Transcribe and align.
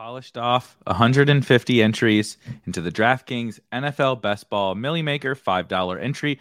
Polished 0.00 0.38
off 0.38 0.78
150 0.86 1.82
entries 1.82 2.38
into 2.64 2.80
the 2.80 2.90
DraftKings 2.90 3.60
NFL 3.70 4.22
Best 4.22 4.48
Ball 4.48 4.74
Milly 4.74 5.02
Maker 5.02 5.34
$5 5.34 6.02
entry, 6.02 6.40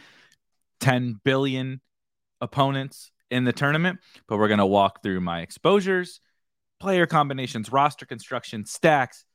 10 0.79 1.19
billion 1.25 1.81
opponents 2.39 3.11
in 3.29 3.43
the 3.43 3.51
tournament. 3.51 3.99
But 4.29 4.37
we're 4.37 4.47
going 4.47 4.59
to 4.59 4.65
walk 4.65 5.03
through 5.03 5.19
my 5.19 5.41
exposures, 5.41 6.21
player 6.79 7.05
combinations, 7.05 7.69
roster 7.69 8.05
construction, 8.05 8.65
stacks, 8.65 9.25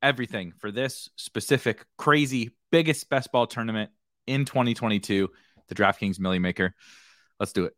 everything 0.00 0.54
for 0.56 0.70
this 0.72 1.10
specific 1.16 1.84
crazy 1.98 2.52
biggest 2.72 3.10
best 3.10 3.32
ball 3.32 3.46
tournament 3.46 3.90
in 4.26 4.46
2022, 4.46 5.28
the 5.68 5.74
DraftKings 5.74 6.18
Milly 6.18 6.38
Maker. 6.38 6.74
Let's 7.38 7.52
do 7.52 7.66
it. 7.66 7.74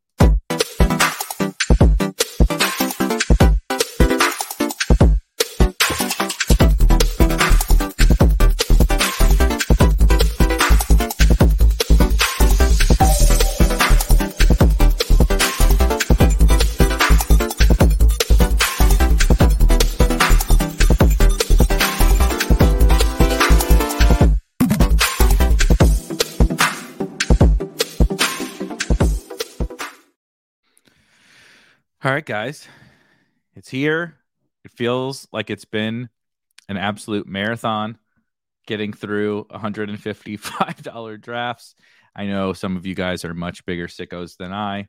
All 32.07 32.13
right, 32.13 32.25
guys, 32.25 32.69
it's 33.57 33.69
here. 33.69 34.15
It 34.65 34.71
feels 34.71 35.27
like 35.33 35.51
it's 35.51 35.65
been 35.65 36.09
an 36.69 36.77
absolute 36.77 37.27
marathon 37.27 37.99
getting 38.65 38.93
through 38.93 39.47
$155 39.51 41.21
drafts. 41.21 41.75
I 42.15 42.27
know 42.27 42.53
some 42.53 42.77
of 42.77 42.87
you 42.87 42.95
guys 42.95 43.25
are 43.25 43.35
much 43.35 43.67
bigger 43.67 43.89
sickos 43.89 44.37
than 44.37 44.53
I, 44.53 44.87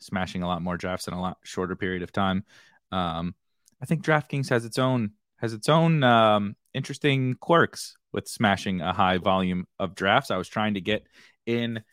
smashing 0.00 0.42
a 0.42 0.46
lot 0.46 0.62
more 0.62 0.78
drafts 0.78 1.06
in 1.06 1.12
a 1.12 1.20
lot 1.20 1.36
shorter 1.44 1.76
period 1.76 2.02
of 2.02 2.12
time. 2.12 2.46
Um, 2.90 3.34
I 3.82 3.84
think 3.84 4.02
DraftKings 4.02 4.48
has 4.48 4.64
its 4.64 4.78
own 4.78 5.10
has 5.36 5.52
its 5.52 5.68
own 5.68 6.02
um, 6.02 6.56
interesting 6.72 7.34
quirks 7.34 7.94
with 8.10 8.26
smashing 8.26 8.80
a 8.80 8.94
high 8.94 9.18
volume 9.18 9.66
of 9.78 9.94
drafts. 9.94 10.30
I 10.30 10.38
was 10.38 10.48
trying 10.48 10.72
to 10.74 10.80
get 10.80 11.06
in 11.44 11.84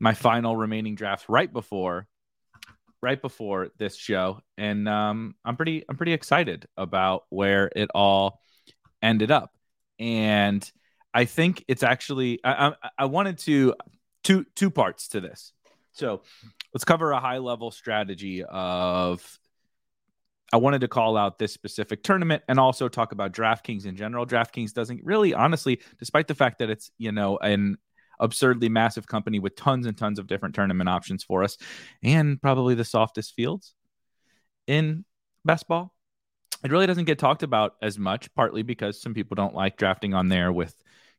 my 0.00 0.14
final 0.14 0.56
remaining 0.56 0.96
drafts 0.96 1.28
right 1.28 1.52
before 1.52 2.08
right 3.04 3.20
before 3.20 3.68
this 3.78 3.94
show, 3.94 4.40
and 4.56 4.88
um, 4.88 5.36
I'm 5.44 5.56
pretty 5.56 5.84
I'm 5.88 5.96
pretty 5.96 6.14
excited 6.14 6.66
about 6.76 7.24
where 7.28 7.70
it 7.76 7.90
all 7.94 8.40
ended 9.02 9.30
up. 9.30 9.52
And 10.00 10.68
I 11.12 11.26
think 11.26 11.64
it's 11.68 11.82
actually 11.82 12.40
I, 12.42 12.68
I, 12.68 12.90
I 12.98 13.04
wanted 13.04 13.38
to 13.40 13.74
two 14.24 14.46
two 14.56 14.70
parts 14.70 15.08
to 15.08 15.20
this. 15.20 15.52
So 15.92 16.22
let's 16.72 16.84
cover 16.84 17.12
a 17.12 17.20
high 17.20 17.38
level 17.38 17.70
strategy 17.70 18.42
of 18.42 19.38
I 20.52 20.56
wanted 20.56 20.80
to 20.80 20.88
call 20.88 21.16
out 21.16 21.38
this 21.38 21.52
specific 21.52 22.02
tournament 22.02 22.42
and 22.48 22.58
also 22.58 22.88
talk 22.88 23.12
about 23.12 23.32
DraftKings 23.32 23.86
in 23.86 23.96
general. 23.96 24.24
DraftKings 24.26 24.72
doesn't 24.72 25.04
really, 25.04 25.34
honestly, 25.34 25.80
despite 25.98 26.26
the 26.26 26.34
fact 26.34 26.58
that 26.60 26.70
it's 26.70 26.90
you 26.96 27.12
know 27.12 27.36
an 27.36 27.76
absurdly 28.24 28.68
massive 28.68 29.06
company 29.06 29.38
with 29.38 29.54
tons 29.54 29.86
and 29.86 29.96
tons 29.96 30.18
of 30.18 30.26
different 30.26 30.54
tournament 30.54 30.88
options 30.88 31.22
for 31.22 31.44
us 31.44 31.56
and 32.02 32.40
probably 32.40 32.74
the 32.74 32.84
softest 32.84 33.34
fields 33.34 33.74
in 34.66 35.04
best 35.44 35.68
ball. 35.68 35.92
It 36.64 36.70
really 36.70 36.86
doesn't 36.86 37.04
get 37.04 37.18
talked 37.18 37.42
about 37.42 37.74
as 37.82 37.98
much, 37.98 38.34
partly 38.34 38.62
because 38.62 39.00
some 39.00 39.12
people 39.12 39.34
don't 39.34 39.54
like 39.54 39.76
drafting 39.76 40.14
on 40.14 40.28
there 40.28 40.50
with, 40.50 40.74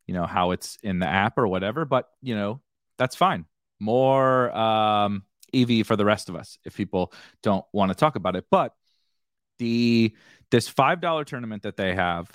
you 0.07 0.13
know, 0.13 0.25
how 0.25 0.51
it's 0.51 0.77
in 0.81 0.99
the 0.99 1.07
app 1.07 1.37
or 1.37 1.47
whatever. 1.47 1.85
But, 1.85 2.09
you 2.21 2.35
know, 2.35 2.61
that's 2.97 3.15
fine. 3.15 3.45
More 3.79 4.55
um, 4.57 5.23
EV 5.53 5.85
for 5.85 5.95
the 5.95 6.05
rest 6.05 6.29
of 6.29 6.35
us 6.35 6.57
if 6.65 6.75
people 6.75 7.13
don't 7.43 7.65
want 7.73 7.91
to 7.91 7.95
talk 7.95 8.15
about 8.15 8.35
it. 8.35 8.45
But 8.49 8.73
the 9.59 10.15
this 10.51 10.67
five 10.67 11.01
dollar 11.01 11.23
tournament 11.23 11.63
that 11.63 11.77
they 11.77 11.93
have 11.93 12.27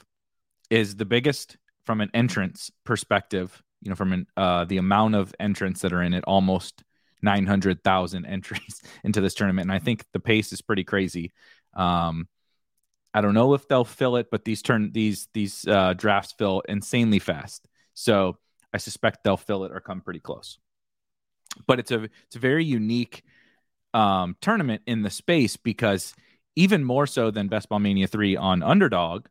is 0.70 0.96
the 0.96 1.04
biggest 1.04 1.56
from 1.84 2.00
an 2.00 2.10
entrance 2.14 2.70
perspective 2.84 3.62
you 3.82 3.88
know, 3.88 3.96
from 3.96 4.12
an, 4.12 4.26
uh, 4.36 4.64
the 4.64 4.76
amount 4.76 5.14
of 5.14 5.34
entrants 5.40 5.80
that 5.82 5.92
are 5.92 6.02
in 6.02 6.14
it, 6.14 6.24
almost 6.24 6.82
900,000 7.22 8.26
entries 8.26 8.82
into 9.04 9.20
this 9.20 9.34
tournament. 9.34 9.66
And 9.66 9.72
I 9.72 9.78
think 9.78 10.04
the 10.12 10.20
pace 10.20 10.52
is 10.52 10.62
pretty 10.62 10.84
crazy. 10.84 11.32
Um, 11.74 12.28
I 13.12 13.20
don't 13.20 13.34
know 13.34 13.54
if 13.54 13.66
they'll 13.66 13.84
fill 13.84 14.16
it, 14.16 14.28
but 14.30 14.44
these 14.44 14.62
turn 14.62 14.92
these 14.92 15.28
these 15.34 15.66
uh, 15.66 15.94
drafts 15.94 16.32
fill 16.32 16.62
insanely 16.68 17.18
fast. 17.18 17.66
So 17.94 18.36
I 18.72 18.78
suspect 18.78 19.24
they'll 19.24 19.36
fill 19.36 19.64
it 19.64 19.72
or 19.72 19.80
come 19.80 20.00
pretty 20.00 20.20
close. 20.20 20.58
But 21.66 21.80
it's 21.80 21.90
a 21.90 22.04
it's 22.04 22.36
a 22.36 22.40
very 22.40 22.64
unique 22.64 23.24
um, 23.94 24.36
tournament 24.40 24.82
in 24.86 25.02
the 25.02 25.10
space 25.10 25.56
because 25.56 26.14
even 26.54 26.84
more 26.84 27.06
so 27.06 27.30
than 27.30 27.48
Best 27.48 27.68
Ball 27.68 27.80
Mania 27.80 28.06
three 28.06 28.36
on 28.36 28.62
Underdog, 28.62 29.26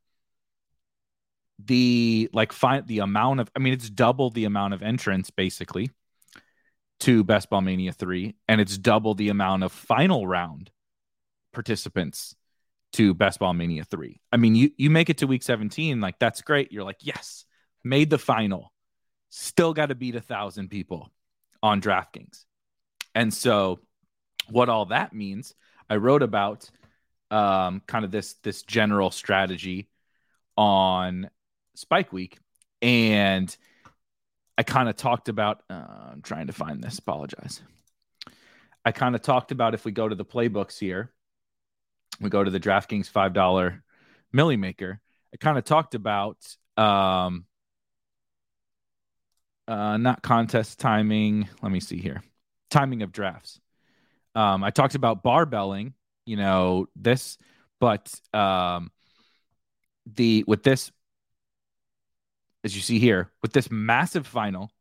the 1.66 2.30
like 2.34 2.54
find 2.54 2.88
the 2.88 3.00
amount 3.00 3.40
of 3.40 3.52
I 3.56 3.60
mean 3.60 3.74
it's 3.74 3.90
double 3.90 4.30
the 4.30 4.46
amount 4.46 4.74
of 4.74 4.82
entrance 4.82 5.30
basically 5.30 5.92
to 7.02 7.24
Best 7.24 7.50
Ball 7.50 7.62
Mania 7.62 7.92
3 7.92 8.36
and 8.48 8.62
it's 8.62 8.78
double 8.78 9.14
the 9.14 9.30
amount 9.30 9.64
of 9.64 9.72
final 9.72 10.26
round 10.26 10.72
participants 11.54 12.36
to 12.94 13.14
Best 13.14 13.40
Ball 13.40 13.54
Mania 13.54 13.84
3. 13.84 14.22
I 14.32 14.38
mean 14.38 14.56
you 14.56 14.72
you 14.78 14.90
make 14.90 15.10
it 15.10 15.18
to 15.20 15.28
week 15.28 15.44
17 15.44 16.00
like 16.00 16.18
that's 16.20 16.42
great. 16.42 16.72
You're 16.72 16.86
like, 16.86 17.00
"Yes, 17.02 17.46
made 17.84 18.10
the 18.10 18.18
final. 18.18 18.72
Still 19.30 19.74
got 19.74 19.88
to 19.88 19.96
beat 19.96 20.16
a 20.16 20.22
1000 20.22 20.70
people 20.70 21.12
on 21.62 21.82
DraftKings." 21.82 22.46
And 23.14 23.34
so 23.34 23.80
what 24.50 24.70
all 24.70 24.86
that 24.88 25.14
means, 25.14 25.54
I 25.90 25.98
wrote 25.98 26.24
about 26.24 26.70
um 27.32 27.82
kind 27.86 28.06
of 28.06 28.12
this 28.12 28.36
this 28.44 28.64
general 28.64 29.12
strategy 29.12 29.90
on 30.58 31.30
Spike 31.80 32.12
Week, 32.12 32.38
and 32.82 33.56
I 34.58 34.64
kind 34.64 34.90
of 34.90 34.96
talked 34.96 35.30
about. 35.30 35.64
Uh, 35.70 36.12
I'm 36.12 36.22
trying 36.22 36.48
to 36.48 36.54
find 36.54 36.84
this. 36.84 37.00
Apologize. 37.00 37.62
I 38.84 38.92
kind 38.92 39.16
of 39.16 39.22
talked 39.22 39.52
about 39.52 39.74
if 39.74 39.86
we 39.86 39.92
go 39.92 40.08
to 40.08 40.16
the 40.16 40.26
playbooks 40.26 40.78
here, 40.78 41.12
we 42.20 42.30
go 42.30 42.44
to 42.44 42.52
the 42.52 42.60
DraftKings 42.60 43.08
five 43.10 43.34
dollar 43.34 43.84
Milly 44.34 44.58
Maker. 44.58 45.00
I 45.34 45.38
kind 45.38 45.58
of 45.58 45.64
talked 45.64 45.96
about 45.96 46.38
um, 46.76 47.46
uh, 49.68 49.98
not 49.98 50.22
contest 50.22 50.80
timing. 50.80 51.48
Let 51.62 51.72
me 51.72 51.80
see 51.80 52.00
here. 52.00 52.22
Timing 52.70 53.04
of 53.04 53.12
drafts. 53.12 53.60
Um, 54.36 54.64
I 54.64 54.70
talked 54.72 54.96
about 54.96 55.24
barbelling, 55.24 55.94
you 56.26 56.36
know, 56.36 56.88
this, 56.96 57.38
but 57.80 58.14
um, 58.34 58.92
the 60.06 60.44
with 60.48 60.64
this 60.64 60.92
as 62.64 62.76
you 62.76 62.82
see 62.82 63.00
here, 63.00 63.32
with 63.42 63.54
this 63.54 63.72
massive 63.72 64.28
final, 64.28 64.72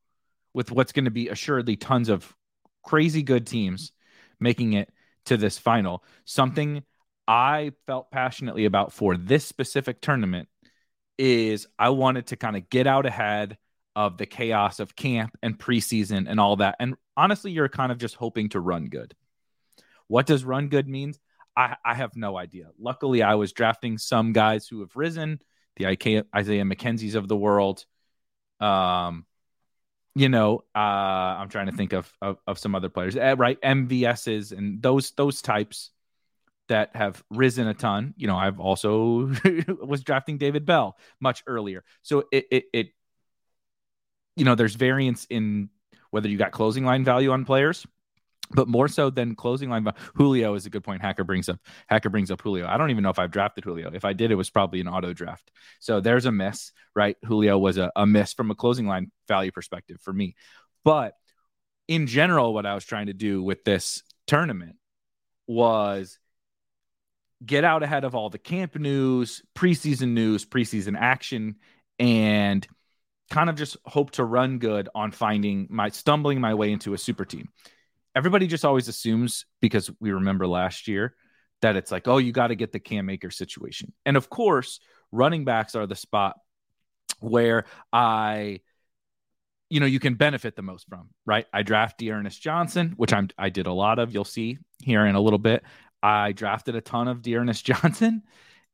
with 0.54 0.70
what's 0.70 0.92
going 0.92 1.04
to 1.04 1.10
be 1.10 1.28
assuredly 1.28 1.76
tons 1.76 2.08
of 2.08 2.34
crazy 2.82 3.22
good 3.22 3.46
teams 3.46 3.92
making 4.40 4.72
it 4.72 4.90
to 5.26 5.36
this 5.36 5.58
final, 5.58 6.02
something 6.24 6.82
I 7.26 7.72
felt 7.86 8.10
passionately 8.10 8.64
about 8.64 8.92
for 8.92 9.16
this 9.16 9.44
specific 9.44 10.00
tournament 10.00 10.48
is 11.18 11.66
I 11.78 11.90
wanted 11.90 12.28
to 12.28 12.36
kind 12.36 12.56
of 12.56 12.70
get 12.70 12.86
out 12.86 13.04
ahead 13.04 13.58
of 13.94 14.16
the 14.16 14.26
chaos 14.26 14.80
of 14.80 14.96
camp 14.96 15.36
and 15.42 15.58
preseason 15.58 16.26
and 16.28 16.38
all 16.38 16.56
that. 16.56 16.76
And 16.78 16.94
honestly, 17.16 17.50
you're 17.50 17.68
kind 17.68 17.92
of 17.92 17.98
just 17.98 18.14
hoping 18.14 18.48
to 18.50 18.60
run 18.60 18.86
good. 18.86 19.14
What 20.06 20.26
does 20.26 20.44
run 20.44 20.68
good 20.68 20.88
means? 20.88 21.18
I, 21.56 21.76
I 21.84 21.94
have 21.94 22.16
no 22.16 22.38
idea. 22.38 22.68
Luckily, 22.78 23.22
I 23.22 23.34
was 23.34 23.52
drafting 23.52 23.98
some 23.98 24.32
guys 24.32 24.68
who 24.68 24.80
have 24.80 24.94
risen 24.94 25.40
the 25.78 25.86
Isaiah 25.86 26.64
McKenzie's 26.64 27.14
of 27.14 27.28
the 27.28 27.36
world. 27.36 27.84
Um, 28.60 29.24
you 30.14 30.28
know, 30.28 30.64
uh, 30.74 30.78
I'm 30.78 31.48
trying 31.48 31.66
to 31.66 31.72
think 31.72 31.92
of, 31.92 32.12
of, 32.20 32.38
of 32.46 32.58
some 32.58 32.74
other 32.74 32.88
players, 32.88 33.16
uh, 33.16 33.36
right? 33.38 33.60
MVSs 33.60 34.56
and 34.56 34.82
those 34.82 35.12
those 35.12 35.40
types 35.40 35.90
that 36.68 36.94
have 36.94 37.22
risen 37.30 37.66
a 37.68 37.74
ton. 37.74 38.14
You 38.16 38.26
know, 38.26 38.36
I've 38.36 38.60
also 38.60 39.32
was 39.80 40.02
drafting 40.02 40.38
David 40.38 40.66
Bell 40.66 40.96
much 41.20 41.42
earlier. 41.46 41.84
So 42.02 42.24
it, 42.30 42.46
it, 42.50 42.64
it, 42.72 42.88
you 44.36 44.44
know, 44.44 44.54
there's 44.54 44.74
variance 44.74 45.26
in 45.30 45.70
whether 46.10 46.28
you 46.28 46.36
got 46.36 46.52
closing 46.52 46.84
line 46.84 47.04
value 47.04 47.30
on 47.30 47.44
players, 47.44 47.86
but 48.50 48.68
more 48.68 48.88
so 48.88 49.10
than 49.10 49.34
closing 49.34 49.70
line. 49.70 49.86
Julio 50.14 50.54
is 50.54 50.66
a 50.66 50.70
good 50.70 50.84
point. 50.84 51.02
Hacker 51.02 51.24
brings 51.24 51.48
up. 51.48 51.58
Hacker 51.86 52.10
brings 52.10 52.30
up 52.30 52.40
Julio. 52.40 52.66
I 52.66 52.76
don't 52.76 52.90
even 52.90 53.02
know 53.02 53.10
if 53.10 53.18
I've 53.18 53.30
drafted 53.30 53.64
Julio. 53.64 53.90
If 53.92 54.04
I 54.04 54.12
did, 54.12 54.30
it 54.30 54.36
was 54.36 54.50
probably 54.50 54.80
an 54.80 54.88
auto 54.88 55.12
draft. 55.12 55.50
So 55.80 56.00
there's 56.00 56.26
a 56.26 56.32
miss, 56.32 56.72
right? 56.94 57.16
Julio 57.24 57.58
was 57.58 57.78
a, 57.78 57.90
a 57.96 58.06
miss 58.06 58.32
from 58.32 58.50
a 58.50 58.54
closing 58.54 58.86
line 58.86 59.10
value 59.26 59.52
perspective 59.52 59.98
for 60.00 60.12
me. 60.12 60.34
But 60.84 61.14
in 61.86 62.06
general, 62.06 62.54
what 62.54 62.66
I 62.66 62.74
was 62.74 62.84
trying 62.84 63.06
to 63.06 63.14
do 63.14 63.42
with 63.42 63.64
this 63.64 64.02
tournament 64.26 64.76
was 65.46 66.18
get 67.44 67.64
out 67.64 67.82
ahead 67.82 68.04
of 68.04 68.14
all 68.14 68.30
the 68.30 68.38
camp 68.38 68.76
news, 68.76 69.42
preseason 69.56 70.10
news, 70.10 70.44
preseason 70.44 70.96
action, 70.98 71.56
and 71.98 72.66
kind 73.30 73.50
of 73.50 73.56
just 73.56 73.76
hope 73.84 74.12
to 74.12 74.24
run 74.24 74.58
good 74.58 74.88
on 74.94 75.10
finding 75.10 75.66
my 75.70 75.88
stumbling 75.88 76.40
my 76.40 76.54
way 76.54 76.72
into 76.72 76.94
a 76.94 76.98
super 76.98 77.24
team. 77.24 77.48
Everybody 78.14 78.46
just 78.46 78.64
always 78.64 78.88
assumes 78.88 79.46
because 79.60 79.90
we 80.00 80.12
remember 80.12 80.46
last 80.46 80.88
year 80.88 81.14
that 81.62 81.76
it's 81.76 81.90
like, 81.90 82.08
oh, 82.08 82.18
you 82.18 82.32
got 82.32 82.48
to 82.48 82.54
get 82.54 82.72
the 82.72 82.80
Cam 82.80 83.10
Akers 83.10 83.36
situation. 83.36 83.92
And 84.06 84.16
of 84.16 84.30
course, 84.30 84.80
running 85.12 85.44
backs 85.44 85.74
are 85.74 85.86
the 85.86 85.96
spot 85.96 86.36
where 87.20 87.64
I 87.92 88.60
you 89.70 89.80
know 89.80 89.86
you 89.86 90.00
can 90.00 90.14
benefit 90.14 90.56
the 90.56 90.62
most 90.62 90.88
from 90.88 91.10
right 91.26 91.44
i 91.52 91.62
draft 91.62 91.98
D'Ernest 91.98 92.40
Johnson 92.40 92.94
which 92.96 93.12
i'm 93.12 93.28
i 93.36 93.50
did 93.50 93.66
a 93.66 93.72
lot 93.72 93.98
of 93.98 94.14
you'll 94.14 94.24
see 94.24 94.56
here 94.82 95.04
in 95.04 95.14
a 95.14 95.20
little 95.20 95.38
bit 95.38 95.62
I 96.02 96.32
drafted 96.32 96.76
a 96.76 96.80
ton 96.80 97.08
of 97.08 97.22
D'Ernest 97.22 97.64
Johnson, 97.64 98.22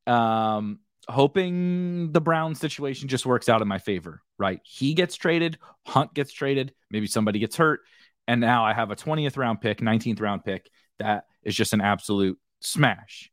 um, 0.07 0.81
hoping 1.09 2.13
the 2.13 2.21
Brown 2.21 2.55
situation 2.55 3.09
just 3.09 3.27
works 3.27 3.49
out 3.49 3.63
in 3.63 3.69
my 3.69 3.79
favor. 3.79 4.23
Right, 4.37 4.61
he 4.65 4.95
gets 4.95 5.15
traded, 5.15 5.59
Hunt 5.87 6.13
gets 6.13 6.33
traded, 6.33 6.75
maybe 6.91 7.07
somebody 7.07 7.39
gets 7.39 7.57
hurt, 7.57 7.81
and 8.27 8.41
now 8.41 8.65
I 8.65 8.73
have 8.73 8.91
a 8.91 8.97
20th 8.97 9.37
round 9.37 9.61
pick, 9.61 9.81
19th 9.81 10.21
round 10.21 10.45
pick 10.45 10.71
that 10.99 11.27
is 11.43 11.55
just 11.55 11.73
an 11.73 11.81
absolute 11.81 12.39
smash. 12.61 13.31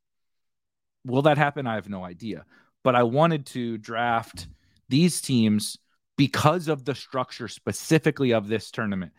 Will 1.06 1.24
that 1.24 1.38
happen? 1.38 1.68
I 1.68 1.76
have 1.76 1.90
no 1.90 2.04
idea. 2.04 2.46
But 2.84 2.96
I 2.96 3.04
wanted 3.04 3.46
to 3.48 3.78
draft 3.78 4.48
these 4.90 5.22
teams 5.22 5.78
because 6.18 6.68
of 6.68 6.86
the 6.86 6.96
structure 6.96 7.48
specifically 7.48 8.32
of 8.32 8.48
this 8.48 8.72
tournament 8.72 9.14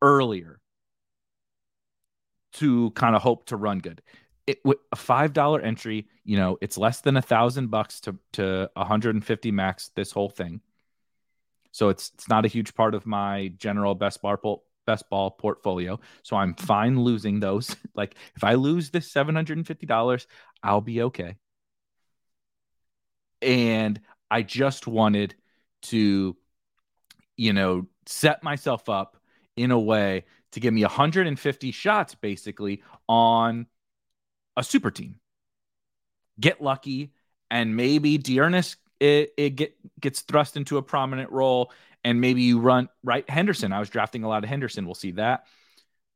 earlier 0.00 0.60
to 2.54 2.90
kind 2.92 3.14
of 3.14 3.22
hope 3.22 3.46
to 3.46 3.56
run 3.56 3.78
good. 3.78 4.02
It 4.46 4.58
with 4.64 4.78
a 4.90 4.96
five 4.96 5.32
dollar 5.32 5.60
entry, 5.60 6.08
you 6.24 6.36
know, 6.38 6.56
it's 6.60 6.78
less 6.78 7.02
than 7.02 7.16
a 7.16 7.22
thousand 7.22 7.70
bucks 7.70 8.00
to 8.00 8.16
to 8.32 8.70
150 8.74 9.50
max 9.50 9.90
this 9.94 10.10
whole 10.10 10.30
thing. 10.30 10.60
So 11.72 11.90
it's 11.90 12.10
it's 12.14 12.28
not 12.28 12.46
a 12.46 12.48
huge 12.48 12.74
part 12.74 12.94
of 12.94 13.04
my 13.06 13.52
general 13.58 13.94
best 13.94 14.22
ball 14.22 14.64
best 14.88 15.10
ball 15.10 15.30
portfolio. 15.30 16.00
So 16.22 16.34
I'm 16.34 16.54
fine 16.54 16.98
losing 16.98 17.40
those. 17.40 17.76
like 17.94 18.16
if 18.34 18.42
I 18.42 18.54
lose 18.54 18.88
this 18.88 19.12
$750, 19.12 20.26
I'll 20.62 20.80
be 20.80 21.02
okay. 21.02 21.36
And 23.42 24.00
I 24.30 24.40
just 24.40 24.86
wanted 24.86 25.34
to, 25.82 26.36
you 27.36 27.52
know, 27.52 27.86
set 28.06 28.42
myself 28.42 28.88
up 28.88 29.18
in 29.56 29.72
a 29.72 29.78
way 29.78 30.24
to 30.52 30.60
give 30.60 30.72
me 30.72 30.82
150 30.82 31.70
shots 31.70 32.14
basically 32.14 32.82
on 33.06 33.66
a 34.56 34.64
super 34.64 34.90
team. 34.90 35.16
Get 36.40 36.62
lucky, 36.62 37.12
and 37.50 37.76
maybe 37.76 38.16
D'Ernest 38.16 38.76
it, 39.00 39.32
it 39.36 39.50
get 39.50 39.76
gets 40.00 40.22
thrust 40.22 40.56
into 40.56 40.76
a 40.76 40.82
prominent 40.82 41.30
role, 41.30 41.72
and 42.04 42.20
maybe 42.20 42.42
you 42.42 42.60
run 42.60 42.88
right 43.02 43.28
Henderson. 43.28 43.72
I 43.72 43.80
was 43.80 43.90
drafting 43.90 44.24
a 44.24 44.28
lot 44.28 44.44
of 44.44 44.50
Henderson. 44.50 44.86
We'll 44.86 44.94
see 44.94 45.12
that. 45.12 45.44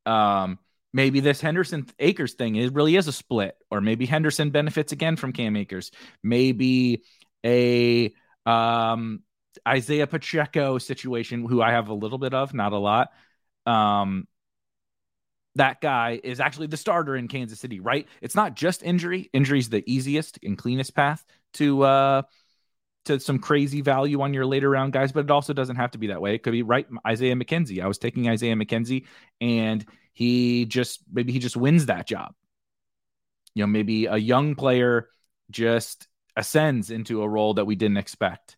Um, 0.06 0.58
maybe 0.92 1.20
this 1.20 1.40
Henderson 1.40 1.86
Akers 1.98 2.34
thing 2.34 2.56
is 2.56 2.72
really 2.72 2.96
is 2.96 3.08
a 3.08 3.12
split, 3.12 3.56
or 3.70 3.80
maybe 3.80 4.06
Henderson 4.06 4.50
benefits 4.50 4.92
again 4.92 5.16
from 5.16 5.32
Cam 5.32 5.56
Akers. 5.56 5.90
Maybe 6.22 7.02
a 7.44 8.12
um, 8.46 9.22
Isaiah 9.66 10.06
Pacheco 10.06 10.78
situation, 10.78 11.46
who 11.46 11.60
I 11.62 11.72
have 11.72 11.88
a 11.88 11.94
little 11.94 12.18
bit 12.18 12.34
of, 12.34 12.54
not 12.54 12.72
a 12.72 12.78
lot 12.78 13.10
um, 13.66 14.26
that 15.56 15.80
guy 15.80 16.20
is 16.22 16.40
actually 16.40 16.68
the 16.68 16.76
starter 16.76 17.14
in 17.14 17.28
Kansas 17.28 17.60
City, 17.60 17.80
right? 17.80 18.06
It's 18.20 18.34
not 18.34 18.54
just 18.54 18.82
injury. 18.82 19.28
Injury 19.32 19.58
is 19.58 19.68
the 19.68 19.84
easiest 19.86 20.38
and 20.42 20.56
cleanest 20.56 20.94
path 20.94 21.24
to 21.54 21.82
uh 21.82 22.22
to 23.04 23.18
some 23.18 23.38
crazy 23.38 23.80
value 23.80 24.20
on 24.20 24.32
your 24.32 24.46
later 24.46 24.70
round 24.70 24.92
guys, 24.92 25.12
but 25.12 25.24
it 25.24 25.30
also 25.30 25.52
doesn't 25.52 25.76
have 25.76 25.90
to 25.92 25.98
be 25.98 26.08
that 26.08 26.20
way. 26.20 26.34
It 26.34 26.42
could 26.42 26.52
be 26.52 26.62
right 26.62 26.86
Isaiah 27.06 27.34
McKenzie. 27.34 27.82
I 27.82 27.88
was 27.88 27.98
taking 27.98 28.28
Isaiah 28.28 28.54
McKenzie 28.54 29.06
and 29.40 29.84
he 30.12 30.66
just 30.66 31.00
maybe 31.12 31.32
he 31.32 31.38
just 31.38 31.56
wins 31.56 31.86
that 31.86 32.06
job. 32.06 32.34
You 33.54 33.64
know, 33.64 33.66
maybe 33.66 34.06
a 34.06 34.16
young 34.16 34.54
player 34.54 35.08
just 35.50 36.06
ascends 36.36 36.90
into 36.90 37.22
a 37.22 37.28
role 37.28 37.54
that 37.54 37.66
we 37.66 37.74
didn't 37.74 37.98
expect. 37.98 38.56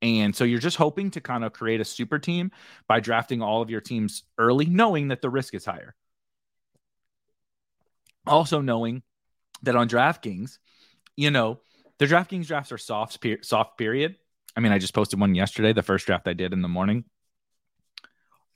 And 0.00 0.34
so 0.34 0.44
you're 0.44 0.58
just 0.58 0.76
hoping 0.76 1.12
to 1.12 1.20
kind 1.20 1.44
of 1.44 1.52
create 1.52 1.80
a 1.80 1.84
super 1.84 2.18
team 2.18 2.50
by 2.88 3.00
drafting 3.00 3.40
all 3.40 3.62
of 3.62 3.70
your 3.70 3.80
teams 3.80 4.24
early, 4.36 4.66
knowing 4.66 5.08
that 5.08 5.22
the 5.22 5.30
risk 5.30 5.54
is 5.54 5.64
higher. 5.64 5.94
Also, 8.26 8.60
knowing 8.60 9.02
that 9.62 9.76
on 9.76 9.88
DraftKings, 9.88 10.58
you 11.16 11.30
know, 11.30 11.60
the 11.98 12.06
DraftKings 12.06 12.46
drafts 12.46 12.72
are 12.72 12.78
soft, 12.78 13.18
soft 13.42 13.78
period. 13.78 14.16
I 14.56 14.60
mean, 14.60 14.72
I 14.72 14.78
just 14.78 14.94
posted 14.94 15.20
one 15.20 15.34
yesterday, 15.34 15.72
the 15.72 15.82
first 15.82 16.06
draft 16.06 16.28
I 16.28 16.32
did 16.32 16.52
in 16.52 16.62
the 16.62 16.68
morning. 16.68 17.04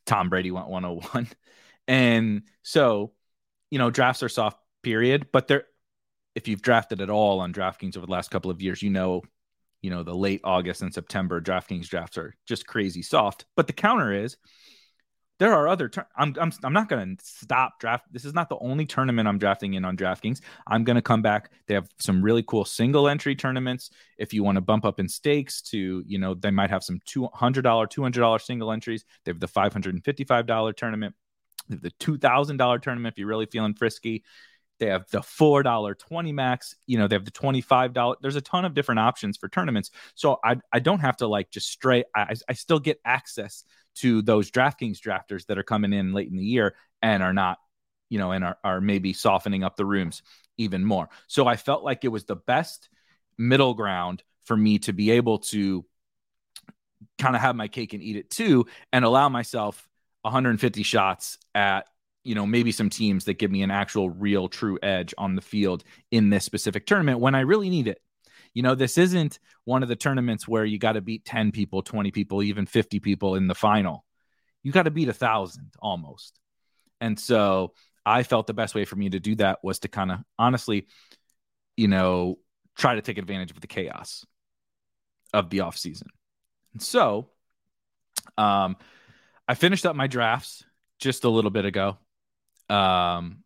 Tom 0.04 0.28
Brady 0.28 0.50
went 0.50 0.68
101. 0.68 1.28
And 1.88 2.42
so, 2.64 3.12
you 3.70 3.78
know, 3.78 3.90
drafts 3.90 4.24
are 4.24 4.28
soft 4.28 4.58
period, 4.82 5.28
but 5.30 5.46
they're, 5.46 5.66
if 6.34 6.48
you've 6.48 6.60
drafted 6.60 7.00
at 7.00 7.10
all 7.10 7.38
on 7.38 7.52
DraftKings 7.52 7.96
over 7.96 8.06
the 8.06 8.12
last 8.12 8.32
couple 8.32 8.50
of 8.50 8.60
years, 8.60 8.82
you 8.82 8.90
know 8.90 9.22
you 9.86 9.90
know, 9.90 10.02
the 10.02 10.14
late 10.14 10.40
August 10.42 10.82
and 10.82 10.92
September 10.92 11.40
DraftKings 11.40 11.88
drafts 11.88 12.18
are 12.18 12.34
just 12.44 12.66
crazy 12.66 13.02
soft. 13.02 13.44
But 13.54 13.68
the 13.68 13.72
counter 13.72 14.12
is 14.12 14.36
there 15.38 15.52
are 15.52 15.68
other 15.68 15.90
I'm 16.16 16.34
I'm 16.40 16.52
I'm 16.62 16.72
not 16.72 16.88
going 16.88 17.16
to 17.16 17.24
stop 17.24 17.78
draft. 17.78 18.06
This 18.10 18.24
is 18.24 18.32
not 18.32 18.48
the 18.48 18.58
only 18.58 18.86
tournament 18.86 19.28
I'm 19.28 19.38
drafting 19.38 19.74
in 19.74 19.84
on 19.84 19.96
DraftKings. 19.96 20.40
I'm 20.66 20.84
going 20.84 20.96
to 20.96 21.02
come 21.02 21.22
back. 21.22 21.50
They 21.66 21.74
have 21.74 21.88
some 21.98 22.22
really 22.22 22.42
cool 22.42 22.64
single 22.64 23.08
entry 23.08 23.34
tournaments. 23.36 23.90
If 24.16 24.32
you 24.32 24.42
want 24.42 24.56
to 24.56 24.62
bump 24.62 24.84
up 24.84 24.98
in 24.98 25.08
stakes 25.08 25.60
to, 25.62 26.02
you 26.06 26.18
know, 26.18 26.34
they 26.34 26.50
might 26.50 26.70
have 26.70 26.82
some 26.82 27.00
$200, 27.00 27.30
$200 27.62 28.40
single 28.40 28.72
entries. 28.72 29.04
They 29.24 29.30
have 29.30 29.40
the 29.40 29.48
$555 29.48 30.76
tournament. 30.76 31.14
They 31.68 31.74
have 31.74 31.82
the 31.82 31.90
$2,000 31.90 32.82
tournament 32.82 33.14
if 33.14 33.18
you're 33.18 33.28
really 33.28 33.46
feeling 33.46 33.74
frisky. 33.74 34.24
They 34.78 34.86
have 34.86 35.08
the 35.10 35.22
four 35.22 35.62
dollar 35.62 35.94
twenty 35.94 36.32
max. 36.32 36.76
You 36.86 36.98
know, 36.98 37.08
they 37.08 37.16
have 37.16 37.24
the 37.24 37.30
twenty 37.30 37.62
five 37.62 37.94
dollar. 37.94 38.16
There's 38.20 38.36
a 38.36 38.42
ton 38.42 38.66
of 38.66 38.74
different 38.74 38.98
options 38.98 39.38
for 39.38 39.48
tournaments. 39.48 39.90
So 40.14 40.38
I 40.44 40.56
I 40.70 40.80
don't 40.80 41.00
have 41.00 41.16
to 41.18 41.26
like 41.26 41.50
just 41.50 41.70
straight. 41.70 42.04
I 42.14 42.34
I 42.46 42.52
still 42.52 42.78
get 42.78 43.00
access 43.02 43.64
to 43.96 44.22
those 44.22 44.50
DraftKings 44.50 45.00
drafters 45.00 45.46
that 45.46 45.58
are 45.58 45.62
coming 45.62 45.92
in 45.92 46.12
late 46.12 46.28
in 46.28 46.36
the 46.36 46.44
year 46.44 46.74
and 47.02 47.22
are 47.22 47.32
not, 47.32 47.58
you 48.08 48.18
know, 48.18 48.32
and 48.32 48.44
are 48.44 48.58
are 48.64 48.80
maybe 48.80 49.12
softening 49.12 49.64
up 49.64 49.76
the 49.76 49.84
rooms 49.84 50.22
even 50.58 50.84
more. 50.84 51.08
So 51.26 51.46
I 51.46 51.56
felt 51.56 51.84
like 51.84 52.04
it 52.04 52.08
was 52.08 52.24
the 52.24 52.36
best 52.36 52.88
middle 53.38 53.74
ground 53.74 54.22
for 54.44 54.56
me 54.56 54.78
to 54.80 54.92
be 54.92 55.10
able 55.12 55.38
to 55.38 55.84
kind 57.18 57.36
of 57.36 57.42
have 57.42 57.56
my 57.56 57.68
cake 57.68 57.92
and 57.92 58.02
eat 58.02 58.16
it 58.16 58.30
too 58.30 58.66
and 58.92 59.04
allow 59.04 59.28
myself 59.28 59.86
150 60.22 60.82
shots 60.82 61.38
at 61.54 61.86
you 62.26 62.34
know, 62.34 62.44
maybe 62.44 62.72
some 62.72 62.90
teams 62.90 63.26
that 63.26 63.38
give 63.38 63.52
me 63.52 63.62
an 63.62 63.70
actual 63.70 64.10
real 64.10 64.48
true 64.48 64.80
edge 64.82 65.14
on 65.16 65.36
the 65.36 65.40
field 65.40 65.84
in 66.10 66.28
this 66.28 66.44
specific 66.44 66.84
tournament 66.84 67.20
when 67.20 67.36
I 67.36 67.40
really 67.40 67.70
need 67.70 67.86
it. 67.86 68.02
You 68.56 68.62
know, 68.62 68.74
this 68.74 68.96
isn't 68.96 69.38
one 69.64 69.82
of 69.82 69.90
the 69.90 69.96
tournaments 69.96 70.48
where 70.48 70.64
you 70.64 70.78
got 70.78 70.92
to 70.92 71.02
beat 71.02 71.26
10 71.26 71.52
people, 71.52 71.82
20 71.82 72.10
people, 72.10 72.42
even 72.42 72.64
50 72.64 73.00
people 73.00 73.34
in 73.34 73.48
the 73.48 73.54
final. 73.54 74.06
You 74.62 74.72
got 74.72 74.84
to 74.84 74.90
beat 74.90 75.10
a 75.10 75.12
thousand 75.12 75.74
almost. 75.78 76.40
And 76.98 77.20
so 77.20 77.74
I 78.06 78.22
felt 78.22 78.46
the 78.46 78.54
best 78.54 78.74
way 78.74 78.86
for 78.86 78.96
me 78.96 79.10
to 79.10 79.20
do 79.20 79.34
that 79.34 79.58
was 79.62 79.80
to 79.80 79.88
kind 79.88 80.10
of 80.10 80.20
honestly, 80.38 80.86
you 81.76 81.88
know, 81.88 82.38
try 82.78 82.94
to 82.94 83.02
take 83.02 83.18
advantage 83.18 83.50
of 83.50 83.60
the 83.60 83.66
chaos 83.66 84.24
of 85.34 85.50
the 85.50 85.60
off 85.60 85.76
season. 85.76 86.08
And 86.72 86.82
so 86.82 87.28
um 88.38 88.76
I 89.46 89.54
finished 89.54 89.84
up 89.84 89.94
my 89.94 90.06
drafts 90.06 90.64
just 90.98 91.24
a 91.24 91.28
little 91.28 91.50
bit 91.50 91.66
ago 91.66 91.98
um, 92.68 93.44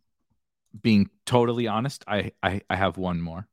being 0.80 1.10
totally 1.26 1.66
honest, 1.66 2.04
I, 2.06 2.32
I, 2.42 2.62
I 2.68 2.76
have 2.76 2.96
one 2.96 3.20
more. 3.20 3.46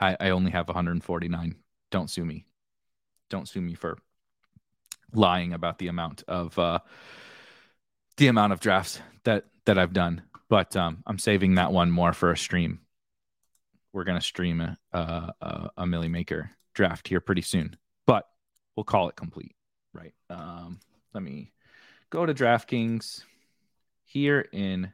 I, 0.00 0.16
I 0.20 0.30
only 0.30 0.50
have 0.52 0.68
149. 0.68 1.56
Don't 1.90 2.10
sue 2.10 2.24
me. 2.24 2.46
Don't 3.30 3.48
sue 3.48 3.60
me 3.60 3.74
for 3.74 3.98
lying 5.12 5.52
about 5.52 5.78
the 5.78 5.88
amount 5.88 6.22
of 6.28 6.58
uh, 6.58 6.80
the 8.16 8.28
amount 8.28 8.52
of 8.52 8.60
drafts 8.60 9.00
that 9.24 9.44
that 9.66 9.78
I've 9.78 9.92
done. 9.92 10.22
But 10.48 10.76
um, 10.76 11.02
I'm 11.06 11.18
saving 11.18 11.56
that 11.56 11.72
one 11.72 11.90
more 11.90 12.12
for 12.12 12.30
a 12.32 12.36
stream. 12.36 12.80
we're 13.92 14.04
gonna 14.04 14.20
stream 14.20 14.60
a 14.60 14.76
a, 14.92 15.70
a 15.76 15.86
Milly 15.86 16.08
Maker 16.08 16.50
draft 16.74 17.08
here 17.08 17.20
pretty 17.20 17.42
soon, 17.42 17.76
but 18.06 18.28
we'll 18.76 18.84
call 18.84 19.08
it 19.08 19.16
complete, 19.16 19.54
right? 19.92 20.14
Um, 20.30 20.80
let 21.12 21.22
me 21.22 21.52
go 22.10 22.24
to 22.24 22.34
DraftKings 22.34 23.24
here 24.04 24.46
in 24.52 24.92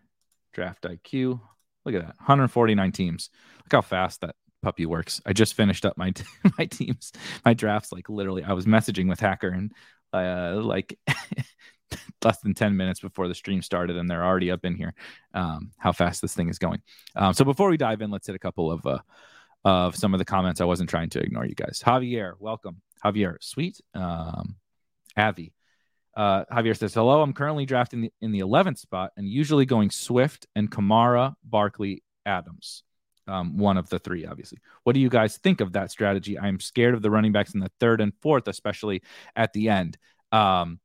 Draft 0.52 0.82
IQ. 0.84 1.40
Look 1.84 1.94
at 1.94 2.00
that, 2.00 2.16
149 2.18 2.92
teams. 2.92 3.30
Look 3.58 3.73
how 3.73 3.82
fast 3.82 4.23
that 4.23 4.37
puppy 4.64 4.87
works. 4.87 5.21
I 5.26 5.35
just 5.35 5.54
finished 5.54 5.85
up 5.85 5.97
my 5.97 6.11
t- 6.12 6.25
my 6.59 6.64
teams, 6.64 7.12
my 7.44 7.54
drafts. 7.54 7.92
Like 7.92 8.09
literally, 8.09 8.42
I 8.42 8.54
was 8.54 8.64
messaging 8.64 9.09
with 9.09 9.21
Hacker 9.21 9.49
and 9.49 9.73
uh, 10.12 10.61
like 10.62 10.99
less 12.25 12.40
than 12.40 12.54
10 12.54 12.76
minutes 12.76 13.00
before 13.00 13.28
the 13.28 13.35
stream 13.35 13.62
started, 13.62 13.97
and 13.97 14.11
they're 14.11 14.25
already 14.25 14.50
up 14.50 14.64
in 14.64 14.75
here. 14.75 14.94
Um, 15.35 15.71
how 15.78 15.92
fast 15.92 16.23
this 16.23 16.35
thing 16.35 16.49
is 16.49 16.59
going. 16.59 16.83
Um, 17.14 17.35
so 17.35 17.44
before 17.44 17.68
we 17.68 17.76
dive 17.76 18.00
in, 18.00 18.11
let's 18.11 18.26
hit 18.26 18.35
a 18.35 18.40
couple 18.40 18.73
of 18.73 18.85
uh, 18.87 18.99
of 19.64 19.94
some 19.94 20.14
of 20.14 20.18
the 20.18 20.25
comments. 20.25 20.61
I 20.61 20.64
wasn't 20.64 20.90
trying 20.90 21.11
to 21.11 21.21
ignore 21.21 21.47
you 21.47 21.54
guys. 21.54 21.83
Javier, 21.85 22.33
welcome. 22.38 22.80
Javier, 23.04 23.37
sweet. 23.40 23.80
Um, 23.94 24.56
Avi. 25.16 25.52
Uh, 26.16 26.44
Javier 26.50 26.76
says, 26.76 26.94
"Hello. 26.94 27.21
I'm 27.21 27.33
currently 27.33 27.66
drafting 27.66 28.02
the, 28.02 28.12
in 28.23 28.33
the 28.33 28.40
11th 28.40 28.78
spot 28.78 29.12
and 29.16 29.28
usually 29.28 29.66
going 29.66 29.90
Swift 29.90 30.47
and 30.54 30.71
Kamara, 30.71 31.35
Barkley, 31.44 32.02
Adams 32.25 32.83
um, 33.26 33.59
one 33.59 33.76
of 33.76 33.88
the 33.88 33.99
three, 33.99 34.26
obviously. 34.26 34.59
What 34.83 34.95
do 34.95 35.00
you 35.00 35.09
guys 35.09 35.38
think 35.38 35.61
of 35.61 35.73
that 35.73 35.90
strategy? 35.90 36.38
I'm 36.38 36.61
scared 36.61 36.95
of 36.95 37.02
the 37.02 37.11
running 37.11 37.33
backs 37.33 37.54
in 37.54 37.61
the 37.61 37.71
third 37.81 38.00
and 38.00 38.12
fourth, 38.21 38.49
especially 38.49 39.02
at 39.37 39.52
the 39.52 39.69
end. 39.69 39.97
Um, 40.33 40.81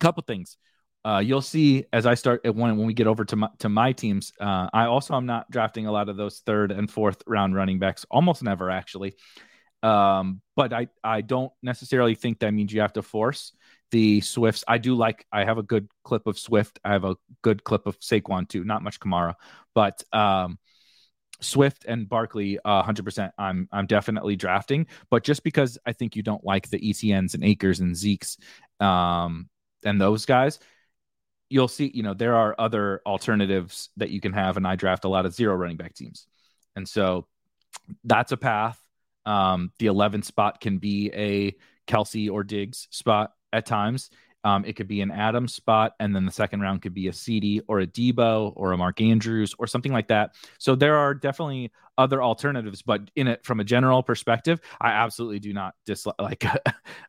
couple 0.00 0.22
things. 0.22 0.56
Uh, 1.04 1.20
you'll 1.20 1.40
see 1.40 1.84
as 1.92 2.06
I 2.06 2.14
start 2.14 2.44
at 2.44 2.54
one 2.54 2.76
when 2.76 2.86
we 2.86 2.94
get 2.94 3.06
over 3.06 3.24
to 3.24 3.36
my 3.36 3.48
to 3.60 3.68
my 3.68 3.92
teams. 3.92 4.32
Uh, 4.40 4.68
I 4.72 4.86
also 4.86 5.14
am 5.14 5.26
not 5.26 5.50
drafting 5.50 5.86
a 5.86 5.92
lot 5.92 6.08
of 6.08 6.16
those 6.16 6.40
third 6.40 6.72
and 6.72 6.90
fourth 6.90 7.22
round 7.26 7.54
running 7.54 7.78
backs, 7.78 8.04
almost 8.10 8.42
never 8.42 8.70
actually. 8.70 9.14
Um, 9.82 10.42
but 10.56 10.72
I 10.72 10.88
I 11.04 11.20
don't 11.20 11.52
necessarily 11.62 12.14
think 12.14 12.40
that 12.40 12.52
means 12.52 12.72
you 12.72 12.80
have 12.80 12.92
to 12.94 13.02
force 13.02 13.52
the 13.90 14.20
Swifts. 14.20 14.64
I 14.66 14.78
do 14.78 14.94
like 14.94 15.24
I 15.32 15.44
have 15.44 15.58
a 15.58 15.62
good 15.62 15.88
clip 16.04 16.26
of 16.26 16.38
Swift. 16.38 16.78
I 16.84 16.92
have 16.92 17.04
a 17.04 17.16
good 17.42 17.64
clip 17.64 17.86
of 17.86 17.98
Saquon 18.00 18.48
too. 18.48 18.64
Not 18.64 18.82
much 18.82 19.00
Kamara, 19.00 19.34
but 19.74 20.02
um, 20.12 20.58
Swift 21.40 21.84
and 21.86 22.08
Barkley, 22.08 22.58
uh, 22.64 22.82
100%. 22.82 23.30
I'm 23.38 23.68
I'm 23.72 23.86
definitely 23.86 24.36
drafting, 24.36 24.86
but 25.10 25.22
just 25.24 25.42
because 25.42 25.78
I 25.86 25.92
think 25.92 26.16
you 26.16 26.22
don't 26.22 26.44
like 26.44 26.68
the 26.68 26.78
ETNs 26.78 27.34
and 27.34 27.44
Akers 27.44 27.80
and 27.80 27.96
Zeke's, 27.96 28.38
um, 28.80 29.48
and 29.84 30.00
those 30.00 30.26
guys, 30.26 30.58
you'll 31.48 31.68
see. 31.68 31.90
You 31.92 32.02
know 32.02 32.14
there 32.14 32.34
are 32.34 32.54
other 32.58 33.02
alternatives 33.06 33.90
that 33.96 34.10
you 34.10 34.20
can 34.20 34.32
have, 34.32 34.56
and 34.56 34.66
I 34.66 34.76
draft 34.76 35.04
a 35.04 35.08
lot 35.08 35.26
of 35.26 35.34
zero 35.34 35.54
running 35.54 35.76
back 35.76 35.94
teams, 35.94 36.26
and 36.76 36.88
so 36.88 37.26
that's 38.04 38.32
a 38.32 38.36
path. 38.36 38.80
Um, 39.26 39.72
the 39.78 39.86
11th 39.86 40.24
spot 40.24 40.60
can 40.60 40.78
be 40.78 41.10
a 41.12 41.54
Kelsey 41.86 42.28
or 42.28 42.42
Diggs 42.42 42.88
spot 42.90 43.32
at 43.52 43.66
times, 43.66 44.10
um, 44.44 44.64
it 44.64 44.76
could 44.76 44.88
be 44.88 45.00
an 45.00 45.10
Adams 45.10 45.54
spot, 45.54 45.94
and 45.98 46.14
then 46.14 46.24
the 46.24 46.32
second 46.32 46.60
round 46.60 46.82
could 46.82 46.94
be 46.94 47.08
a 47.08 47.12
CD 47.12 47.60
or 47.68 47.80
a 47.80 47.86
Deebo 47.86 48.52
or 48.56 48.72
a 48.72 48.76
Mark 48.76 49.00
Andrews 49.00 49.54
or 49.58 49.66
something 49.66 49.92
like 49.92 50.08
that. 50.08 50.34
So 50.58 50.74
there 50.74 50.96
are 50.96 51.14
definitely 51.14 51.72
other 51.96 52.22
alternatives, 52.22 52.82
but 52.82 53.10
in 53.16 53.26
it 53.26 53.44
from 53.44 53.60
a 53.60 53.64
general 53.64 54.02
perspective, 54.02 54.60
I 54.80 54.90
absolutely 54.90 55.40
do 55.40 55.52
not 55.52 55.74
dislike. 55.86 56.16
Like, 56.20 56.44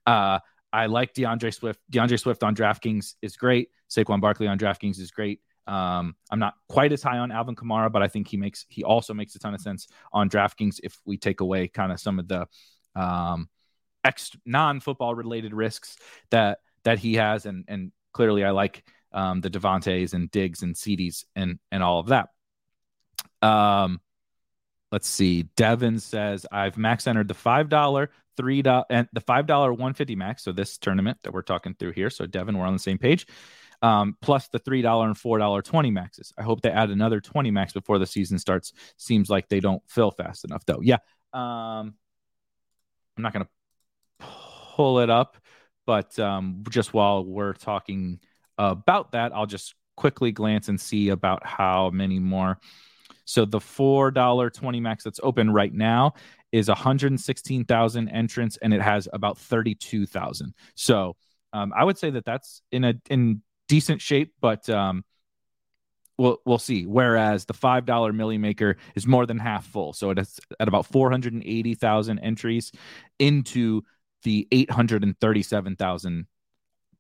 uh, 0.06 0.40
I 0.72 0.86
like 0.86 1.14
D'Andre 1.14 1.52
Swift. 1.52 1.80
D'Andre 1.90 2.18
Swift 2.18 2.44
on 2.44 2.56
DraftKings 2.56 3.16
is 3.22 3.36
great. 3.36 3.70
Saquon 3.90 4.22
Barkley 4.22 4.48
on 4.48 4.58
DraftKings 4.58 5.00
is 5.00 5.12
great. 5.12 5.42
Um, 5.68 6.16
I'm 6.32 6.40
not 6.40 6.56
quite 6.68 6.92
as 6.92 7.04
high 7.04 7.18
on 7.18 7.32
Alvin 7.32 7.56
Kamara, 7.56 7.92
but 7.92 8.02
I 8.02 8.08
think 8.08 8.28
he 8.28 8.38
makes 8.38 8.66
he 8.70 8.84
also 8.84 9.14
makes 9.14 9.36
a 9.36 9.40
ton 9.40 9.54
of 9.54 9.62
sense 9.62 9.88
on 10.14 10.30
DraftKings 10.30 10.80
if 10.84 10.98
we 11.06 11.18
take 11.18 11.42
away 11.42 11.68
kind 11.68 11.92
of 11.92 12.00
some 12.00 12.18
of 12.18 12.28
the 12.28 12.48
um, 12.96 13.50
ex 14.04 14.32
non 14.46 14.80
football 14.80 15.14
related 15.14 15.54
risks 15.54 15.98
that 16.32 16.60
that 16.84 17.00
he 17.00 17.16
has, 17.16 17.46
and 17.46 17.66
and 17.68 17.92
clearly 18.14 18.44
I 18.44 18.52
like 18.52 18.84
um, 19.12 19.42
the 19.42 19.50
Davantes 19.50 20.14
and 20.14 20.30
Diggs 20.30 20.62
and 20.62 20.76
CeeDees 20.76 21.26
and 21.36 21.60
and 21.72 21.84
all 21.84 22.00
of 22.00 22.08
that. 22.08 22.30
Um, 23.42 24.00
let's 24.92 25.08
see. 25.08 25.44
Devin 25.56 26.00
says 26.00 26.46
I've 26.52 26.78
max 26.78 27.08
entered 27.08 27.28
the 27.28 27.34
five 27.34 27.70
dollar, 27.70 28.12
three 28.38 28.62
dollar, 28.62 28.86
and 28.90 29.08
the 29.14 29.22
five 29.22 29.46
dollar 29.46 29.74
one 29.74 29.94
fifty 29.94 30.16
max. 30.16 30.44
So 30.44 30.52
this 30.52 30.78
tournament 30.78 31.18
that 31.24 31.34
we're 31.34 31.42
talking 31.42 31.76
through 31.76 31.94
here. 31.94 32.10
So 32.10 32.26
Devin, 32.26 32.58
we're 32.58 32.66
on 32.68 32.74
the 32.74 32.80
same 32.80 32.98
page. 32.98 33.28
Um, 33.82 34.18
plus 34.22 34.50
the 34.50 34.60
three 34.60 34.82
dollar 34.82 35.08
and 35.08 35.18
four 35.18 35.38
dollar 35.38 35.62
twenty 35.62 35.92
maxes. 35.92 36.34
I 36.38 36.44
hope 36.44 36.62
they 36.62 36.70
add 36.70 36.90
another 36.90 37.22
twenty 37.22 37.52
max 37.52 37.74
before 37.74 37.98
the 37.98 38.06
season 38.06 38.38
starts. 38.38 38.74
Seems 38.98 39.30
like 39.30 39.48
they 39.48 39.62
don't 39.62 39.82
fill 39.88 40.12
fast 40.12 40.44
enough 40.44 40.66
though. 40.66 40.82
Yeah. 40.82 40.98
Um, 41.32 41.94
I'm 43.16 43.24
not 43.24 43.34
gonna 43.34 43.48
pull 44.20 45.00
it 45.00 45.10
up. 45.10 45.38
But 45.90 46.20
um, 46.20 46.64
just 46.70 46.94
while 46.94 47.26
we're 47.26 47.54
talking 47.54 48.20
about 48.60 49.14
that, 49.14 49.34
I'll 49.34 49.48
just 49.48 49.74
quickly 49.98 50.32
glance 50.32 50.68
and 50.68 50.80
see 50.80 51.10
about 51.10 51.44
how 51.44 51.90
many 51.90 52.20
more. 52.20 52.60
So 53.26 53.44
the 53.44 53.60
four 53.60 54.12
dollar 54.12 54.52
twenty 54.52 54.80
max 54.82 55.04
that's 55.04 55.20
open 55.24 55.50
right 55.50 55.74
now 55.74 56.14
is 56.52 56.68
116,000 56.68 58.08
entrants, 58.10 58.58
and 58.58 58.72
it 58.72 58.84
has 58.84 59.08
about 59.14 59.40
32,000. 59.40 60.54
So 60.76 61.16
um, 61.54 61.74
I 61.76 61.84
would 61.84 61.98
say 61.98 62.12
that 62.12 62.24
that's 62.24 62.62
in 62.72 62.84
a 62.84 62.94
in 63.10 63.42
decent 63.68 64.00
shape, 64.00 64.36
but 64.40 64.70
um, 64.70 65.04
we'll 66.20 66.38
we'll 66.46 66.60
see. 66.60 66.86
Whereas 66.86 67.46
the 67.46 67.56
five 67.56 67.88
dollar 67.88 68.14
Millie 68.14 68.38
Maker 68.38 68.78
is 68.94 69.08
more 69.08 69.26
than 69.26 69.40
half 69.40 69.66
full, 69.66 69.94
so 69.94 70.12
it's 70.12 70.40
at 70.60 70.68
about 70.68 70.86
480,000 70.86 72.20
entries 72.20 72.72
into 73.18 73.82
the 74.24 74.48
837,000 74.52 76.28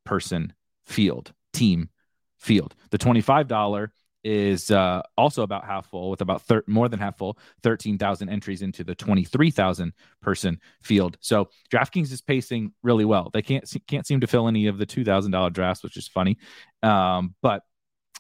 person 0.05 0.53
field 0.85 1.33
team 1.53 1.89
field. 2.37 2.75
The 2.91 2.97
$25 2.97 3.89
is 4.23 4.69
uh, 4.69 5.01
also 5.17 5.43
about 5.43 5.65
half 5.65 5.89
full 5.89 6.09
with 6.09 6.21
about 6.21 6.41
thir- 6.41 6.63
more 6.67 6.89
than 6.89 6.99
half 6.99 7.17
full 7.17 7.37
13,000 7.63 8.29
entries 8.29 8.61
into 8.61 8.83
the 8.83 8.95
23,000 8.95 9.93
person 10.21 10.59
field. 10.81 11.17
So 11.21 11.49
DraftKings 11.71 12.11
is 12.11 12.21
pacing 12.21 12.73
really 12.83 13.05
well. 13.05 13.29
They 13.33 13.41
can't 13.41 13.63
can't 13.87 14.05
seem 14.05 14.19
to 14.21 14.27
fill 14.27 14.47
any 14.47 14.67
of 14.67 14.77
the 14.77 14.85
$2,000 14.85 15.53
drafts, 15.53 15.83
which 15.83 15.97
is 15.97 16.07
funny. 16.07 16.37
Um, 16.83 17.35
but 17.41 17.63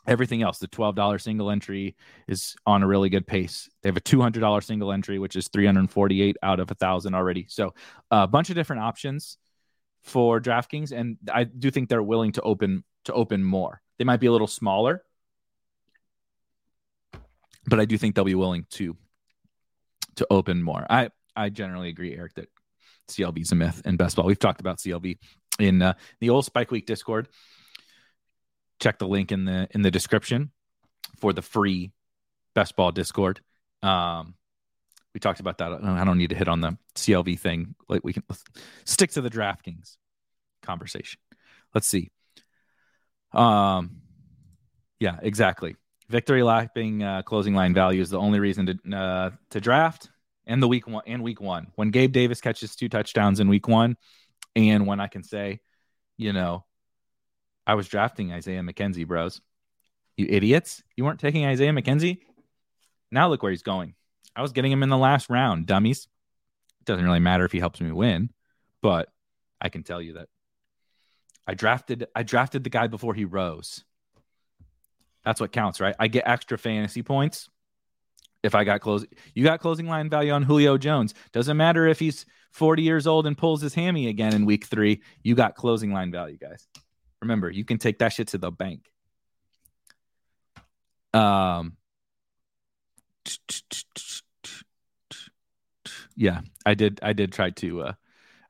everything 0.07 0.41
else. 0.41 0.59
The 0.59 0.67
$12 0.67 1.21
single 1.21 1.51
entry 1.51 1.95
is 2.27 2.55
on 2.65 2.83
a 2.83 2.87
really 2.87 3.09
good 3.09 3.27
pace. 3.27 3.69
They 3.81 3.89
have 3.89 3.97
a 3.97 4.01
$200 4.01 4.63
single 4.63 4.91
entry 4.91 5.19
which 5.19 5.35
is 5.35 5.47
348 5.49 6.37
out 6.41 6.59
of 6.59 6.71
a 6.71 6.75
thousand 6.75 7.15
already. 7.15 7.45
So 7.49 7.73
a 8.11 8.27
bunch 8.27 8.49
of 8.49 8.55
different 8.55 8.81
options 8.81 9.37
for 10.01 10.39
draftkings 10.39 10.97
and 10.97 11.17
i 11.31 11.43
do 11.43 11.69
think 11.69 11.89
they're 11.89 12.01
willing 12.01 12.31
to 12.31 12.41
open 12.41 12.83
to 13.05 13.13
open 13.13 13.43
more. 13.43 13.81
They 13.97 14.05
might 14.05 14.19
be 14.19 14.27
a 14.27 14.31
little 14.31 14.47
smaller 14.47 15.03
but 17.65 17.79
i 17.79 17.85
do 17.85 17.97
think 17.97 18.15
they'll 18.15 18.25
be 18.25 18.35
willing 18.35 18.65
to 18.71 18.95
to 20.15 20.27
open 20.29 20.63
more. 20.63 20.85
I 20.89 21.09
i 21.35 21.49
generally 21.49 21.89
agree 21.89 22.15
eric 22.15 22.33
that 22.35 22.49
clv 23.09 23.41
is 23.41 23.51
a 23.51 23.55
myth 23.55 23.81
in 23.85 23.97
best 23.97 24.15
ball 24.15 24.25
we've 24.25 24.39
talked 24.39 24.61
about 24.61 24.77
clv 24.77 25.17
in 25.59 25.81
uh, 25.81 25.93
the 26.21 26.29
old 26.29 26.45
spike 26.45 26.71
week 26.71 26.85
discord 26.85 27.27
check 28.79 28.99
the 28.99 29.07
link 29.07 29.31
in 29.31 29.45
the 29.45 29.67
in 29.71 29.81
the 29.81 29.91
description 29.91 30.51
for 31.19 31.33
the 31.33 31.41
free 31.41 31.91
best 32.53 32.75
ball 32.75 32.91
discord. 32.91 33.41
Um 33.83 34.35
we 35.13 35.19
talked 35.19 35.39
about 35.39 35.57
that. 35.57 35.71
I 35.83 36.03
don't 36.03 36.17
need 36.17 36.29
to 36.29 36.35
hit 36.35 36.47
on 36.47 36.61
the 36.61 36.77
clv 36.95 37.39
thing. 37.39 37.75
Like 37.87 38.03
we 38.03 38.13
can 38.13 38.23
stick 38.85 39.11
to 39.11 39.21
the 39.21 39.29
draftkings 39.29 39.97
conversation. 40.61 41.19
Let's 41.73 41.87
see. 41.87 42.11
Um 43.33 44.01
yeah 44.99 45.17
exactly. 45.21 45.75
Victory 46.09 46.41
lapping 46.41 47.03
uh, 47.03 47.21
closing 47.21 47.53
line 47.53 47.73
value 47.73 48.01
is 48.01 48.09
the 48.09 48.17
only 48.17 48.39
reason 48.39 48.65
to 48.65 48.97
uh, 48.97 49.29
to 49.51 49.61
draft 49.61 50.09
and 50.47 50.63
the 50.63 50.67
week 50.67 50.87
one 50.87 51.03
and 51.05 51.21
week 51.21 51.39
one. 51.39 51.67
When 51.75 51.91
gabe 51.91 52.11
davis 52.11 52.41
catches 52.41 52.75
two 52.75 52.89
touchdowns 52.89 53.39
in 53.39 53.47
week 53.47 53.67
one 53.67 53.95
and 54.55 54.87
when 54.87 54.99
i 54.99 55.07
can 55.07 55.23
say 55.23 55.59
you 56.17 56.33
know 56.33 56.65
I 57.69 57.75
was 57.75 57.87
drafting 57.87 58.31
Isaiah 58.31 58.63
McKenzie, 58.63 59.05
bros. 59.05 59.41
You 60.17 60.25
idiots. 60.27 60.81
You 60.97 61.03
weren't 61.05 61.19
taking 61.19 61.45
Isaiah 61.45 61.71
McKenzie? 61.71 62.17
Now 63.11 63.29
look 63.29 63.43
where 63.43 63.51
he's 63.51 63.61
going. 63.61 63.93
I 64.35 64.41
was 64.41 64.53
getting 64.53 64.71
him 64.71 64.81
in 64.81 64.89
the 64.89 64.97
last 64.97 65.29
round, 65.29 65.67
dummies. 65.67 66.07
It 66.79 66.85
doesn't 66.85 67.05
really 67.05 67.19
matter 67.19 67.45
if 67.45 67.51
he 67.51 67.59
helps 67.59 67.79
me 67.79 67.91
win, 67.91 68.31
but 68.81 69.09
I 69.61 69.69
can 69.69 69.83
tell 69.83 70.01
you 70.01 70.13
that 70.13 70.29
I 71.45 71.53
drafted 71.53 72.07
I 72.15 72.23
drafted 72.23 72.63
the 72.63 72.71
guy 72.71 72.87
before 72.87 73.13
he 73.13 73.23
rose. 73.23 73.85
That's 75.23 75.39
what 75.39 75.51
counts, 75.51 75.79
right? 75.79 75.95
I 75.99 76.07
get 76.07 76.23
extra 76.25 76.57
fantasy 76.57 77.03
points 77.03 77.49
if 78.41 78.55
I 78.55 78.63
got 78.63 78.81
close. 78.81 79.05
You 79.35 79.43
got 79.43 79.59
closing 79.59 79.85
line 79.85 80.09
value 80.09 80.31
on 80.31 80.41
Julio 80.41 80.79
Jones. 80.79 81.13
Doesn't 81.33 81.55
matter 81.55 81.85
if 81.85 81.99
he's 81.99 82.25
40 82.51 82.81
years 82.81 83.05
old 83.05 83.27
and 83.27 83.37
pulls 83.37 83.61
his 83.61 83.75
hammy 83.75 84.07
again 84.07 84.33
in 84.33 84.47
week 84.47 84.65
3. 84.65 84.99
You 85.21 85.35
got 85.35 85.53
closing 85.53 85.93
line 85.93 86.11
value, 86.11 86.39
guys. 86.39 86.67
Remember, 87.21 87.49
you 87.49 87.65
can 87.65 87.77
take 87.77 87.99
that 87.99 88.13
shit 88.13 88.29
to 88.29 88.37
the 88.37 88.51
bank. 88.51 88.85
Um, 91.13 91.77
yeah, 96.15 96.41
I 96.65 96.73
did. 96.73 96.99
I 97.03 97.13
did 97.13 97.31
try 97.31 97.49
to. 97.51 97.81
Uh, 97.81 97.93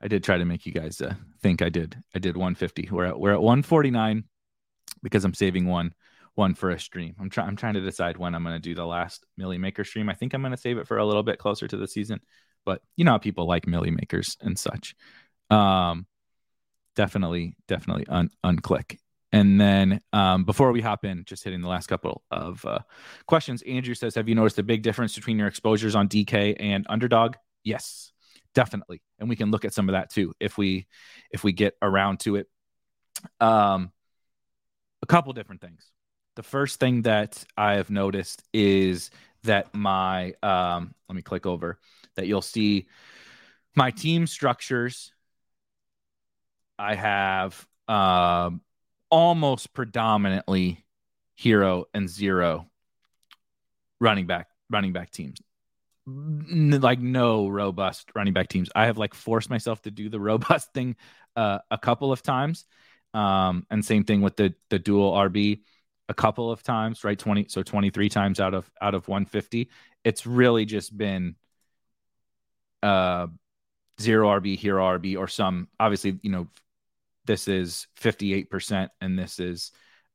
I 0.02 0.08
did 0.08 0.24
try 0.24 0.38
to 0.38 0.44
make 0.44 0.66
you 0.66 0.72
guys 0.72 1.00
uh, 1.00 1.14
think 1.42 1.62
I 1.62 1.68
did. 1.68 2.02
I 2.14 2.18
did 2.18 2.36
150. 2.36 2.88
We're 2.90 3.06
at 3.06 3.20
we're 3.20 3.32
at 3.32 3.42
149 3.42 4.24
because 5.02 5.24
I'm 5.24 5.34
saving 5.34 5.66
one 5.66 5.92
one 6.34 6.54
for 6.54 6.70
a 6.70 6.80
stream. 6.80 7.14
I'm 7.20 7.30
trying. 7.30 7.48
I'm 7.48 7.56
trying 7.56 7.74
to 7.74 7.80
decide 7.80 8.16
when 8.16 8.34
I'm 8.34 8.42
going 8.42 8.56
to 8.56 8.60
do 8.60 8.74
the 8.74 8.86
last 8.86 9.26
Milly 9.36 9.58
Maker 9.58 9.84
stream. 9.84 10.08
I 10.08 10.14
think 10.14 10.34
I'm 10.34 10.42
going 10.42 10.52
to 10.52 10.56
save 10.56 10.78
it 10.78 10.86
for 10.86 10.98
a 10.98 11.06
little 11.06 11.22
bit 11.22 11.38
closer 11.38 11.66
to 11.68 11.76
the 11.76 11.88
season, 11.88 12.20
but 12.64 12.82
you 12.96 13.04
know 13.04 13.12
how 13.12 13.18
people 13.18 13.46
like 13.46 13.66
Milly 13.66 13.90
Makers 13.90 14.36
and 14.40 14.58
such. 14.58 14.94
Um, 15.50 16.06
definitely, 16.96 17.54
definitely 17.68 18.06
un- 18.08 18.30
unclick. 18.44 18.98
And 19.32 19.60
then 19.60 20.00
um, 20.12 20.44
before 20.44 20.72
we 20.72 20.80
hop 20.80 21.04
in, 21.04 21.24
just 21.24 21.44
hitting 21.44 21.60
the 21.60 21.68
last 21.68 21.86
couple 21.86 22.22
of 22.30 22.64
uh, 22.64 22.80
questions. 23.26 23.62
Andrew 23.62 23.94
says, 23.94 24.16
"Have 24.16 24.28
you 24.28 24.34
noticed 24.34 24.58
a 24.58 24.64
big 24.64 24.82
difference 24.82 25.14
between 25.14 25.38
your 25.38 25.46
exposures 25.46 25.94
on 25.94 26.08
DK 26.08 26.56
and 26.58 26.84
Underdog?" 26.88 27.36
Yes, 27.62 28.12
definitely, 28.54 29.02
and 29.18 29.28
we 29.28 29.36
can 29.36 29.50
look 29.52 29.64
at 29.64 29.72
some 29.72 29.88
of 29.88 29.92
that 29.92 30.10
too 30.10 30.34
if 30.40 30.58
we 30.58 30.88
if 31.30 31.44
we 31.44 31.52
get 31.52 31.74
around 31.80 32.20
to 32.20 32.36
it. 32.36 32.48
Um, 33.38 33.92
a 35.02 35.06
couple 35.06 35.32
different 35.32 35.60
things. 35.60 35.90
The 36.36 36.42
first 36.42 36.80
thing 36.80 37.02
that 37.02 37.44
I 37.56 37.74
have 37.74 37.90
noticed 37.90 38.42
is 38.52 39.10
that 39.44 39.74
my 39.74 40.34
um, 40.42 40.94
let 41.08 41.16
me 41.16 41.22
click 41.22 41.46
over 41.46 41.78
that 42.16 42.26
you'll 42.26 42.42
see 42.42 42.88
my 43.76 43.90
team 43.90 44.26
structures. 44.26 45.12
I 46.80 46.94
have 46.94 47.66
um, 47.88 48.62
almost 49.10 49.74
predominantly 49.74 50.82
hero 51.34 51.84
and 51.92 52.08
zero 52.08 52.70
running 54.00 54.26
back 54.26 54.48
running 54.70 54.92
back 54.92 55.10
teams. 55.10 55.38
Like 56.06 56.98
no 56.98 57.48
robust 57.48 58.10
running 58.14 58.32
back 58.32 58.48
teams. 58.48 58.70
I 58.74 58.86
have 58.86 58.96
like 58.96 59.12
forced 59.12 59.50
myself 59.50 59.82
to 59.82 59.90
do 59.90 60.08
the 60.08 60.18
robust 60.30 60.72
thing 60.72 60.96
uh, 61.36 61.58
a 61.70 61.76
couple 61.76 62.12
of 62.12 62.22
times. 62.22 62.64
Um, 63.12 63.66
and 63.70 63.84
same 63.84 64.04
thing 64.04 64.22
with 64.22 64.36
the 64.36 64.54
the 64.70 64.78
dual 64.78 65.12
rb 65.12 65.60
a 66.08 66.14
couple 66.14 66.50
of 66.52 66.62
times 66.62 67.02
right? 67.02 67.18
20 67.18 67.46
so 67.48 67.60
23 67.60 68.08
times 68.08 68.38
out 68.38 68.54
of 68.54 68.70
out 68.80 68.94
of 68.94 69.08
150 69.08 69.68
it's 70.04 70.26
really 70.26 70.64
just 70.64 70.96
been 70.96 71.34
uh 72.84 73.26
zero 74.00 74.28
rb 74.38 74.56
hero 74.56 74.96
rb 74.96 75.18
or 75.18 75.26
some 75.26 75.66
obviously 75.80 76.20
you 76.22 76.30
know 76.30 76.46
this 77.30 77.46
is 77.46 77.86
58% 78.00 78.88
and 79.00 79.16
this 79.16 79.38
is 79.38 79.70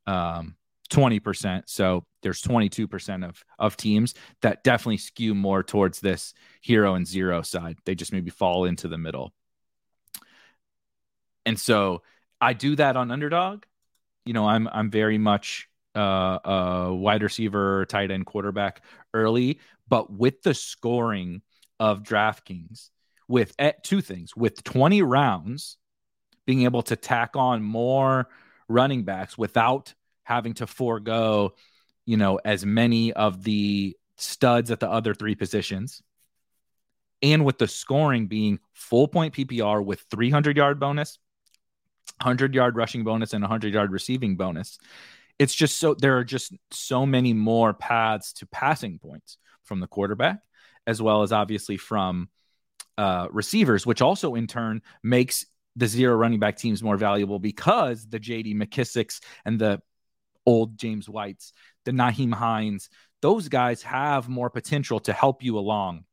um, 0.05 0.55
20%. 0.91 1.63
So 1.65 2.03
there's 2.21 2.41
22% 2.41 3.25
of, 3.25 3.41
of 3.57 3.77
teams 3.77 4.15
that 4.41 4.65
definitely 4.65 4.97
skew 4.97 5.33
more 5.33 5.63
towards 5.63 6.01
this 6.01 6.33
hero 6.59 6.95
and 6.95 7.07
zero 7.07 7.41
side. 7.41 7.77
They 7.85 7.95
just 7.95 8.11
maybe 8.11 8.31
fall 8.31 8.65
into 8.65 8.89
the 8.89 8.97
middle. 8.97 9.33
And 11.45 11.57
so 11.57 12.01
I 12.41 12.51
do 12.51 12.75
that 12.75 12.97
on 12.97 13.11
underdog. 13.11 13.63
You 14.25 14.33
know, 14.33 14.45
I'm 14.45 14.67
I'm 14.67 14.89
very 14.89 15.17
much 15.17 15.69
uh, 15.95 16.39
a 16.43 16.93
wide 16.93 17.23
receiver, 17.23 17.85
tight 17.85 18.11
end, 18.11 18.25
quarterback 18.25 18.83
early, 19.13 19.59
but 19.87 20.11
with 20.11 20.41
the 20.41 20.53
scoring 20.53 21.43
of 21.79 22.03
DraftKings, 22.03 22.89
with 23.29 23.53
eh, 23.57 23.71
two 23.83 24.01
things, 24.01 24.35
with 24.35 24.63
20 24.65 25.01
rounds, 25.03 25.77
being 26.45 26.63
able 26.63 26.83
to 26.83 26.95
tack 26.95 27.35
on 27.35 27.61
more 27.63 28.27
running 28.67 29.03
backs 29.03 29.37
without 29.37 29.93
having 30.23 30.53
to 30.55 30.67
forego, 30.67 31.53
you 32.05 32.17
know, 32.17 32.39
as 32.43 32.65
many 32.65 33.13
of 33.13 33.43
the 33.43 33.95
studs 34.17 34.71
at 34.71 34.79
the 34.79 34.89
other 34.89 35.13
three 35.13 35.35
positions. 35.35 36.01
And 37.21 37.45
with 37.45 37.57
the 37.57 37.67
scoring 37.67 38.27
being 38.27 38.59
full 38.73 39.07
point 39.07 39.33
PPR 39.33 39.83
with 39.83 40.05
300 40.11 40.57
yard 40.57 40.79
bonus, 40.79 41.17
100 42.21 42.53
yard 42.53 42.75
rushing 42.75 43.03
bonus, 43.03 43.33
and 43.33 43.41
100 43.41 43.73
yard 43.73 43.91
receiving 43.91 44.35
bonus, 44.35 44.77
it's 45.39 45.55
just 45.55 45.77
so 45.77 45.93
there 45.93 46.17
are 46.17 46.23
just 46.23 46.53
so 46.71 47.05
many 47.05 47.33
more 47.33 47.73
paths 47.73 48.33
to 48.33 48.45
passing 48.45 48.99
points 48.99 49.37
from 49.63 49.79
the 49.79 49.87
quarterback, 49.87 50.39
as 50.87 51.01
well 51.01 51.23
as 51.23 51.31
obviously 51.31 51.77
from 51.77 52.29
uh, 52.97 53.27
receivers, 53.31 53.85
which 53.85 54.01
also 54.01 54.35
in 54.35 54.47
turn 54.47 54.81
makes 55.03 55.45
the 55.75 55.87
zero 55.87 56.15
running 56.15 56.39
back 56.39 56.57
teams 56.57 56.81
more 56.81 56.97
valuable 56.97 57.39
because 57.39 58.07
the 58.07 58.19
JD 58.19 58.55
McKissics 58.55 59.19
and 59.43 59.59
the 59.59 59.81
old 60.45 60.77
James 60.77 61.09
Whites, 61.09 61.53
the 61.83 61.91
Nyheim 61.91 62.33
Hines, 62.33 62.89
those 63.21 63.47
guys 63.47 63.81
have 63.83 64.29
more 64.29 64.49
potential 64.49 64.99
to 65.01 65.13
help 65.13 65.43
you 65.43 65.57
along 65.57 66.05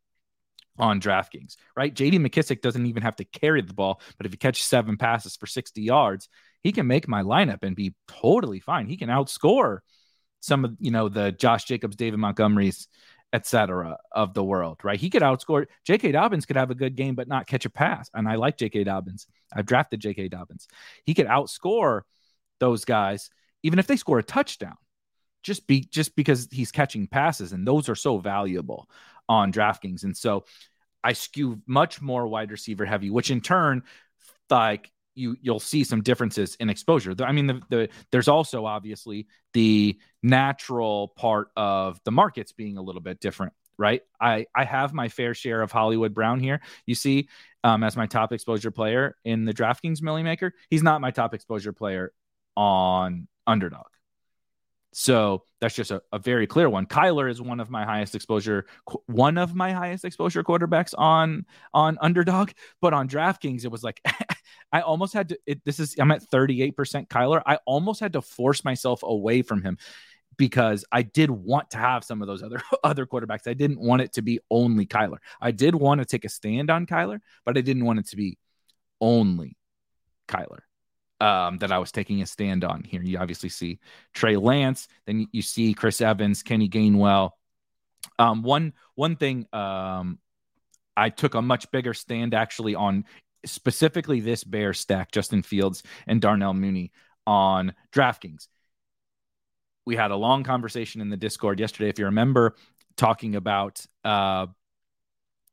on 0.79 1.01
DraftKings, 1.01 1.57
right? 1.77 1.95
JD 1.95 2.15
McKissic 2.15 2.63
doesn't 2.63 2.87
even 2.87 3.03
have 3.03 3.17
to 3.17 3.25
carry 3.25 3.61
the 3.61 3.75
ball, 3.75 4.01
but 4.17 4.27
if 4.27 4.33
he 4.33 4.39
catches 4.39 4.65
seven 4.65 4.97
passes 4.97 5.37
for 5.37 5.47
60 5.47 5.83
yards, 5.83 6.29
he 6.63 6.73
can 6.73 6.87
make 6.87 7.09
my 7.09 7.23
lineup 7.23 7.63
and 7.63 7.77
be 7.77 7.95
totally 8.09 8.61
fine. 8.61 8.87
He 8.87 8.97
can 8.97 9.09
outscore 9.09 9.79
some 10.41 10.65
of, 10.65 10.77
you 10.81 10.91
know, 10.91 11.09
the 11.09 11.33
Josh 11.33 11.65
Jacobs, 11.65 11.97
David 11.97 12.19
Montgomery's 12.19 12.89
etc. 13.33 13.97
of 14.13 14.35
the 14.35 14.45
world, 14.45 14.79
right? 14.83 15.01
He 15.01 15.11
could 15.11 15.23
outscore 15.23 15.67
J.K. 15.85 16.13
Dobbins 16.13 16.47
could 16.47 16.57
have 16.57 16.71
a 16.71 16.75
good 16.75 16.97
game 16.97 17.15
but 17.15 17.29
not 17.29 17.47
catch 17.47 17.65
a 17.65 17.71
pass, 17.71 18.11
and 18.15 18.29
I 18.29 18.35
like 18.37 18.57
J.K. 18.59 18.85
Dobbins. 18.85 19.27
I've 19.53 19.67
drafted 19.67 20.01
J.K. 20.01 20.29
Dobbins. 20.29 20.69
He 21.05 21.15
could 21.15 21.27
outscore 21.27 22.03
those 22.59 22.85
guys 22.85 23.31
even 23.63 23.79
if 23.79 23.87
they 23.87 23.97
score 23.97 24.19
a 24.19 24.23
touchdown, 24.23 24.77
just 25.43 25.67
be 25.67 25.81
just 25.81 26.15
because 26.17 26.49
he's 26.51 26.73
catching 26.73 27.07
passes, 27.07 27.53
and 27.53 27.67
those 27.67 27.89
are 27.89 27.95
so 27.95 28.19
valuable 28.19 28.89
on 29.29 29.53
DraftKings. 29.53 30.05
And 30.05 30.17
so 30.17 30.45
I 31.03 31.13
skew 31.13 31.61
much 31.67 32.01
more 32.01 32.27
wide 32.27 32.51
receiver 32.51 32.85
heavy, 32.85 33.11
which 33.11 33.31
in 33.31 33.41
turn, 33.41 33.83
like 34.51 34.91
you 35.15 35.37
you'll 35.41 35.61
see 35.61 35.85
some 35.85 36.03
differences 36.03 36.57
in 36.61 36.71
exposure. 36.71 37.15
I 37.21 37.33
mean, 37.33 37.47
the, 37.47 37.61
the 37.69 37.89
there's 38.11 38.29
also 38.29 38.67
obviously 38.67 39.27
the 39.53 39.99
natural 40.23 41.09
part 41.17 41.49
of 41.57 42.01
the 42.05 42.11
markets 42.11 42.53
being 42.53 42.79
a 42.79 42.83
little 42.83 43.03
bit 43.03 43.21
different, 43.21 43.53
right? 43.79 44.03
I 44.21 44.47
I 44.55 44.65
have 44.65 44.93
my 44.95 45.09
fair 45.09 45.35
share 45.35 45.63
of 45.63 45.73
Hollywood 45.73 46.15
Brown 46.15 46.41
here. 46.41 46.61
You 46.87 46.95
see, 46.95 47.29
um, 47.65 47.83
as 47.83 47.97
my 47.97 48.07
top 48.07 48.33
exposure 48.33 48.71
player 48.71 49.17
in 49.25 49.45
the 49.45 49.53
DraftKings 49.53 50.03
Milly 50.03 50.23
Maker. 50.23 50.53
He's 50.71 50.83
not 50.83 51.01
my 51.01 51.11
top 51.11 51.35
exposure 51.35 51.73
player 51.73 52.13
on 52.57 53.29
Underdog. 53.47 53.87
So 54.93 55.45
that's 55.61 55.75
just 55.75 55.91
a, 55.91 56.03
a, 56.13 56.19
very 56.19 56.47
clear 56.47 56.69
one. 56.69 56.87
Kyler 56.87 57.31
is 57.31 57.41
one 57.41 57.61
of 57.61 57.71
my 57.71 57.85
highest 57.85 58.15
exposure, 58.15 58.67
one 59.07 59.39
of 59.39 59.55
my 59.55 59.73
highest 59.73 60.05
exposure 60.05 60.43
quarterbacks 60.45 60.93
on 60.97 61.47
on 61.73 61.97
underdog. 62.01 62.51
But 62.83 62.93
on 62.93 63.09
DraftKings, 63.09 63.65
it 63.65 63.71
was 63.71 63.83
like 63.83 64.03
I 64.73 64.83
almost 64.83 65.15
had 65.15 65.31
to. 65.31 65.39
It, 65.47 65.65
this 65.65 65.81
is 65.81 65.95
I'm 65.99 66.11
at 66.11 66.23
38 66.23 66.77
percent 66.77 67.09
Kyler. 67.09 67.43
I 67.47 67.59
almost 67.65 68.01
had 68.01 68.13
to 68.13 68.23
force 68.23 68.65
myself 68.65 69.03
away 69.03 69.41
from 69.41 69.63
him 69.63 69.79
because 70.37 70.85
I 70.93 71.03
did 71.03 71.31
want 71.31 71.71
to 71.71 71.79
have 71.79 72.05
some 72.05 72.21
of 72.21 72.29
those 72.29 72.43
other 72.43 72.61
other 72.85 73.07
quarterbacks. 73.07 73.49
I 73.49 73.55
didn't 73.55 73.81
want 73.81 74.03
it 74.03 74.13
to 74.15 74.23
be 74.23 74.41
only 74.51 74.87
Kyler. 74.87 75.19
I 75.41 75.53
did 75.53 75.75
want 75.75 76.01
to 76.01 76.05
take 76.05 76.27
a 76.27 76.29
stand 76.29 76.71
on 76.71 76.85
Kyler, 76.85 77.21
but 77.47 77.57
I 77.57 77.63
didn't 77.63 77.87
want 77.87 78.01
it 78.01 78.09
to 78.09 78.17
be 78.17 78.37
only 79.01 79.57
Kyler 80.29 80.61
um, 81.23 81.59
that 81.59 81.71
I 81.71 81.79
was 81.79 81.93
taking 81.93 82.21
a 82.21 82.27
stand 82.27 82.65
on 82.65 82.83
here. 82.83 83.01
You 83.01 83.19
obviously 83.19 83.49
see 83.49 83.79
Trey 84.13 84.37
Lance, 84.37 84.89
then 85.07 85.29
you 85.31 85.41
see 85.41 85.73
Chris 85.73 86.01
Evans, 86.01 86.43
Kenny 86.43 86.69
Gainwell. 86.69 87.31
Um, 88.19 88.43
one 88.43 88.73
one 88.97 89.15
thing 89.15 89.47
um, 89.53 90.19
I 90.97 91.11
took 91.11 91.35
a 91.35 91.41
much 91.41 91.71
bigger 91.71 91.95
stand 91.95 92.35
actually 92.35 92.75
on 92.75 93.05
specifically 93.47 94.19
this 94.19 94.43
bear 94.43 94.75
stack, 94.75 95.13
Justin 95.13 95.43
Fields 95.43 95.85
and 96.09 96.21
Darnell 96.21 96.55
Mooney 96.55 96.91
on 97.25 97.75
DraftKings. 97.93 98.49
We 99.87 99.95
had 99.95 100.11
a 100.11 100.17
long 100.17 100.43
conversation 100.43 101.01
in 101.01 101.09
the 101.09 101.17
Discord 101.17 101.61
yesterday, 101.61 101.89
if 101.89 102.01
you 102.01 102.07
remember, 102.07 102.57
talking 102.97 103.37
about 103.37 103.85
uh, 104.05 104.47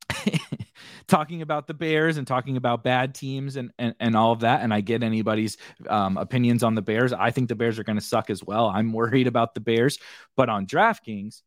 talking 1.08 1.42
about 1.42 1.68
the 1.68 1.74
Bears 1.74 2.18
and 2.18 2.26
talking 2.26 2.58
about 2.58 2.84
bad 2.84 3.16
teams 3.16 3.56
and, 3.56 3.72
and, 3.78 3.96
and 4.00 4.16
all 4.16 4.32
of 4.32 4.42
that. 4.42 4.62
And 4.62 4.74
I 4.74 4.82
get 4.82 5.04
anybody's 5.04 5.58
um, 5.88 6.18
opinions 6.18 6.64
on 6.64 6.76
the 6.76 6.82
Bears. 6.82 7.14
I 7.14 7.32
think 7.32 7.50
the 7.50 7.56
Bears 7.56 7.80
are 7.80 7.84
going 7.84 7.98
to 7.98 8.04
suck 8.04 8.30
as 8.30 8.44
well. 8.44 8.68
I'm 8.68 8.94
worried 8.94 9.28
about 9.28 9.54
the 9.54 9.62
Bears. 9.62 9.98
But 10.36 10.50
on 10.50 10.66
DraftKings, 10.66 11.42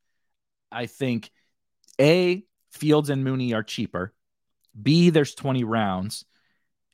I 0.70 0.86
think 0.86 1.30
A, 2.00 2.44
Fields 2.70 3.10
and 3.10 3.24
Mooney 3.24 3.54
are 3.54 3.62
cheaper. 3.62 4.12
B, 4.80 5.10
there's 5.10 5.34
20 5.34 5.64
rounds. 5.64 6.24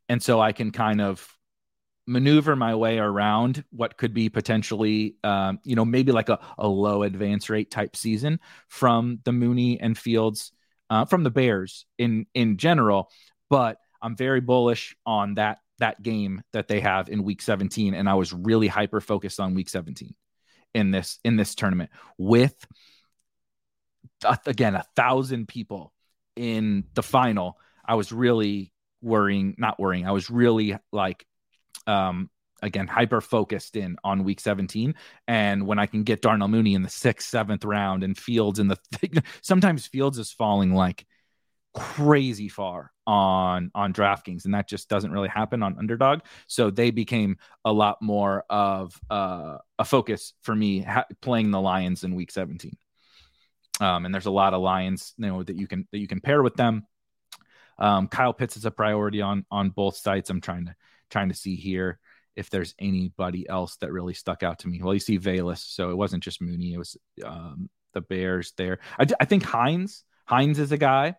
And 0.09 0.23
so 0.23 0.41
I 0.41 0.53
can 0.53 0.71
kind 0.73 1.01
of 1.01 1.27
maneuver 2.07 2.57
my 2.57 2.75
way 2.75 2.99
around 2.99 3.63
what 3.71 3.99
could 3.99 4.15
be 4.15 4.31
potentially, 4.31 5.17
um, 5.23 5.61
you 5.63 5.77
know, 5.77 5.85
maybe 5.85 6.11
like 6.11 6.31
a, 6.31 6.41
a 6.57 6.67
low 6.67 7.03
advance 7.03 7.51
rate 7.51 7.71
type 7.71 7.95
season 7.95 8.41
from 8.69 9.21
the 9.25 9.33
Mooney 9.33 9.79
and 9.79 9.97
Fields 9.97 10.53
uh, 10.91 11.05
from 11.05 11.25
the 11.25 11.31
Bears 11.31 11.87
in 11.99 12.27
in 12.35 12.57
general, 12.57 13.11
but 13.51 13.79
I'm 14.01 14.17
very 14.17 14.41
bullish 14.41 14.97
on 15.07 15.35
that 15.35 15.59
that 15.79 16.03
game 16.03 16.43
that 16.53 16.69
they 16.69 16.81
have 16.81 17.09
in 17.09 17.23
Week 17.23 17.41
17, 17.41 17.95
and 17.95 18.09
I 18.09 18.15
was 18.15 18.33
really 18.33 18.67
hyper 18.67 19.01
focused 19.01 19.39
on 19.39 19.55
Week 19.55 19.69
17 19.69 20.15
in 20.75 20.91
this 20.91 21.19
in 21.25 21.37
this 21.37 21.55
tournament 21.55 21.91
with 22.19 22.55
again 24.47 24.75
a 24.75 24.85
thousand 24.97 25.49
people 25.49 25.93
in 26.39 26.85
the 26.95 27.03
final, 27.03 27.59
I 27.85 27.97
was 27.97 28.13
really 28.13 28.73
worrying, 29.03 29.57
not 29.59 29.79
worrying. 29.79 30.07
I 30.07 30.13
was 30.13 30.31
really 30.31 30.77
like, 30.93 31.27
um, 31.87 32.31
again, 32.63 32.87
hyper 32.87 33.21
focused 33.21 33.77
in 33.77 33.97
on 34.05 34.25
week 34.25 34.41
17. 34.41 34.95
And 35.27 35.67
when 35.67 35.79
I 35.79 35.87
can 35.87 36.03
get 36.03 36.23
Darnell 36.23 36.49
Mooney 36.49 36.75
in 36.75 36.83
the 36.83 36.89
sixth, 36.89 37.29
seventh 37.29 37.65
round 37.65 38.03
and 38.03 38.17
Fields 38.17 38.59
in 38.59 38.69
the, 38.69 38.79
th- 39.01 39.25
sometimes 39.43 39.87
Fields 39.87 40.19
is 40.19 40.33
falling 40.33 40.75
like 40.75 41.07
crazy 41.75 42.49
far 42.49 42.91
on 43.07 43.71
on 43.75 43.93
DraftKings, 43.93 44.45
and 44.45 44.55
that 44.55 44.69
just 44.69 44.89
doesn't 44.89 45.13
really 45.13 45.29
happen 45.29 45.63
on 45.63 45.79
Underdog. 45.79 46.21
So 46.47 46.71
they 46.71 46.91
became 46.91 47.37
a 47.65 47.73
lot 47.73 48.03
more 48.03 48.45
of 48.51 48.99
uh, 49.11 49.59
a 49.79 49.85
focus 49.85 50.35
for 50.43 50.55
me 50.55 50.81
ha- 50.81 51.07
playing 51.23 51.51
the 51.51 51.61
Lions 51.61 52.05
in 52.05 52.15
Week 52.15 52.31
17. 52.31 52.77
Um, 53.81 54.05
and 54.05 54.13
there's 54.13 54.27
a 54.27 54.31
lot 54.31 54.55
of 54.55 54.61
Lions, 54.61 55.15
you 55.19 55.27
know, 55.27 55.43
that 55.43 55.57
you 55.57 55.67
can 55.67 55.87
that 55.93 55.99
you 55.99 56.09
can 56.09 56.21
pair 56.21 56.43
with 56.43 56.57
them. 56.57 56.87
Um, 57.79 58.09
Kyle 58.09 58.33
Pitts 58.33 58.57
is 58.57 58.65
a 58.65 58.71
priority 58.71 59.23
on 59.23 59.45
on 59.51 59.71
both 59.71 59.97
sites. 59.97 60.31
I'm 60.31 60.41
trying 60.41 60.67
to 60.67 60.75
trying 61.11 61.29
to 61.29 61.35
see 61.35 61.55
here 61.55 61.99
if 62.39 62.51
there's 62.51 62.75
anybody 62.79 63.49
else 63.49 63.77
that 63.77 63.93
really 63.93 64.15
stuck 64.15 64.43
out 64.43 64.61
to 64.61 64.69
me. 64.69 64.81
Well, 64.83 64.95
you 64.95 65.01
see 65.01 65.19
Velus, 65.19 65.59
so 65.59 65.91
it 65.91 65.97
wasn't 65.97 66.23
just 66.23 66.41
Mooney; 66.41 66.75
it 66.75 66.79
was 66.79 66.97
um, 67.25 67.69
the 67.93 68.01
Bears 68.01 68.53
there. 68.57 68.79
I, 68.99 69.07
I 69.21 69.25
think 69.27 69.43
Hines 69.43 70.05
Hines 70.27 70.59
is 70.59 70.73
a 70.73 70.79
guy 70.79 71.17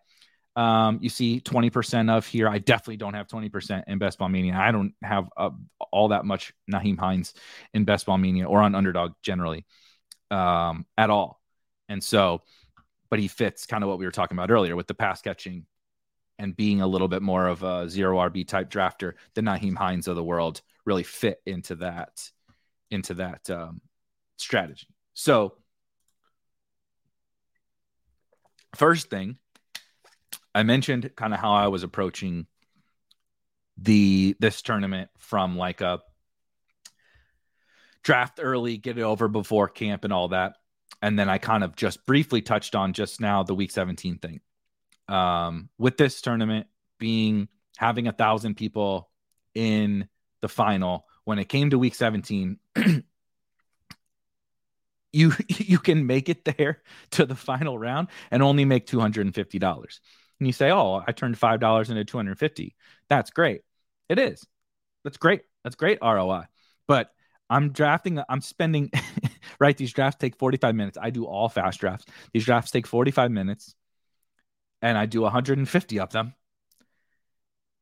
um, 0.56 0.98
you 1.00 1.08
see 1.08 1.40
20% 1.40 2.10
of 2.10 2.26
here. 2.26 2.48
I 2.48 2.58
definitely 2.58 2.96
don't 2.96 3.14
have 3.14 3.28
20% 3.28 3.84
in 3.86 3.98
Best 3.98 4.18
Ball 4.18 4.28
Mania. 4.28 4.54
I 4.54 4.72
don't 4.72 4.94
have 5.02 5.28
uh, 5.36 5.50
all 5.92 6.08
that 6.08 6.24
much 6.24 6.52
Nyheim 6.70 6.98
Hines 6.98 7.34
in 7.72 7.84
Best 7.84 8.06
Ball 8.06 8.18
Mania 8.18 8.46
or 8.46 8.60
on 8.60 8.74
Underdog 8.74 9.12
generally 9.22 9.64
um, 10.30 10.86
at 10.98 11.10
all. 11.10 11.40
And 11.88 12.02
so, 12.02 12.42
but 13.10 13.20
he 13.20 13.28
fits 13.28 13.66
kind 13.66 13.82
of 13.82 13.88
what 13.88 13.98
we 13.98 14.04
were 14.04 14.10
talking 14.10 14.36
about 14.36 14.50
earlier 14.50 14.76
with 14.76 14.86
the 14.86 14.94
pass 14.94 15.22
catching 15.22 15.66
and 16.38 16.56
being 16.56 16.80
a 16.80 16.86
little 16.86 17.08
bit 17.08 17.22
more 17.22 17.46
of 17.46 17.62
a 17.62 17.88
zero 17.88 18.18
RB 18.18 18.46
type 18.46 18.70
drafter. 18.70 19.14
than 19.34 19.44
Nyheim 19.44 19.76
Hines 19.76 20.08
of 20.08 20.16
the 20.16 20.24
world 20.24 20.62
really 20.90 21.04
fit 21.04 21.40
into 21.46 21.76
that 21.76 22.28
into 22.90 23.14
that 23.14 23.48
um, 23.48 23.80
strategy. 24.38 24.88
So, 25.14 25.54
first 28.74 29.08
thing 29.08 29.36
I 30.52 30.64
mentioned 30.64 31.12
kind 31.14 31.32
of 31.32 31.38
how 31.38 31.52
I 31.52 31.68
was 31.68 31.84
approaching 31.84 32.46
the 33.78 34.34
this 34.40 34.62
tournament 34.62 35.10
from 35.18 35.56
like 35.56 35.80
a 35.80 36.00
draft 38.02 38.40
early, 38.42 38.76
get 38.76 38.98
it 38.98 39.02
over 39.02 39.28
before 39.28 39.68
camp 39.68 40.02
and 40.02 40.12
all 40.12 40.28
that. 40.28 40.54
And 41.02 41.16
then 41.16 41.28
I 41.28 41.38
kind 41.38 41.62
of 41.62 41.76
just 41.76 42.04
briefly 42.04 42.42
touched 42.42 42.74
on 42.74 42.94
just 42.94 43.20
now 43.20 43.44
the 43.44 43.54
week 43.54 43.70
17 43.70 44.18
thing. 44.18 44.40
Um, 45.08 45.68
with 45.78 45.96
this 45.96 46.20
tournament 46.20 46.66
being 46.98 47.48
having 47.76 48.08
a 48.08 48.12
thousand 48.12 48.56
people 48.56 49.08
in 49.54 50.08
the 50.42 50.48
final, 50.48 51.06
when 51.24 51.38
it 51.38 51.48
came 51.48 51.70
to 51.70 51.78
week 51.78 51.94
17, 51.94 52.58
you 55.12 55.32
you 55.48 55.78
can 55.78 56.06
make 56.06 56.28
it 56.28 56.44
there 56.44 56.82
to 57.12 57.26
the 57.26 57.34
final 57.34 57.78
round 57.78 58.08
and 58.30 58.42
only 58.42 58.64
make 58.64 58.86
$250 58.86 60.00
and 60.38 60.46
you 60.46 60.52
say, 60.52 60.70
"Oh, 60.70 61.02
I 61.06 61.12
turned 61.12 61.38
five 61.38 61.60
dollars 61.60 61.90
into 61.90 62.04
two 62.04 62.16
hundred 62.16 62.38
fifty. 62.38 62.74
That's 63.08 63.30
great. 63.30 63.62
It 64.08 64.18
is. 64.18 64.46
That's 65.04 65.18
great. 65.18 65.42
That's 65.64 65.76
great 65.76 65.98
ROI. 66.02 66.44
But 66.88 67.12
I'm 67.50 67.72
drafting. 67.72 68.20
I'm 68.28 68.40
spending. 68.40 68.90
right, 69.60 69.76
these 69.76 69.92
drafts 69.92 70.18
take 70.18 70.36
forty 70.36 70.56
five 70.58 70.74
minutes. 70.74 70.98
I 71.00 71.10
do 71.10 71.26
all 71.26 71.48
fast 71.48 71.80
drafts. 71.80 72.06
These 72.32 72.46
drafts 72.46 72.70
take 72.70 72.86
forty 72.86 73.10
five 73.10 73.30
minutes, 73.30 73.74
and 74.82 74.96
I 74.96 75.06
do 75.06 75.22
one 75.22 75.32
hundred 75.32 75.58
and 75.58 75.68
fifty 75.68 76.00
of 76.00 76.10
them. 76.10 76.34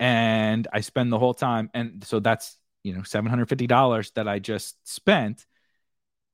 And 0.00 0.66
I 0.72 0.80
spend 0.80 1.12
the 1.12 1.18
whole 1.18 1.34
time, 1.34 1.70
and 1.74 2.04
so 2.04 2.20
that's 2.20 2.56
you 2.84 2.94
know 2.94 3.02
seven 3.02 3.30
hundred 3.30 3.48
fifty 3.48 3.66
dollars 3.66 4.12
that 4.12 4.28
I 4.28 4.38
just 4.38 4.76
spent, 4.88 5.44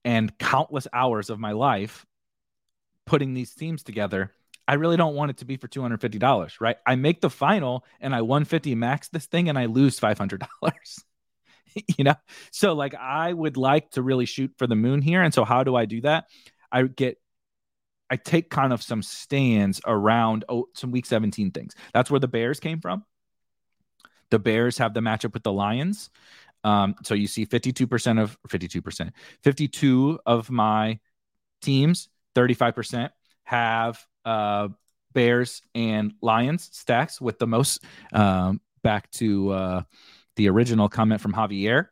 and 0.04 0.36
countless 0.38 0.86
hours 0.92 1.30
of 1.30 1.38
my 1.38 1.52
life 1.52 2.04
putting 3.06 3.34
these 3.34 3.54
teams 3.54 3.82
together 3.82 4.32
I 4.66 4.74
really 4.74 4.96
don't 4.96 5.14
want 5.14 5.30
it 5.30 5.38
to 5.38 5.44
be 5.44 5.56
for 5.56 5.68
$250, 5.68 6.60
right? 6.60 6.76
I 6.86 6.96
make 6.96 7.20
the 7.20 7.30
final 7.30 7.84
and 8.00 8.14
I 8.14 8.22
150 8.22 8.74
max 8.74 9.08
this 9.08 9.26
thing 9.26 9.48
and 9.48 9.58
I 9.58 9.66
lose 9.66 10.00
$500. 10.00 10.46
you 11.98 12.04
know? 12.04 12.14
So 12.50 12.72
like 12.74 12.94
I 12.94 13.32
would 13.32 13.56
like 13.56 13.90
to 13.92 14.02
really 14.02 14.26
shoot 14.26 14.52
for 14.56 14.66
the 14.66 14.76
moon 14.76 15.02
here 15.02 15.22
and 15.22 15.34
so 15.34 15.44
how 15.44 15.64
do 15.64 15.76
I 15.76 15.84
do 15.84 16.00
that? 16.02 16.26
I 16.72 16.82
get 16.84 17.18
I 18.10 18.16
take 18.16 18.50
kind 18.50 18.72
of 18.72 18.82
some 18.82 19.02
stands 19.02 19.80
around 19.86 20.44
oh, 20.48 20.68
some 20.74 20.90
week 20.90 21.06
17 21.06 21.50
things. 21.50 21.74
That's 21.92 22.10
where 22.10 22.20
the 22.20 22.28
Bears 22.28 22.60
came 22.60 22.80
from. 22.80 23.04
The 24.34 24.40
Bears 24.40 24.78
have 24.78 24.94
the 24.94 25.00
matchup 25.00 25.32
with 25.32 25.44
the 25.44 25.52
Lions. 25.52 26.10
Um, 26.64 26.96
so 27.04 27.14
you 27.14 27.28
see 27.28 27.46
52% 27.46 28.20
of 28.20 28.36
52%, 28.48 29.12
52 29.44 30.18
of 30.26 30.50
my 30.50 30.98
teams, 31.62 32.08
35% 32.34 33.10
have 33.44 34.04
uh, 34.24 34.70
Bears 35.12 35.62
and 35.72 36.14
Lions 36.20 36.68
stacks 36.72 37.20
with 37.20 37.38
the 37.38 37.46
most. 37.46 37.84
Um, 38.12 38.60
back 38.82 39.08
to 39.12 39.50
uh, 39.50 39.82
the 40.34 40.48
original 40.48 40.88
comment 40.88 41.20
from 41.20 41.32
Javier 41.32 41.86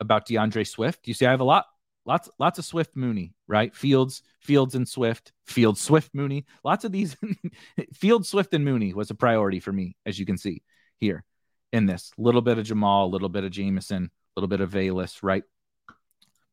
about 0.00 0.26
D'Andre 0.26 0.64
Swift. 0.64 1.08
You 1.08 1.14
see, 1.14 1.24
I 1.24 1.30
have 1.30 1.40
a 1.40 1.44
lot, 1.44 1.64
lots, 2.04 2.28
lots 2.38 2.58
of 2.58 2.66
Swift 2.66 2.94
Mooney, 2.94 3.32
right? 3.46 3.74
Fields, 3.74 4.20
Fields 4.42 4.74
and 4.74 4.86
Swift, 4.86 5.32
Fields, 5.46 5.80
Swift 5.80 6.14
Mooney. 6.14 6.44
Lots 6.62 6.84
of 6.84 6.92
these. 6.92 7.16
Fields, 7.94 8.28
Swift, 8.28 8.52
and 8.52 8.66
Mooney 8.66 8.92
was 8.92 9.08
a 9.10 9.14
priority 9.14 9.60
for 9.60 9.72
me, 9.72 9.96
as 10.04 10.18
you 10.18 10.26
can 10.26 10.36
see 10.36 10.62
here 10.98 11.24
in 11.72 11.86
this. 11.86 12.10
Little 12.18 12.42
bit 12.42 12.58
of 12.58 12.66
Jamaal, 12.66 13.04
a 13.04 13.10
little 13.10 13.28
bit 13.28 13.44
of 13.44 13.50
Jameson, 13.50 14.04
a 14.04 14.40
little 14.40 14.48
bit 14.48 14.60
of 14.60 14.70
Velus, 14.70 15.18
right? 15.22 15.44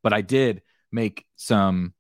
But 0.04 0.14
I 0.14 0.22
did 0.22 0.62
make 0.92 1.26
some 1.36 1.94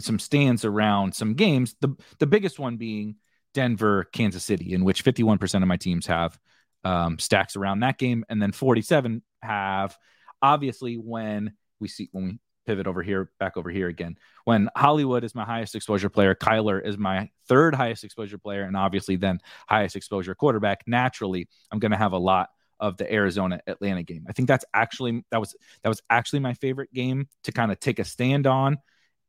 some 0.00 0.18
stands 0.18 0.64
around 0.64 1.14
some 1.14 1.34
games. 1.34 1.74
The 1.80 1.94
the 2.18 2.26
biggest 2.26 2.58
one 2.58 2.76
being 2.76 3.16
Denver, 3.54 4.04
Kansas 4.12 4.44
City, 4.44 4.72
in 4.72 4.84
which 4.84 5.04
51% 5.04 5.62
of 5.62 5.68
my 5.68 5.76
teams 5.76 6.06
have 6.06 6.38
um, 6.84 7.18
stacks 7.18 7.56
around 7.56 7.80
that 7.80 7.98
game, 7.98 8.24
and 8.28 8.40
then 8.40 8.52
47 8.52 9.22
have. 9.42 9.96
Obviously, 10.40 10.94
when 10.94 11.54
we 11.80 11.88
see 11.88 12.08
when 12.12 12.24
we 12.24 12.38
pivot 12.68 12.86
over 12.86 13.02
here, 13.02 13.30
back 13.40 13.56
over 13.56 13.70
here 13.70 13.88
again, 13.88 14.18
when 14.44 14.68
Hollywood 14.76 15.24
is 15.24 15.34
my 15.34 15.44
highest 15.44 15.74
exposure 15.74 16.10
player, 16.10 16.34
Kyler 16.34 16.86
is 16.86 16.98
my 16.98 17.30
third 17.48 17.74
highest 17.74 18.04
exposure 18.04 18.36
player, 18.36 18.62
and 18.62 18.76
obviously 18.76 19.16
then 19.16 19.40
highest 19.66 19.96
exposure 19.96 20.34
quarterback. 20.34 20.84
Naturally, 20.86 21.48
I'm 21.72 21.78
going 21.78 21.92
to 21.92 21.96
have 21.96 22.12
a 22.12 22.18
lot 22.18 22.50
of 22.78 22.98
the 22.98 23.10
Arizona 23.10 23.60
Atlanta 23.66 24.02
game. 24.02 24.26
I 24.28 24.32
think 24.32 24.48
that's 24.48 24.66
actually 24.74 25.24
that 25.30 25.40
was 25.40 25.56
that 25.82 25.88
was 25.88 26.02
actually 26.10 26.40
my 26.40 26.52
favorite 26.52 26.92
game 26.92 27.28
to 27.44 27.52
kind 27.52 27.72
of 27.72 27.80
take 27.80 27.98
a 27.98 28.04
stand 28.04 28.46
on 28.46 28.76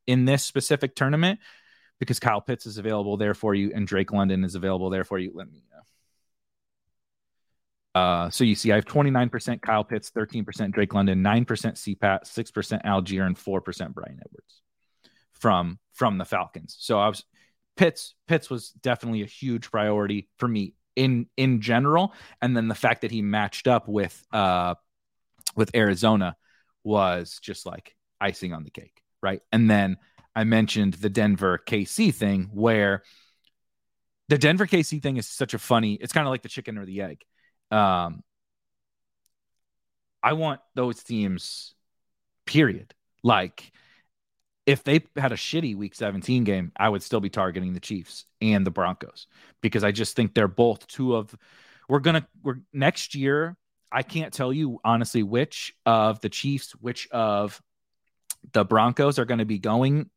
in 0.05 0.25
this 0.25 0.43
specific 0.43 0.95
tournament 0.95 1.39
because 1.97 2.19
Kyle 2.19 2.41
Pitts 2.41 2.65
is 2.65 2.77
available 2.77 3.15
there 3.15 3.33
for 3.33 3.55
you 3.55 3.71
and 3.73 3.87
Drake 3.87 4.11
London 4.11 4.43
is 4.43 4.55
available 4.55 4.89
there 4.89 5.05
for 5.05 5.17
you. 5.17 5.31
Let 5.33 5.49
me 5.49 5.63
know. 5.71 5.81
Uh, 7.95 8.29
so 8.29 8.43
you 8.43 8.55
see, 8.55 8.71
I 8.71 8.75
have 8.75 8.85
29% 8.85 9.61
Kyle 9.61 9.83
Pitts, 9.83 10.11
13% 10.11 10.71
Drake 10.71 10.93
London, 10.93 11.23
9% 11.23 11.45
CPAT, 11.45 12.23
6% 12.23 12.85
Allgeier, 12.85 13.25
and 13.25 13.35
4% 13.35 13.93
Bryan 13.93 14.19
Edwards 14.25 14.61
from 15.33 15.79
from 15.93 16.17
the 16.17 16.25
Falcons. 16.25 16.75
So 16.79 16.99
I 16.99 17.07
was 17.07 17.23
Pitts 17.77 18.13
Pitts 18.27 18.49
was 18.49 18.69
definitely 18.71 19.21
a 19.21 19.25
huge 19.25 19.71
priority 19.71 20.27
for 20.37 20.47
me 20.47 20.75
in 20.95 21.27
in 21.37 21.61
general, 21.61 22.13
and 22.41 22.55
then 22.55 22.67
the 22.67 22.75
fact 22.75 23.01
that 23.01 23.11
he 23.11 23.21
matched 23.21 23.67
up 23.67 23.87
with 23.87 24.21
uh 24.31 24.75
with 25.55 25.73
Arizona 25.75 26.35
was 26.83 27.39
just 27.41 27.65
like 27.65 27.95
icing 28.21 28.53
on 28.53 28.63
the 28.63 28.69
cake 28.69 29.01
right? 29.21 29.41
And 29.51 29.69
then 29.69 29.97
I 30.35 30.43
mentioned 30.43 30.95
the 30.95 31.09
Denver 31.09 31.59
KC 31.65 32.13
thing 32.13 32.49
where 32.53 33.03
the 34.29 34.37
Denver 34.37 34.67
KC 34.67 35.01
thing 35.01 35.17
is 35.17 35.27
such 35.27 35.53
a 35.53 35.59
funny, 35.59 35.95
it's 35.95 36.13
kind 36.13 36.27
of 36.27 36.31
like 36.31 36.43
the 36.43 36.49
chicken 36.49 36.77
or 36.77 36.85
the 36.85 37.01
egg. 37.01 37.23
Um, 37.71 38.23
I 40.21 40.33
want 40.33 40.61
those 40.75 41.03
teams, 41.03 41.73
period. 42.45 42.93
Like, 43.23 43.71
if 44.65 44.83
they 44.83 45.01
had 45.15 45.31
a 45.31 45.35
shitty 45.35 45.75
week 45.75 45.95
17 45.95 46.43
game, 46.43 46.71
I 46.77 46.89
would 46.89 47.01
still 47.01 47.19
be 47.19 47.29
targeting 47.29 47.73
the 47.73 47.79
Chiefs 47.79 48.25
and 48.41 48.65
the 48.65 48.71
Broncos 48.71 49.27
because 49.61 49.83
I 49.83 49.91
just 49.91 50.15
think 50.15 50.33
they're 50.33 50.47
both 50.47 50.85
two 50.87 51.15
of 51.15 51.35
we're 51.87 51.99
gonna 51.99 52.27
we're 52.43 52.59
next 52.71 53.15
year. 53.15 53.57
I 53.91 54.03
can't 54.03 54.31
tell 54.31 54.53
you 54.53 54.79
honestly 54.83 55.23
which 55.23 55.73
of 55.85 56.21
the 56.21 56.29
Chiefs, 56.29 56.73
which 56.73 57.07
of 57.09 57.59
the 58.53 58.63
Broncos 58.63 59.17
are 59.17 59.25
going 59.25 59.39
to 59.39 59.45
be 59.45 59.59
going 59.59 60.09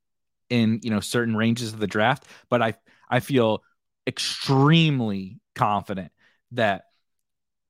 in 0.51 0.81
you 0.83 0.91
know 0.91 1.01
certain 1.01 1.35
ranges 1.35 1.73
of 1.73 1.79
the 1.79 1.87
draft, 1.87 2.27
but 2.51 2.61
I 2.61 2.75
I 3.09 3.21
feel 3.21 3.63
extremely 4.07 5.41
confident 5.55 6.13
that 6.53 6.85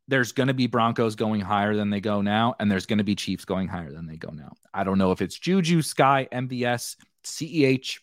there's 0.09 0.33
going 0.33 0.49
to 0.49 0.55
be 0.55 0.67
Broncos 0.67 1.15
going 1.15 1.41
higher 1.41 1.77
than 1.77 1.91
they 1.91 2.01
go 2.01 2.23
now, 2.23 2.55
and 2.59 2.71
there's 2.71 2.87
going 2.87 2.99
to 2.99 3.05
be 3.05 3.15
Chiefs 3.15 3.45
going 3.45 3.69
higher 3.69 3.93
than 3.93 4.07
they 4.07 4.17
go 4.17 4.31
now. 4.31 4.53
I 4.75 4.85
don't 4.85 4.99
know 4.99 5.13
if 5.13 5.23
it's 5.23 5.39
Juju, 5.39 5.81
Skyy, 5.83 6.29
MVS, 6.31 6.97
CEH, 7.25 7.99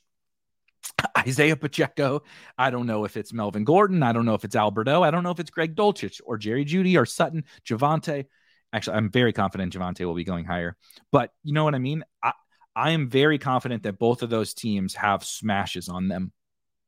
Isaiah 1.17 1.55
Pacheco. 1.55 2.23
I 2.57 2.69
don't 2.69 2.87
know 2.87 3.05
if 3.05 3.17
it's 3.17 3.33
Melvin 3.33 3.63
Gordon. 3.63 4.03
I 4.03 4.13
don't 4.13 4.25
know 4.25 4.33
if 4.33 4.43
it's 4.43 4.55
Alberto. 4.55 5.03
I 5.03 5.11
don't 5.11 5.23
know 5.23 5.31
if 5.31 5.39
it's 5.39 5.51
Greg 5.51 5.75
Dulcich 5.75 6.21
or 6.25 6.37
Jerry 6.37 6.65
Jeudy 6.65 6.97
or 6.97 7.05
Sutton, 7.05 7.43
Javonte. 7.65 8.25
Actually, 8.71 8.97
I'm 8.97 9.09
very 9.09 9.33
confident 9.33 9.73
Javonte 9.73 10.05
will 10.05 10.15
be 10.15 10.23
going 10.23 10.45
higher. 10.45 10.77
But 11.11 11.31
you 11.43 11.53
know 11.53 11.63
what 11.63 11.75
I 11.75 11.79
mean? 11.79 12.03
I, 12.23 12.33
I 12.75 12.91
am 12.91 13.09
very 13.09 13.39
confident 13.39 13.83
that 13.83 13.99
both 13.99 14.21
of 14.21 14.29
those 14.29 14.53
teams 14.53 14.95
have 14.95 15.23
smashes 15.23 15.89
on 15.89 16.07
them, 16.07 16.31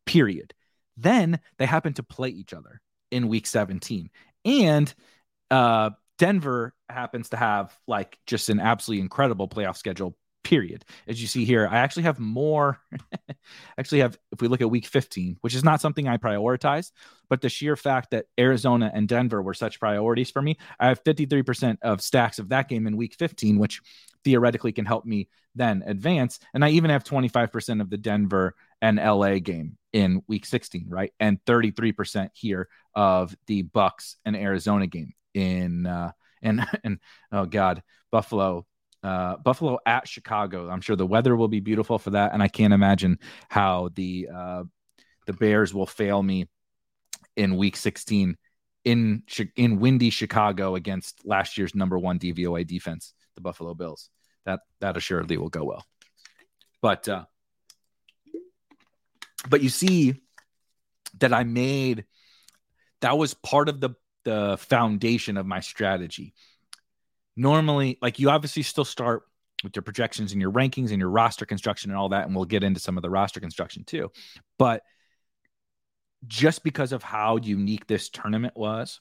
period. 0.06 0.54
Then 0.96 1.40
they 1.58 1.66
happen 1.66 1.94
to 1.94 2.04
play 2.04 2.30
each 2.30 2.54
other 2.54 2.82
in 3.10 3.28
week 3.28 3.48
17. 3.48 4.10
And 4.46 4.94
uh, 5.52 5.92
Denver 6.18 6.74
happens 6.90 7.30
to 7.30 7.38
have 7.38 7.78
like 7.88 8.18
just 8.26 8.50
an 8.50 8.60
absolutely 8.60 9.02
incredible 9.02 9.48
playoff 9.48 9.78
schedule 9.78 10.18
period. 10.44 10.86
As 11.08 11.22
you 11.22 11.28
see 11.28 11.46
here, 11.46 11.68
I 11.70 11.80
actually 11.80 12.04
have 12.04 12.20
more. 12.20 12.80
actually, 13.78 14.00
have 14.00 14.18
if 14.32 14.42
we 14.42 14.48
look 14.48 14.62
at 14.62 14.70
week 14.70 14.88
15, 14.88 15.38
which 15.42 15.56
is 15.56 15.64
not 15.64 15.82
something 15.82 16.08
I 16.08 16.18
prioritize, 16.18 16.92
but 17.30 17.42
the 17.42 17.50
sheer 17.50 17.76
fact 17.76 18.12
that 18.12 18.26
Arizona 18.40 18.92
and 18.94 19.08
Denver 19.08 19.42
were 19.42 19.54
such 19.54 19.80
priorities 19.80 20.32
for 20.32 20.42
me, 20.42 20.58
I 20.80 20.88
have 20.88 21.04
53% 21.04 21.78
of 21.82 22.02
stacks 22.02 22.40
of 22.40 22.50
that 22.50 22.70
game 22.70 22.88
in 22.88 22.98
week 22.98 23.16
15, 23.18 23.60
which 23.60 23.82
theoretically 24.24 24.72
can 24.72 24.86
help 24.86 25.06
me 25.06 25.30
then 25.56 25.84
advance. 25.86 26.40
And 26.54 26.64
I 26.64 26.70
even 26.70 26.90
have 26.90 27.04
25% 27.04 27.82
of 27.82 27.90
the 27.90 27.98
Denver 27.98 28.56
and 28.82 28.98
LA 28.98 29.40
game 29.40 29.78
in 29.94 30.24
week 30.28 30.46
16, 30.46 30.88
right? 30.90 31.14
And 31.20 31.44
33% 31.46 32.30
here 32.34 32.70
of 32.96 33.36
the 33.48 33.64
Bucs 33.64 34.16
and 34.26 34.36
Arizona 34.36 34.88
game 34.88 35.14
in 35.34 35.86
uh 35.86 36.12
and 36.42 36.66
and 36.84 37.00
oh 37.32 37.46
god, 37.46 37.84
Buffalo 38.12 38.66
uh, 39.04 39.38
Buffalo 39.38 39.80
at 39.86 40.08
Chicago. 40.08 40.70
I'm 40.70 40.82
sure 40.82 40.96
the 40.96 41.08
weather 41.08 41.36
will 41.36 41.48
be 41.48 41.60
beautiful 41.60 41.98
for 41.98 42.12
that, 42.12 42.34
and 42.34 42.44
I 42.44 42.48
can't 42.48 42.74
imagine 42.74 43.20
how 43.50 43.90
the 43.96 44.30
uh, 44.34 44.64
the 45.26 45.34
Bears 45.34 45.74
will 45.74 45.88
fail 45.88 46.22
me 46.22 46.48
in 47.36 47.58
Week 47.58 47.76
16 47.76 48.38
in 48.84 49.24
in 49.56 49.80
windy 49.80 50.10
Chicago 50.10 50.76
against 50.76 51.26
last 51.26 51.58
year's 51.58 51.76
number 51.76 51.98
one 51.98 52.20
DVOA 52.20 52.66
defense, 52.66 53.14
the 53.36 53.42
Buffalo 53.42 53.74
Bills. 53.74 54.10
That 54.46 54.62
that 54.80 54.98
assuredly 54.98 55.38
will 55.38 55.50
go 55.50 55.64
well. 55.64 55.86
But 56.82 57.08
uh, 57.08 57.26
but 59.50 59.62
you 59.62 59.70
see 59.70 60.16
that 61.20 61.34
I 61.34 61.44
made 61.44 62.06
that 63.02 63.18
was 63.18 63.34
part 63.34 63.70
of 63.70 63.80
the 63.80 63.92
the 64.24 64.58
foundation 64.60 65.38
of 65.38 65.46
my 65.46 65.60
strategy 65.60 66.34
normally 67.36 67.98
like 68.02 68.20
you 68.20 68.30
obviously 68.30 68.64
still 68.64 68.86
start 68.86 69.24
with 69.64 69.76
your 69.76 69.84
projections 69.84 70.32
and 70.32 70.42
your 70.42 70.52
rankings 70.52 70.90
and 70.90 71.00
your 71.00 71.10
roster 71.10 71.46
construction 71.46 71.92
and 71.92 71.98
all 71.98 72.10
that 72.10 72.26
and 72.26 72.36
we'll 72.36 72.46
get 72.46 72.64
into 72.64 72.80
some 72.80 72.98
of 72.98 73.04
the 73.04 73.10
roster 73.10 73.40
construction 73.40 73.84
too. 73.84 74.12
But 74.58 74.84
just 76.28 76.64
because 76.64 76.92
of 76.92 77.04
how 77.04 77.38
unique 77.38 77.88
this 77.88 78.10
tournament 78.10 78.56
was 78.56 79.00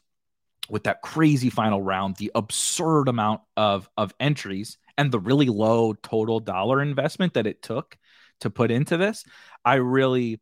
with 0.69 0.85
that 0.85 1.03
crazy 1.03 1.51
final 1.51 1.83
round 1.83 2.17
the 2.17 2.31
absurd 2.35 3.09
amount 3.09 3.41
of 3.57 3.89
of 3.97 4.15
entries 4.21 4.79
and 4.97 5.11
the 5.11 5.19
really 5.19 5.47
low 5.47 5.93
total 5.93 6.41
dollar 6.41 6.81
investment 6.81 7.35
that 7.35 7.47
it 7.47 7.63
took 7.63 7.97
to 8.41 8.51
put 8.51 8.71
into 8.71 8.97
this 8.97 9.25
i 9.65 9.75
really 9.75 10.41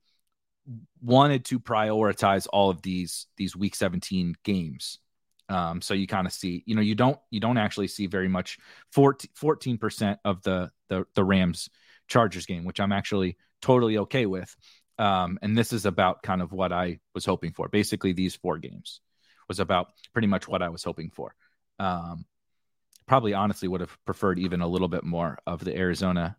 wanted 1.01 1.45
to 1.45 1.59
prioritize 1.59 2.47
all 2.53 2.71
of 2.71 2.83
these 2.83 3.27
these 3.37 3.57
week 3.57 3.75
17 3.75 4.35
games 4.45 4.99
um, 5.49 5.81
so 5.81 5.95
you 5.95 6.07
kind 6.07 6.27
of 6.27 6.33
see, 6.33 6.63
you 6.67 6.75
know, 6.75 6.83
you 6.83 6.95
don't 6.95 7.19
you 7.31 7.41
don't 7.41 7.59
actually 7.59 7.89
see 7.89 8.07
very 8.07 8.29
much 8.29 8.59
14 8.93 9.79
percent 9.79 10.19
of 10.25 10.43
the, 10.43 10.71
the 10.89 11.07
the 11.15 11.25
Rams 11.25 11.71
Chargers 12.07 12.47
game, 12.47 12.65
which 12.65 12.81
I'm 12.81 12.93
actually 12.93 13.37
totally 13.63 13.99
okay 13.99 14.27
with. 14.27 14.55
Um, 14.99 15.39
and 15.43 15.57
this 15.57 15.73
is 15.73 15.87
about 15.87 16.23
kind 16.23 16.43
of 16.43 16.53
what 16.53 16.73
I 16.73 16.99
was 17.15 17.25
hoping 17.25 17.53
for. 17.53 17.69
Basically, 17.69 18.13
these 18.13 18.37
four 18.37 18.59
games 18.59 19.01
was 19.49 19.61
about 19.61 19.89
pretty 20.13 20.29
much 20.29 20.49
what 20.49 20.63
I 20.63 20.69
was 20.69 20.85
hoping 20.85 21.11
for. 21.11 21.35
Um, 21.79 22.25
probably 23.07 23.33
honestly 23.33 23.69
would 23.69 23.81
have 23.81 23.97
preferred 24.05 24.39
even 24.39 24.61
a 24.61 24.69
little 24.69 24.89
bit 24.89 25.05
more 25.05 25.39
of 25.47 25.65
the 25.65 25.77
Arizona 25.77 26.37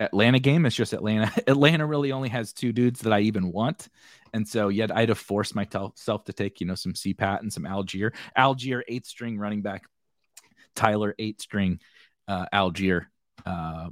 Atlanta 0.00 0.38
game. 0.38 0.66
It's 0.66 0.76
just 0.76 0.92
Atlanta. 0.92 1.30
Atlanta 1.46 1.86
really 1.86 2.12
only 2.12 2.28
has 2.28 2.52
two 2.52 2.72
dudes 2.72 3.00
that 3.00 3.12
I 3.12 3.20
even 3.20 3.52
want. 3.52 3.88
And 4.32 4.46
so 4.46 4.68
yet 4.68 4.94
I'd 4.94 5.10
have 5.10 5.18
forced 5.18 5.54
myself 5.54 6.24
to 6.24 6.32
take, 6.32 6.60
you 6.60 6.66
know, 6.66 6.74
some 6.74 6.92
CPAT 6.92 7.40
and 7.40 7.52
some 7.52 7.66
Algier. 7.66 8.12
Allgeier, 8.36 8.82
eighth 8.88 9.06
string 9.06 9.38
running 9.38 9.62
back. 9.62 9.84
Tyler, 10.74 11.14
eighth 11.18 11.40
string 11.40 11.80
uh, 12.26 12.46
Allgeier. 12.52 13.06
Uh, 13.46 13.90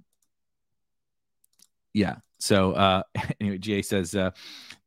yeah. 1.94 2.16
So 2.40 2.72
uh, 2.72 3.02
anyway, 3.40 3.58
GA 3.58 3.82
says 3.82 4.14
uh, 4.14 4.30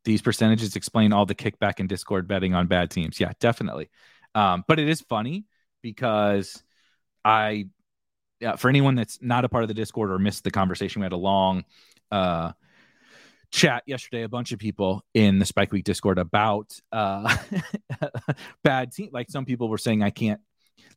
these 0.03 0.21
percentages 0.21 0.75
explain 0.75 1.13
all 1.13 1.25
the 1.25 1.35
kickback 1.35 1.79
and 1.79 1.87
Discord 1.87 2.27
betting 2.27 2.53
on 2.53 2.67
bad 2.67 2.91
teams. 2.91 3.19
Yeah, 3.19 3.31
definitely. 3.39 3.89
Um, 4.33 4.65
but 4.67 4.79
it 4.79 4.89
is 4.89 5.01
funny 5.01 5.45
because 5.81 6.61
I 7.23 7.67
yeah, 8.39 8.55
for 8.55 8.69
anyone 8.69 8.95
that's 8.95 9.19
not 9.21 9.45
a 9.45 9.49
part 9.49 9.63
of 9.63 9.67
the 9.67 9.73
Discord 9.73 10.11
or 10.11 10.19
missed 10.19 10.43
the 10.43 10.51
conversation, 10.51 11.01
we 11.01 11.05
had 11.05 11.13
a 11.13 11.17
long 11.17 11.63
uh, 12.11 12.51
chat 13.51 13.83
yesterday. 13.85 14.23
A 14.23 14.29
bunch 14.29 14.51
of 14.51 14.59
people 14.59 15.03
in 15.13 15.39
the 15.39 15.45
Spike 15.45 15.71
Week 15.71 15.83
Discord 15.83 16.17
about 16.17 16.77
uh, 16.91 17.35
bad 18.63 18.91
team. 18.91 19.09
Like 19.13 19.29
some 19.29 19.45
people 19.45 19.69
were 19.69 19.77
saying, 19.77 20.03
I 20.03 20.09
can't. 20.09 20.41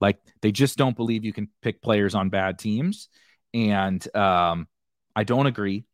Like 0.01 0.19
they 0.43 0.53
just 0.53 0.77
don't 0.77 0.97
believe 0.97 1.25
you 1.25 1.33
can 1.33 1.49
pick 1.63 1.81
players 1.81 2.15
on 2.15 2.29
bad 2.29 2.59
teams, 2.59 3.09
and 3.55 4.05
um, 4.17 4.69
I 5.15 5.25
don't 5.25 5.47
agree. 5.47 5.85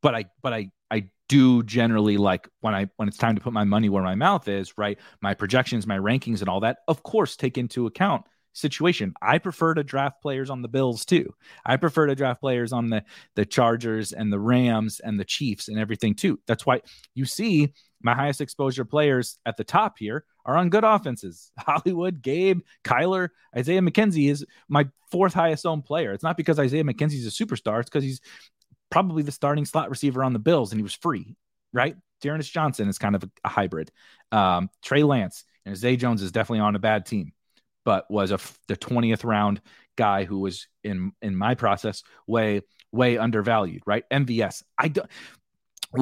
But 0.00 0.14
I, 0.14 0.24
but 0.42 0.52
I, 0.52 0.70
I 0.90 1.08
do 1.28 1.62
generally 1.62 2.16
like 2.16 2.48
when 2.60 2.74
I 2.74 2.88
when 2.96 3.08
it's 3.08 3.16
time 3.16 3.36
to 3.36 3.40
put 3.40 3.52
my 3.52 3.64
money 3.64 3.88
where 3.88 4.02
my 4.02 4.14
mouth 4.14 4.48
is. 4.48 4.76
Right, 4.76 4.98
my 5.20 5.34
projections, 5.34 5.86
my 5.86 5.98
rankings, 5.98 6.40
and 6.40 6.48
all 6.48 6.60
that. 6.60 6.78
Of 6.88 7.02
course, 7.02 7.36
take 7.36 7.56
into 7.56 7.86
account 7.86 8.24
situation. 8.52 9.14
I 9.20 9.38
prefer 9.38 9.74
to 9.74 9.84
draft 9.84 10.22
players 10.22 10.50
on 10.50 10.62
the 10.62 10.68
Bills 10.68 11.04
too. 11.04 11.34
I 11.64 11.76
prefer 11.76 12.06
to 12.06 12.14
draft 12.14 12.40
players 12.40 12.72
on 12.72 12.90
the 12.90 13.04
the 13.34 13.46
Chargers 13.46 14.12
and 14.12 14.32
the 14.32 14.40
Rams 14.40 15.00
and 15.00 15.18
the 15.18 15.24
Chiefs 15.24 15.68
and 15.68 15.78
everything 15.78 16.14
too. 16.14 16.40
That's 16.46 16.66
why 16.66 16.82
you 17.14 17.24
see 17.24 17.72
my 18.02 18.14
highest 18.14 18.40
exposure 18.40 18.84
players 18.84 19.38
at 19.46 19.56
the 19.56 19.64
top 19.64 19.98
here 19.98 20.24
are 20.44 20.56
on 20.56 20.70
good 20.70 20.84
offenses. 20.84 21.52
Hollywood, 21.58 22.20
Gabe, 22.22 22.60
Kyler, 22.84 23.28
Isaiah 23.56 23.80
McKenzie 23.80 24.30
is 24.30 24.44
my 24.68 24.88
fourth 25.10 25.34
highest 25.34 25.66
owned 25.66 25.84
player. 25.84 26.12
It's 26.12 26.24
not 26.24 26.36
because 26.36 26.58
Isaiah 26.58 26.84
McKenzie's 26.84 27.26
a 27.26 27.44
superstar, 27.44 27.80
it's 27.80 27.88
because 27.88 28.04
he's 28.04 28.20
probably 28.90 29.22
the 29.22 29.32
starting 29.32 29.64
slot 29.64 29.88
receiver 29.88 30.22
on 30.22 30.32
the 30.32 30.38
Bills 30.38 30.72
and 30.72 30.78
he 30.78 30.82
was 30.82 30.94
free, 30.94 31.36
right? 31.72 31.96
D'Ernest 32.20 32.52
Johnson 32.52 32.88
is 32.88 32.98
kind 32.98 33.14
of 33.14 33.24
a, 33.24 33.30
a 33.44 33.48
hybrid. 33.48 33.90
Um, 34.30 34.68
Trey 34.82 35.02
Lance 35.02 35.44
and 35.64 35.76
Zay 35.76 35.96
Jones 35.96 36.22
is 36.22 36.32
definitely 36.32 36.60
on 36.60 36.76
a 36.76 36.80
bad 36.80 37.06
team 37.06 37.32
but 37.84 38.10
was 38.10 38.30
a 38.30 38.38
the 38.68 38.76
20th 38.76 39.24
round 39.24 39.60
guy 39.96 40.24
who 40.24 40.40
was 40.40 40.68
in 40.82 41.12
in 41.20 41.36
my 41.36 41.54
process 41.54 42.02
way 42.26 42.62
way 42.92 43.18
undervalued 43.18 43.82
right? 43.86 44.04
Mvs 44.10 44.62
i 44.78 44.88
don't 44.88 45.08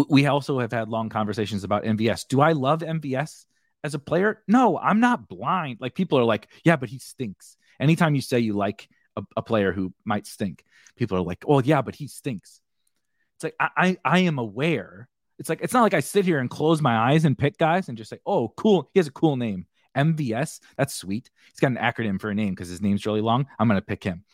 we 0.08 0.26
also 0.26 0.60
have 0.60 0.72
had 0.72 0.88
long 0.88 1.08
conversations 1.08 1.64
about 1.64 1.82
mvs 1.82 2.26
do 2.28 2.40
i 2.40 2.52
love 2.52 2.80
mvs 2.80 3.44
as 3.82 3.94
a 3.94 3.98
player? 3.98 4.42
No 4.46 4.78
i'm 4.78 5.00
not 5.00 5.28
blind. 5.28 5.78
Like 5.80 5.94
people 5.94 6.18
are 6.18 6.24
like 6.24 6.48
yeah 6.64 6.76
but 6.76 6.88
he 6.88 6.98
stinks. 6.98 7.56
Anytime 7.78 8.14
you 8.14 8.20
say 8.20 8.40
you 8.40 8.52
like 8.52 8.88
a, 9.16 9.22
a 9.36 9.42
player 9.42 9.72
who 9.72 9.92
might 10.04 10.26
stink 10.26 10.64
people 10.96 11.16
are 11.16 11.22
like 11.22 11.44
oh 11.46 11.60
yeah 11.60 11.82
but 11.82 11.94
he 11.94 12.06
stinks. 12.06 12.60
It's 13.36 13.44
like 13.44 13.56
I, 13.58 13.68
I 13.76 13.96
i 14.04 14.18
am 14.20 14.38
aware. 14.38 15.08
It's 15.38 15.48
like 15.48 15.60
it's 15.62 15.72
not 15.72 15.82
like 15.82 15.94
i 15.94 16.00
sit 16.00 16.26
here 16.26 16.38
and 16.38 16.50
close 16.50 16.82
my 16.82 16.96
eyes 16.96 17.24
and 17.24 17.36
pick 17.36 17.56
guys 17.56 17.88
and 17.88 17.96
just 17.96 18.10
say 18.10 18.18
oh 18.26 18.48
cool 18.56 18.90
he 18.92 19.00
has 19.00 19.06
a 19.06 19.12
cool 19.12 19.36
name 19.36 19.64
MVS. 19.96 20.60
That's 20.76 20.94
sweet. 20.94 21.30
He's 21.52 21.60
got 21.60 21.72
an 21.72 21.76
acronym 21.76 22.20
for 22.20 22.30
a 22.30 22.34
name 22.34 22.50
because 22.50 22.68
his 22.68 22.80
name's 22.80 23.06
really 23.06 23.20
long. 23.20 23.46
I'm 23.58 23.68
going 23.68 23.80
to 23.80 23.86
pick 23.86 24.04
him. 24.04 24.24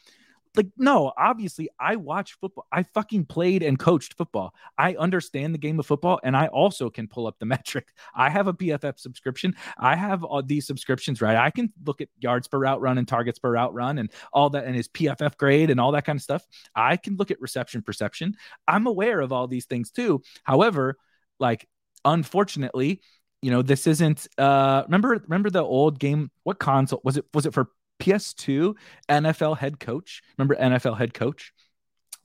Like, 0.56 0.68
no, 0.78 1.12
obviously, 1.18 1.68
I 1.78 1.96
watch 1.96 2.38
football. 2.40 2.66
I 2.72 2.82
fucking 2.82 3.26
played 3.26 3.62
and 3.62 3.78
coached 3.78 4.14
football. 4.14 4.54
I 4.78 4.94
understand 4.94 5.52
the 5.52 5.58
game 5.58 5.78
of 5.78 5.84
football, 5.84 6.18
and 6.24 6.34
I 6.34 6.46
also 6.46 6.88
can 6.88 7.08
pull 7.08 7.26
up 7.26 7.38
the 7.38 7.44
metric. 7.46 7.88
I 8.14 8.30
have 8.30 8.46
a 8.46 8.54
PFF 8.54 8.98
subscription. 8.98 9.54
I 9.76 9.96
have 9.96 10.24
all 10.24 10.42
these 10.42 10.66
subscriptions, 10.66 11.20
right? 11.20 11.36
I 11.36 11.50
can 11.50 11.72
look 11.84 12.00
at 12.00 12.08
yards 12.18 12.48
per 12.48 12.58
route 12.58 12.80
run 12.80 12.96
and 12.96 13.06
targets 13.06 13.38
per 13.38 13.52
route 13.52 13.74
run 13.74 13.98
and 13.98 14.10
all 14.32 14.48
that, 14.50 14.64
and 14.64 14.74
his 14.74 14.88
PFF 14.88 15.36
grade 15.36 15.68
and 15.68 15.78
all 15.78 15.92
that 15.92 16.06
kind 16.06 16.16
of 16.16 16.22
stuff. 16.22 16.46
I 16.74 16.96
can 16.96 17.16
look 17.16 17.30
at 17.30 17.40
reception 17.40 17.82
perception. 17.82 18.34
I'm 18.66 18.86
aware 18.86 19.20
of 19.20 19.32
all 19.32 19.48
these 19.48 19.66
things 19.66 19.90
too. 19.90 20.22
However, 20.42 20.96
like, 21.38 21.68
unfortunately, 22.04 23.02
you 23.46 23.52
know, 23.52 23.62
this 23.62 23.86
isn't 23.86 24.26
uh 24.38 24.82
remember 24.86 25.10
remember 25.10 25.50
the 25.50 25.62
old 25.62 26.00
game 26.00 26.32
what 26.42 26.58
console 26.58 27.00
was 27.04 27.16
it 27.16 27.26
was 27.32 27.46
it 27.46 27.54
for 27.54 27.70
PS2 28.00 28.74
NFL 29.08 29.56
head 29.56 29.78
coach? 29.78 30.20
Remember 30.36 30.56
NFL 30.56 30.98
head 30.98 31.14
coach? 31.14 31.52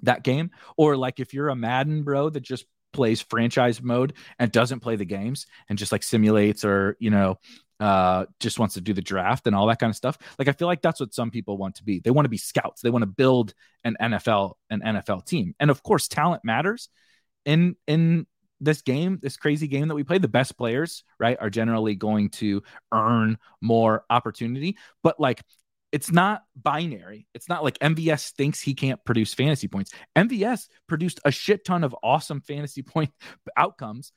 That 0.02 0.24
game 0.24 0.50
or 0.78 0.98
like 0.98 1.20
if 1.20 1.32
you're 1.32 1.50
a 1.50 1.56
Madden 1.56 2.02
bro 2.02 2.32
that 2.32 2.40
just 2.40 2.66
plays 2.92 3.22
franchise 3.22 3.84
mode 3.84 4.14
and 4.40 4.52
doesn't 4.52 4.80
play 4.80 4.96
the 4.96 5.06
games 5.06 5.46
and 5.70 5.78
just 5.78 5.92
like 5.92 6.02
simulates 6.02 6.66
or, 6.66 6.98
you 7.00 7.12
know, 7.12 7.38
uh, 7.80 8.26
just 8.40 8.58
wants 8.58 8.74
to 8.74 8.82
do 8.82 8.92
the 8.92 9.02
draft 9.04 9.46
and 9.46 9.56
all 9.56 9.68
that 9.68 9.78
kind 9.78 9.92
of 9.92 9.96
stuff. 9.96 10.18
Like 10.40 10.48
I 10.48 10.54
feel 10.54 10.68
like 10.68 10.82
that's 10.82 11.00
what 11.00 11.14
some 11.14 11.30
people 11.30 11.56
want 11.56 11.76
to 11.76 11.84
be. 11.84 12.00
They 12.00 12.10
want 12.10 12.26
to 12.26 12.30
be 12.30 12.38
scouts. 12.38 12.82
They 12.82 12.90
want 12.90 13.04
to 13.04 13.08
build 13.08 13.54
an 13.84 13.96
NFL 14.02 14.54
an 14.72 14.82
NFL 14.82 15.28
team. 15.28 15.54
And 15.60 15.70
of 15.70 15.84
course, 15.84 16.08
talent 16.08 16.44
matters 16.44 16.90
in 17.46 17.76
in 17.86 18.26
this 18.62 18.82
game, 18.82 19.20
this 19.22 19.38
crazy 19.38 19.68
game 19.68 19.88
that 19.90 19.96
we 19.96 20.04
play, 20.04 20.20
the 20.20 20.28
best 20.28 20.58
players, 20.58 21.04
right, 21.20 21.38
are 21.42 21.50
generally 21.50 21.96
going 21.96 22.30
to 22.30 22.64
earn 22.94 23.38
more 23.60 24.06
opportunity. 24.10 24.78
But 25.04 25.20
like 25.20 25.42
it's 25.92 26.12
not 26.12 26.44
binary. 26.56 27.28
It's 27.34 27.50
not 27.50 27.64
like 27.64 27.78
MVS 27.80 28.32
thinks 28.32 28.62
he 28.62 28.74
can't 28.74 29.04
produce 29.04 29.34
fantasy 29.34 29.68
points. 29.68 29.92
MVS 30.16 30.68
produced 30.88 31.20
a 31.26 31.32
shit 31.32 31.66
ton 31.66 31.84
of 31.84 31.96
awesome 32.02 32.42
fantasy 32.42 32.82
point 32.82 33.12
outcomes 33.58 34.12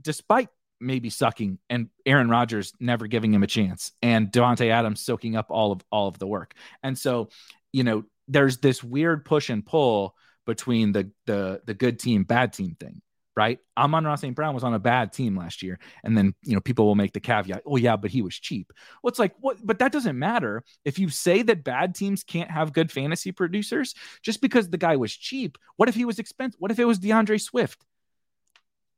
despite 0.00 0.48
maybe 0.80 1.10
sucking 1.10 1.58
and 1.68 1.90
Aaron 2.06 2.30
Rodgers 2.30 2.72
never 2.80 3.06
giving 3.06 3.34
him 3.34 3.42
a 3.42 3.46
chance 3.46 3.92
and 4.02 4.32
Davante 4.32 4.70
Adams 4.70 5.02
soaking 5.02 5.36
up 5.36 5.46
all 5.50 5.72
of 5.72 5.82
all 5.92 6.08
of 6.08 6.18
the 6.18 6.26
work. 6.26 6.54
And 6.82 6.98
so, 6.98 7.28
you 7.70 7.84
know, 7.84 8.04
there's 8.28 8.58
this 8.58 8.82
weird 8.82 9.24
push 9.24 9.50
and 9.50 9.64
pull 9.64 10.16
between 10.46 10.92
the 10.92 11.10
the 11.26 11.60
the 11.66 11.74
good 11.74 11.98
team 11.98 12.24
bad 12.24 12.54
team 12.54 12.76
thing 12.80 13.02
right? 13.40 13.58
Amon-Ra 13.78 14.16
St. 14.16 14.36
Brown 14.36 14.52
was 14.52 14.64
on 14.64 14.74
a 14.74 14.78
bad 14.78 15.14
team 15.14 15.34
last 15.34 15.62
year. 15.62 15.78
And 16.04 16.14
then, 16.14 16.34
you 16.42 16.52
know, 16.52 16.60
people 16.60 16.84
will 16.84 16.94
make 16.94 17.14
the 17.14 17.20
caveat, 17.20 17.62
oh, 17.64 17.76
yeah, 17.76 17.96
but 17.96 18.10
he 18.10 18.20
was 18.20 18.38
cheap. 18.38 18.70
Well, 19.02 19.08
it's 19.08 19.18
like, 19.18 19.32
what? 19.40 19.56
But 19.64 19.78
that 19.78 19.92
doesn't 19.92 20.18
matter. 20.18 20.62
If 20.84 20.98
you 20.98 21.08
say 21.08 21.40
that 21.40 21.64
bad 21.64 21.94
teams 21.94 22.22
can't 22.22 22.50
have 22.50 22.74
good 22.74 22.92
fantasy 22.92 23.32
producers, 23.32 23.94
just 24.20 24.42
because 24.42 24.68
the 24.68 24.76
guy 24.76 24.96
was 24.96 25.16
cheap, 25.16 25.56
what 25.76 25.88
if 25.88 25.94
he 25.94 26.04
was 26.04 26.18
expensive? 26.18 26.60
What 26.60 26.70
if 26.70 26.78
it 26.78 26.84
was 26.84 26.98
D'Andre 26.98 27.38
Swift? 27.38 27.82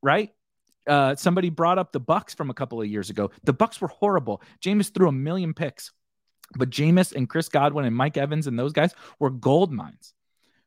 Right? 0.02 0.30
Uh, 0.88 1.14
somebody 1.14 1.48
brought 1.48 1.78
up 1.78 1.92
the 1.92 2.00
Bucs 2.00 2.34
from 2.34 2.50
a 2.50 2.54
couple 2.54 2.82
of 2.82 2.88
years 2.88 3.10
ago. 3.10 3.30
The 3.44 3.54
Bucs 3.54 3.80
were 3.80 3.86
horrible. 3.86 4.42
Jameis 4.60 4.92
threw 4.92 5.06
a 5.06 5.12
million 5.12 5.54
picks, 5.54 5.92
but 6.56 6.68
Jameis 6.68 7.14
and 7.14 7.28
Chris 7.28 7.48
Godwin 7.48 7.84
and 7.84 7.94
Mike 7.94 8.16
Evans 8.16 8.48
and 8.48 8.58
those 8.58 8.72
guys 8.72 8.92
were 9.20 9.30
gold 9.30 9.72
mines 9.72 10.14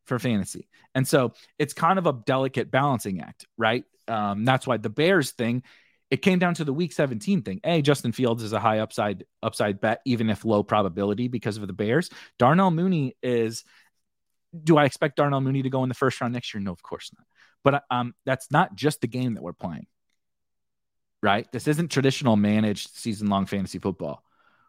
for 0.06 0.20
fantasy. 0.20 0.68
And 0.94 1.08
so 1.08 1.34
it's 1.60 1.74
kind 1.74 2.00
of 2.00 2.08
a 2.08 2.14
delicate 2.14 2.72
balancing 2.72 3.22
act, 3.22 3.46
right? 3.58 3.84
Um, 4.08 4.46
that's 4.46 4.68
why 4.68 4.78
the 4.78 4.90
Bears 4.90 5.32
thing, 5.32 5.64
it 6.12 6.18
came 6.18 6.40
down 6.40 6.54
to 6.56 6.64
the 6.64 6.74
week 6.74 6.94
17 6.94 7.42
thing. 7.42 7.60
A, 7.64 7.82
Justin 7.82 8.12
Fields 8.12 8.44
is 8.44 8.54
a 8.54 8.60
high 8.60 8.80
upside 8.80 9.26
upside 9.42 9.82
bet, 9.82 10.02
even 10.06 10.30
if 10.30 10.46
low 10.46 10.64
probability 10.64 11.28
because 11.28 11.58
of 11.58 11.66
the 11.68 11.74
Bears. 11.74 12.10
Darnell 12.38 12.72
Mooney 12.72 13.16
is 13.24 13.64
do 14.64 14.78
I 14.78 14.86
expect 14.86 15.18
Darnell 15.18 15.42
Mooney 15.42 15.64
to 15.64 15.70
go 15.70 15.84
in 15.84 15.90
the 15.90 15.96
first 15.96 16.22
round 16.22 16.34
next 16.34 16.54
year? 16.54 16.62
No, 16.62 16.72
of 16.72 16.82
course 16.82 17.12
not. 17.18 17.26
But 17.64 17.84
um, 17.90 18.14
that's 18.26 18.52
not 18.52 18.76
just 18.76 19.02
the 19.02 19.08
game 19.08 19.34
that 19.34 19.44
we're 19.44 19.54
playing, 19.54 19.88
right? 21.22 21.52
This 21.52 21.68
isn't 21.68 21.92
traditional 21.92 22.36
managed 22.36 22.96
season 22.96 23.28
long 23.28 23.48
fantasy 23.48 23.80
football 23.80 24.24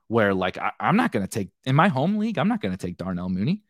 where, 0.09 0.33
like, 0.33 0.57
I, 0.57 0.73
am 0.81 0.97
not 0.97 1.13
going 1.13 1.25
to 1.25 1.31
take 1.31 1.51
in 1.65 1.77
my 1.77 1.89
home 1.89 2.17
league, 2.17 2.39
I'm 2.39 2.49
not 2.49 2.63
going 2.63 2.73
to 2.73 2.87
take 2.87 2.97
Darnell 2.97 3.29
Mooney. 3.29 3.63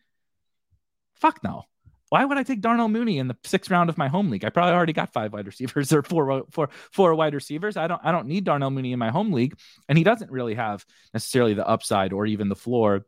Fuck 1.20 1.42
no. 1.42 1.64
Why 2.08 2.24
would 2.24 2.38
I 2.38 2.44
take 2.44 2.60
Darnell 2.60 2.88
Mooney 2.88 3.18
in 3.18 3.26
the 3.26 3.36
sixth 3.44 3.70
round 3.70 3.90
of 3.90 3.98
my 3.98 4.06
home 4.06 4.30
league? 4.30 4.44
I 4.44 4.50
probably 4.50 4.74
already 4.74 4.92
got 4.92 5.12
five 5.12 5.32
wide 5.32 5.46
receivers 5.46 5.92
or 5.92 6.02
four, 6.02 6.44
four, 6.50 6.68
four 6.92 7.14
wide 7.14 7.34
receivers. 7.34 7.76
I 7.76 7.88
don't 7.88 8.00
I 8.04 8.12
don't 8.12 8.28
need 8.28 8.44
Darnell 8.44 8.70
Mooney 8.70 8.92
in 8.92 8.98
my 8.98 9.10
home 9.10 9.32
league, 9.32 9.58
and 9.88 9.98
he 9.98 10.04
doesn't 10.04 10.30
really 10.30 10.54
have 10.54 10.84
necessarily 11.12 11.54
the 11.54 11.66
upside 11.66 12.12
or 12.12 12.26
even 12.26 12.48
the 12.48 12.54
floor 12.54 13.06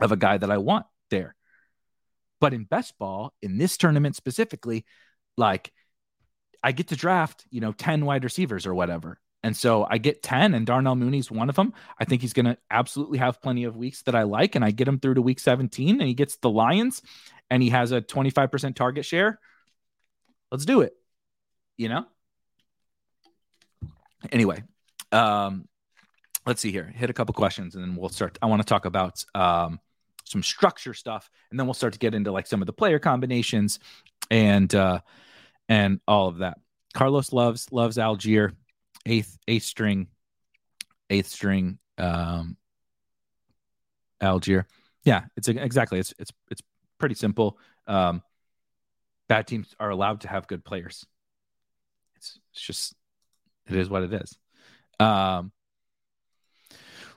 of 0.00 0.12
a 0.12 0.16
guy 0.16 0.36
that 0.36 0.50
I 0.50 0.58
want 0.58 0.86
there. 1.10 1.34
But 2.40 2.52
in 2.52 2.64
best 2.64 2.98
ball, 2.98 3.32
in 3.40 3.56
this 3.56 3.78
tournament 3.78 4.16
specifically, 4.16 4.84
like 5.36 5.72
I 6.62 6.72
get 6.72 6.88
to 6.88 6.96
draft, 6.96 7.44
you 7.50 7.60
know, 7.60 7.72
10 7.72 8.04
wide 8.04 8.24
receivers 8.24 8.66
or 8.66 8.74
whatever. 8.74 9.20
And 9.44 9.54
so 9.54 9.86
I 9.88 9.98
get 9.98 10.22
10, 10.22 10.54
and 10.54 10.66
Darnell 10.66 10.96
Mooney's 10.96 11.30
one 11.30 11.50
of 11.50 11.54
them. 11.54 11.74
I 11.98 12.06
think 12.06 12.22
he's 12.22 12.32
going 12.32 12.46
to 12.46 12.56
absolutely 12.70 13.18
have 13.18 13.42
plenty 13.42 13.64
of 13.64 13.76
weeks 13.76 14.00
that 14.04 14.14
I 14.14 14.22
like. 14.22 14.54
And 14.54 14.64
I 14.64 14.70
get 14.70 14.88
him 14.88 14.98
through 14.98 15.14
to 15.14 15.22
week 15.22 15.38
17, 15.38 16.00
and 16.00 16.08
he 16.08 16.14
gets 16.14 16.36
the 16.36 16.48
Lions, 16.48 17.02
and 17.50 17.62
he 17.62 17.70
has 17.70 17.92
a 17.92 18.00
25% 18.00 18.74
target 18.74 19.04
share. 19.04 19.38
Let's 20.50 20.64
do 20.64 20.80
it. 20.82 20.94
You 21.76 21.88
know? 21.88 22.06
Anyway, 24.32 24.62
um, 25.12 25.68
let's 26.46 26.60
see 26.60 26.70
here. 26.70 26.84
Hit 26.84 27.10
a 27.10 27.12
couple 27.12 27.34
questions, 27.34 27.74
and 27.74 27.84
then 27.84 27.96
we'll 27.96 28.08
start. 28.08 28.38
I 28.40 28.46
want 28.46 28.62
to 28.62 28.66
talk 28.66 28.84
about 28.84 29.24
um, 29.34 29.80
some 30.24 30.42
structure 30.42 30.94
stuff, 30.94 31.30
and 31.50 31.58
then 31.58 31.66
we'll 31.66 31.74
start 31.74 31.92
to 31.92 31.98
get 31.98 32.14
into 32.14 32.32
like 32.32 32.46
some 32.46 32.62
of 32.62 32.66
the 32.66 32.72
player 32.72 32.98
combinations 32.98 33.78
and 34.30 34.74
uh, 34.74 35.00
and 35.68 36.00
all 36.06 36.28
of 36.28 36.38
that. 36.38 36.58
Carlos 36.94 37.32
loves 37.32 37.70
loves 37.72 37.96
Allgeier, 37.96 38.52
eighth 39.06 39.36
eighth 39.48 39.64
string 39.64 40.08
eighth 41.10 41.28
string 41.28 41.78
um 41.98 42.56
Allgeier. 44.22 44.64
Yeah, 45.04 45.24
it's 45.36 45.48
exactly 45.48 45.98
it's 45.98 46.14
it's 46.18 46.32
it's 46.50 46.62
pretty 46.98 47.14
simple. 47.14 47.58
Um 47.86 48.22
bad 49.28 49.46
teams 49.46 49.74
are 49.80 49.90
allowed 49.90 50.22
to 50.22 50.28
have 50.28 50.46
good 50.46 50.64
players. 50.64 51.06
It's 52.16 52.38
it's 52.52 52.60
just 52.62 52.94
it 53.68 53.76
is 53.76 53.88
what 53.88 54.02
it 54.02 54.12
is. 54.12 54.38
Um 55.00 55.52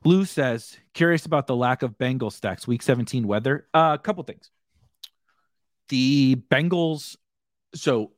Lou 0.04 0.26
says, 0.26 0.78
curious 0.94 1.26
about 1.26 1.48
the 1.48 1.56
lack 1.56 1.82
of 1.82 1.98
Bengals 1.98 2.34
stacks, 2.34 2.68
week 2.68 2.82
17 2.82 3.28
weather. 3.28 3.68
Uh, 3.74 3.98
a 4.00 4.02
couple 4.02 4.24
things. 4.24 4.50
The 5.90 6.36
Bengals, 6.50 7.18
so 7.74 8.12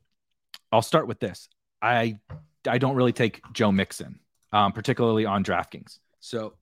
I'll 0.70 0.82
start 0.82 1.06
with 1.06 1.20
this. 1.20 1.48
I 1.82 2.18
I 2.68 2.78
don't 2.78 2.94
really 2.94 3.12
take 3.12 3.40
Joe 3.52 3.72
Mixon, 3.72 4.20
um, 4.52 4.72
particularly 4.72 5.24
on 5.24 5.42
DraftKings. 5.42 5.98
So 6.20 6.54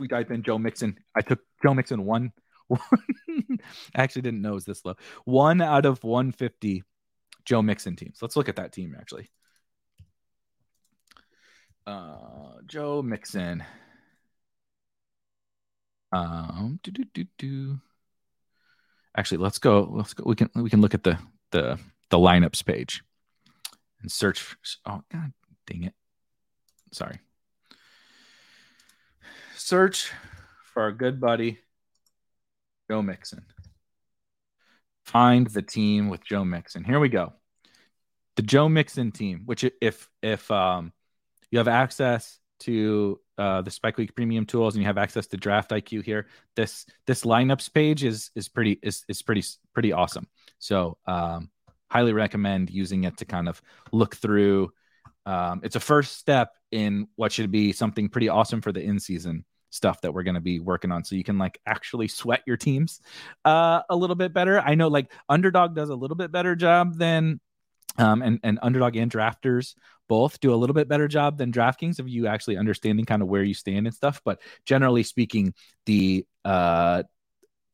we 0.00 0.08
type 0.08 0.30
in 0.30 0.42
Joe 0.42 0.58
Mixon. 0.58 0.98
I 1.14 1.20
took 1.20 1.40
Joe 1.62 1.74
Mixon 1.74 2.04
one. 2.04 2.32
I 2.74 3.58
actually 3.94 4.22
didn't 4.22 4.42
know 4.42 4.52
it 4.52 4.54
was 4.54 4.64
this 4.64 4.84
low. 4.84 4.94
One 5.24 5.60
out 5.60 5.86
of 5.86 6.02
150 6.04 6.82
Joe 7.44 7.62
Mixon 7.62 7.96
teams. 7.96 8.18
Let's 8.20 8.36
look 8.36 8.48
at 8.48 8.56
that 8.56 8.72
team 8.72 8.96
actually. 8.98 9.30
Uh, 11.86 12.60
Joe 12.66 13.00
Mixon. 13.00 13.64
Um, 16.12 16.78
do, 16.82 16.90
do, 16.90 17.04
do, 17.14 17.24
do. 17.38 17.80
Actually, 19.16 19.38
let's 19.38 19.58
go. 19.58 19.88
Let's 19.90 20.14
go. 20.14 20.24
We 20.26 20.36
can 20.36 20.50
we 20.54 20.70
can 20.70 20.80
look 20.80 20.94
at 20.94 21.02
the 21.02 21.18
the 21.50 21.78
the 22.10 22.18
lineups 22.18 22.64
page 22.64 23.02
and 24.02 24.12
search. 24.12 24.40
For, 24.40 24.56
oh 24.86 25.02
god, 25.10 25.32
dang 25.66 25.84
it! 25.84 25.94
Sorry. 26.92 27.20
Search 29.56 30.12
for 30.72 30.82
our 30.82 30.92
good 30.92 31.20
buddy 31.20 31.58
Joe 32.90 33.02
Mixon. 33.02 33.44
Find 35.04 35.46
the 35.46 35.62
team 35.62 36.08
with 36.08 36.24
Joe 36.24 36.44
Mixon. 36.44 36.84
Here 36.84 37.00
we 37.00 37.08
go. 37.08 37.32
The 38.36 38.42
Joe 38.42 38.68
Mixon 38.68 39.10
team, 39.10 39.42
which 39.46 39.64
if 39.80 40.08
if 40.22 40.50
um 40.50 40.92
you 41.50 41.58
have 41.58 41.68
access 41.68 42.38
to 42.60 43.20
uh, 43.36 43.62
the 43.62 43.70
Spike 43.70 43.96
Week 43.96 44.14
Premium 44.14 44.44
tools 44.44 44.74
and 44.74 44.82
you 44.82 44.86
have 44.86 44.98
access 44.98 45.26
to 45.28 45.36
Draft 45.36 45.70
IQ 45.70 46.04
here, 46.04 46.26
this 46.56 46.86
this 47.06 47.24
lineups 47.24 47.72
page 47.72 48.04
is 48.04 48.30
is 48.34 48.48
pretty 48.48 48.78
is 48.82 49.04
is 49.08 49.22
pretty 49.22 49.44
pretty 49.74 49.92
awesome. 49.92 50.26
So 50.58 50.98
um, 51.06 51.50
highly 51.90 52.12
recommend 52.12 52.70
using 52.70 53.04
it 53.04 53.16
to 53.18 53.24
kind 53.24 53.48
of 53.48 53.60
look 53.92 54.16
through. 54.16 54.72
Um, 55.26 55.60
it's 55.62 55.76
a 55.76 55.80
first 55.80 56.16
step 56.16 56.54
in 56.70 57.08
what 57.16 57.32
should 57.32 57.50
be 57.50 57.72
something 57.72 58.08
pretty 58.08 58.28
awesome 58.28 58.60
for 58.60 58.72
the 58.72 58.82
in 58.82 58.98
season 58.98 59.44
stuff 59.70 60.00
that 60.00 60.12
we're 60.12 60.22
going 60.22 60.34
to 60.34 60.40
be 60.40 60.60
working 60.60 60.90
on 60.90 61.04
so 61.04 61.14
you 61.14 61.24
can 61.24 61.38
like 61.38 61.60
actually 61.66 62.08
sweat 62.08 62.42
your 62.46 62.56
teams 62.56 63.00
uh, 63.44 63.80
a 63.90 63.96
little 63.96 64.16
bit 64.16 64.32
better 64.32 64.60
i 64.60 64.74
know 64.74 64.88
like 64.88 65.10
underdog 65.28 65.74
does 65.74 65.90
a 65.90 65.94
little 65.94 66.16
bit 66.16 66.32
better 66.32 66.54
job 66.54 66.96
than 66.96 67.40
um, 67.98 68.22
and 68.22 68.40
and 68.42 68.58
underdog 68.62 68.96
and 68.96 69.10
drafters 69.10 69.74
both 70.08 70.40
do 70.40 70.54
a 70.54 70.56
little 70.56 70.74
bit 70.74 70.88
better 70.88 71.08
job 71.08 71.36
than 71.36 71.52
draftkings 71.52 71.98
of 71.98 72.08
you 72.08 72.26
actually 72.26 72.56
understanding 72.56 73.04
kind 73.04 73.22
of 73.22 73.28
where 73.28 73.42
you 73.42 73.54
stand 73.54 73.86
and 73.86 73.94
stuff 73.94 74.20
but 74.24 74.40
generally 74.64 75.02
speaking 75.02 75.52
the 75.86 76.24
uh 76.44 77.02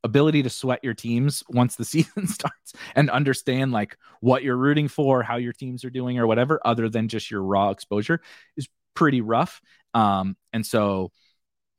ability 0.05 0.43
to 0.43 0.51
sweat 0.51 0.81
your 0.85 0.95
teams 0.95 1.43
once 1.49 1.75
the 1.75 1.85
season 1.85 2.29
starts 2.29 2.75
and 2.95 3.11
understand 3.11 3.73
like 3.73 3.97
what 4.21 4.45
you're 4.45 4.57
rooting 4.57 4.87
for, 4.87 5.23
how 5.23 5.37
your 5.37 5.53
teams 5.53 5.85
are 5.85 5.91
doing, 5.91 6.19
or 6.19 6.27
whatever, 6.27 6.61
other 6.65 6.89
than 6.89 7.09
just 7.09 7.31
your 7.31 7.43
raw 7.43 7.71
exposure, 7.71 8.21
is 8.57 8.69
pretty 8.95 9.21
rough. 9.21 9.61
Um, 9.95 10.37
and 10.53 10.65
so 10.65 11.11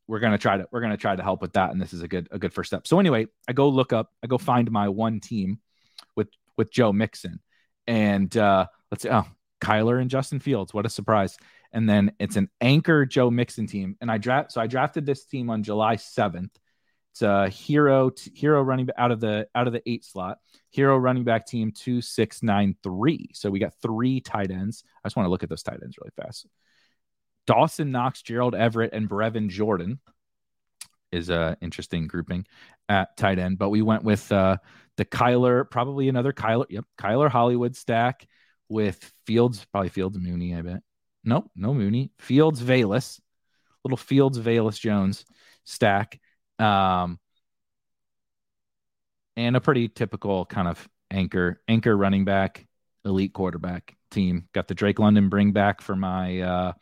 we're 0.08 0.20
gonna 0.20 0.38
try 0.38 0.58
to 0.58 0.68
we're 0.72 0.82
gonna 0.82 0.98
try 0.98 1.16
to 1.16 1.24
help 1.24 1.42
with 1.42 1.54
that, 1.54 1.72
and 1.72 1.82
this 1.82 1.94
is 1.94 2.02
a 2.02 2.08
good 2.08 2.28
a 2.32 2.40
good 2.40 2.54
first 2.54 2.70
step. 2.70 2.88
So 2.88 3.00
anyway, 3.00 3.28
I 3.48 3.54
go 3.54 3.70
look 3.70 3.94
up, 3.94 4.12
I 4.24 4.28
go 4.28 4.38
find 4.38 4.70
my 4.72 4.90
one 4.90 5.20
team 5.20 5.60
with 6.16 6.30
with 6.58 6.72
Joe 6.72 6.94
Mixon, 6.94 7.40
and 7.88 8.36
uh, 8.38 8.68
let's 8.92 9.04
see, 9.04 9.10
oh 9.10 9.26
Kyler 9.62 10.02
and 10.02 10.10
Justin 10.10 10.40
Fields, 10.40 10.74
what 10.74 10.86
a 10.86 10.90
surprise! 10.90 11.38
And 11.72 11.90
then 11.90 12.14
it's 12.20 12.36
an 12.36 12.50
anchor 12.62 13.06
Joe 13.06 13.30
Mixon 13.32 13.68
team, 13.68 13.98
and 14.02 14.12
I 14.12 14.18
draft 14.18 14.52
so 14.52 14.62
I 14.62 14.68
drafted 14.68 15.06
this 15.06 15.26
team 15.26 15.50
on 15.50 15.64
July 15.64 15.96
seventh 15.96 16.58
it's 17.16 17.22
a 17.22 17.48
hero 17.48 18.12
hero 18.34 18.62
running 18.62 18.90
out 18.98 19.10
of 19.10 19.22
the 19.22 19.48
out 19.56 19.68
of 19.68 19.74
the 19.74 19.82
eight 19.90 20.04
slot. 20.04 20.40
Hero 20.72 20.98
running 20.98 21.24
back 21.24 21.48
team 21.48 21.72
two 21.72 22.02
six 22.02 22.44
nine 22.44 22.76
three. 22.84 23.30
So 23.34 23.50
we 23.50 23.58
got 23.58 23.74
three 23.82 24.20
tight 24.20 24.52
ends. 24.52 24.84
I 25.02 25.08
just 25.08 25.16
want 25.16 25.26
to 25.26 25.30
look 25.30 25.42
at 25.42 25.48
those 25.48 25.64
tight 25.64 25.80
ends 25.82 25.98
really 25.98 26.12
fast. 26.22 26.46
Dawson 27.48 27.92
Knox, 27.92 28.22
Gerald 28.22 28.56
Everett, 28.56 28.94
and 28.94 29.10
Brevin 29.10 29.50
Jordan 29.50 30.00
is 31.12 31.30
a 31.30 31.58
interesting 31.62 32.08
grouping 32.08 32.46
at 32.90 33.16
tight 33.18 33.40
end. 33.40 33.58
But 33.58 33.70
we 33.70 33.82
went 33.82 34.04
with 34.04 34.32
uh, 34.32 34.58
the 34.98 35.06
Kyler, 35.06 35.70
probably 35.70 36.10
another 36.10 36.34
Kyler. 36.34 36.66
Yep, 36.70 36.86
Kyler 37.00 37.30
Hollywood 37.30 37.76
stack 37.76 38.28
with 38.70 39.12
Fields, 39.26 39.66
probably 39.72 39.90
Fields 39.90 40.18
Mooney, 40.18 40.56
I 40.56 40.62
bet. 40.62 40.82
Nope, 41.24 41.50
no 41.56 41.74
Mooney. 41.74 42.12
Fields 42.20 42.62
Velus, 42.62 43.20
little 43.84 43.98
Fields 43.98 44.40
Velus 44.40 44.80
Jones 44.80 45.26
stack. 45.64 46.20
Um, 46.60 47.20
and 49.38 49.56
a 49.56 49.62
pretty 49.62 49.90
typical 49.90 50.46
kind 50.46 50.68
of 50.68 50.88
anchor 51.12 51.62
anchor 51.68 51.96
running 51.96 52.26
back, 52.26 52.66
elite 53.04 53.34
quarterback 53.34 53.96
team. 54.12 54.48
Got 54.54 54.68
the 54.68 54.76
Drake 54.76 55.00
London 55.00 55.30
bring 55.30 55.52
back 55.52 55.82
for 55.82 55.96
my 55.96 56.40
uh, 56.40 56.74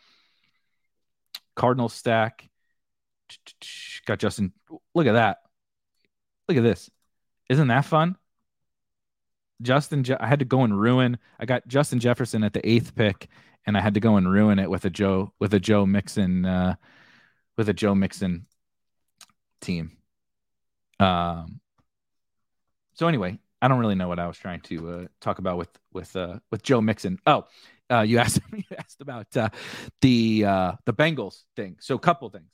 Cardinal 1.56 1.90
stack. 1.90 2.50
Got 4.06 4.20
Justin. 4.20 4.54
Look 4.94 5.08
at 5.08 5.14
that. 5.14 5.38
Look 6.48 6.58
at 6.58 6.64
this. 6.64 6.90
Isn't 7.50 7.68
that 7.68 7.86
fun? 7.86 8.16
Justin, 9.62 10.06
I 10.20 10.28
had 10.28 10.40
to 10.40 10.46
go 10.46 10.64
and 10.64 10.80
ruin. 10.80 11.18
I 11.40 11.46
got 11.46 11.68
Justin 11.68 12.00
Jefferson 12.00 12.44
at 12.44 12.54
the 12.54 12.68
eighth 12.68 12.96
pick, 12.96 13.30
and 13.66 13.78
I 13.78 13.82
had 13.82 13.94
to 13.94 14.00
go 14.00 14.18
and 14.18 14.32
ruin 14.32 14.60
it 14.60 14.70
with 14.70 14.86
a 14.86 14.90
Joe 14.90 15.34
with 15.40 15.54
a 15.54 15.60
Joe 15.60 15.86
Mixon 15.86 16.46
uh, 16.46 16.76
with 17.58 17.70
a 17.70 17.74
Joe 17.74 17.96
Mixon 17.96 18.46
team. 19.62 19.98
Um. 21.00 21.60
So 22.96 23.08
anyway, 23.08 23.40
I 23.62 23.68
don't 23.68 23.80
really 23.80 23.96
know 23.96 24.08
what 24.08 24.20
I 24.20 24.28
was 24.28 24.38
trying 24.38 24.62
to 24.62 24.90
uh, 24.90 25.06
talk 25.22 25.40
about 25.40 25.58
with 25.58 25.70
with 25.94 26.16
uh, 26.16 26.40
with 26.52 26.64
Joe 26.64 26.82
Mixon. 26.82 27.20
Oh, 27.26 27.46
uh, 27.94 28.02
you 28.02 28.18
asked 28.24 28.40
you 28.52 28.64
asked 28.78 29.02
about 29.02 29.36
uh, 29.38 29.50
the 30.02 30.46
uh, 30.46 30.72
the 30.86 30.94
Bengals 30.94 31.44
thing. 31.56 31.78
So 31.80 31.96
a 31.96 32.00
couple 32.00 32.30
things. 32.30 32.52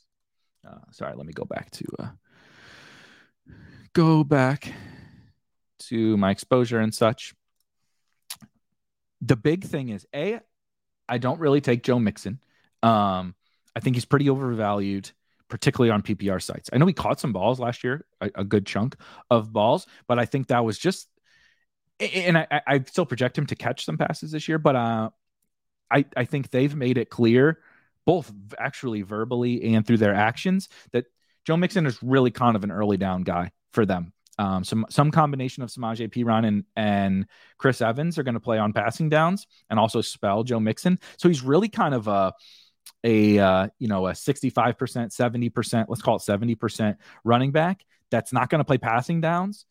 Uh, 0.67 0.79
sorry, 0.91 1.15
let 1.15 1.25
me 1.25 1.33
go 1.33 1.45
back 1.45 1.71
to 1.71 1.85
uh, 1.99 2.07
go 3.93 4.23
back 4.23 4.73
to 5.79 6.17
my 6.17 6.31
exposure 6.31 6.79
and 6.79 6.93
such. 6.93 7.33
The 9.21 9.35
big 9.35 9.63
thing 9.63 9.89
is 9.89 10.05
a, 10.15 10.39
I 11.07 11.17
don't 11.17 11.39
really 11.39 11.61
take 11.61 11.83
Joe 11.83 11.99
Mixon. 11.99 12.39
Um, 12.83 13.35
I 13.75 13.79
think 13.81 13.95
he's 13.95 14.05
pretty 14.05 14.29
overvalued, 14.29 15.11
particularly 15.49 15.91
on 15.91 16.01
PPR 16.01 16.41
sites. 16.41 16.69
I 16.71 16.77
know 16.77 16.85
he 16.85 16.93
caught 16.93 17.19
some 17.19 17.33
balls 17.33 17.59
last 17.59 17.83
year, 17.83 18.05
a, 18.21 18.29
a 18.35 18.43
good 18.43 18.65
chunk 18.65 18.95
of 19.29 19.51
balls, 19.51 19.87
but 20.07 20.19
I 20.19 20.25
think 20.25 20.47
that 20.47 20.63
was 20.63 20.77
just, 20.77 21.09
and 21.99 22.37
I, 22.37 22.61
I 22.65 22.83
still 22.87 23.05
project 23.05 23.37
him 23.37 23.45
to 23.47 23.55
catch 23.55 23.83
some 23.83 23.97
passes 23.97 24.31
this 24.31 24.47
year, 24.47 24.57
but 24.57 24.75
uh, 24.75 25.09
I, 25.91 26.05
I 26.15 26.25
think 26.25 26.49
they've 26.49 26.75
made 26.75 26.97
it 26.97 27.09
clear, 27.09 27.59
both 28.05 28.31
actually 28.57 29.01
verbally 29.01 29.75
and 29.75 29.85
through 29.85 29.97
their 29.97 30.13
actions, 30.13 30.69
that 30.91 31.05
Joe 31.45 31.57
Mixon 31.57 31.85
is 31.85 32.01
really 32.03 32.31
kind 32.31 32.55
of 32.55 32.63
an 32.63 32.71
early 32.71 32.97
down 32.97 33.23
guy 33.23 33.51
for 33.71 33.85
them. 33.85 34.13
Um, 34.37 34.63
some 34.63 34.85
some 34.89 35.11
combination 35.11 35.63
of 35.63 35.69
Samaje 35.69 36.09
Perine 36.09 36.47
and 36.47 36.63
and 36.75 37.25
Chris 37.57 37.81
Evans 37.81 38.17
are 38.17 38.23
going 38.23 38.35
to 38.35 38.39
play 38.39 38.57
on 38.57 38.71
passing 38.71 39.09
downs 39.09 39.47
and 39.69 39.77
also 39.77 39.99
spell 39.99 40.43
Joe 40.43 40.61
Mixon. 40.61 40.97
So 41.17 41.27
he's 41.27 41.41
really 41.41 41.67
kind 41.67 41.93
of 41.93 42.07
a 42.07 42.33
a 43.03 43.37
uh, 43.39 43.67
you 43.79 43.87
know 43.87 44.07
a 44.07 44.11
65% 44.11 44.75
70% 44.75 45.85
let's 45.87 46.01
call 46.01 46.17
it 46.17 46.21
70% 46.21 46.97
running 47.23 47.51
back 47.51 47.85
that's 48.11 48.33
not 48.33 48.49
going 48.49 48.59
to 48.59 48.65
play 48.65 48.77
passing 48.77 49.21
downs 49.21 49.65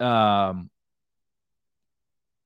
um 0.00 0.70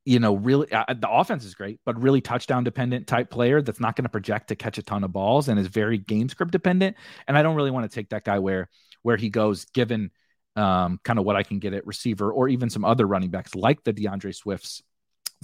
you 0.06 0.20
know, 0.20 0.36
really 0.36 0.72
uh, 0.72 0.84
the 0.94 1.10
offense 1.10 1.44
is 1.44 1.56
great, 1.56 1.80
but 1.84 2.00
really 2.00 2.20
touchdown 2.20 2.62
dependent 2.62 3.08
type 3.08 3.28
player 3.28 3.60
that's 3.60 3.80
not 3.80 3.96
going 3.96 4.04
to 4.04 4.08
project 4.08 4.48
to 4.48 4.56
catch 4.56 4.78
a 4.78 4.82
ton 4.82 5.02
of 5.02 5.12
balls 5.12 5.48
and 5.48 5.58
is 5.58 5.66
very 5.66 5.98
game 5.98 6.28
script 6.28 6.52
dependent. 6.52 6.96
And 7.26 7.36
I 7.36 7.42
don't 7.42 7.56
really 7.56 7.72
want 7.72 7.90
to 7.90 7.94
take 7.94 8.10
that 8.10 8.24
guy 8.24 8.38
where 8.38 8.70
where 9.02 9.16
he 9.16 9.30
goes, 9.30 9.64
given 9.66 10.12
um, 10.54 11.00
kind 11.02 11.18
of 11.18 11.24
what 11.24 11.34
I 11.34 11.42
can 11.42 11.58
get 11.58 11.74
at 11.74 11.86
receiver 11.86 12.30
or 12.30 12.48
even 12.48 12.70
some 12.70 12.84
other 12.84 13.04
running 13.04 13.30
backs 13.30 13.56
like 13.56 13.82
the 13.82 13.92
D'Andre 13.92 14.30
Swifts, 14.30 14.80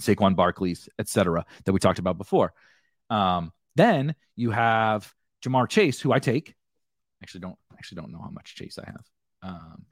Saquon 0.01 0.33
Barkley's, 0.33 0.87
etc. 0.97 1.45
that 1.65 1.73
we 1.73 1.79
talked 1.79 1.99
about 1.99 2.17
before. 2.17 2.53
Um, 3.09 3.51
then 3.75 4.15
you 4.37 4.51
have 4.51 5.13
Ja'Marr 5.43 5.67
Chase, 5.67 5.99
who 5.99 6.13
I 6.13 6.19
take. 6.19 6.55
Actually, 7.21 7.41
don't 7.41 7.57
actually 7.77 7.97
don't 7.97 8.13
know 8.13 8.21
how 8.23 8.31
much 8.31 8.55
Chase 8.55 8.79
I 8.79 8.85
have. 8.85 9.05
Um, 9.41 9.85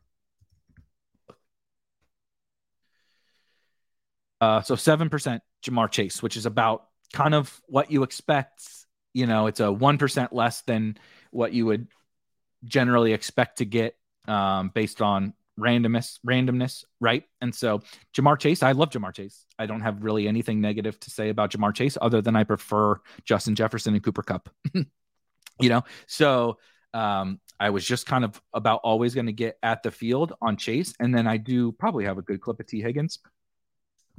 Uh, 4.41 4.61
so 4.61 4.75
7% 4.75 5.39
Ja'Marr 5.63 5.91
Chase, 5.91 6.23
which 6.23 6.35
is 6.35 6.47
about 6.47 6.87
kind 7.13 7.35
of 7.35 7.61
what 7.67 7.91
you 7.91 8.01
expect. 8.01 8.67
You 9.13 9.27
know, 9.27 9.45
it's 9.45 9.59
a 9.59 9.65
1% 9.65 10.29
less 10.31 10.61
than 10.63 10.97
what 11.29 11.53
you 11.53 11.67
would 11.67 11.87
generally 12.65 13.13
expect 13.13 13.59
to 13.59 13.65
get 13.65 13.95
um, 14.27 14.71
based 14.73 15.01
on 15.01 15.33
randomness, 15.59 16.17
randomness, 16.27 16.85
right? 16.99 17.23
And 17.39 17.53
so 17.53 17.81
Ja'Marr 18.15 18.39
Chase, 18.39 18.63
I 18.63 18.71
love 18.71 18.89
Ja'Marr 18.89 19.13
Chase. 19.13 19.45
I 19.59 19.67
don't 19.67 19.81
have 19.81 20.03
really 20.03 20.27
anything 20.27 20.59
negative 20.59 20.99
to 21.01 21.11
say 21.11 21.29
about 21.29 21.51
Ja'Marr 21.51 21.75
Chase 21.75 21.97
other 22.01 22.21
than 22.21 22.35
I 22.35 22.43
prefer 22.43 22.99
Justin 23.25 23.53
Jefferson 23.53 23.93
and 23.93 24.03
Cooper 24.03 24.23
Kupp. 24.23 24.49
you 24.73 25.69
know, 25.69 25.83
so 26.07 26.57
um, 26.95 27.39
I 27.59 27.69
was 27.69 27.85
just 27.85 28.07
kind 28.07 28.23
of 28.23 28.41
about 28.53 28.81
always 28.83 29.13
going 29.13 29.27
to 29.27 29.33
get 29.33 29.59
at 29.61 29.83
the 29.83 29.91
field 29.91 30.33
on 30.41 30.57
Chase, 30.57 30.95
and 30.99 31.13
then 31.13 31.27
I 31.27 31.37
do 31.37 31.71
probably 31.73 32.05
have 32.05 32.17
a 32.17 32.23
good 32.23 32.41
clip 32.41 32.59
of 32.59 32.65
Tee 32.65 32.81
Higgins 32.81 33.19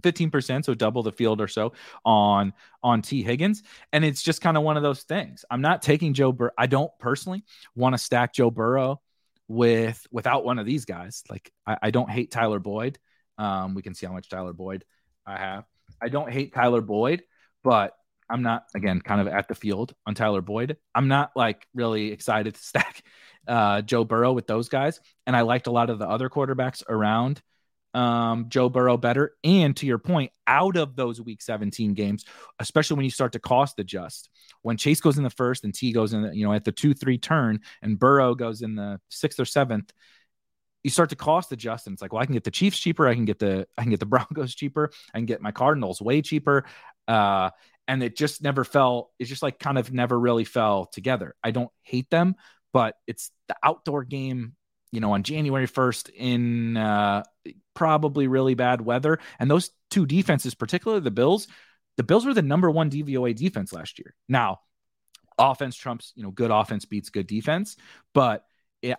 15%, 0.02 0.64
so 0.64 0.74
double 0.74 1.02
the 1.02 1.12
field 1.12 1.40
or 1.40 1.48
so 1.48 1.72
on 2.04 2.52
on 2.82 3.02
Tee 3.02 3.22
Higgins. 3.22 3.62
And 3.92 4.04
it's 4.04 4.22
just 4.22 4.40
kind 4.40 4.56
of 4.56 4.62
one 4.62 4.76
of 4.76 4.82
those 4.82 5.02
things. 5.02 5.44
I'm 5.50 5.60
not 5.60 5.82
taking 5.82 6.14
Joe 6.14 6.32
Burrow. 6.32 6.52
I 6.58 6.66
don't 6.66 6.90
personally 6.98 7.44
want 7.74 7.94
to 7.94 7.98
stack 7.98 8.34
Joe 8.34 8.50
Burrow 8.50 9.00
with 9.48 10.06
without 10.10 10.44
one 10.44 10.58
of 10.58 10.66
these 10.66 10.84
guys. 10.84 11.22
Like 11.30 11.52
I, 11.66 11.76
I 11.82 11.90
don't 11.90 12.10
hate 12.10 12.30
Tyler 12.30 12.58
Boyd. 12.58 12.98
Um, 13.38 13.74
we 13.74 13.82
can 13.82 13.94
see 13.94 14.06
how 14.06 14.12
much 14.12 14.28
Tyler 14.28 14.52
Boyd 14.52 14.84
I 15.26 15.38
have. 15.38 15.64
I 16.00 16.08
don't 16.08 16.30
hate 16.30 16.54
Tyler 16.54 16.80
Boyd, 16.80 17.22
but 17.62 17.94
I'm 18.28 18.42
not 18.42 18.64
again 18.74 19.00
kind 19.00 19.20
of 19.20 19.28
at 19.28 19.48
the 19.48 19.54
field 19.54 19.94
on 20.06 20.14
Tyler 20.14 20.40
Boyd. 20.40 20.76
I'm 20.94 21.08
not 21.08 21.32
like 21.36 21.66
really 21.74 22.12
excited 22.12 22.54
to 22.54 22.60
stack 22.62 23.02
uh, 23.46 23.82
Joe 23.82 24.04
Burrow 24.04 24.32
with 24.32 24.46
those 24.46 24.68
guys. 24.68 25.00
And 25.26 25.36
I 25.36 25.42
liked 25.42 25.66
a 25.66 25.72
lot 25.72 25.90
of 25.90 25.98
the 25.98 26.08
other 26.08 26.28
quarterbacks 26.28 26.82
around 26.88 27.42
um, 27.94 28.46
Joe 28.48 28.68
Burrow 28.68 28.96
better. 28.96 29.32
And 29.44 29.76
to 29.76 29.86
your 29.86 29.98
point, 29.98 30.32
out 30.46 30.76
of 30.76 30.96
those 30.96 31.20
week 31.20 31.42
17 31.42 31.94
games, 31.94 32.24
especially 32.58 32.96
when 32.96 33.04
you 33.04 33.10
start 33.10 33.32
to 33.32 33.38
cost 33.38 33.78
adjust, 33.78 34.30
when 34.62 34.76
Chase 34.76 35.00
goes 35.00 35.18
in 35.18 35.24
the 35.24 35.30
first 35.30 35.64
and 35.64 35.74
T 35.74 35.92
goes 35.92 36.12
in, 36.12 36.22
the, 36.22 36.36
you 36.36 36.46
know, 36.46 36.52
at 36.52 36.64
the 36.64 36.72
two, 36.72 36.94
three 36.94 37.18
turn 37.18 37.60
and 37.82 37.98
Burrow 37.98 38.34
goes 38.34 38.62
in 38.62 38.74
the 38.74 39.00
sixth 39.08 39.38
or 39.40 39.44
seventh, 39.44 39.92
you 40.82 40.90
start 40.90 41.10
to 41.10 41.16
cost 41.16 41.52
adjust. 41.52 41.86
And 41.86 41.94
it's 41.94 42.02
like, 42.02 42.12
well, 42.12 42.22
I 42.22 42.26
can 42.26 42.34
get 42.34 42.44
the 42.44 42.50
Chiefs 42.50 42.78
cheaper. 42.78 43.06
I 43.06 43.14
can 43.14 43.24
get 43.24 43.38
the, 43.38 43.66
I 43.76 43.82
can 43.82 43.90
get 43.90 44.00
the 44.00 44.06
Broncos 44.06 44.54
cheaper. 44.54 44.90
I 45.14 45.18
can 45.18 45.26
get 45.26 45.42
my 45.42 45.52
Cardinals 45.52 46.00
way 46.00 46.22
cheaper. 46.22 46.64
Uh, 47.06 47.50
and 47.88 48.02
it 48.02 48.16
just 48.16 48.42
never 48.42 48.64
fell. 48.64 49.10
It's 49.18 49.28
just 49.28 49.42
like 49.42 49.58
kind 49.58 49.78
of 49.78 49.92
never 49.92 50.18
really 50.18 50.44
fell 50.44 50.86
together. 50.86 51.34
I 51.42 51.50
don't 51.50 51.70
hate 51.82 52.08
them, 52.10 52.36
but 52.72 52.94
it's 53.06 53.30
the 53.48 53.56
outdoor 53.62 54.04
game 54.04 54.54
you 54.92 55.00
know, 55.00 55.12
on 55.12 55.22
January 55.22 55.66
1st 55.66 56.10
in 56.14 56.76
uh, 56.76 57.22
probably 57.74 58.26
really 58.26 58.54
bad 58.54 58.80
weather. 58.80 59.18
And 59.38 59.50
those 59.50 59.70
two 59.90 60.06
defenses, 60.06 60.54
particularly 60.54 61.02
the 61.02 61.10
Bills, 61.10 61.48
the 61.96 62.02
Bills 62.02 62.24
were 62.24 62.34
the 62.34 62.42
number 62.42 62.70
one 62.70 62.90
DVOA 62.90 63.34
defense 63.34 63.72
last 63.72 63.98
year. 63.98 64.14
Now, 64.28 64.60
offense 65.38 65.76
trumps, 65.76 66.12
you 66.14 66.22
know, 66.22 66.30
good 66.30 66.50
offense 66.50 66.84
beats 66.84 67.10
good 67.10 67.26
defense, 67.26 67.76
but 68.14 68.44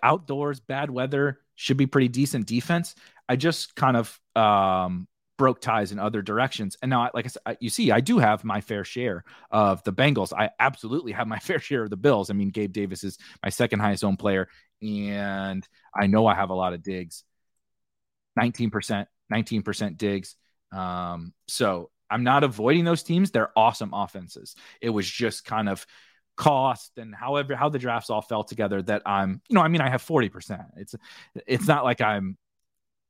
outdoors, 0.02 0.60
bad 0.60 0.90
weather 0.90 1.40
should 1.56 1.76
be 1.76 1.86
pretty 1.86 2.08
decent 2.08 2.46
defense. 2.46 2.94
I 3.28 3.36
just 3.36 3.74
kind 3.74 3.96
of 3.96 4.20
um, 4.34 5.08
broke 5.38 5.60
ties 5.60 5.92
in 5.92 5.98
other 5.98 6.22
directions. 6.22 6.76
And 6.82 6.90
now, 6.90 7.10
like 7.14 7.26
I 7.26 7.28
said, 7.28 7.58
you 7.60 7.70
see, 7.70 7.90
I 7.90 8.00
do 8.00 8.18
have 8.18 8.44
my 8.44 8.60
fair 8.60 8.84
share 8.84 9.24
of 9.50 9.82
the 9.84 9.92
Bengals. 9.92 10.32
I 10.32 10.50
absolutely 10.58 11.12
have 11.12 11.26
my 11.26 11.38
fair 11.40 11.58
share 11.58 11.84
of 11.84 11.90
the 11.90 11.96
Bills. 11.96 12.30
I 12.30 12.34
mean, 12.34 12.50
Gabe 12.50 12.72
Davis 12.72 13.04
is 13.04 13.18
my 13.42 13.50
second 13.50 13.80
highest 13.80 14.04
owned 14.04 14.18
player 14.18 14.48
and 14.82 15.66
I 15.94 16.06
know 16.06 16.26
I 16.26 16.34
have 16.34 16.50
a 16.50 16.54
lot 16.54 16.74
of 16.74 16.82
Diggs. 16.82 17.24
19%, 18.38 19.06
19% 19.32 19.96
Diggs. 19.96 20.36
Um, 20.72 21.32
so 21.48 21.90
I'm 22.10 22.24
not 22.24 22.44
avoiding 22.44 22.84
those 22.84 23.02
teams. 23.02 23.30
They're 23.30 23.56
awesome 23.56 23.92
offenses. 23.92 24.54
It 24.80 24.90
was 24.90 25.08
just 25.08 25.44
kind 25.44 25.68
of 25.68 25.86
cost 26.36 26.98
and 26.98 27.14
however 27.14 27.54
how 27.54 27.68
the 27.68 27.78
drafts 27.78 28.10
all 28.10 28.20
fell 28.20 28.42
together 28.42 28.82
that 28.82 29.02
I'm, 29.06 29.40
you 29.48 29.54
know, 29.54 29.60
I 29.60 29.68
mean, 29.68 29.80
I 29.80 29.88
have 29.88 30.02
40%. 30.02 30.64
It's 30.76 30.94
it's 31.46 31.66
not 31.66 31.84
like 31.84 32.00
I'm 32.00 32.36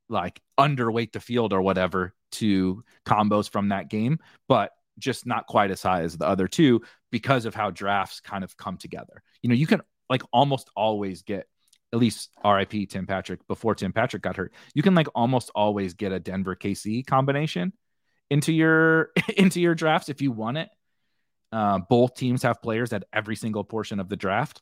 like 0.09 0.41
underweight 0.59 1.13
the 1.13 1.21
field 1.21 1.53
or 1.53 1.63
whatever 1.63 2.15
to 2.33 2.85
combos 3.07 3.49
from 3.49 3.71
that 3.71 3.89
game, 3.89 4.19
but 4.49 4.73
just 4.99 5.27
not 5.27 5.47
quite 5.47 5.71
as 5.71 5.83
high 5.83 6.03
as 6.03 6.17
the 6.17 6.27
other 6.27 6.47
two 6.47 6.83
because 7.11 7.47
of 7.47 7.55
how 7.55 7.71
drafts 7.71 8.21
kind 8.21 8.45
of 8.45 8.57
come 8.57 8.77
together. 8.77 9.23
You 9.43 9.49
know, 9.49 9.55
you 9.55 9.67
can 9.67 9.81
like 10.09 10.23
almost 10.33 10.71
always 10.77 11.23
get 11.23 11.47
at 11.95 12.01
least 12.01 12.31
RIP 12.45 12.89
Tim 12.89 13.07
Patrick 13.07 13.47
before 13.47 13.75
Tim 13.77 13.93
Patrick 13.93 14.23
got 14.23 14.37
hurt, 14.37 14.53
you 14.75 14.83
can 14.83 14.95
like 14.95 15.07
almost 15.15 15.51
always 15.55 15.95
get 15.95 16.13
a 16.13 16.19
Denver 16.19 16.57
KC 16.57 17.07
combination 17.07 17.73
into 18.31 18.53
your 18.53 19.11
into 19.37 19.61
your 19.61 19.75
drafts 19.75 20.09
if 20.09 20.21
you 20.21 20.33
want 20.33 20.59
it. 20.59 20.69
Uh, 21.53 21.79
both 21.79 22.17
teams 22.17 22.43
have 22.43 22.61
players 22.61 22.93
at 22.93 23.05
every 23.13 23.37
single 23.37 23.63
portion 23.63 24.01
of 24.01 24.09
the 24.09 24.17
draft, 24.17 24.61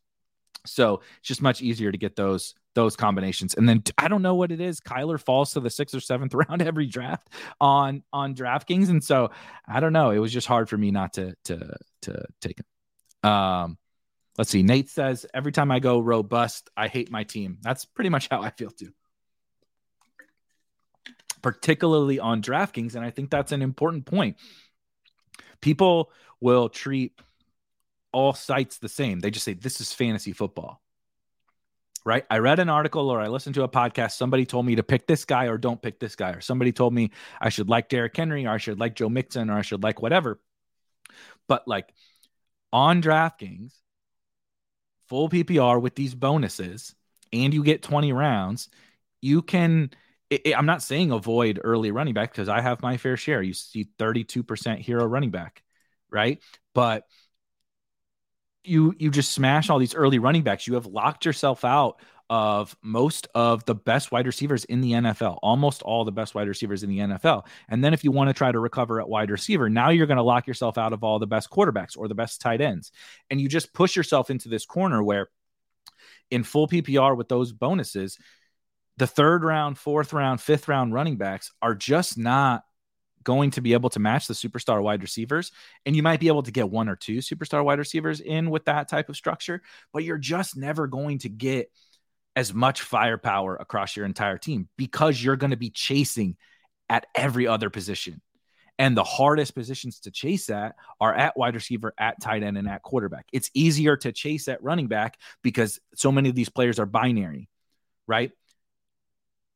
so 0.67 1.01
it's 1.19 1.29
just 1.29 1.41
much 1.41 1.63
easier 1.63 1.91
to 1.91 1.97
get 1.97 2.17
those 2.17 2.55
those 2.75 2.97
combinations. 2.97 3.55
And 3.55 3.67
then 3.67 3.83
I 3.97 4.09
don't 4.09 4.21
know 4.21 4.35
what 4.35 4.53
it 4.53 4.61
is. 4.61 4.81
Kyler 4.81 5.19
falls 5.19 5.55
to 5.55 5.61
the 5.61 5.71
sixth 5.71 5.95
or 5.95 6.01
seventh 6.01 6.35
round 6.49 6.61
every 6.61 6.87
draft 6.87 7.31
on 7.63 8.03
on 8.13 8.35
DraftKings, 8.35 8.91
and 8.91 9.03
so 9.03 9.31
I 9.67 9.81
don't 9.81 9.95
know. 9.95 10.11
It 10.11 10.19
was 10.19 10.35
just 10.35 10.47
hard 10.47 10.69
for 10.69 10.77
me 10.77 10.91
not 10.91 11.15
to 11.15 11.35
to 11.47 11.77
to 12.03 12.27
take 12.43 12.61
him. 12.61 13.31
Um, 13.31 13.79
let's 14.39 14.51
see. 14.51 14.63
Nate 14.63 14.89
says 14.89 15.27
every 15.33 15.53
time 15.53 15.71
I 15.71 15.81
go 15.81 16.01
robust, 16.01 16.71
I 16.77 16.89
hate 16.89 17.11
my 17.11 17.25
team. 17.25 17.59
That's 17.63 17.85
pretty 17.85 18.11
much 18.11 18.29
how 18.31 18.43
I 18.43 18.51
feel 18.51 18.71
too. 18.71 18.93
Particularly 21.43 22.19
on 22.19 22.43
DraftKings, 22.43 22.95
and 22.95 23.05
I 23.05 23.11
think 23.11 23.31
that's 23.31 23.53
an 23.53 23.63
important 23.63 24.07
point. 24.07 24.37
People 25.61 26.11
will 26.41 26.69
treat 26.69 27.19
all 28.13 28.33
sites 28.33 28.79
the 28.79 28.89
same. 28.89 29.21
They 29.21 29.31
just 29.31 29.45
say 29.45 29.55
this 29.55 29.81
is 29.81 29.93
fantasy 29.93 30.33
football 30.33 30.83
right? 32.05 32.25
I 32.31 32.39
read 32.39 32.59
an 32.59 32.69
article 32.69 33.11
or 33.11 33.21
I 33.21 33.29
listened 33.29 33.55
to 33.57 33.63
a 33.63 33.69
podcast. 33.69 34.13
Somebody 34.13 34.45
told 34.45 34.67
me 34.67 34.77
to 34.77 34.83
pick 34.83 35.07
this 35.07 35.25
guy 35.25 35.47
or 35.47 35.59
don't 35.59 35.81
pick 35.81 35.99
this 36.01 36.17
guy, 36.17 36.31
or 36.31 36.41
somebody 36.41 36.73
told 36.73 36.93
me 36.93 37.11
I 37.41 37.49
should 37.49 37.69
like 37.69 37.89
Derrick 37.89 38.17
Henry 38.17 38.47
or 38.47 38.51
I 38.51 38.59
should 38.59 38.81
like 38.81 38.95
Joe 38.95 39.09
Mixon 39.09 39.51
or 39.51 39.55
I 39.55 39.63
should 39.63 39.83
like 39.83 40.03
whatever. 40.03 40.41
But 41.49 41.67
like 41.69 41.93
on 42.73 43.03
DraftKings, 43.03 43.73
full 45.13 45.29
PPR 45.29 45.79
with 45.79 45.95
these 45.95 46.15
bonuses, 46.15 46.95
and 47.35 47.53
you 47.53 47.63
get 47.63 47.83
20 47.83 48.15
rounds, 48.15 48.71
you 49.21 49.43
can. 49.43 49.91
It, 50.31 50.47
it, 50.47 50.59
I'm 50.59 50.65
not 50.65 50.83
saying 50.83 51.11
avoid 51.11 51.61
early 51.63 51.91
running 51.91 52.15
back 52.15 52.33
because 52.33 52.49
I 52.49 52.63
have 52.63 52.81
my 52.81 52.97
fair 52.97 53.19
share. 53.19 53.43
You 53.43 53.53
see 53.53 53.89
32% 53.99 54.79
hero 54.79 55.05
running 55.05 55.31
back, 55.31 55.63
right? 56.11 56.41
But 56.75 57.05
you 58.65 58.95
you 58.97 59.11
just 59.11 59.33
smash 59.33 59.69
all 59.69 59.79
these 59.79 59.95
early 59.95 60.19
running 60.19 60.45
backs. 60.45 60.67
You 60.67 60.75
have 60.75 60.87
locked 60.87 61.27
yourself 61.27 61.63
out 61.63 62.01
of 62.33 62.75
most 62.81 63.29
of 63.35 63.63
the 63.67 63.75
best 63.75 64.11
wide 64.11 64.25
receivers 64.25 64.65
in 64.65 64.81
the 64.81 64.93
NFL, 64.93 65.39
almost 65.43 65.83
all 65.83 66.03
the 66.03 66.11
best 66.11 66.35
wide 66.35 66.49
receivers 66.49 66.83
in 66.83 66.89
the 66.89 67.01
NFL. 67.01 67.45
And 67.69 67.85
then 67.85 67.93
if 67.93 68.05
you 68.05 68.11
want 68.11 68.31
to 68.31 68.33
try 68.33 68.51
to 68.51 68.59
recover 68.59 69.03
at 69.03 69.09
wide 69.11 69.31
receiver, 69.31 69.69
now 69.69 69.91
you're 69.91 70.07
going 70.07 70.17
to 70.17 70.23
lock 70.23 70.47
yourself 70.47 70.79
out 70.79 70.95
of 70.95 71.05
all 71.05 71.19
the 71.19 71.27
best 71.27 71.51
quarterbacks 71.51 71.95
or 71.95 72.09
the 72.09 72.15
best 72.15 72.41
tight 72.41 72.63
ends. 72.63 72.91
And 73.29 73.39
you 73.39 73.51
just 73.51 73.75
push 73.75 73.95
yourself 73.95 74.31
into 74.31 74.49
this 74.49 74.65
corner 74.65 75.03
where 75.03 75.29
in 76.31 76.43
full 76.43 76.67
PPR 76.67 77.15
with 77.19 77.29
those 77.29 77.53
bonuses, 77.53 78.17
the 78.97 79.07
third 79.07 79.45
round, 79.45 79.77
fourth 79.77 80.15
round, 80.15 80.41
fifth 80.41 80.69
round 80.69 80.95
running 80.95 81.19
backs 81.19 81.53
are 81.61 81.75
just 81.75 82.17
not 82.17 82.63
going 83.25 83.51
to 83.51 83.61
be 83.61 83.75
able 83.75 83.91
to 83.91 84.01
match 84.01 84.27
the 84.27 84.33
superstar 84.33 84.83
wide 84.83 85.03
receivers. 85.03 85.53
And 85.85 85.95
you 85.95 86.03
might 86.03 86.19
be 86.19 86.29
able 86.29 86.45
to 86.45 86.51
get 86.51 86.71
one 86.71 86.89
or 86.89 86.97
two 86.97 87.19
superstar 87.19 87.63
wide 87.63 87.79
receivers 87.79 88.21
in 88.21 88.49
with 88.49 88.65
that 88.65 88.89
type 88.89 89.11
of 89.11 89.17
structure, 89.17 89.61
but 89.93 90.03
you're 90.03 90.17
just 90.17 90.57
never 90.57 90.87
going 90.87 91.19
to 91.19 91.29
get 91.29 91.71
as 92.35 92.55
much 92.55 92.83
firepower 92.83 93.57
across 93.57 93.97
your 93.97 94.07
entire 94.07 94.39
team 94.39 94.69
because 94.77 95.23
you're 95.23 95.37
going 95.37 95.51
to 95.51 95.57
be 95.57 95.71
chasing 95.71 96.37
at 96.89 97.07
every 97.15 97.47
other 97.47 97.71
position. 97.71 98.21
And 98.79 98.97
the 98.97 99.05
hardest 99.05 99.55
positions 99.55 100.01
to 100.01 100.11
chase 100.11 100.49
at 100.51 100.75
are 101.01 101.15
at 101.15 101.37
wide 101.37 101.55
receiver, 101.55 101.95
at 101.99 102.21
tight 102.23 102.43
end, 102.43 102.57
and 102.57 102.69
at 102.69 102.83
quarterback. 102.83 103.27
It's 103.33 103.51
easier 103.55 103.97
to 103.99 104.13
chase 104.13 104.49
at 104.49 104.63
running 104.63 104.89
back 104.89 105.19
because 105.43 105.79
so 105.95 106.11
many 106.11 106.31
of 106.31 106.35
these 106.35 106.49
players 106.49 106.79
are 106.81 106.87
binary, 106.87 107.49
right? 108.09 108.33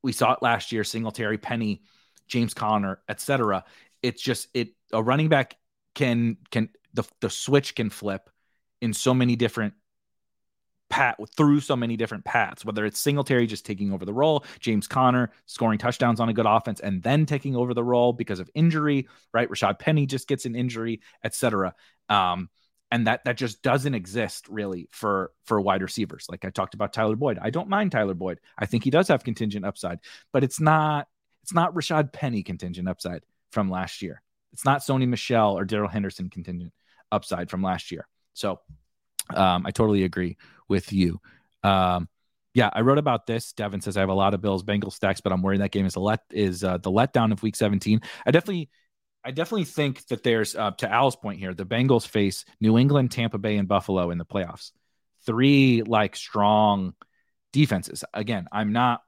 We 0.02 0.12
saw 0.12 0.34
it 0.34 0.42
last 0.42 0.70
year 0.70 0.84
Singletary, 0.84 1.38
Penny, 1.38 1.82
James 2.28 2.54
Conner, 2.54 3.00
etc. 3.08 3.64
It's 4.02 4.22
just 4.22 4.48
it 4.54 4.68
a 4.92 5.02
running 5.02 5.28
back 5.28 5.56
can 5.94 6.36
can 6.50 6.68
the 6.94 7.04
the 7.20 7.30
switch 7.30 7.74
can 7.74 7.90
flip 7.90 8.30
in 8.80 8.92
so 8.92 9.14
many 9.14 9.34
different 9.34 9.74
pat 10.96 11.18
through 11.36 11.60
so 11.60 11.76
many 11.76 11.94
different 11.94 12.24
paths, 12.24 12.64
whether 12.64 12.86
it's 12.86 12.98
Singletary 12.98 13.46
just 13.46 13.66
taking 13.66 13.92
over 13.92 14.06
the 14.06 14.14
role, 14.14 14.46
James 14.60 14.88
Conner 14.88 15.30
scoring 15.44 15.78
touchdowns 15.78 16.20
on 16.20 16.30
a 16.30 16.32
good 16.32 16.46
offense 16.46 16.80
and 16.80 17.02
then 17.02 17.26
taking 17.26 17.54
over 17.54 17.74
the 17.74 17.84
role 17.84 18.14
because 18.14 18.40
of 18.40 18.48
injury, 18.54 19.06
right? 19.34 19.50
Rashad 19.50 19.78
Penny 19.78 20.06
just 20.06 20.26
gets 20.26 20.46
an 20.46 20.56
injury, 20.56 21.02
etc. 21.22 21.74
Um, 22.08 22.48
and 22.90 23.06
that 23.08 23.24
that 23.24 23.36
just 23.36 23.62
doesn't 23.62 23.94
exist 23.94 24.48
really 24.48 24.88
for 24.90 25.32
for 25.44 25.60
wide 25.60 25.82
receivers. 25.82 26.26
Like 26.30 26.46
I 26.46 26.50
talked 26.50 26.72
about 26.72 26.94
Tyler 26.94 27.16
Boyd. 27.16 27.38
I 27.42 27.50
don't 27.50 27.68
mind 27.68 27.92
Tyler 27.92 28.14
Boyd. 28.14 28.40
I 28.58 28.64
think 28.64 28.82
he 28.82 28.90
does 28.90 29.08
have 29.08 29.22
contingent 29.22 29.66
upside, 29.66 29.98
but 30.32 30.44
it's 30.44 30.60
not 30.60 31.08
it's 31.42 31.52
not 31.52 31.74
Rashad 31.74 32.10
Penny 32.10 32.42
contingent 32.42 32.88
upside 32.88 33.22
from 33.50 33.70
last 33.70 34.00
year. 34.00 34.22
It's 34.54 34.64
not 34.64 34.80
Sony 34.80 35.06
Michel 35.06 35.58
or 35.58 35.66
Darrell 35.66 35.90
Henderson 35.90 36.30
contingent 36.30 36.72
upside 37.12 37.50
from 37.50 37.62
last 37.62 37.92
year. 37.92 38.08
So 38.32 38.60
um, 39.34 39.66
I 39.66 39.70
totally 39.70 40.04
agree 40.04 40.36
with 40.68 40.92
you. 40.92 41.20
Um, 41.62 42.08
yeah, 42.54 42.70
I 42.72 42.80
wrote 42.80 42.98
about 42.98 43.26
this. 43.26 43.52
Devin 43.52 43.82
says 43.82 43.96
I 43.96 44.00
have 44.00 44.08
a 44.08 44.14
lot 44.14 44.32
of 44.32 44.40
Bills 44.40 44.62
Bengals 44.62 44.94
stacks, 44.94 45.20
but 45.20 45.32
I'm 45.32 45.42
worried 45.42 45.60
that 45.60 45.72
game 45.72 45.84
is 45.84 45.96
a 45.96 46.00
let 46.00 46.20
is 46.30 46.64
uh, 46.64 46.78
the 46.78 46.90
letdown 46.90 47.32
of 47.32 47.42
Week 47.42 47.54
17. 47.54 48.00
I 48.24 48.30
definitely, 48.30 48.70
I 49.22 49.30
definitely 49.30 49.64
think 49.64 50.06
that 50.06 50.22
there's 50.22 50.56
uh, 50.56 50.70
to 50.72 50.90
Al's 50.90 51.16
point 51.16 51.38
here. 51.38 51.52
The 51.52 51.66
Bengals 51.66 52.06
face 52.06 52.46
New 52.60 52.78
England, 52.78 53.10
Tampa 53.10 53.36
Bay, 53.36 53.58
and 53.58 53.68
Buffalo 53.68 54.10
in 54.10 54.16
the 54.16 54.24
playoffs. 54.24 54.72
Three 55.26 55.82
like 55.82 56.16
strong 56.16 56.94
defenses. 57.52 58.04
Again, 58.14 58.46
I'm 58.50 58.72
not 58.72 59.02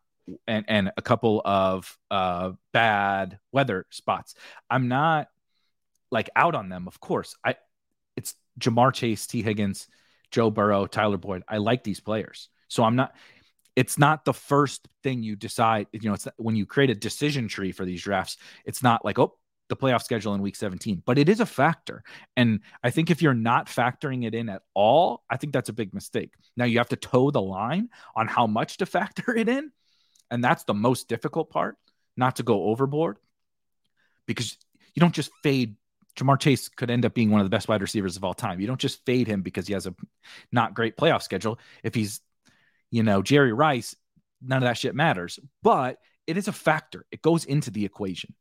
and 0.46 0.64
and 0.68 0.92
a 0.96 1.02
couple 1.02 1.40
of 1.44 1.96
uh 2.10 2.52
bad 2.72 3.38
weather 3.52 3.86
spots. 3.90 4.34
I'm 4.68 4.88
not 4.88 5.28
like 6.10 6.30
out 6.36 6.54
on 6.54 6.68
them, 6.68 6.86
of 6.86 7.00
course. 7.00 7.34
I 7.44 7.56
it's 8.16 8.34
Ja'Marr 8.60 8.92
Chase, 8.92 9.26
Tee 9.26 9.42
Higgins, 9.42 9.88
Joe 10.30 10.50
Burrow, 10.50 10.86
Tyler 10.86 11.16
Boyd. 11.16 11.42
I 11.48 11.58
like 11.58 11.84
these 11.84 12.00
players. 12.00 12.48
So 12.68 12.84
I'm 12.84 12.96
not 12.96 13.14
it's 13.78 13.96
not 13.96 14.24
the 14.24 14.34
first 14.34 14.88
thing 15.04 15.22
you 15.22 15.36
decide, 15.36 15.86
you 15.92 16.08
know, 16.08 16.14
it's 16.14 16.26
when 16.36 16.56
you 16.56 16.66
create 16.66 16.90
a 16.90 16.96
decision 16.96 17.46
tree 17.46 17.70
for 17.70 17.84
these 17.84 18.02
drafts, 18.02 18.36
it's 18.64 18.82
not 18.82 19.04
like, 19.04 19.20
oh, 19.20 19.38
the 19.68 19.76
playoff 19.76 20.02
schedule 20.02 20.34
in 20.34 20.42
week 20.42 20.56
17, 20.56 21.02
but 21.06 21.16
it 21.16 21.28
is 21.28 21.38
a 21.38 21.46
factor. 21.46 22.02
And 22.36 22.60
I 22.82 22.90
think 22.90 23.08
if 23.08 23.22
you're 23.22 23.34
not 23.34 23.68
factoring 23.68 24.26
it 24.26 24.34
in 24.34 24.48
at 24.48 24.62
all, 24.74 25.22
I 25.30 25.36
think 25.36 25.52
that's 25.52 25.68
a 25.68 25.72
big 25.74 25.94
mistake. 25.94 26.32
Now 26.56 26.64
you 26.64 26.78
have 26.78 26.88
to 26.88 26.96
toe 26.96 27.30
the 27.30 27.40
line 27.40 27.88
on 28.16 28.26
how 28.26 28.48
much 28.48 28.78
to 28.78 28.86
factor 28.98 29.36
it 29.36 29.48
in. 29.48 29.70
And 30.28 30.42
that's 30.42 30.64
the 30.64 30.74
most 30.74 31.08
difficult 31.08 31.48
part, 31.48 31.76
not 32.16 32.36
to 32.36 32.42
go 32.42 32.64
overboard 32.64 33.18
because 34.26 34.58
you 34.94 35.00
don't 35.00 35.14
just 35.14 35.30
fade. 35.42 35.76
Ja'Marr 36.18 36.38
Chase 36.38 36.68
could 36.68 36.90
end 36.90 37.04
up 37.04 37.14
being 37.14 37.30
one 37.30 37.40
of 37.40 37.46
the 37.46 37.50
best 37.50 37.68
wide 37.68 37.80
receivers 37.80 38.16
of 38.16 38.24
all 38.24 38.34
time. 38.34 38.60
You 38.60 38.66
don't 38.66 38.80
just 38.80 39.04
fade 39.06 39.28
him 39.28 39.42
because 39.42 39.66
he 39.66 39.72
has 39.74 39.86
a 39.86 39.94
not 40.50 40.74
great 40.74 40.96
playoff 40.96 41.22
schedule. 41.22 41.58
If 41.82 41.94
he's, 41.94 42.20
you 42.90 43.02
know, 43.02 43.22
Jerry 43.22 43.52
Rice, 43.52 43.94
none 44.42 44.62
of 44.62 44.68
that 44.68 44.76
shit 44.76 44.94
matters. 44.94 45.38
But 45.62 45.98
it 46.26 46.36
is 46.36 46.48
a 46.48 46.52
factor, 46.52 47.06
it 47.10 47.22
goes 47.22 47.44
into 47.44 47.70
the 47.70 47.84
equation. 47.84 48.34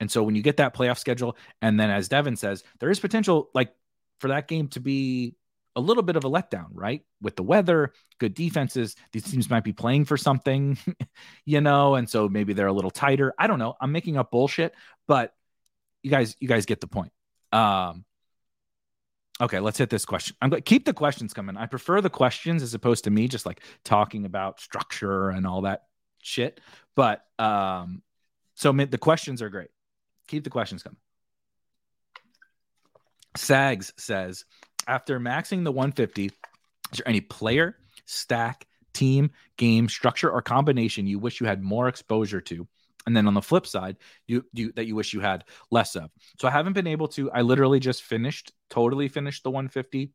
And 0.00 0.10
so 0.10 0.22
when 0.22 0.34
you 0.34 0.42
get 0.42 0.56
that 0.56 0.74
playoff 0.74 0.98
schedule, 0.98 1.36
and 1.62 1.78
then 1.78 1.90
as 1.90 2.08
Devin 2.08 2.36
says, 2.36 2.64
there 2.80 2.90
is 2.90 2.98
potential 2.98 3.50
like 3.54 3.72
for 4.18 4.28
that 4.28 4.48
game 4.48 4.68
to 4.68 4.80
be 4.80 5.36
a 5.76 5.80
little 5.80 6.02
bit 6.02 6.16
of 6.16 6.24
a 6.24 6.30
letdown, 6.30 6.68
right? 6.72 7.02
With 7.20 7.36
the 7.36 7.42
weather, 7.42 7.92
good 8.18 8.34
defenses, 8.34 8.96
these 9.12 9.24
teams 9.24 9.50
might 9.50 9.64
be 9.64 9.72
playing 9.72 10.04
for 10.04 10.16
something, 10.16 10.78
you 11.44 11.60
know, 11.60 11.94
and 11.94 12.08
so 12.08 12.28
maybe 12.28 12.52
they're 12.52 12.66
a 12.66 12.72
little 12.72 12.90
tighter. 12.90 13.34
I 13.38 13.46
don't 13.46 13.58
know. 13.58 13.74
I'm 13.80 13.92
making 13.92 14.16
up 14.16 14.30
bullshit, 14.30 14.74
but 15.06 15.32
you 16.04 16.10
guys, 16.10 16.36
you 16.38 16.46
guys 16.46 16.66
get 16.66 16.80
the 16.80 16.86
point. 16.86 17.10
Um, 17.50 18.04
okay, 19.40 19.58
let's 19.58 19.78
hit 19.78 19.90
this 19.90 20.04
question. 20.04 20.36
I'm 20.40 20.50
going 20.50 20.62
to 20.62 20.64
keep 20.64 20.84
the 20.84 20.92
questions 20.92 21.32
coming. 21.32 21.56
I 21.56 21.66
prefer 21.66 22.00
the 22.00 22.10
questions 22.10 22.62
as 22.62 22.74
opposed 22.74 23.04
to 23.04 23.10
me 23.10 23.26
just 23.26 23.46
like 23.46 23.62
talking 23.84 24.26
about 24.26 24.60
structure 24.60 25.30
and 25.30 25.46
all 25.46 25.62
that 25.62 25.84
shit. 26.22 26.60
But 26.94 27.24
um, 27.38 28.02
so 28.54 28.70
the 28.72 28.98
questions 28.98 29.42
are 29.42 29.48
great. 29.48 29.70
Keep 30.28 30.44
the 30.44 30.50
questions 30.50 30.82
coming. 30.82 30.98
Sags 33.36 33.92
says, 33.96 34.44
after 34.86 35.18
maxing 35.18 35.64
the 35.64 35.72
150, 35.72 36.26
is 36.26 36.32
there 36.92 37.08
any 37.08 37.20
player, 37.20 37.76
stack, 38.04 38.66
team, 38.92 39.30
game, 39.56 39.88
structure, 39.88 40.30
or 40.30 40.42
combination 40.42 41.06
you 41.06 41.18
wish 41.18 41.40
you 41.40 41.46
had 41.46 41.62
more 41.62 41.88
exposure 41.88 42.40
to? 42.42 42.68
And 43.06 43.16
then 43.16 43.26
on 43.26 43.34
the 43.34 43.42
flip 43.42 43.66
side, 43.66 43.96
you, 44.26 44.44
you 44.52 44.72
that 44.72 44.86
you 44.86 44.94
wish 44.94 45.12
you 45.12 45.20
had 45.20 45.44
less 45.70 45.94
of. 45.94 46.10
So 46.40 46.48
I 46.48 46.50
haven't 46.50 46.72
been 46.72 46.86
able 46.86 47.08
to. 47.08 47.30
I 47.30 47.42
literally 47.42 47.80
just 47.80 48.02
finished, 48.02 48.52
totally 48.70 49.08
finished 49.08 49.42
the 49.44 49.50
150 49.50 50.12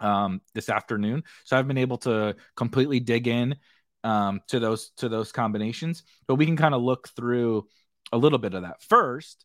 um, 0.00 0.40
this 0.54 0.68
afternoon. 0.68 1.24
So 1.44 1.56
I've 1.56 1.68
been 1.68 1.78
able 1.78 1.98
to 1.98 2.36
completely 2.56 3.00
dig 3.00 3.28
in 3.28 3.56
um, 4.04 4.40
to 4.48 4.60
those 4.60 4.90
to 4.98 5.08
those 5.08 5.32
combinations. 5.32 6.02
But 6.26 6.34
we 6.36 6.46
can 6.46 6.56
kind 6.56 6.74
of 6.74 6.82
look 6.82 7.08
through 7.16 7.66
a 8.12 8.18
little 8.18 8.38
bit 8.38 8.54
of 8.54 8.62
that 8.62 8.82
first. 8.82 9.44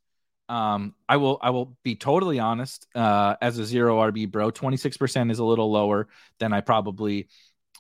Um, 0.50 0.96
I 1.08 1.18
will 1.18 1.40
I 1.42 1.50
will 1.50 1.78
be 1.84 1.96
totally 1.96 2.40
honest. 2.40 2.88
Uh, 2.96 3.36
as 3.42 3.60
a 3.60 3.66
zero 3.66 3.98
RB 4.00 4.30
bro, 4.30 4.52
twenty 4.52 4.78
six 4.78 4.98
percent 4.98 5.32
is 5.32 5.40
a 5.40 5.46
little 5.46 5.72
lower 5.72 6.08
than 6.40 6.54
I 6.54 6.62
probably 6.62 7.28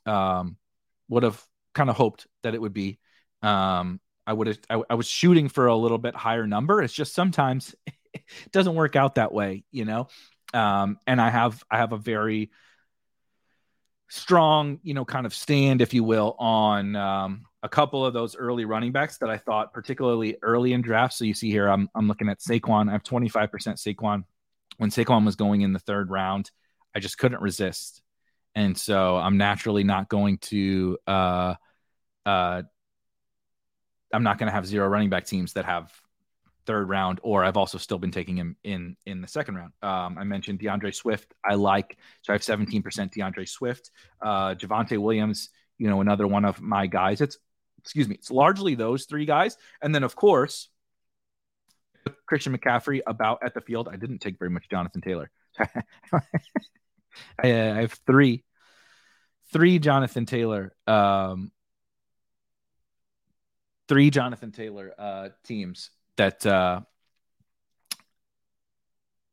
um, 0.05 0.57
would 1.09 1.23
have 1.23 1.41
kind 1.73 1.89
of 1.89 1.95
hoped 1.95 2.27
that 2.43 2.55
it 2.55 2.61
would 2.61 2.73
be. 2.73 2.99
Um, 3.41 3.99
I 4.28 4.34
would 4.34 4.47
have 4.47 4.59
I, 4.69 4.82
I, 4.89 4.95
was 4.95 5.07
shooting 5.07 5.47
for 5.47 5.67
a 5.67 5.75
little 5.75 5.97
bit 5.97 6.13
higher 6.13 6.45
number. 6.45 6.84
It's 6.84 6.93
just 6.93 7.15
sometimes 7.15 7.73
it 8.13 8.51
doesn't 8.51 8.75
work 8.75 8.97
out 8.97 9.15
that 9.15 9.34
way, 9.34 9.63
you 9.71 9.86
know. 9.86 10.09
Um, 10.53 10.99
and 11.07 11.21
I 11.21 11.30
have 11.30 11.63
I 11.71 11.78
have 11.78 11.93
a 11.93 11.97
very 11.97 12.51
strong, 14.09 14.80
you 14.84 14.93
know, 14.93 15.05
kind 15.05 15.25
of 15.25 15.34
stand, 15.34 15.82
if 15.82 15.93
you 15.93 16.03
will, 16.03 16.36
on 16.39 16.95
um, 16.97 17.45
a 17.63 17.69
couple 17.69 18.05
of 18.05 18.13
those 18.13 18.36
early 18.36 18.65
running 18.65 18.91
backs 18.91 19.17
that 19.19 19.30
I 19.30 19.38
thought 19.38 19.73
particularly 19.73 20.38
early 20.41 20.73
in 20.73 20.82
drafts. 20.82 21.17
So 21.17 21.25
you 21.25 21.34
see 21.34 21.49
here, 21.49 21.69
I'm 21.69 21.89
I'm 21.95 22.09
looking 22.09 22.28
at 22.28 22.39
Saquon. 22.39 22.89
I 22.89 22.91
have 22.91 23.03
25% 23.03 23.49
Saquon. 23.49 24.25
When 24.75 24.89
Saquon 24.89 25.25
was 25.25 25.38
going 25.38 25.61
in 25.61 25.71
the 25.71 25.80
third 25.80 26.11
round, 26.11 26.51
I 26.93 26.99
just 26.99 27.17
couldn't 27.17 27.41
resist, 27.41 28.01
and 28.55 28.78
so 28.78 29.15
I'm 29.15 29.38
naturally 29.38 29.86
not 29.86 30.09
going 30.09 30.38
to. 30.39 30.97
Uh, 31.07 31.55
uh, 32.25 32.63
I'm 34.14 34.24
not 34.24 34.38
going 34.38 34.47
to 34.47 34.53
have 34.53 34.66
zero 34.66 34.88
running 34.88 35.10
back 35.10 35.26
teams 35.26 35.53
that 35.53 35.66
have 35.66 35.91
third 36.66 36.89
round, 36.89 37.20
or 37.24 37.43
I've 37.43 37.58
also 37.58 37.78
still 37.78 37.97
been 37.97 38.12
taking 38.12 38.38
him 38.38 38.55
in 38.64 38.95
in 39.05 39.22
the 39.22 39.28
second 39.28 39.55
round. 39.55 39.74
Um, 39.82 40.18
I 40.18 40.24
mentioned 40.24 40.60
D'Andre 40.60 40.91
Swift. 40.91 41.34
I 41.43 41.55
like 41.55 41.97
so 42.22 42.34
I 42.34 42.36
have 42.36 42.41
17% 42.41 43.12
D'Andre 43.12 43.45
Swift. 43.45 43.91
Uh, 44.22 44.53
Javonte 44.55 44.97
Williams, 44.97 45.49
you 45.78 45.89
know, 45.89 46.01
another 46.01 46.28
one 46.28 46.45
of 46.45 46.62
my 46.62 46.88
guys. 46.88 47.22
It's 47.22 47.38
excuse 47.80 48.08
me, 48.08 48.16
it's 48.16 48.32
largely 48.32 48.76
those 48.76 49.05
three 49.05 49.26
guys, 49.26 49.58
and 49.82 49.95
then 49.95 50.03
of 50.03 50.16
course 50.16 50.70
Christian 52.26 52.58
McCaffrey 52.58 53.01
about 53.08 53.39
at 53.43 53.53
the 53.53 53.62
field. 53.62 53.89
I 53.91 53.95
didn't 53.95 54.20
take 54.20 54.38
very 54.38 54.51
much 54.51 54.70
Jonathan 54.70 55.01
Taylor. 55.01 55.30
I, 55.62 56.22
I, 57.43 57.47
have 57.47 57.97
three, 58.05 58.43
three 59.51 59.80
Jonathan 59.80 60.26
Taylor, 60.26 60.76
um, 60.86 61.51
three 63.88 64.09
Jonathan 64.09 64.51
Taylor 64.51 64.93
uh, 64.97 65.29
teams 65.43 65.91
that 66.17 66.45
uh 66.45 66.81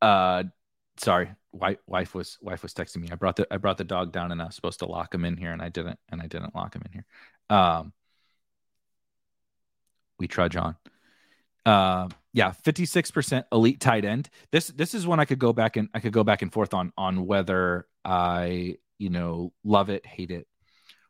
uh 0.01 0.43
sorry 0.97 1.31
wife, 1.51 1.77
wife 1.87 2.13
was 2.13 2.37
wife 2.41 2.63
was 2.63 2.73
texting 2.73 2.97
me. 2.97 3.09
I 3.11 3.15
brought 3.15 3.35
the 3.35 3.47
i 3.51 3.57
brought 3.57 3.77
the 3.77 3.83
dog 3.83 4.11
down 4.11 4.31
and 4.31 4.41
i 4.41 4.45
was 4.45 4.55
supposed 4.55 4.79
to 4.79 4.85
lock 4.85 5.13
him 5.13 5.25
in 5.25 5.37
here 5.37 5.51
and 5.51 5.61
i 5.61 5.69
didn't 5.69 5.99
and 6.09 6.21
i 6.21 6.27
didn't 6.27 6.55
lock 6.55 6.75
him 6.75 6.83
in 6.85 6.91
here. 6.91 7.05
Um 7.49 7.93
we 10.19 10.27
trudge 10.27 10.55
on. 10.55 10.75
Uh 11.65 12.09
yeah 12.33 12.53
56% 12.63 13.45
elite 13.51 13.79
tight 13.79 14.05
end. 14.05 14.29
This 14.51 14.67
this 14.67 14.93
is 14.93 15.07
when 15.07 15.19
i 15.19 15.25
could 15.25 15.39
go 15.39 15.53
back 15.53 15.77
and 15.77 15.89
i 15.93 15.99
could 15.99 16.13
go 16.13 16.23
back 16.23 16.41
and 16.41 16.53
forth 16.53 16.73
on 16.73 16.91
on 16.97 17.25
whether 17.25 17.87
i 18.03 18.75
you 18.99 19.09
know 19.09 19.51
love 19.63 19.89
it 19.89 20.05
hate 20.05 20.31
it 20.31 20.47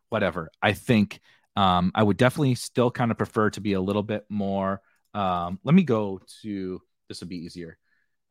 whatever. 0.09 0.49
I 0.61 0.73
think 0.73 1.19
um 1.55 1.91
i 1.95 2.03
would 2.03 2.17
definitely 2.17 2.55
still 2.55 2.91
kind 2.91 3.11
of 3.11 3.17
prefer 3.17 3.49
to 3.49 3.61
be 3.61 3.73
a 3.73 3.81
little 3.81 4.03
bit 4.03 4.25
more 4.29 4.81
um, 5.15 5.59
let 5.63 5.73
me 5.73 5.83
go 5.83 6.19
to 6.41 6.81
this 7.07 7.21
would 7.21 7.29
be 7.29 7.45
easier 7.45 7.77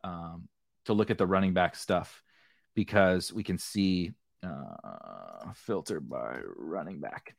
um, 0.04 0.48
to 0.84 0.92
look 0.92 1.10
at 1.10 1.16
the 1.16 1.26
running 1.26 1.54
back 1.54 1.76
stuff 1.76 2.22
because 2.74 3.32
we 3.32 3.42
can 3.42 3.56
see 3.56 4.12
uh, 4.42 5.52
filter 5.54 5.98
by 6.00 6.40
running 6.56 7.00
back. 7.00 7.34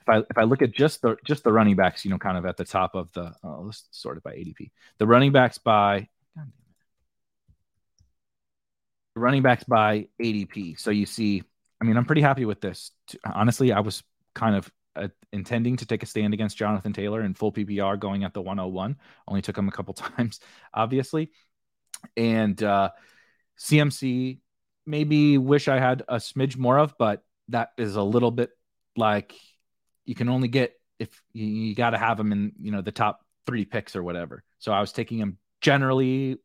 If 0.00 0.08
I 0.08 0.18
if 0.18 0.36
I 0.36 0.42
look 0.42 0.62
at 0.62 0.72
just 0.72 1.02
the 1.02 1.16
just 1.24 1.44
the 1.44 1.52
running 1.52 1.76
backs, 1.76 2.04
you 2.04 2.10
know, 2.10 2.18
kind 2.18 2.36
of 2.36 2.44
at 2.44 2.56
the 2.56 2.64
top 2.64 2.96
of 2.96 3.12
the 3.12 3.32
oh, 3.44 3.62
let's 3.66 3.86
sort 3.92 4.16
it 4.16 4.24
by 4.24 4.32
ADP. 4.32 4.70
The 4.98 5.06
running 5.06 5.30
backs 5.30 5.58
by 5.58 6.08
the 9.14 9.20
running 9.20 9.42
backs 9.42 9.62
by 9.62 10.08
ADP. 10.20 10.80
So 10.80 10.90
you 10.90 11.06
see, 11.06 11.44
I 11.80 11.84
mean, 11.84 11.96
I'm 11.96 12.04
pretty 12.04 12.22
happy 12.22 12.44
with 12.44 12.60
this. 12.60 12.90
Honestly, 13.24 13.70
I 13.72 13.80
was 13.80 14.02
kind 14.34 14.56
of 14.56 14.68
uh, 15.04 15.08
intending 15.32 15.76
to 15.76 15.86
take 15.86 16.02
a 16.02 16.06
stand 16.06 16.34
against 16.34 16.56
Jonathan 16.56 16.92
Taylor 16.92 17.22
in 17.22 17.34
full 17.34 17.52
PPR 17.52 17.98
going 17.98 18.24
at 18.24 18.34
the 18.34 18.42
101. 18.42 18.96
Only 19.26 19.42
took 19.42 19.56
him 19.56 19.68
a 19.68 19.72
couple 19.72 19.94
times, 20.16 20.40
obviously. 20.74 21.30
And 22.16 22.62
uh, 22.62 22.90
CMC, 23.58 24.40
maybe 24.86 25.38
wish 25.38 25.68
I 25.68 25.78
had 25.78 26.02
a 26.08 26.16
smidge 26.16 26.56
more 26.56 26.78
of, 26.78 26.94
but 26.98 27.22
that 27.48 27.70
is 27.78 27.96
a 27.96 28.02
little 28.02 28.30
bit 28.30 28.50
like 28.96 29.34
you 30.04 30.14
can 30.14 30.28
only 30.28 30.48
get 30.48 30.74
if 30.98 31.22
you, 31.32 31.46
you 31.46 31.74
got 31.74 31.90
to 31.90 31.98
have 31.98 32.18
him 32.18 32.32
in, 32.32 32.52
you 32.60 32.72
know, 32.72 32.82
the 32.82 32.92
top 32.92 33.20
three 33.46 33.64
picks 33.64 33.94
or 33.94 34.02
whatever. 34.02 34.42
So 34.58 34.72
I 34.72 34.80
was 34.80 34.92
taking 34.92 35.18
him 35.18 35.38
generally 35.60 36.38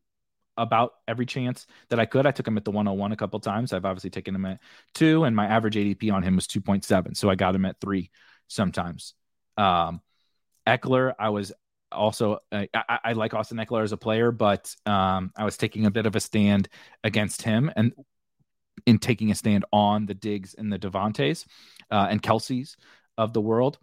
about 0.56 0.92
every 1.08 1.26
chance 1.26 1.66
that 1.90 1.98
I 1.98 2.06
could. 2.06 2.26
I 2.26 2.30
took 2.30 2.46
him 2.46 2.56
at 2.56 2.64
the 2.64 2.70
101 2.70 3.12
a 3.12 3.16
couple 3.16 3.40
times. 3.40 3.72
I've 3.72 3.84
obviously 3.84 4.10
taken 4.10 4.34
him 4.34 4.44
at 4.44 4.60
two, 4.94 5.24
and 5.24 5.34
my 5.34 5.46
average 5.46 5.74
ADP 5.74 6.12
on 6.12 6.22
him 6.22 6.36
was 6.36 6.46
2.7. 6.46 7.16
So 7.16 7.28
I 7.28 7.34
got 7.34 7.54
him 7.54 7.64
at 7.64 7.80
three 7.80 8.10
sometimes. 8.48 9.14
Um, 9.56 10.00
Ekeler, 10.66 11.14
I 11.18 11.30
was 11.30 11.52
also 11.92 12.38
I, 12.50 12.68
I, 12.74 13.12
like 13.12 13.34
Austin 13.34 13.58
Ekeler 13.58 13.84
as 13.84 13.92
a 13.92 13.96
player, 13.96 14.32
but 14.32 14.74
um, 14.86 15.32
I 15.36 15.44
was 15.44 15.56
taking 15.56 15.86
a 15.86 15.90
bit 15.90 16.06
of 16.06 16.16
a 16.16 16.20
stand 16.20 16.68
against 17.02 17.42
him 17.42 17.70
and 17.76 17.92
in 18.86 18.98
taking 18.98 19.30
a 19.30 19.34
stand 19.34 19.64
on 19.72 20.06
the 20.06 20.14
Diggs 20.14 20.54
and 20.54 20.72
the 20.72 20.78
Davantes 20.78 21.46
uh, 21.90 22.08
and 22.10 22.22
Kelce's 22.22 22.76
of 23.16 23.32
the 23.32 23.40
world. 23.40 23.78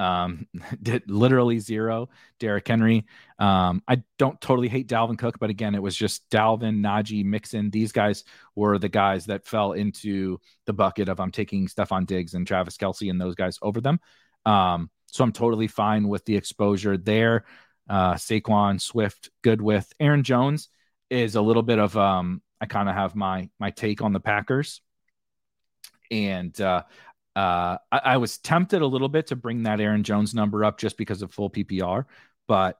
Um, 0.00 0.46
did 0.82 1.10
literally 1.10 1.58
zero. 1.58 2.08
Derrick 2.38 2.66
Henry. 2.66 3.06
Um, 3.38 3.82
I 3.86 4.02
don't 4.18 4.40
totally 4.40 4.68
hate 4.68 4.88
Dalvin 4.88 5.18
Cook, 5.18 5.38
but 5.38 5.50
again, 5.50 5.74
it 5.74 5.82
was 5.82 5.94
just 5.94 6.28
Dalvin, 6.30 6.80
Najee, 6.80 7.24
Mixon. 7.24 7.70
These 7.70 7.92
guys 7.92 8.24
were 8.56 8.78
the 8.78 8.88
guys 8.88 9.26
that 9.26 9.46
fell 9.46 9.72
into 9.72 10.38
the 10.66 10.72
bucket 10.72 11.08
of 11.08 11.20
I'm 11.20 11.30
taking 11.30 11.68
Stefon 11.68 12.06
Diggs 12.06 12.34
and 12.34 12.46
Travis 12.46 12.76
Kelce 12.76 13.10
and 13.10 13.20
those 13.20 13.34
guys 13.34 13.58
over 13.60 13.80
them. 13.80 14.00
Um, 14.46 14.90
so 15.06 15.22
I'm 15.22 15.32
totally 15.32 15.66
fine 15.66 16.08
with 16.08 16.24
the 16.24 16.36
exposure 16.36 16.96
there. 16.96 17.44
Uh, 17.88 18.14
Saquon, 18.14 18.80
Swift, 18.80 19.30
good 19.42 19.60
with 19.60 19.92
Aaron 20.00 20.22
Jones 20.22 20.68
is 21.10 21.34
a 21.34 21.42
little 21.42 21.62
bit 21.62 21.78
of 21.78 21.96
um, 21.96 22.40
I 22.60 22.66
kind 22.66 22.88
of 22.88 22.94
have 22.94 23.14
my 23.14 23.50
my 23.58 23.70
take 23.70 24.00
on 24.00 24.12
the 24.12 24.20
Packers, 24.20 24.80
and 26.10 26.58
uh, 26.60 26.84
uh, 27.40 27.78
I, 27.90 28.00
I, 28.04 28.16
was 28.18 28.36
tempted 28.36 28.82
a 28.82 28.86
little 28.86 29.08
bit 29.08 29.28
to 29.28 29.36
bring 29.36 29.62
that 29.62 29.80
Aaron 29.80 30.02
Jones 30.02 30.34
number 30.34 30.62
up 30.62 30.78
just 30.78 30.98
because 30.98 31.22
of 31.22 31.32
full 31.32 31.48
PPR, 31.48 32.04
but 32.46 32.78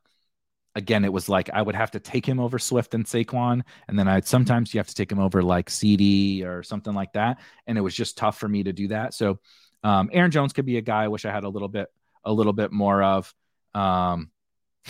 again, 0.75 1.03
it 1.07 1.13
was 1.13 1.31
like 1.31 1.49
I 1.49 1.63
would 1.63 1.75
have 1.75 1.93
to 1.93 2.01
take 2.01 2.27
him 2.27 2.39
over 2.39 2.59
Swift 2.59 2.93
and 2.93 3.07
Saquon, 3.07 3.63
and 3.89 3.99
then 3.99 4.07
I'd 4.07 4.27
sometimes 4.27 4.75
you 4.75 4.79
have 4.79 4.89
to 4.89 4.95
take 4.95 5.11
him 5.11 5.19
over 5.19 5.43
like 5.43 5.71
CD 5.71 6.45
or 6.45 6.63
something 6.63 6.93
like 6.93 7.15
that, 7.15 7.41
and 7.67 7.79
it 7.79 7.81
was 7.81 7.95
just 7.95 8.19
tough 8.19 8.39
for 8.39 8.49
me 8.49 8.65
to 8.65 8.75
do 8.75 8.89
that. 8.89 9.15
So 9.15 9.39
um, 9.83 10.11
Aaron 10.13 10.31
Jones 10.31 10.53
could 10.53 10.67
be 10.67 10.77
a 10.77 10.83
guy 10.83 11.05
I 11.05 11.09
wish 11.09 11.25
I 11.25 11.33
had 11.33 11.45
a 11.45 11.49
little 11.49 11.69
bit 11.69 11.89
a 12.23 12.33
little 12.33 12.53
bit 12.53 12.71
more 12.71 13.03
of. 13.03 13.35
Um, 13.75 14.31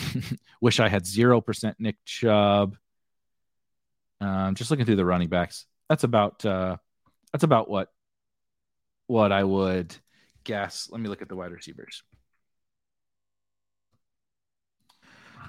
wish 0.61 0.81
I 0.81 0.89
had 0.89 1.05
zero 1.05 1.39
percent 1.39 1.77
Nick 1.79 1.95
Chubb. 2.03 2.75
Um, 4.19 4.55
just 4.55 4.69
looking 4.69 4.85
through 4.85 4.97
the 4.97 5.05
running 5.05 5.29
backs. 5.29 5.65
That's 5.87 6.03
about 6.03 6.45
uh, 6.45 6.75
that's 7.31 7.45
about 7.45 7.69
what 7.69 7.87
what 9.11 9.33
I 9.33 9.43
would 9.43 9.93
guess. 10.45 10.87
Let 10.89 11.01
me 11.01 11.09
look 11.09 11.21
at 11.21 11.27
the 11.27 11.35
wide 11.35 11.51
receivers. 11.51 12.01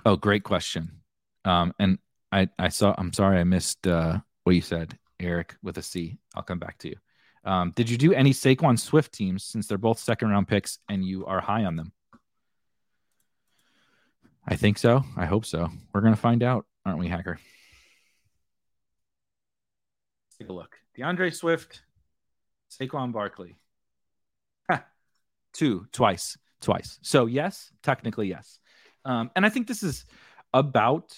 Oh, 0.05 0.17
great 0.17 0.43
question. 0.43 0.91
Um, 1.45 1.73
and 1.79 1.99
I, 2.33 2.49
I 2.59 2.71
saw, 2.71 2.93
I'm 2.99 3.13
sorry, 3.13 3.39
I 3.39 3.45
missed 3.45 3.87
uh, 3.87 4.19
what 4.43 4.57
you 4.57 4.63
said, 4.63 4.99
Eric, 5.21 5.55
with 5.63 5.79
a 5.79 5.83
C. 5.83 6.19
I'll 6.35 6.43
come 6.43 6.59
back 6.59 6.79
to 6.79 6.89
you. 6.89 6.97
Um, 7.45 7.71
did 7.77 7.89
you 7.89 7.97
do 7.97 8.13
any 8.13 8.33
Saquon 8.33 8.77
Swift 8.77 9.13
teams 9.13 9.45
since 9.45 9.69
they're 9.69 9.79
both 9.79 10.01
second 10.01 10.31
round 10.31 10.49
picks 10.49 10.81
and 10.89 11.05
you 11.05 11.25
are 11.27 11.41
high 11.41 11.65
on 11.65 11.77
them? 11.77 11.93
I 14.45 14.57
think 14.57 14.77
so. 14.77 15.05
I 15.17 15.27
hope 15.27 15.47
so. 15.47 15.71
We're 15.95 16.01
going 16.01 16.15
to 16.15 16.21
find 16.21 16.43
out, 16.43 16.67
aren't 16.85 16.99
we, 16.99 17.07
Hacker? 17.07 17.39
take 20.37 20.49
a 20.49 20.53
look. 20.53 20.79
D'Andre 20.97 21.31
Swift, 21.31 21.83
Saquon 22.81 23.13
Barkley. 23.13 23.57
Two, 25.53 25.87
twice, 25.93 26.39
twice. 26.61 26.99
So, 27.03 27.27
yes, 27.27 27.71
technically, 27.83 28.29
yes. 28.29 28.59
Um, 29.05 29.31
and 29.37 29.45
I 29.45 29.51
think 29.51 29.67
this 29.67 29.83
is 29.83 30.07
about 30.55 31.17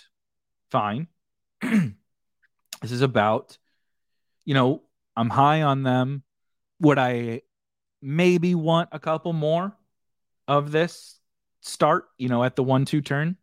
fine. 0.71 1.07
this 1.63 1.93
is 2.83 3.01
about, 3.01 3.57
you 4.45 4.55
know, 4.55 4.83
I'm 5.17 5.31
high 5.31 5.63
on 5.63 5.83
them. 5.83 6.25
Would 6.81 6.99
I 6.99 7.43
maybe 8.03 8.55
want 8.55 8.89
a 8.91 8.99
couple 8.99 9.33
more 9.33 9.77
of 10.49 10.73
this 10.73 11.21
start, 11.61 12.07
you 12.19 12.29
know, 12.29 12.43
at 12.43 12.57
the 12.57 12.65
one 12.65 12.85
two 12.85 13.01
turn? 13.01 13.37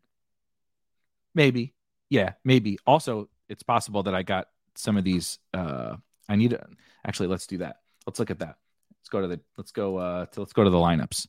Maybe. 1.33 1.73
Yeah, 2.09 2.33
maybe. 2.43 2.77
Also, 2.85 3.29
it's 3.47 3.63
possible 3.63 4.03
that 4.03 4.13
I 4.13 4.23
got 4.23 4.49
some 4.75 4.97
of 4.97 5.05
these. 5.05 5.39
Uh, 5.53 5.95
I 6.27 6.35
need 6.35 6.49
to 6.51 6.61
actually, 7.05 7.27
let's 7.27 7.47
do 7.47 7.59
that. 7.59 7.80
Let's 8.05 8.19
look 8.19 8.31
at 8.31 8.39
that. 8.39 8.55
Let's 8.99 9.09
go 9.09 9.21
to 9.21 9.27
the 9.27 9.39
let's 9.57 9.71
go 9.71 9.97
uh 9.97 10.25
to 10.27 10.39
let's 10.39 10.53
go 10.53 10.63
to 10.63 10.69
the 10.69 10.77
lineups 10.77 11.27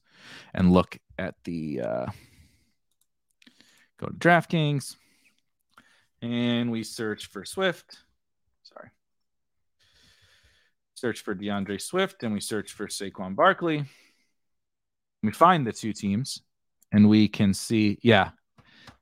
and 0.54 0.72
look 0.72 0.98
at 1.18 1.34
the 1.44 1.80
uh 1.80 2.06
go 3.98 4.06
to 4.08 4.14
DraftKings 4.14 4.96
and 6.22 6.70
we 6.70 6.84
search 6.84 7.26
for 7.26 7.44
Swift. 7.44 7.98
Sorry. 8.62 8.90
Search 10.94 11.20
for 11.20 11.34
D'Andre 11.34 11.78
Swift 11.78 12.22
and 12.22 12.32
we 12.32 12.40
search 12.40 12.72
for 12.72 12.86
Saquon 12.86 13.34
Barkley. 13.34 13.84
We 15.22 15.32
find 15.32 15.66
the 15.66 15.72
two 15.72 15.92
teams 15.92 16.42
and 16.92 17.08
we 17.08 17.28
can 17.28 17.54
see, 17.54 17.98
yeah, 18.02 18.30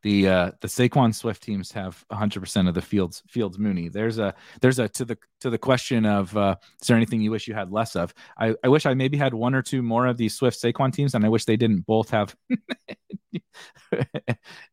the 0.02 0.28
uh, 0.28 0.50
the 0.60 0.68
Saquon 0.68 1.14
Swift 1.14 1.42
teams 1.42 1.72
have 1.72 2.04
100 2.08 2.40
percent 2.40 2.68
of 2.68 2.74
the 2.74 2.82
Fields 2.82 3.22
Fields 3.28 3.58
Mooney. 3.58 3.88
There's 3.88 4.18
a 4.18 4.34
there's 4.60 4.78
a 4.78 4.88
to 4.90 5.04
the 5.04 5.18
to 5.40 5.50
the 5.50 5.58
question 5.58 6.06
of 6.06 6.36
uh, 6.36 6.56
is 6.80 6.88
there 6.88 6.96
anything 6.96 7.20
you 7.20 7.30
wish 7.30 7.48
you 7.48 7.54
had 7.54 7.70
less 7.70 7.96
of? 7.96 8.14
I, 8.38 8.54
I 8.64 8.68
wish 8.68 8.86
I 8.86 8.94
maybe 8.94 9.16
had 9.16 9.34
one 9.34 9.54
or 9.54 9.62
two 9.62 9.82
more 9.82 10.06
of 10.06 10.16
these 10.16 10.34
Swift 10.34 10.60
Saquon 10.60 10.92
teams, 10.92 11.14
and 11.14 11.24
I 11.24 11.28
wish 11.28 11.44
they 11.44 11.56
didn't 11.56 11.86
both 11.86 12.10
have. 12.10 12.34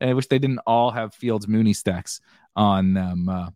I 0.02 0.14
wish 0.14 0.28
they 0.28 0.40
didn't 0.40 0.60
all 0.66 0.92
have 0.92 1.14
Fields 1.14 1.48
Mooney 1.48 1.74
stacks 1.74 2.22
on 2.56 2.94
them. 2.94 3.30
Uh, 3.30 3.50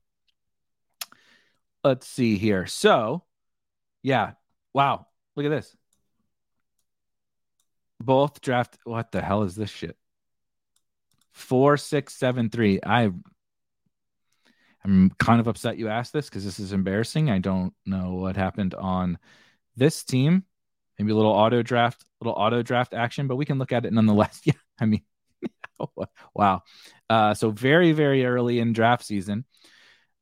let's 1.83 2.07
see 2.07 2.37
here. 2.37 2.67
So, 2.67 3.23
yeah, 4.03 4.33
wow, 4.73 5.07
look 5.35 5.45
at 5.45 5.49
this. 5.49 5.75
Both 7.99 8.41
draft. 8.41 8.77
What 8.83 9.11
the 9.11 9.21
hell 9.21 9.43
is 9.43 9.55
this 9.55 9.69
shit? 9.69 9.95
Four, 11.31 11.77
six, 11.77 12.15
seven, 12.15 12.49
three. 12.49 12.79
I 12.85 13.11
I'm 14.83 15.11
kind 15.11 15.39
of 15.39 15.47
upset 15.47 15.77
you 15.77 15.89
asked 15.89 16.13
this 16.13 16.29
because 16.29 16.43
this 16.43 16.59
is 16.59 16.73
embarrassing. 16.73 17.29
I 17.29 17.39
don't 17.39 17.73
know 17.85 18.13
what 18.13 18.35
happened 18.35 18.73
on 18.73 19.17
this 19.75 20.03
team. 20.03 20.43
Maybe 20.97 21.11
a 21.11 21.15
little 21.15 21.31
auto 21.31 21.61
draft, 21.61 22.03
little 22.19 22.33
auto 22.33 22.61
draft 22.61 22.93
action, 22.93 23.27
but 23.27 23.35
we 23.35 23.45
can 23.45 23.59
look 23.59 23.71
at 23.71 23.85
it 23.85 23.93
nonetheless. 23.93 24.41
Yeah, 24.45 24.53
I 24.79 24.85
mean, 24.85 25.01
wow. 26.35 26.61
Uh, 27.09 27.33
so 27.33 27.51
very, 27.51 27.91
very 27.91 28.25
early 28.25 28.59
in 28.59 28.73
draft 28.73 29.03
season, 29.05 29.45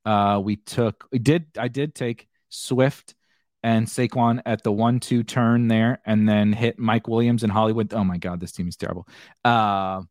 uh, 0.04 0.40
we 0.42 0.56
took, 0.56 1.06
we 1.10 1.18
did, 1.18 1.46
I 1.58 1.68
did 1.68 1.94
take 1.94 2.28
Swift 2.48 3.14
and 3.62 3.86
Saquon 3.86 4.40
at 4.46 4.62
the 4.62 4.72
one-two 4.72 5.22
turn 5.22 5.68
there, 5.68 6.00
and 6.06 6.26
then 6.28 6.52
hit 6.52 6.78
Mike 6.78 7.08
Williams 7.08 7.42
and 7.42 7.52
Hollywood. 7.52 7.92
Oh 7.92 8.04
my 8.04 8.16
God, 8.16 8.40
this 8.40 8.52
team 8.52 8.68
is 8.68 8.76
terrible. 8.76 9.06
Uh, 9.44 10.02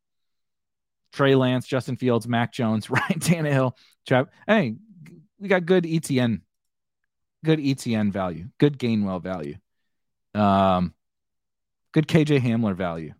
Trey 1.11 1.35
Lance, 1.35 1.67
Justin 1.67 1.95
Fields, 1.95 2.27
Mac 2.27 2.51
Jones, 2.53 2.89
Ryan 2.89 3.19
Tannehill, 3.19 3.73
Trav. 4.07 4.27
Hey, 4.47 4.75
we 5.39 5.47
got 5.47 5.65
good 5.65 5.83
ETN, 5.83 6.41
good 7.43 7.59
ETN 7.59 8.11
value, 8.11 8.47
good 8.57 8.77
Gainwell 8.77 9.21
value, 9.21 9.55
um, 10.35 10.93
good 11.93 12.07
KJ 12.07 12.41
Hamler 12.41 12.75
value. 12.75 13.13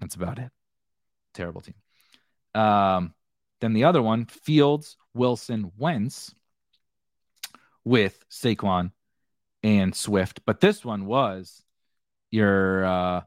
That's 0.00 0.14
about 0.14 0.38
it. 0.38 0.50
Terrible 1.34 1.60
team. 1.60 1.74
Um, 2.54 3.14
then 3.60 3.72
the 3.72 3.84
other 3.84 4.02
one, 4.02 4.26
Fields, 4.26 4.96
Wilson, 5.14 5.70
Wentz, 5.78 6.34
with 7.84 8.24
Saquon 8.30 8.92
and 9.62 9.94
Swift. 9.94 10.40
But 10.44 10.60
this 10.60 10.84
one 10.84 11.06
was 11.06 11.62
your 12.30 12.84
uh, 12.84 13.20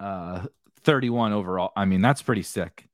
uh, 0.00 0.46
31 0.84 1.32
overall. 1.32 1.72
I 1.76 1.84
mean, 1.84 2.02
that's 2.02 2.22
pretty 2.22 2.42
sick. 2.42 2.88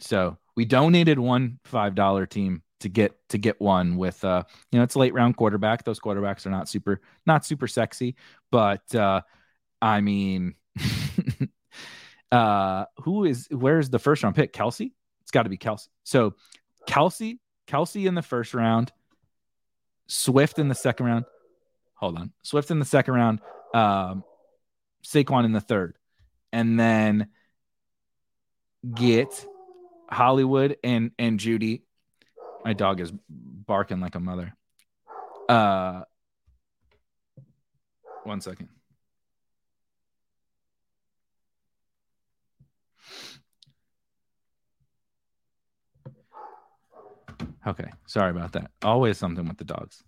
So 0.00 0.38
we 0.56 0.64
donated 0.64 1.18
one 1.18 1.58
five 1.64 1.94
dollar 1.94 2.26
team 2.26 2.62
to 2.80 2.88
get 2.88 3.16
to 3.30 3.38
get 3.38 3.60
one 3.60 3.96
with 3.96 4.22
uh 4.24 4.42
you 4.70 4.78
know 4.78 4.82
it's 4.82 4.94
a 4.94 4.98
late 4.98 5.14
round 5.14 5.36
quarterback. 5.36 5.84
Those 5.84 6.00
quarterbacks 6.00 6.46
are 6.46 6.50
not 6.50 6.68
super 6.68 7.00
not 7.26 7.44
super 7.44 7.66
sexy, 7.66 8.16
but 8.50 8.94
uh 8.94 9.22
I 9.80 10.00
mean 10.00 10.54
uh 12.32 12.86
who 12.98 13.24
is 13.24 13.48
where's 13.50 13.90
the 13.90 13.98
first 13.98 14.22
round 14.22 14.36
pick? 14.36 14.52
Kelce? 14.52 14.92
It's 15.22 15.30
got 15.30 15.44
to 15.44 15.48
be 15.48 15.56
Kelce. 15.56 15.88
So 16.02 16.34
Kelce, 16.88 17.38
Kelce 17.66 18.06
in 18.06 18.14
the 18.14 18.22
first 18.22 18.52
round, 18.52 18.92
Swift 20.06 20.58
in 20.58 20.68
the 20.68 20.74
second 20.74 21.06
round. 21.06 21.24
Hold 21.94 22.18
on. 22.18 22.32
Swift 22.42 22.70
in 22.70 22.78
the 22.78 22.84
second 22.84 23.14
round, 23.14 23.40
um 23.72 24.24
Saquon 25.04 25.44
in 25.44 25.52
the 25.52 25.60
third 25.60 25.96
and 26.54 26.78
then 26.78 27.26
get 28.94 29.44
Hollywood 30.08 30.76
and 30.84 31.10
and 31.18 31.38
Jeudy. 31.40 31.82
My 32.64 32.72
dog 32.72 33.00
is 33.00 33.12
barking 33.28 34.00
like 34.00 34.14
a 34.14 34.20
mother. 34.20 34.54
Uh 35.48 36.02
one 38.22 38.40
second. 38.40 38.68
Okay, 47.66 47.90
sorry 48.06 48.30
about 48.30 48.52
that. 48.52 48.70
Always 48.82 49.18
something 49.18 49.48
with 49.48 49.56
the 49.56 49.64
dogs. 49.64 50.04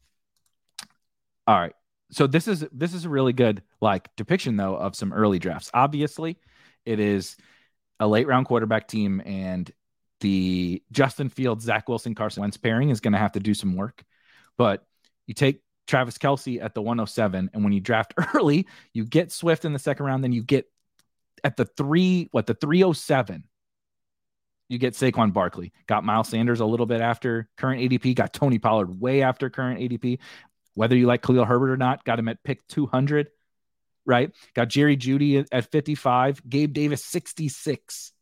All 1.49 1.59
right 1.59 1.74
so 2.11 2.27
this 2.27 2.47
is 2.49 2.65
this 2.73 2.95
is 2.95 3.05
a 3.05 3.09
really 3.09 3.33
good 3.33 3.63
like 3.81 4.15
depiction 4.17 4.57
though 4.57 4.77
of 4.77 4.95
some 4.95 5.13
early 5.13 5.39
drafts. 5.39 5.71
Obviously, 5.75 6.39
it 6.85 7.01
is 7.01 7.37
a 7.99 8.07
late 8.07 8.27
round 8.27 8.47
quarterback 8.47 8.89
team, 8.89 9.21
and 9.25 9.71
the 10.21 10.83
Justin 10.93 11.29
Fields, 11.29 11.65
Zach 11.65 11.89
Wilson, 11.89 12.15
Carson 12.15 12.43
Wentz 12.43 12.57
pairing 12.57 12.91
is 12.91 13.01
going 13.01 13.13
to 13.13 13.19
have 13.19 13.33
to 13.33 13.41
do 13.41 13.55
some 13.55 13.75
work. 13.75 14.05
But 14.57 14.87
you 15.27 15.35
take 15.35 15.63
Travis 15.87 16.19
Kelce 16.19 16.63
at 16.63 16.75
the 16.75 16.83
107, 16.83 17.51
and 17.53 17.65
when 17.65 17.73
you 17.73 17.81
draft 17.81 18.15
early, 18.35 18.67
you 18.93 19.05
get 19.05 19.33
Swift 19.33 19.65
in 19.65 19.73
the 19.73 19.79
second 19.79 20.07
round, 20.07 20.23
then 20.23 20.33
you 20.33 20.43
get 20.43 20.67
at 21.45 21.57
the 21.57 21.65
three, 21.65 22.29
what 22.33 22.47
the 22.47 22.55
307, 22.55 23.45
you 24.69 24.79
get 24.79 24.95
Saquon 24.95 25.33
Barkley. 25.33 25.73
Got 25.87 26.05
Miles 26.05 26.29
Sanders 26.29 26.61
a 26.61 26.67
little 26.67 26.87
bit 26.87 27.01
after 27.01 27.49
current 27.57 27.81
ADP. 27.81 28.17
Got 28.17 28.33
Tony 28.33 28.59
Pollard 28.59 29.01
way 29.01 29.23
after 29.23 29.49
current 29.49 29.81
ADP. 29.81 30.19
Whether 30.77 30.95
you 30.95 31.07
like 31.07 31.22
Khalil 31.22 31.47
Herbert 31.47 31.70
or 31.70 31.77
not, 31.79 32.05
got 32.05 32.18
him 32.18 32.29
at 32.29 32.45
pick 32.45 32.66
200, 32.68 33.31
right? 34.05 34.31
Got 34.55 34.68
Jerry 34.68 34.97
Jeudy 34.97 35.45
at 35.51 35.72
55, 35.72 36.49
Gabe 36.49 36.74
Davis 36.74 37.03
66, 37.03 38.12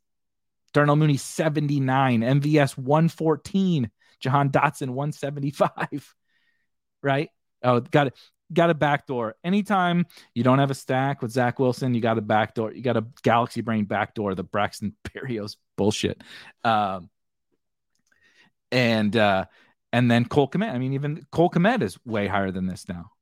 Darnell 0.72 0.94
Mooney 0.94 1.16
79, 1.16 2.20
MVS 2.20 2.78
114, 2.78 3.90
Jahan 4.20 4.50
Dotson 4.50 4.90
175, 4.90 6.14
right? 7.02 7.28
Oh, 7.64 7.80
got 7.80 8.06
it. 8.06 8.14
Got 8.52 8.70
a 8.70 8.74
backdoor. 8.74 9.34
Anytime 9.42 10.06
you 10.32 10.44
don't 10.44 10.60
have 10.60 10.70
a 10.70 10.74
stack 10.74 11.22
with 11.22 11.32
Zach 11.32 11.58
Wilson, 11.58 11.92
you 11.92 12.00
got 12.00 12.18
a 12.18 12.22
backdoor. 12.22 12.72
You 12.72 12.82
got 12.82 12.96
a 12.96 13.04
Galaxy 13.22 13.62
Brain 13.62 13.86
backdoor, 13.86 14.36
the 14.36 14.44
Braxton 14.44 14.94
Berrios 15.08 15.56
bullshit. 15.76 16.22
Um, 16.62 17.10
and 18.70 19.16
uh, 19.16 19.46
and 19.94 20.10
then 20.10 20.24
Cole 20.24 20.48
Kmet. 20.48 20.74
I 20.74 20.78
mean, 20.78 20.94
even 20.94 21.24
Cole 21.30 21.48
Kmet 21.48 21.80
is 21.80 21.96
way 22.04 22.26
higher 22.26 22.50
than 22.50 22.66
this 22.66 22.88
now. 22.88 23.12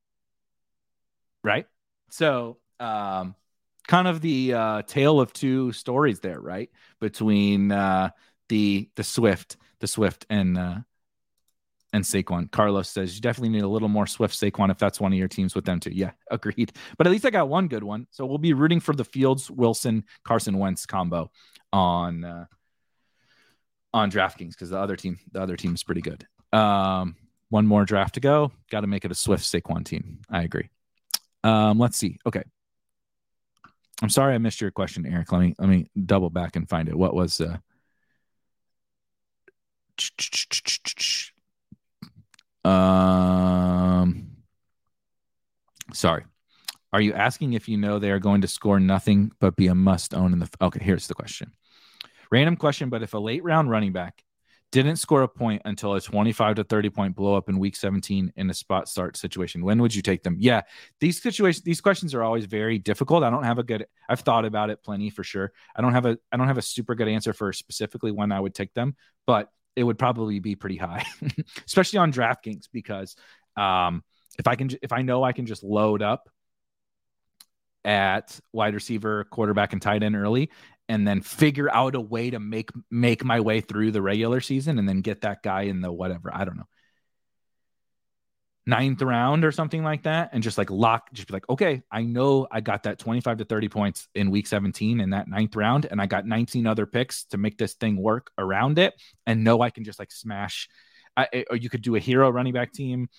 Right. 1.43 1.67
So, 2.09 2.57
um, 2.79 3.35
kind 3.87 4.07
of 4.07 4.21
the 4.21 4.55
uh, 4.55 4.81
tale 4.81 5.21
of 5.21 5.31
two 5.33 5.71
stories 5.71 6.19
there, 6.21 6.41
right? 6.41 6.71
Between 6.99 7.71
uh, 7.71 8.09
the 8.49 8.89
the 8.95 9.03
Swift, 9.03 9.57
the 9.81 9.87
Swift, 9.87 10.25
and 10.31 10.57
uh, 10.57 10.77
and 11.93 12.03
Saquon. 12.03 12.49
Carlos 12.49 12.89
says 12.89 13.13
you 13.13 13.21
definitely 13.21 13.49
need 13.49 13.63
a 13.63 13.67
little 13.67 13.87
more 13.87 14.07
Swift 14.07 14.33
Saquon 14.33 14.71
if 14.71 14.79
that's 14.79 14.99
one 14.99 15.13
of 15.13 15.19
your 15.19 15.27
teams 15.27 15.53
with 15.53 15.65
them 15.65 15.79
too. 15.79 15.91
Yeah, 15.93 16.13
agreed. 16.31 16.71
But 16.97 17.05
at 17.05 17.11
least 17.11 17.25
I 17.25 17.29
got 17.29 17.49
one 17.49 17.67
good 17.67 17.83
one. 17.83 18.07
So 18.09 18.25
we'll 18.25 18.39
be 18.39 18.53
rooting 18.53 18.79
for 18.79 18.95
the 18.95 19.05
Fields, 19.05 19.51
Wilson, 19.51 20.05
Carson 20.23 20.57
Wentz 20.57 20.87
combo 20.87 21.29
on 21.71 22.23
uh, 22.23 22.45
on 23.93 24.09
DraftKings 24.09 24.53
because 24.53 24.71
the 24.71 24.79
other 24.79 24.95
team, 24.95 25.19
the 25.31 25.39
other 25.39 25.55
team 25.55 25.75
is 25.75 25.83
pretty 25.83 26.01
good. 26.01 26.25
Um, 26.53 27.15
one 27.49 27.67
more 27.67 27.85
draft 27.85 28.15
to 28.15 28.19
go. 28.19 28.51
Got 28.71 28.81
to 28.81 28.87
make 28.87 29.05
it 29.05 29.11
a 29.11 29.15
Swift 29.15 29.43
Saquon 29.43 29.83
team. 29.83 30.21
I 30.29 30.43
agree. 30.43 30.69
Um, 31.43 31.77
let's 31.79 31.97
see. 31.97 32.19
Okay. 32.25 32.43
I'm 34.01 34.09
sorry 34.09 34.33
I 34.33 34.37
missed 34.37 34.61
your 34.61 34.71
question, 34.71 35.05
Eric. 35.05 35.31
Let 35.31 35.41
me 35.41 35.55
let 35.59 35.69
me 35.69 35.89
double 36.05 36.29
back 36.29 36.55
and 36.55 36.67
find 36.67 36.89
it. 36.89 36.95
What 36.95 37.13
was 37.13 37.41
uh 37.41 37.57
um 42.67 44.31
sorry. 45.93 46.25
Are 46.91 47.01
you 47.01 47.13
asking 47.13 47.53
if 47.53 47.69
you 47.69 47.77
know 47.77 47.99
they 47.99 48.11
are 48.11 48.19
going 48.19 48.41
to 48.41 48.47
score 48.47 48.79
nothing 48.79 49.31
but 49.39 49.55
be 49.55 49.67
a 49.67 49.75
must 49.75 50.13
own 50.13 50.33
in 50.33 50.39
the 50.39 50.49
Okay, 50.61 50.83
here's 50.83 51.07
the 51.07 51.15
question. 51.15 51.51
Random 52.31 52.55
question, 52.55 52.89
but 52.89 53.03
if 53.03 53.13
a 53.13 53.19
late 53.19 53.43
round 53.43 53.69
running 53.69 53.93
back 53.93 54.23
didn't 54.73 54.95
score 54.95 55.21
a 55.21 55.27
point 55.27 55.61
until 55.65 55.93
a 55.93 56.01
25 56.01 56.55
to 56.55 56.63
30 56.63 56.89
point 56.89 57.15
blow 57.15 57.35
up 57.35 57.47
in 57.47 57.59
week 57.59 57.75
17 57.75 58.33
in 58.35 58.49
a 58.49 58.53
spot 58.55 58.89
start 58.89 59.15
situation. 59.15 59.63
When 59.63 59.79
would 59.81 59.93
you 59.93 60.01
take 60.01 60.23
them? 60.23 60.35
Yeah 60.39 60.61
these 60.99 61.21
situations 61.21 61.63
these 61.63 61.79
questions 61.79 62.15
are 62.15 62.23
always 62.23 62.45
very 62.45 62.79
difficult. 62.79 63.23
I 63.23 63.29
don't 63.29 63.43
have 63.43 63.59
a 63.59 63.63
good 63.63 63.85
i've 64.09 64.21
thought 64.21 64.45
about 64.45 64.71
it 64.71 64.83
plenty 64.83 65.11
for 65.11 65.23
sure. 65.23 65.53
I 65.75 65.81
don't 65.81 65.93
have 65.93 66.07
a 66.07 66.17
i 66.31 66.37
don't 66.37 66.47
have 66.47 66.57
a 66.57 66.63
super 66.63 66.95
good 66.95 67.07
answer 67.07 67.33
for 67.33 67.53
specifically 67.53 68.11
when 68.11 68.31
i 68.31 68.39
would 68.39 68.55
take 68.55 68.73
them 68.73 68.95
but 69.27 69.49
it 69.75 69.83
would 69.83 69.99
probably 69.99 70.39
be 70.39 70.55
pretty 70.55 70.77
high 70.77 71.05
especially 71.67 71.99
on 71.99 72.11
draftkings 72.11 72.67
because 72.71 73.15
um 73.55 74.03
if 74.39 74.47
i 74.47 74.55
can 74.55 74.71
if 74.81 74.91
i 74.91 75.03
know 75.03 75.23
i 75.23 75.33
can 75.33 75.45
just 75.45 75.63
load 75.63 76.01
up 76.01 76.29
at 77.85 78.39
wide 78.53 78.73
receiver 78.73 79.25
quarterback 79.25 79.73
and 79.73 79.81
tight 79.81 80.03
end 80.03 80.15
early 80.15 80.49
and 80.89 81.07
then 81.07 81.21
figure 81.21 81.73
out 81.73 81.95
a 81.95 82.01
way 82.01 82.29
to 82.29 82.39
make 82.39 82.69
make 82.91 83.23
my 83.23 83.39
way 83.39 83.61
through 83.61 83.91
the 83.91 84.01
regular 84.01 84.41
season 84.41 84.79
and 84.79 84.87
then 84.87 85.01
get 85.01 85.21
that 85.21 85.41
guy 85.43 85.63
in 85.63 85.81
the 85.81 85.91
whatever. 85.91 86.29
I 86.33 86.45
don't 86.45 86.57
know. 86.57 86.67
ninth 88.65 89.01
round 89.01 89.43
or 89.43 89.51
something 89.51 89.83
like 89.83 90.03
that 90.03 90.29
and 90.31 90.41
just 90.41 90.57
like 90.57 90.71
lock 90.71 91.11
just 91.11 91.27
be 91.27 91.33
like 91.33 91.47
okay 91.49 91.83
i 91.91 92.01
know 92.01 92.47
i 92.49 92.61
got 92.61 92.83
that 92.83 92.97
25 92.97 93.39
to 93.39 93.45
30 93.45 93.67
points 93.67 94.07
in 94.15 94.31
week 94.31 94.47
17 94.47 95.01
in 95.01 95.09
that 95.09 95.27
ninth 95.27 95.53
round 95.57 95.85
and 95.85 96.01
i 96.01 96.05
got 96.05 96.25
19 96.25 96.65
other 96.65 96.85
picks 96.85 97.25
to 97.25 97.37
make 97.37 97.57
this 97.57 97.73
thing 97.73 97.97
work 98.01 98.31
around 98.37 98.79
it 98.79 98.93
and 99.27 99.43
know 99.43 99.59
i 99.59 99.69
can 99.69 99.83
just 99.83 99.99
like 99.99 100.11
smash 100.13 100.69
I, 101.17 101.43
or 101.49 101.57
you 101.57 101.69
could 101.69 101.81
do 101.81 101.95
a 101.95 101.99
hero 101.99 102.29
running 102.29 102.53
back 102.53 102.71
team 102.71 103.09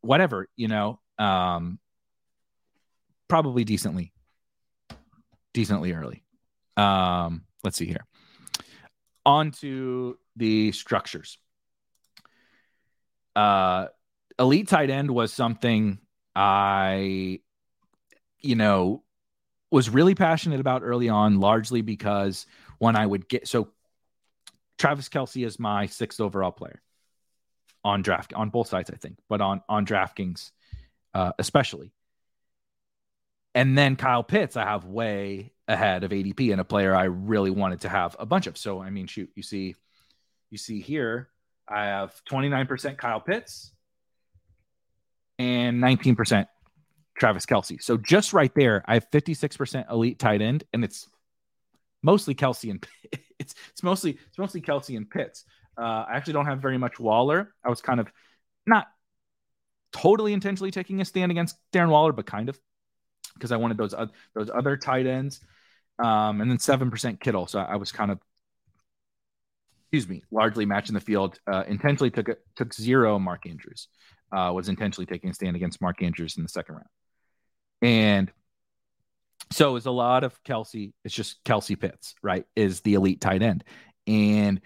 whatever 0.00 0.48
you 0.56 0.68
know 0.68 1.00
um 1.18 1.78
probably 3.28 3.64
decently 3.64 4.14
decently 5.52 5.92
early 5.92 6.24
um 6.76 7.44
let's 7.62 7.76
see 7.76 7.86
here 7.86 8.04
on 9.24 9.50
to 9.50 10.18
the 10.36 10.72
structures 10.72 11.38
uh 13.36 13.86
elite 14.38 14.68
tight 14.68 14.90
end 14.90 15.10
was 15.10 15.32
something 15.32 15.98
I, 16.36 17.40
you 18.40 18.56
know, 18.56 19.02
was 19.70 19.90
really 19.90 20.14
passionate 20.14 20.60
about 20.60 20.82
early 20.82 21.08
on, 21.08 21.40
largely 21.40 21.82
because 21.82 22.46
when 22.78 22.96
I 22.96 23.06
would 23.06 23.28
get 23.28 23.48
so 23.48 23.68
Travis 24.78 25.08
Kelce 25.08 25.46
is 25.46 25.58
my 25.58 25.86
sixth 25.86 26.20
overall 26.20 26.52
player 26.52 26.82
on 27.84 28.02
draft 28.02 28.32
on 28.34 28.50
both 28.50 28.68
sides, 28.68 28.90
I 28.90 28.96
think, 28.96 29.18
but 29.28 29.40
on 29.40 29.62
on 29.68 29.86
DraftKings 29.86 30.50
uh, 31.12 31.32
especially. 31.38 31.92
And 33.54 33.78
then 33.78 33.94
Kyle 33.94 34.24
Pitts, 34.24 34.56
I 34.56 34.64
have 34.64 34.84
way 34.84 35.52
ahead 35.68 36.04
of 36.04 36.10
ADP 36.10 36.52
and 36.52 36.60
a 36.60 36.64
player 36.64 36.94
I 36.94 37.04
really 37.04 37.50
wanted 37.50 37.82
to 37.82 37.88
have 37.88 38.16
a 38.18 38.26
bunch 38.26 38.46
of. 38.46 38.56
So 38.58 38.80
I 38.80 38.90
mean, 38.90 39.06
shoot, 39.06 39.30
you 39.34 39.42
see, 39.42 39.74
you 40.50 40.58
see 40.58 40.80
here, 40.80 41.28
I 41.68 41.86
have 41.86 42.14
29% 42.28 42.98
Kyle 42.98 43.20
Pitts, 43.20 43.72
and 45.38 45.82
19% 45.82 46.46
Travis 47.18 47.46
Kelce. 47.46 47.82
So 47.82 47.96
just 47.96 48.32
right 48.32 48.52
there, 48.54 48.84
I 48.86 48.94
have 48.94 49.10
56% 49.10 49.90
elite 49.90 50.18
tight 50.18 50.42
end, 50.42 50.64
and 50.72 50.84
it's 50.84 51.08
mostly 52.02 52.34
Kelce 52.34 52.70
and 52.70 52.86
it's 53.38 53.54
it's 53.70 53.82
mostly 53.82 54.18
it's 54.28 54.38
mostly 54.38 54.60
Kelce 54.60 54.96
and 54.96 55.08
Pitts. 55.08 55.44
Uh, 55.76 56.04
I 56.08 56.16
actually 56.16 56.34
don't 56.34 56.46
have 56.46 56.60
very 56.60 56.78
much 56.78 57.00
Waller. 57.00 57.54
I 57.64 57.68
was 57.68 57.80
kind 57.80 57.98
of 57.98 58.12
not 58.66 58.86
totally 59.92 60.32
intentionally 60.32 60.70
taking 60.70 61.00
a 61.00 61.04
stand 61.04 61.32
against 61.32 61.56
Darren 61.72 61.88
Waller, 61.88 62.12
but 62.12 62.26
kind 62.26 62.48
of 62.48 62.58
because 63.34 63.50
I 63.50 63.56
wanted 63.56 63.76
those 63.76 63.94
uh, 63.94 64.06
those 64.34 64.50
other 64.50 64.76
tight 64.76 65.06
ends, 65.06 65.40
um, 65.98 66.40
and 66.40 66.50
then 66.50 66.58
seven 66.58 66.90
percent 66.90 67.20
Kittle. 67.20 67.46
So 67.46 67.58
I 67.58 67.76
was 67.76 67.92
kind 67.92 68.10
of 68.10 68.18
excuse 69.92 70.08
me, 70.08 70.24
largely 70.32 70.66
matching 70.66 70.94
the 70.94 71.00
field. 71.00 71.38
Uh, 71.46 71.64
intentionally 71.68 72.10
took 72.10 72.28
it 72.28 72.40
took 72.56 72.72
zero 72.74 73.18
Mark 73.18 73.46
Andrews 73.46 73.88
uh, 74.34 74.52
was 74.52 74.68
intentionally 74.68 75.06
taking 75.06 75.30
a 75.30 75.34
stand 75.34 75.56
against 75.56 75.80
Mark 75.80 76.02
Andrews 76.02 76.36
in 76.36 76.42
the 76.42 76.48
second 76.48 76.76
round. 76.76 76.88
And 77.82 78.32
so 79.52 79.76
it's 79.76 79.86
a 79.86 79.90
lot 79.90 80.24
of 80.24 80.42
Kelce. 80.42 80.92
It's 81.04 81.14
just 81.14 81.42
Kelce 81.44 81.78
Pitts, 81.78 82.14
right? 82.22 82.44
Is 82.56 82.80
the 82.80 82.94
elite 82.94 83.20
tight 83.20 83.42
end. 83.42 83.62
And 84.06 84.60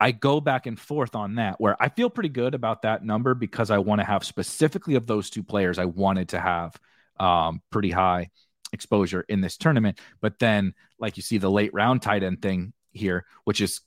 I 0.00 0.12
go 0.12 0.40
back 0.40 0.66
and 0.66 0.78
forth 0.78 1.14
on 1.14 1.36
that 1.36 1.60
where 1.60 1.80
I 1.80 1.88
feel 1.88 2.10
pretty 2.10 2.28
good 2.28 2.54
about 2.54 2.82
that 2.82 3.04
number 3.04 3.34
because 3.34 3.70
I 3.70 3.78
want 3.78 4.00
to 4.00 4.04
have 4.04 4.24
specifically 4.24 4.94
of 4.96 5.06
those 5.06 5.30
two 5.30 5.42
players, 5.42 5.78
I 5.78 5.84
wanted 5.84 6.30
to 6.30 6.40
have 6.40 6.74
um, 7.20 7.62
pretty 7.70 7.90
high 7.90 8.30
exposure 8.74 9.24
in 9.28 9.40
this 9.40 9.56
tournament. 9.56 9.98
But 10.20 10.38
then, 10.38 10.74
like 10.98 11.16
you 11.16 11.22
see, 11.22 11.38
the 11.38 11.50
late 11.50 11.72
round 11.72 12.02
tight 12.02 12.22
end 12.22 12.42
thing 12.42 12.74
here, 12.92 13.24
which 13.44 13.60
is 13.60 13.80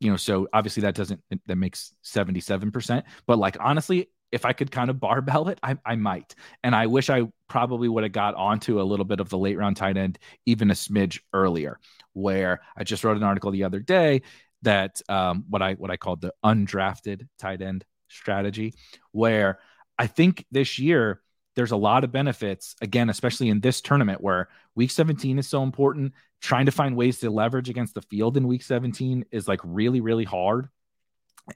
you 0.00 0.10
know, 0.10 0.16
so 0.16 0.48
obviously 0.52 0.80
that 0.80 0.96
doesn't 0.96 1.22
that 1.46 1.56
makes 1.56 1.94
77%. 2.02 3.04
But 3.24 3.38
like 3.38 3.56
honestly, 3.60 4.08
if 4.32 4.44
I 4.44 4.52
could 4.52 4.72
kind 4.72 4.90
of 4.90 4.98
barbell 4.98 5.48
it, 5.48 5.60
I, 5.62 5.76
I 5.86 5.94
might. 5.94 6.34
And 6.64 6.74
I 6.74 6.86
wish 6.86 7.08
I 7.08 7.28
probably 7.48 7.88
would 7.88 8.02
have 8.02 8.12
got 8.12 8.34
onto 8.34 8.80
a 8.80 8.82
little 8.82 9.04
bit 9.04 9.20
of 9.20 9.28
the 9.28 9.38
late 9.38 9.58
round 9.58 9.76
tight 9.76 9.96
end 9.96 10.18
even 10.44 10.70
a 10.70 10.74
smidge 10.74 11.20
earlier, 11.32 11.78
where 12.14 12.62
I 12.76 12.82
just 12.82 13.04
wrote 13.04 13.16
an 13.16 13.22
article 13.22 13.52
the 13.52 13.62
other 13.64 13.78
day 13.78 14.22
that 14.62 15.00
um, 15.08 15.44
what 15.48 15.62
I 15.62 15.74
what 15.74 15.90
I 15.90 15.96
called 15.96 16.20
the 16.20 16.32
undrafted 16.44 17.28
tight 17.38 17.62
end 17.62 17.84
strategy, 18.08 18.74
where 19.12 19.60
I 19.98 20.08
think 20.08 20.46
this 20.50 20.78
year 20.80 21.20
there's 21.54 21.72
a 21.72 21.76
lot 21.76 22.04
of 22.04 22.12
benefits 22.12 22.74
again, 22.80 23.10
especially 23.10 23.48
in 23.48 23.60
this 23.60 23.80
tournament 23.80 24.20
where 24.20 24.48
week 24.74 24.90
17 24.90 25.38
is 25.38 25.48
so 25.48 25.62
important 25.62 26.14
trying 26.40 26.66
to 26.66 26.72
find 26.72 26.96
ways 26.96 27.20
to 27.20 27.30
leverage 27.30 27.68
against 27.68 27.94
the 27.94 28.02
field 28.02 28.36
in 28.36 28.48
week 28.48 28.62
17 28.62 29.26
is 29.30 29.46
like 29.46 29.60
really, 29.62 30.00
really 30.00 30.24
hard. 30.24 30.68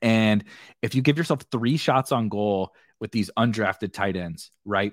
And 0.03 0.45
if 0.83 0.95
you 0.95 1.03
give 1.03 1.19
yourself 1.19 1.43
three 1.51 1.77
shots 1.77 2.13
on 2.13 2.29
goal 2.29 2.73
with 3.01 3.11
these 3.11 3.31
undrafted 3.37 3.93
tight 3.93 4.17
ends, 4.17 4.51
right? 4.65 4.93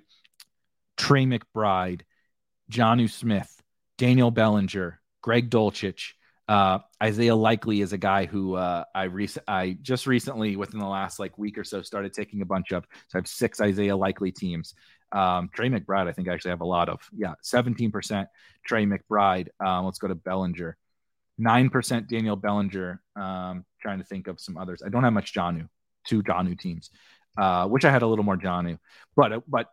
Trey 0.98 1.26
McBride, 1.26 2.02
Jonnu 2.72 3.10
Smith, 3.10 3.62
Daniel 3.98 4.32
Bellinger, 4.32 5.00
Greg 5.22 5.50
Dulcich, 5.50 6.14
uh, 6.48 6.80
Isaiah 7.02 7.36
Likely 7.36 7.82
is 7.82 7.94
a 7.94 7.98
guy 7.98 8.26
who 8.26 8.56
uh, 8.56 8.84
I 8.94 9.06
rec- 9.06 9.44
I 9.48 9.78
just 9.82 10.08
recently, 10.08 10.56
within 10.56 10.80
the 10.80 10.88
last 10.88 11.20
like 11.20 11.38
week 11.38 11.58
or 11.58 11.64
so, 11.64 11.82
started 11.82 12.14
taking 12.14 12.42
a 12.42 12.46
bunch 12.46 12.72
of. 12.72 12.86
So 13.08 13.18
I 13.18 13.20
have 13.20 13.28
six 13.28 13.62
Isaiah 13.62 13.96
Likely 13.96 14.32
teams. 14.32 14.74
Um, 15.12 15.50
Trey 15.54 15.70
McBride, 15.70 16.08
I 16.08 16.12
think 16.12 16.28
I 16.28 16.34
actually 16.34 16.52
have 16.52 16.62
a 16.62 16.66
lot 16.66 16.90
of. 16.90 17.00
Yeah, 17.16 17.34
17% 17.44 18.28
Trey 18.66 18.86
McBride. 18.86 19.50
Um, 19.66 19.86
let's 19.86 20.00
go 20.00 20.08
to 20.08 20.16
Bellinger. 20.16 20.76
9% 21.40 22.08
Daniel 22.08 22.36
Bellinger. 22.36 23.02
Um, 23.16 23.66
trying 23.82 24.00
to 24.00 24.06
think 24.06 24.28
of 24.28 24.40
some 24.40 24.58
others. 24.58 24.82
I 24.86 24.90
don't 24.90 25.04
have 25.04 25.14
much 25.14 25.34
Jonnu, 25.34 25.68
two 26.06 26.24
Jonnu 26.24 26.60
teams. 26.60 26.90
Uh, 27.36 27.68
which 27.68 27.84
I 27.84 27.90
had 27.90 28.04
a 28.04 28.08
little 28.08 28.24
more 28.24 28.38
Jonnu. 28.38 28.78
But 29.16 29.44
but 29.48 29.68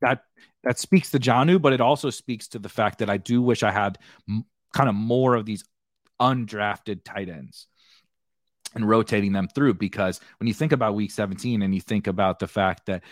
that 0.00 0.20
that 0.64 0.78
speaks 0.78 1.10
to 1.10 1.18
Jonnu, 1.18 1.60
but 1.60 1.74
it 1.74 1.80
also 1.82 2.08
speaks 2.08 2.48
to 2.48 2.58
the 2.58 2.70
fact 2.70 3.00
that 3.00 3.10
I 3.10 3.18
do 3.18 3.42
wish 3.42 3.62
I 3.62 3.70
had 3.70 3.98
m- 4.26 4.46
kind 4.72 4.88
of 4.88 4.94
more 4.94 5.34
of 5.34 5.44
these 5.44 5.62
undrafted 6.20 7.04
tight 7.04 7.28
ends 7.28 7.66
and 8.74 8.88
rotating 8.88 9.32
them 9.32 9.48
through 9.48 9.74
because 9.74 10.20
when 10.38 10.48
you 10.48 10.54
think 10.54 10.72
about 10.72 10.94
week 10.94 11.10
17 11.10 11.62
and 11.62 11.74
you 11.74 11.80
think 11.80 12.06
about 12.06 12.38
the 12.38 12.48
fact 12.48 12.86
that 12.86 13.02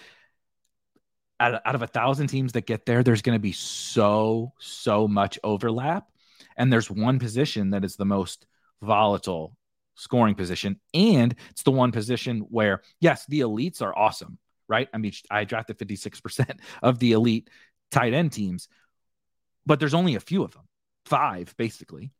out 1.38 1.54
of, 1.54 1.60
out 1.64 1.74
of 1.74 1.82
a 1.82 1.86
thousand 1.86 2.28
teams 2.28 2.52
that 2.52 2.66
get 2.66 2.86
there, 2.86 3.02
there's 3.02 3.22
going 3.22 3.36
to 3.36 3.40
be 3.40 3.52
so, 3.52 4.52
so 4.58 5.08
much 5.08 5.38
overlap. 5.42 6.06
And 6.56 6.72
there's 6.72 6.90
one 6.90 7.18
position 7.18 7.70
that 7.70 7.84
is 7.84 7.96
the 7.96 8.04
most 8.04 8.46
volatile 8.82 9.56
scoring 9.94 10.34
position. 10.34 10.78
And 10.92 11.34
it's 11.50 11.62
the 11.62 11.70
one 11.70 11.92
position 11.92 12.40
where, 12.50 12.82
yes, 13.00 13.24
the 13.26 13.40
elites 13.40 13.82
are 13.82 13.96
awesome, 13.96 14.38
right? 14.68 14.88
I 14.92 14.98
mean, 14.98 15.12
I 15.30 15.44
drafted 15.44 15.78
56% 15.78 16.58
of 16.82 16.98
the 16.98 17.12
elite 17.12 17.48
tight 17.90 18.12
end 18.12 18.32
teams, 18.32 18.68
but 19.64 19.80
there's 19.80 19.94
only 19.94 20.14
a 20.14 20.20
few 20.20 20.42
of 20.42 20.52
them, 20.52 20.64
five 21.06 21.54
basically 21.56 22.12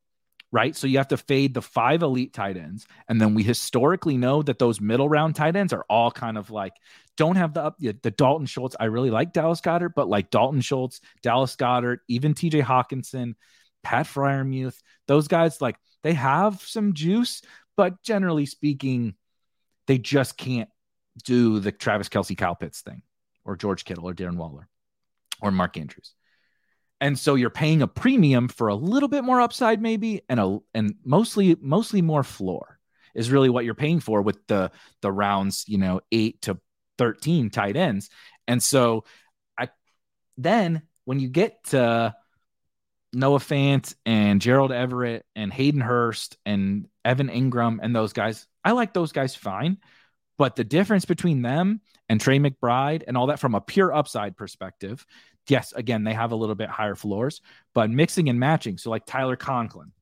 right? 0.53 0.75
So 0.75 0.87
you 0.87 0.99
have 0.99 1.09
to 1.09 1.17
fade 1.17 1.55
the 1.55 1.63
five 1.63 2.03
elite 2.03 2.33
tight 2.33 2.57
ends. 2.57 2.87
And 3.09 3.21
then 3.21 3.35
we 3.35 3.43
historically 3.43 4.17
know 4.17 4.43
that 4.43 4.59
those 4.59 4.81
middle 4.81 5.09
round 5.09 5.37
tight 5.37 5.57
ends 5.57 5.73
are 5.73 5.85
all 5.89 6.11
kind 6.11 6.37
of 6.37 6.51
like, 6.51 6.73
don't 7.17 7.37
have 7.37 7.55
the 7.55 7.63
up 7.63 7.79
the 7.79 8.11
Dalton 8.11 8.47
Schultz. 8.47 8.77
I 8.81 8.87
really 8.87 9.11
like 9.11 9.33
Dallas 9.33 9.61
Goedert, 9.61 9.95
but 9.95 10.09
like 10.09 10.31
Dalton 10.31 10.61
Schultz, 10.61 11.01
Dallas 11.23 11.55
Goedert, 11.55 11.99
even 12.09 12.35
TJ 12.35 12.63
Hockenson, 12.63 13.35
Pat 13.83 14.07
Freiermuth, 14.07 14.77
those 15.07 15.29
guys, 15.29 15.61
like 15.61 15.77
they 16.03 16.15
have 16.15 16.61
some 16.63 16.95
juice, 16.95 17.43
but 17.77 18.03
generally 18.03 18.47
speaking, 18.47 19.15
they 19.87 19.99
just 19.99 20.37
can't 20.37 20.69
do 21.25 21.61
the 21.61 21.73
Travis 21.73 22.09
Kelce 22.09 22.37
Kyle 22.37 22.55
Pitts 22.55 22.81
thing 22.81 23.03
or 23.45 23.57
George 23.57 23.85
Kittle 23.85 24.09
or 24.09 24.15
Darren 24.15 24.37
Waller 24.37 24.69
or 25.41 25.51
Mark 25.51 25.77
Andrews. 25.77 26.15
And 27.01 27.19
so 27.19 27.35
you're 27.35 27.51
paying 27.51 27.83
a 27.83 27.87
premium 27.87 28.49
for 28.49 28.69
a 28.69 28.75
little 28.75 29.09
bit 29.09 29.25
more 29.25 29.41
upside, 29.41 29.81
maybe, 29.81 30.23
and 30.29 30.39
a 30.39 30.59
and 30.75 30.97
mostly 31.05 31.57
mostly 31.61 32.03
more 32.03 32.23
floor 32.23 32.79
is 33.15 33.31
really 33.31 33.49
what 33.49 33.65
you're 33.65 33.75
paying 33.75 34.01
for 34.01 34.23
with 34.23 34.47
the 34.47 34.71
the 35.01 35.11
rounds, 35.11 35.65
you 35.67 35.79
know, 35.79 36.01
eight 36.13 36.43
to 36.43 36.59
13 36.99 37.51
tight 37.51 37.77
ends. 37.77 38.11
And 38.47 38.63
so 38.63 39.05
I 39.59 39.69
then 40.37 40.83
when 41.05 41.19
you 41.21 41.29
get 41.29 41.65
to 41.69 42.15
Noah 43.13 43.39
Fant 43.39 43.95
and 44.05 44.41
Gerald 44.41 44.71
Everett 44.71 45.25
and 45.35 45.53
Hayden 45.53 45.81
Hurst 45.81 46.37
and 46.45 46.87
Evan 47.05 47.29
Engram 47.29 47.79
and 47.83 47.97
those 47.97 48.13
guys, 48.13 48.47
I 48.65 48.73
like 48.73 48.93
those 48.93 49.13
guys 49.13 49.35
fine. 49.35 49.79
But 50.39 50.57
the 50.57 50.65
difference 50.65 51.05
between 51.05 51.43
them 51.43 51.81
and 52.09 52.21
Trey 52.21 52.39
McBride 52.39 53.05
and 53.07 53.17
all 53.17 53.27
that 53.27 53.41
from 53.41 53.55
a 53.55 53.61
pure 53.61 53.93
upside 53.93 54.37
perspective 54.37 55.05
yes, 55.51 55.73
again, 55.73 56.05
they 56.05 56.15
have 56.15 56.33
a 56.33 56.37
little 56.37 56.55
bit 56.55 56.69
higher 56.69 56.95
floors, 56.95 57.41
but 57.75 57.91
mixing 57.91 58.29
and 58.29 58.39
matching. 58.39 58.79
So 58.79 58.91
like 58.91 59.07
Tyler 59.07 59.37
Conklin, 59.37 59.93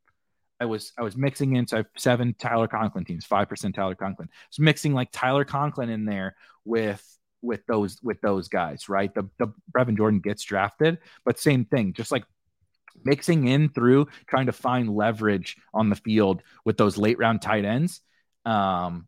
I 0.61 0.66
was 0.66 0.92
I 0.99 1.03
was 1.03 1.16
mixing 1.16 1.57
into 1.57 1.86
seven 1.96 2.34
Tyler 2.38 2.68
Conklin 2.68 3.05
teams, 3.05 3.24
five 3.24 3.49
percent 3.49 3.74
Tyler 3.74 3.94
Conklin. 3.94 4.28
So 4.51 4.62
mixing 4.62 4.92
like 4.92 5.09
Tyler 5.12 5.44
Conklin 5.44 5.88
in 5.88 6.05
there 6.05 6.36
with 6.64 7.05
with 7.42 7.64
those 7.66 7.99
with 8.03 8.20
those 8.20 8.49
guys, 8.49 8.88
right? 8.88 9.12
The 9.14 9.28
the 9.38 9.49
Brevin 9.72 9.96
Jordan 9.96 10.20
gets 10.20 10.42
drafted, 10.42 10.99
but 11.24 11.38
same 11.38 11.64
thing, 11.64 11.92
just 11.92 12.12
like 12.12 12.24
mixing 13.05 13.46
in 13.46 13.68
through 13.68 14.09
trying 14.26 14.46
to 14.46 14.53
find 14.53 14.88
leverage 14.94 15.57
on 15.72 15.88
the 15.88 15.96
field 15.96 16.42
with 16.64 16.76
those 16.76 16.99
late 16.99 17.18
round 17.18 17.40
tight 17.40 17.64
ends. 17.64 18.01
Um, 18.44 19.07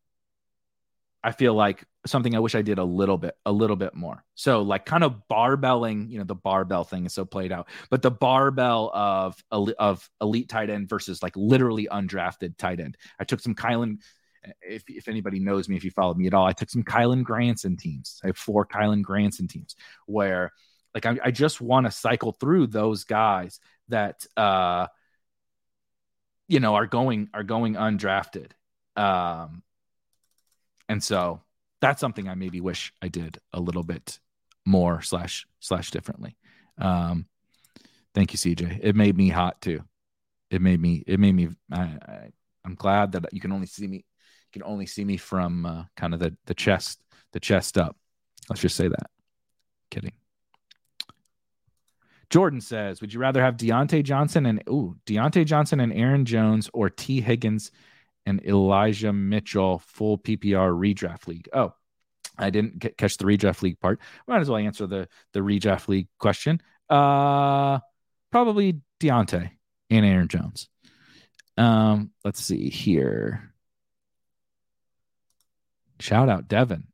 I 1.22 1.32
feel 1.32 1.54
like 1.54 1.84
something 2.06 2.34
I 2.34 2.38
wish 2.38 2.54
I 2.54 2.62
did 2.62 2.78
a 2.78 2.84
little 2.84 3.18
bit, 3.18 3.36
a 3.44 3.52
little 3.52 3.76
bit 3.76 3.94
more. 3.94 4.24
So 4.34 4.62
like 4.62 4.86
kind 4.86 5.04
of 5.04 5.22
barbelling, 5.30 6.10
you 6.10 6.18
know, 6.18 6.24
the 6.24 6.34
barbell 6.34 6.84
thing 6.84 7.04
is 7.04 7.12
so 7.12 7.24
played 7.24 7.52
out, 7.52 7.68
but 7.90 8.00
the 8.00 8.10
barbell 8.10 8.90
of 8.94 9.42
of 9.50 10.08
elite 10.20 10.48
tight 10.48 10.70
end 10.70 10.88
versus 10.88 11.22
like 11.22 11.36
literally 11.36 11.88
undrafted 11.90 12.56
tight 12.56 12.80
end. 12.80 12.96
I 13.18 13.24
took 13.24 13.40
some 13.40 13.54
Kylen. 13.54 13.98
If, 14.62 14.84
if 14.88 15.08
anybody 15.08 15.38
knows 15.38 15.68
me, 15.68 15.76
if 15.76 15.84
you 15.84 15.90
followed 15.90 16.16
me 16.16 16.26
at 16.26 16.32
all, 16.32 16.46
I 16.46 16.54
took 16.54 16.70
some 16.70 16.82
Kylen 16.82 17.22
Granson 17.22 17.76
teams. 17.76 18.18
I 18.24 18.28
have 18.28 18.38
four 18.38 18.64
Kylen 18.64 19.02
Granson 19.02 19.46
teams 19.46 19.76
where 20.06 20.52
like 20.94 21.04
I, 21.04 21.18
I 21.22 21.30
just 21.30 21.60
want 21.60 21.84
to 21.84 21.92
cycle 21.92 22.32
through 22.32 22.68
those 22.68 23.04
guys 23.04 23.60
that 23.88 24.24
uh 24.38 24.86
you 26.48 26.60
know 26.60 26.76
are 26.76 26.86
going 26.86 27.28
are 27.34 27.44
going 27.44 27.74
undrafted. 27.74 28.52
Um 28.96 29.62
and 30.90 31.00
so 31.00 31.40
that's 31.80 32.00
something 32.00 32.28
I 32.28 32.34
maybe 32.34 32.60
wish 32.60 32.92
I 33.00 33.06
did 33.06 33.38
a 33.52 33.60
little 33.60 33.84
bit 33.84 34.18
more 34.66 35.00
slash 35.02 35.46
slash 35.60 35.92
differently. 35.92 36.36
Um, 36.78 37.26
thank 38.12 38.32
you, 38.32 38.38
CJ. 38.38 38.80
It 38.82 38.96
made 38.96 39.16
me 39.16 39.28
hot 39.28 39.62
too. 39.62 39.84
It 40.50 40.60
made 40.60 40.80
me. 40.80 41.04
It 41.06 41.20
made 41.20 41.36
me. 41.36 41.48
I, 41.70 41.80
I, 41.80 42.28
am 42.64 42.74
glad 42.74 43.12
that 43.12 43.32
you 43.32 43.40
can 43.40 43.52
only 43.52 43.68
see 43.68 43.86
me. 43.86 43.98
You 43.98 44.60
can 44.60 44.64
only 44.64 44.86
see 44.86 45.04
me 45.04 45.16
from 45.16 45.64
uh, 45.64 45.84
kind 45.96 46.12
of 46.12 46.18
the 46.18 46.36
the 46.46 46.54
chest, 46.54 47.00
the 47.32 47.40
chest 47.40 47.78
up. 47.78 47.96
Let's 48.48 48.60
just 48.60 48.74
say 48.74 48.88
that. 48.88 49.10
Kidding. 49.92 50.12
Jordan 52.30 52.60
says, 52.60 53.00
"Would 53.00 53.14
you 53.14 53.20
rather 53.20 53.44
have 53.44 53.56
Diontae 53.56 54.02
Johnson 54.02 54.44
and 54.44 54.60
ooh 54.68 54.96
Diontae 55.06 55.46
Johnson 55.46 55.78
and 55.78 55.92
Aaron 55.92 56.24
Jones 56.24 56.68
or 56.74 56.90
Tee 56.90 57.20
Higgins 57.20 57.70
and 58.26 58.44
Elijah 58.44 59.12
Mitchell 59.12 59.78
full 59.78 60.18
PPR 60.18 60.72
redraft 60.72 61.26
league. 61.26 61.48
Oh, 61.52 61.72
I 62.38 62.50
didn't 62.50 62.84
catch 62.96 63.16
the 63.16 63.24
redraft 63.24 63.62
league 63.62 63.80
part. 63.80 64.00
Might 64.26 64.40
as 64.40 64.48
well 64.48 64.58
answer 64.58 64.86
the 64.86 65.08
the 65.32 65.40
redraft 65.40 65.88
league 65.88 66.08
question. 66.18 66.60
Uh, 66.88 67.80
probably 68.30 68.80
Diontae 69.00 69.50
and 69.90 70.06
Aaron 70.06 70.28
Jones. 70.28 70.68
Um, 71.56 72.10
let's 72.24 72.42
see 72.42 72.70
here. 72.70 73.52
Shout 75.98 76.28
out 76.28 76.48
Devin. 76.48 76.86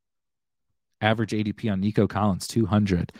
Average 1.00 1.32
ADP 1.32 1.70
on 1.70 1.80
Nico 1.80 2.06
Collins 2.06 2.48
200. 2.48 3.12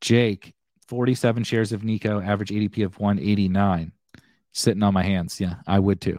Jake 0.00 0.54
47 0.88 1.44
shares 1.44 1.72
of 1.72 1.84
Nico. 1.84 2.20
Average 2.20 2.50
ADP 2.50 2.84
of 2.84 2.98
189. 2.98 3.92
Sitting 4.52 4.82
on 4.82 4.94
my 4.94 5.04
hands. 5.04 5.40
Yeah, 5.40 5.56
I 5.66 5.78
would 5.78 6.00
too. 6.00 6.18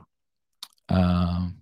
Um, 0.91 1.57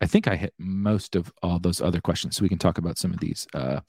I 0.00 0.06
think 0.06 0.26
I 0.26 0.36
hit 0.36 0.54
most 0.58 1.14
of 1.14 1.32
all 1.42 1.58
those 1.58 1.80
other 1.80 2.00
questions, 2.00 2.36
so 2.36 2.42
we 2.42 2.48
can 2.48 2.58
talk 2.58 2.78
about 2.78 2.98
some 2.98 3.12
of 3.12 3.20
these. 3.20 3.46
Uh, 3.54 3.80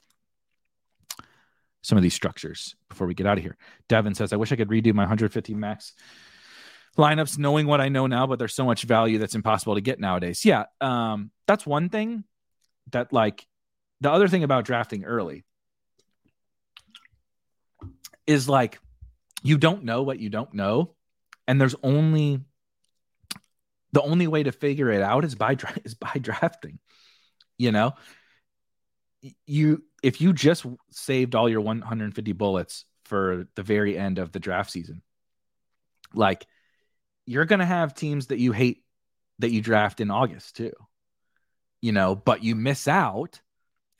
some 1.83 1.97
of 1.97 2.03
these 2.03 2.13
structures 2.13 2.75
before 2.89 3.07
we 3.07 3.15
get 3.15 3.25
out 3.25 3.39
of 3.39 3.43
here. 3.43 3.57
Devin 3.89 4.13
says, 4.13 4.31
I 4.31 4.35
wish 4.35 4.51
I 4.51 4.55
could 4.55 4.69
redo 4.69 4.93
my 4.93 5.01
150 5.01 5.55
max 5.55 5.95
lineups 6.97 7.37
knowing 7.37 7.67
what 7.67 7.81
I 7.81 7.89
know 7.89 8.07
now, 8.07 8.27
but 8.27 8.39
there's 8.39 8.53
so 8.53 8.65
much 8.65 8.83
value 8.83 9.17
that's 9.17 9.35
impossible 9.35 9.75
to 9.75 9.81
get 9.81 9.99
nowadays. 9.99 10.45
Yeah. 10.45 10.65
Um, 10.79 11.31
that's 11.47 11.65
one 11.65 11.89
thing 11.89 12.23
that 12.91 13.13
like 13.13 13.45
the 14.01 14.11
other 14.11 14.27
thing 14.27 14.43
about 14.43 14.65
drafting 14.65 15.05
early 15.05 15.45
is 18.27 18.49
like 18.49 18.79
you 19.43 19.57
don't 19.57 19.83
know 19.83 20.03
what 20.03 20.19
you 20.19 20.29
don't 20.29 20.53
know 20.53 20.93
and 21.51 21.59
there's 21.59 21.75
only 21.83 22.39
the 23.91 24.01
only 24.01 24.25
way 24.25 24.41
to 24.41 24.53
figure 24.53 24.89
it 24.89 25.01
out 25.01 25.25
is 25.25 25.35
by 25.35 25.57
is 25.83 25.95
by 25.95 26.13
drafting 26.13 26.79
you 27.57 27.73
know? 27.73 27.91
You 29.45 29.83
if 30.01 30.21
you 30.21 30.31
just 30.31 30.65
saved 30.91 31.35
all 31.35 31.49
your 31.49 31.59
150 31.59 32.31
bullets 32.31 32.85
for 33.03 33.47
the 33.55 33.63
very 33.63 33.97
end 33.97 34.17
of 34.17 34.31
the 34.31 34.39
draft 34.39 34.71
season 34.71 35.01
like 36.13 36.47
you're 37.25 37.45
going 37.45 37.59
to 37.59 37.65
have 37.65 37.93
teams 37.93 38.27
that 38.27 38.39
you 38.39 38.53
hate 38.53 38.83
that 39.39 39.51
you 39.51 39.61
draft 39.61 39.99
in 39.99 40.09
August 40.09 40.55
too 40.55 40.71
you 41.81 41.91
know? 41.91 42.15
But 42.15 42.43
you 42.43 42.55
miss 42.55 42.87
out 42.87 43.41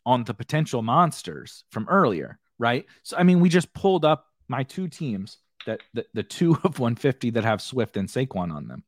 on 0.06 0.24
the 0.24 0.34
potential 0.34 0.82
monsters 0.82 1.66
from 1.70 1.90
earlier 1.90 2.40
right? 2.58 2.86
So 3.04 3.18
i 3.18 3.24
mean 3.24 3.42
we 3.42 3.50
just 3.50 3.74
pulled 3.74 4.06
up 4.06 4.28
my 4.48 4.64
two 4.64 4.88
teams 4.88 5.38
that 5.66 5.82
the, 5.94 6.06
the 6.14 6.24
two 6.24 6.52
of 6.64 6.80
150 6.80 7.32
that 7.32 7.44
have 7.44 7.62
Swift 7.62 7.98
and 7.98 8.08
Saquon 8.08 8.54
on 8.54 8.68
them. 8.68 8.84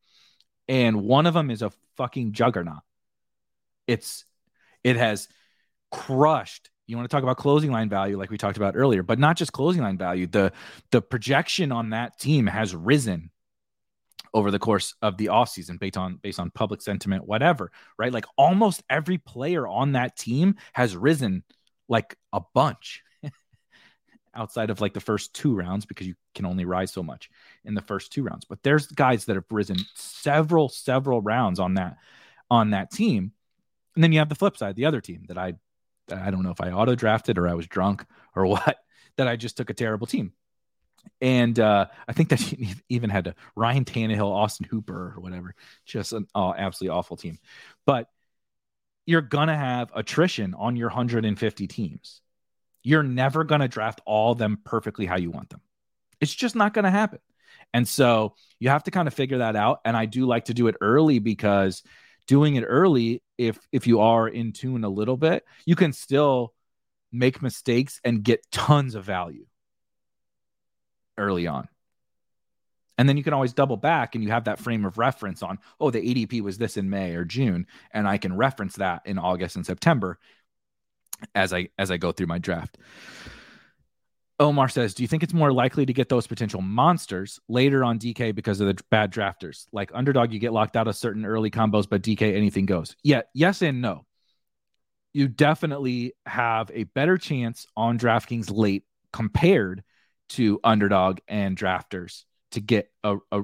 And 0.68 1.04
one 1.04 1.26
of 1.26 1.34
them 1.34 1.52
is 1.52 1.62
a 1.62 1.72
fucking 1.98 2.34
juggernaut. 2.34 2.84
It's 3.88 4.26
it 4.84 4.96
has 4.96 5.28
crushed. 5.92 6.70
You 6.88 6.98
want 6.98 7.10
to 7.10 7.14
talk 7.14 7.24
about 7.24 7.38
closing 7.38 7.72
line 7.72 7.90
value 7.90 8.18
like 8.18 8.30
we 8.30 8.38
talked 8.38 8.58
about 8.58 8.76
earlier, 8.76 9.04
but 9.04 9.20
not 9.20 9.38
just 9.38 9.52
closing 9.52 9.82
line 9.82 9.98
value. 9.98 10.28
The 10.28 10.52
the 10.92 11.02
projection 11.02 11.72
on 11.72 11.92
that 11.92 12.20
team 12.20 12.48
has 12.48 12.76
risen 12.76 13.30
over 14.34 14.52
the 14.52 14.60
course 14.60 14.96
of 15.02 15.18
the 15.18 15.28
offseason 15.28 15.80
based 15.80 15.98
on 15.98 16.18
based 16.18 16.40
on 16.40 16.50
public 16.52 16.82
sentiment, 16.82 17.28
whatever, 17.28 17.72
right? 17.98 18.12
Like 18.12 18.26
almost 18.38 18.84
every 18.90 19.18
player 19.18 19.68
on 19.68 19.94
that 19.94 20.18
team 20.18 20.56
has 20.74 20.96
risen 20.96 21.44
like 21.88 22.18
a 22.32 22.42
bunch 22.54 23.04
outside 24.36 24.70
of 24.70 24.82
like 24.82 24.94
the 24.94 25.00
first 25.00 25.34
two 25.34 25.56
rounds 25.56 25.86
because 25.86 26.08
you 26.08 26.16
can 26.36 26.46
only 26.46 26.66
rise 26.66 26.92
so 26.92 27.04
much 27.04 27.30
in 27.66 27.74
the 27.74 27.82
first 27.82 28.12
two 28.12 28.24
rounds. 28.24 28.46
But 28.46 28.64
there's 28.64 28.88
guys 28.88 29.26
that 29.26 29.36
have 29.36 29.46
risen 29.52 29.78
several, 29.96 30.70
several 30.70 31.22
rounds 31.22 31.60
on 31.60 31.76
that 31.76 31.98
on 32.50 32.72
that 32.72 32.92
team. 32.92 33.32
And 33.96 34.04
then 34.04 34.12
you 34.12 34.20
have 34.20 34.30
the 34.30 34.36
flip 34.36 34.58
side, 34.58 34.76
the 34.76 34.86
other 34.86 35.02
team 35.02 35.26
that 35.28 35.38
I 35.38 35.54
I 36.12 36.32
don't 36.32 36.44
know 36.44 36.52
if 36.52 36.62
I 36.62 36.72
auto 36.72 36.96
drafted 36.96 37.38
or 37.38 37.48
I 37.48 37.54
was 37.54 37.68
drunk 37.68 38.06
or 38.36 38.46
what, 38.48 38.78
that 39.18 39.28
I 39.28 39.36
just 39.36 39.58
took 39.58 39.70
a 39.70 39.74
terrible 39.74 40.08
team. 40.08 40.34
And 41.22 41.60
uh, 41.60 41.88
I 42.08 42.14
think 42.14 42.30
that 42.30 42.54
even 42.90 43.10
had 43.10 43.26
to 43.26 43.36
Ryan 43.56 43.86
Tannehill, 43.86 44.32
Austin 44.32 44.68
Hooper, 44.70 45.14
or 45.16 45.22
whatever. 45.22 45.54
Just 45.86 46.14
an 46.14 46.28
oh, 46.34 46.54
absolutely 46.54 46.98
awful 46.98 47.18
team. 47.18 47.40
But 47.86 48.08
you're 49.06 49.22
gonna 49.22 49.58
have 49.58 49.92
attrition 49.94 50.54
on 50.54 50.76
your 50.76 50.88
150 50.88 51.68
teams 51.68 52.22
you're 52.84 53.04
never 53.04 53.44
going 53.44 53.62
to 53.62 53.68
draft 53.68 54.02
all 54.06 54.36
them 54.36 54.60
perfectly 54.64 55.06
how 55.06 55.18
you 55.18 55.32
want 55.32 55.50
them. 55.50 55.62
It's 56.20 56.34
just 56.34 56.56
not 56.56 56.74
going 56.74 56.86
to 56.86 56.92
happen. 56.92 57.20
And 57.74 57.88
so 57.88 58.36
you 58.60 58.70
have 58.70 58.84
to 58.84 58.92
kind 58.92 59.08
of 59.08 59.14
figure 59.14 59.40
that 59.40 59.56
out. 59.56 59.80
And 59.86 59.98
I 59.98 60.06
do 60.06 60.26
like 60.26 60.46
to 60.46 60.54
do 60.54 60.68
it 60.68 60.76
early 60.82 61.20
because 61.20 61.84
doing 62.28 62.56
it 62.56 62.64
early, 62.64 63.24
if 63.38 63.58
if 63.72 63.88
you 63.88 64.02
are 64.02 64.28
in 64.28 64.52
tune 64.52 64.84
a 64.84 64.90
little 64.90 65.18
bit, 65.18 65.46
you 65.66 65.76
can 65.76 65.94
still 65.94 66.54
make 67.12 67.42
mistakes 67.42 68.00
and 68.04 68.24
get 68.24 68.50
tons 68.52 68.96
of 68.96 69.06
value 69.06 69.46
early 71.18 71.48
on. 71.48 71.68
And 72.98 73.10
then 73.10 73.18
you 73.18 73.24
can 73.24 73.34
always 73.34 73.54
double 73.54 73.78
back 73.78 74.14
and 74.14 74.24
you 74.24 74.30
have 74.30 74.46
that 74.46 74.60
frame 74.60 74.86
of 74.86 74.98
reference 74.98 75.42
on, 75.42 75.58
oh, 75.80 75.90
the 75.90 76.00
ADP 76.00 76.42
was 76.42 76.58
this 76.58 76.78
in 76.78 76.90
May 76.90 77.16
or 77.16 77.26
June. 77.26 77.66
And 77.92 78.08
I 78.08 78.18
can 78.18 78.38
reference 78.38 78.76
that 78.76 79.02
in 79.06 79.18
August 79.18 79.56
and 79.56 79.66
September 79.66 80.20
as 81.36 81.54
I 81.54 81.70
as 81.78 81.92
I 81.92 81.98
go 81.98 82.12
through 82.12 82.28
my 82.28 82.38
draft. 82.38 82.78
Omar 84.40 84.68
says, 84.68 84.94
"Do 84.94 85.04
you 85.04 85.08
think 85.08 85.24
it's 85.24 85.34
more 85.34 85.54
likely 85.54 85.86
to 85.86 85.94
get 85.94 86.10
those 86.10 86.28
potential 86.28 86.62
monsters 86.62 87.40
later 87.48 87.84
on 87.84 88.00
DK 88.00 88.34
because 88.34 88.60
of 88.60 88.68
the 88.68 88.84
bad 88.90 89.12
drafters? 89.12 89.68
Like 89.72 89.92
underdog, 89.94 90.34
you 90.34 90.40
get 90.40 90.54
locked 90.54 90.76
out 90.76 90.88
of 90.88 90.96
certain 90.96 91.26
early 91.26 91.52
combos, 91.52 91.88
but 91.88 92.02
DK 92.02 92.36
anything 92.36 92.66
goes. 92.66 92.96
Yeah, 93.04 93.22
yes 93.34 93.62
and 93.62 93.82
no. 93.82 94.06
You 95.14 95.28
definitely 95.28 96.14
have 96.26 96.72
a 96.74 96.86
better 96.86 97.18
chance 97.18 97.68
on 97.78 98.00
DraftKings 98.00 98.52
late 98.52 98.84
compared 99.12 99.84
to 100.30 100.60
underdog 100.64 101.20
and 101.28 101.56
drafters 101.56 102.24
to 102.52 102.60
get 102.60 102.90
a, 103.04 103.18
a 103.32 103.44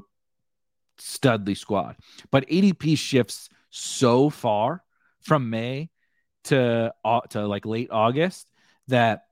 studly 1.00 1.58
squad. 1.58 1.96
But 2.32 2.48
ADP 2.48 2.98
shifts 2.98 3.50
so 3.70 4.30
far 4.30 4.84
from 5.22 5.50
May 5.50 5.90
to 6.46 6.94
uh, 7.04 7.22
to 7.30 7.48
like 7.48 7.66
late 7.66 7.90
August 7.92 8.50
that 8.88 9.26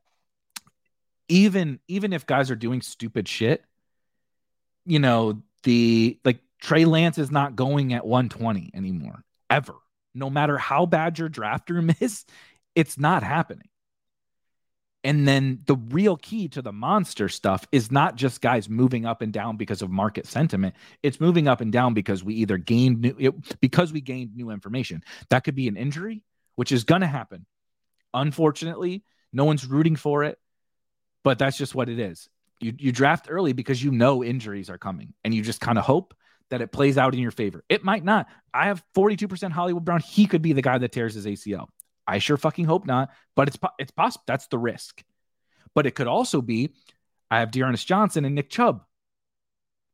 even 1.28 1.80
even 1.88 2.14
if 2.14 2.26
guys 2.26 2.51
are 2.51 2.55
doing 2.55 2.82
stupid 2.82 3.28
shit, 3.28 3.64
you 4.86 4.99
know, 4.99 5.41
the 5.64 6.20
like 6.24 6.39
Trey 6.62 6.86
Lance 6.86 7.18
is 7.18 7.32
not 7.32 7.55
going 7.55 7.93
at 7.93 8.05
120 8.05 8.72
anymore 8.74 9.24
ever. 9.49 9.76
No 10.14 10.30
matter 10.30 10.58
how 10.58 10.86
bad 10.86 11.20
your 11.20 11.30
draft 11.30 11.70
room 11.70 11.91
is, 11.99 12.26
it's 12.76 12.97
not 12.97 13.24
happening. 13.24 13.70
And 15.03 15.28
then 15.28 15.60
the 15.66 15.76
real 15.76 16.18
key 16.18 16.49
to 16.49 16.62
the 16.62 16.74
monster 16.74 17.30
stuff 17.30 17.66
is 17.72 17.91
not 17.91 18.16
just 18.16 18.41
guys 18.41 18.68
moving 18.68 19.05
up 19.05 19.22
and 19.22 19.32
down 19.32 19.55
because 19.55 19.82
of 19.82 19.89
market 19.89 20.26
sentiment. 20.26 20.76
It's 21.01 21.22
moving 21.22 21.47
up 21.47 21.62
and 21.62 21.72
down 21.72 21.93
because 21.93 22.24
we 22.24 22.34
either 22.36 22.58
gained 22.58 23.01
new 23.01 23.16
it, 23.18 23.60
because 23.62 23.93
we 23.93 24.01
gained 24.01 24.36
new 24.36 24.49
information. 24.49 25.03
That 25.30 25.43
could 25.43 25.55
be 25.55 25.68
an 25.68 25.78
injury 25.78 26.24
which 26.58 26.74
is 26.74 26.84
going 26.84 27.01
to 27.01 27.08
happen. 27.08 27.45
Unfortunately, 28.14 29.03
no 29.32 29.45
one's 29.45 29.66
rooting 29.66 29.95
for 29.95 30.24
it, 30.24 30.38
but 31.24 31.39
that's 31.39 31.58
just 31.58 31.74
what 31.74 31.88
it 31.88 31.99
is. 31.99 32.28
You, 32.60 32.74
you 32.78 32.91
draft 32.91 33.28
early 33.30 33.53
because 33.53 33.82
you 33.82 33.91
know 33.91 34.24
injuries 34.24 34.70
are 34.70 34.78
coming 34.78 35.14
and 35.24 35.34
you 35.34 35.43
just 35.43 35.62
kind 35.62 35.78
of 35.78 35.86
hope 35.86 36.16
that 36.49 36.62
it 36.62 36.72
plays 36.72 36.97
out 36.97 37.14
in 37.14 37.20
your 37.20 37.32
favor. 37.32 37.64
It 37.70 37.84
might 37.84 38.03
not. 38.03 38.28
I 38.53 38.66
have 38.66 38.84
42% 38.95 39.51
Hollywood 39.51 39.86
Brown. 39.86 40.01
He 40.01 40.26
could 40.26 40.41
be 40.41 40.53
the 40.53 40.62
guy 40.62 40.78
that 40.78 40.91
tears 40.91 41.14
his 41.14 41.26
ACL. 41.26 41.68
I 42.08 42.20
sure 42.20 42.38
fucking 42.38 42.66
hope 42.66 42.86
not, 42.88 43.10
but 43.36 43.49
it's 43.49 43.58
it's 43.78 43.91
possible. 43.91 44.24
That's 44.28 44.47
the 44.47 44.58
risk. 44.58 45.03
But 45.76 45.86
it 45.86 45.91
could 45.91 46.08
also 46.08 46.41
be 46.41 46.74
I 47.30 47.39
have 47.39 47.51
D'Ernest 47.51 47.86
Johnson 47.86 48.26
and 48.26 48.34
Nick 48.34 48.49
Chubb 48.49 48.84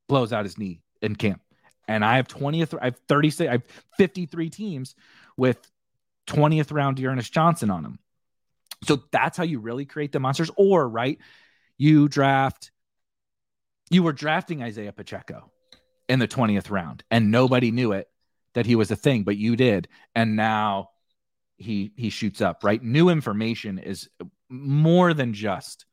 blows 0.08 0.32
out 0.32 0.46
his 0.46 0.58
knee 0.58 0.82
in 1.02 1.16
camp. 1.16 1.42
And 1.88 2.06
I 2.06 2.16
have 2.18 2.28
20th, 2.28 2.78
I 2.80 2.86
have 2.86 3.00
36, 3.08 3.50
I 3.50 3.52
have 3.54 3.64
53 3.98 4.50
teams 4.50 4.96
with 5.36 5.58
20th 6.28 6.72
round 6.72 6.98
D'Ernest 6.98 7.34
Johnson 7.34 7.70
on 7.70 7.86
him. 7.86 8.00
So 8.86 9.04
that's 9.12 9.38
how 9.38 9.44
you 9.44 9.60
really 9.60 9.86
create 9.86 10.12
the 10.12 10.20
monsters. 10.20 10.52
Or, 10.58 10.88
right, 10.88 11.18
you 11.78 12.08
draft, 12.08 12.72
you 13.90 14.04
were 14.04 14.14
drafting 14.14 14.62
Isaiah 14.62 14.92
Pacheco 14.94 15.52
in 16.10 16.20
the 16.20 16.28
20th 16.28 16.70
round 16.70 17.04
and 17.10 17.32
nobody 17.32 17.72
knew 17.72 17.94
it 17.94 18.08
that 18.54 18.66
he 18.66 18.76
was 18.76 18.92
a 18.92 18.96
thing, 18.96 19.24
but 19.24 19.38
you 19.38 19.56
did. 19.56 19.88
And 20.16 20.36
now 20.36 20.90
he 21.58 21.92
he 21.96 22.10
shoots 22.10 22.42
up, 22.42 22.64
right? 22.64 22.82
New 22.82 23.10
information 23.10 23.80
is 23.80 24.10
more 24.50 25.14
than 25.14 25.34
just 25.34 25.86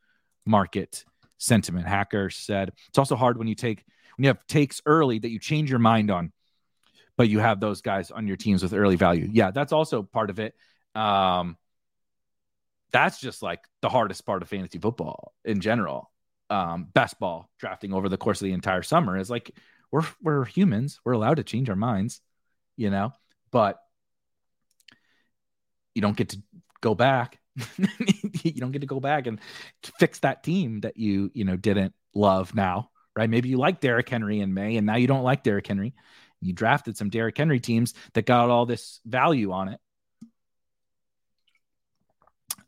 market 0.46 1.04
sentiment. 1.38 1.86
Hacker 1.86 2.30
said 2.30 2.72
it's 2.88 2.98
also 2.98 3.16
hard 3.16 3.38
when 3.38 3.48
you 3.48 3.54
take 3.54 3.84
when 4.16 4.24
you 4.24 4.28
have 4.28 4.46
takes 4.46 4.82
early 4.86 5.18
that 5.18 5.30
you 5.30 5.38
change 5.38 5.70
your 5.70 5.78
mind 5.78 6.10
on, 6.10 6.32
but 7.20 7.28
you 7.28 7.38
have 7.38 7.60
those 7.60 7.82
guys 7.82 8.10
on 8.10 8.26
your 8.26 8.38
teams 8.38 8.62
with 8.62 8.72
early 8.72 8.96
value. 8.96 9.28
Yeah, 9.30 9.50
that's 9.50 9.74
also 9.74 10.02
part 10.02 10.30
of 10.30 10.38
it. 10.38 10.54
Um, 10.94 11.58
that's 12.92 13.20
just 13.20 13.42
like 13.42 13.60
the 13.82 13.90
hardest 13.90 14.24
part 14.24 14.40
of 14.40 14.48
fantasy 14.48 14.78
football 14.78 15.34
in 15.44 15.60
general. 15.60 16.10
Um, 16.48 16.88
best 16.94 17.20
ball 17.20 17.50
drafting 17.58 17.92
over 17.92 18.08
the 18.08 18.16
course 18.16 18.40
of 18.40 18.46
the 18.46 18.54
entire 18.54 18.82
summer 18.82 19.18
is 19.18 19.28
like 19.28 19.50
we're 19.92 20.06
we're 20.22 20.46
humans. 20.46 20.98
We're 21.04 21.12
allowed 21.12 21.36
to 21.36 21.42
change 21.42 21.68
our 21.68 21.76
minds, 21.76 22.22
you 22.78 22.88
know, 22.88 23.12
but 23.50 23.78
you 25.94 26.00
don't 26.00 26.16
get 26.16 26.30
to 26.30 26.42
go 26.80 26.94
back. 26.94 27.38
you 28.42 28.62
don't 28.62 28.72
get 28.72 28.80
to 28.80 28.86
go 28.86 28.98
back 28.98 29.26
and 29.26 29.40
fix 29.98 30.20
that 30.20 30.42
team 30.42 30.80
that 30.80 30.96
you, 30.96 31.30
you 31.34 31.44
know, 31.44 31.56
didn't 31.56 31.92
love 32.14 32.54
now, 32.54 32.88
right? 33.14 33.28
Maybe 33.28 33.50
you 33.50 33.58
like 33.58 33.82
Derrick 33.82 34.08
Henry 34.08 34.40
in 34.40 34.54
May 34.54 34.78
and 34.78 34.86
now 34.86 34.96
you 34.96 35.06
don't 35.06 35.22
like 35.22 35.42
Derrick 35.42 35.66
Henry. 35.66 35.92
You 36.40 36.52
drafted 36.52 36.96
some 36.96 37.10
Derrick 37.10 37.36
Henry 37.36 37.60
teams 37.60 37.94
that 38.14 38.26
got 38.26 38.50
all 38.50 38.66
this 38.66 39.00
value 39.04 39.52
on 39.52 39.68
it. 39.68 39.80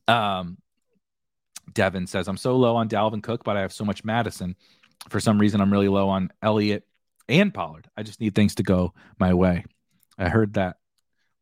Um, 0.08 0.58
Devin 1.72 2.06
says, 2.06 2.28
I'm 2.28 2.36
so 2.36 2.56
low 2.56 2.76
on 2.76 2.88
Dalvin 2.88 3.22
Cook, 3.22 3.44
but 3.44 3.56
I 3.56 3.60
have 3.62 3.72
so 3.72 3.84
much 3.84 4.04
Mattison. 4.04 4.56
For 5.08 5.20
some 5.20 5.38
reason, 5.38 5.60
I'm 5.60 5.72
really 5.72 5.88
low 5.88 6.08
on 6.08 6.30
Elliott 6.42 6.84
and 7.28 7.52
Pollard. 7.52 7.88
I 7.96 8.02
just 8.02 8.20
need 8.20 8.34
things 8.34 8.56
to 8.56 8.62
go 8.62 8.94
my 9.18 9.34
way. 9.34 9.64
I 10.18 10.28
heard 10.28 10.54
that 10.54 10.76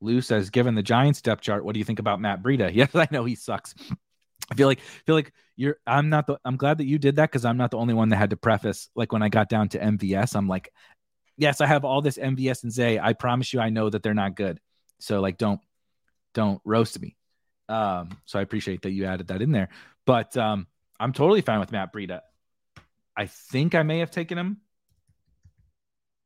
Lou 0.00 0.20
says, 0.20 0.50
given 0.50 0.74
the 0.74 0.82
Giants 0.82 1.20
depth 1.20 1.42
chart, 1.42 1.64
what 1.64 1.74
do 1.74 1.78
you 1.78 1.84
think 1.84 1.98
about 1.98 2.20
Matt 2.20 2.42
Breida? 2.42 2.70
Yes, 2.74 2.94
I 2.94 3.08
know 3.10 3.24
he 3.24 3.34
sucks. 3.34 3.74
I 4.50 4.54
feel 4.54 4.66
like 4.66 4.78
I 4.78 5.02
feel 5.06 5.14
like 5.14 5.32
you're 5.56 5.76
I'm 5.86 6.08
not 6.08 6.26
the 6.26 6.38
I'm 6.44 6.56
glad 6.56 6.78
that 6.78 6.86
you 6.86 6.98
did 6.98 7.16
that 7.16 7.30
because 7.30 7.44
I'm 7.44 7.56
not 7.56 7.70
the 7.70 7.76
only 7.76 7.94
one 7.94 8.08
that 8.08 8.16
had 8.16 8.30
to 8.30 8.36
preface 8.36 8.88
like 8.96 9.12
when 9.12 9.22
I 9.22 9.28
got 9.28 9.48
down 9.48 9.68
to 9.70 9.78
MVS, 9.78 10.34
I'm 10.34 10.48
like, 10.48 10.72
yes, 11.40 11.60
I 11.60 11.66
have 11.66 11.84
all 11.84 12.02
this 12.02 12.18
MVS 12.18 12.62
and 12.62 12.72
Zay. 12.72 12.98
I 12.98 13.14
promise 13.14 13.52
you 13.52 13.60
I 13.60 13.70
know 13.70 13.88
that 13.88 14.02
they're 14.02 14.14
not 14.14 14.36
good. 14.36 14.60
So 15.00 15.20
like 15.20 15.38
don't 15.38 15.60
don't 16.34 16.60
roast 16.64 17.00
me. 17.00 17.16
Um, 17.68 18.10
so 18.26 18.38
I 18.38 18.42
appreciate 18.42 18.82
that 18.82 18.90
you 18.90 19.06
added 19.06 19.28
that 19.28 19.42
in 19.42 19.50
there. 19.50 19.70
But 20.06 20.36
um, 20.36 20.66
I'm 20.98 21.12
totally 21.12 21.40
fine 21.40 21.60
with 21.60 21.72
Matt 21.72 21.92
Breida. 21.92 22.20
I 23.16 23.26
think 23.26 23.74
I 23.74 23.82
may 23.82 24.00
have 24.00 24.10
taken 24.10 24.38
him. 24.38 24.58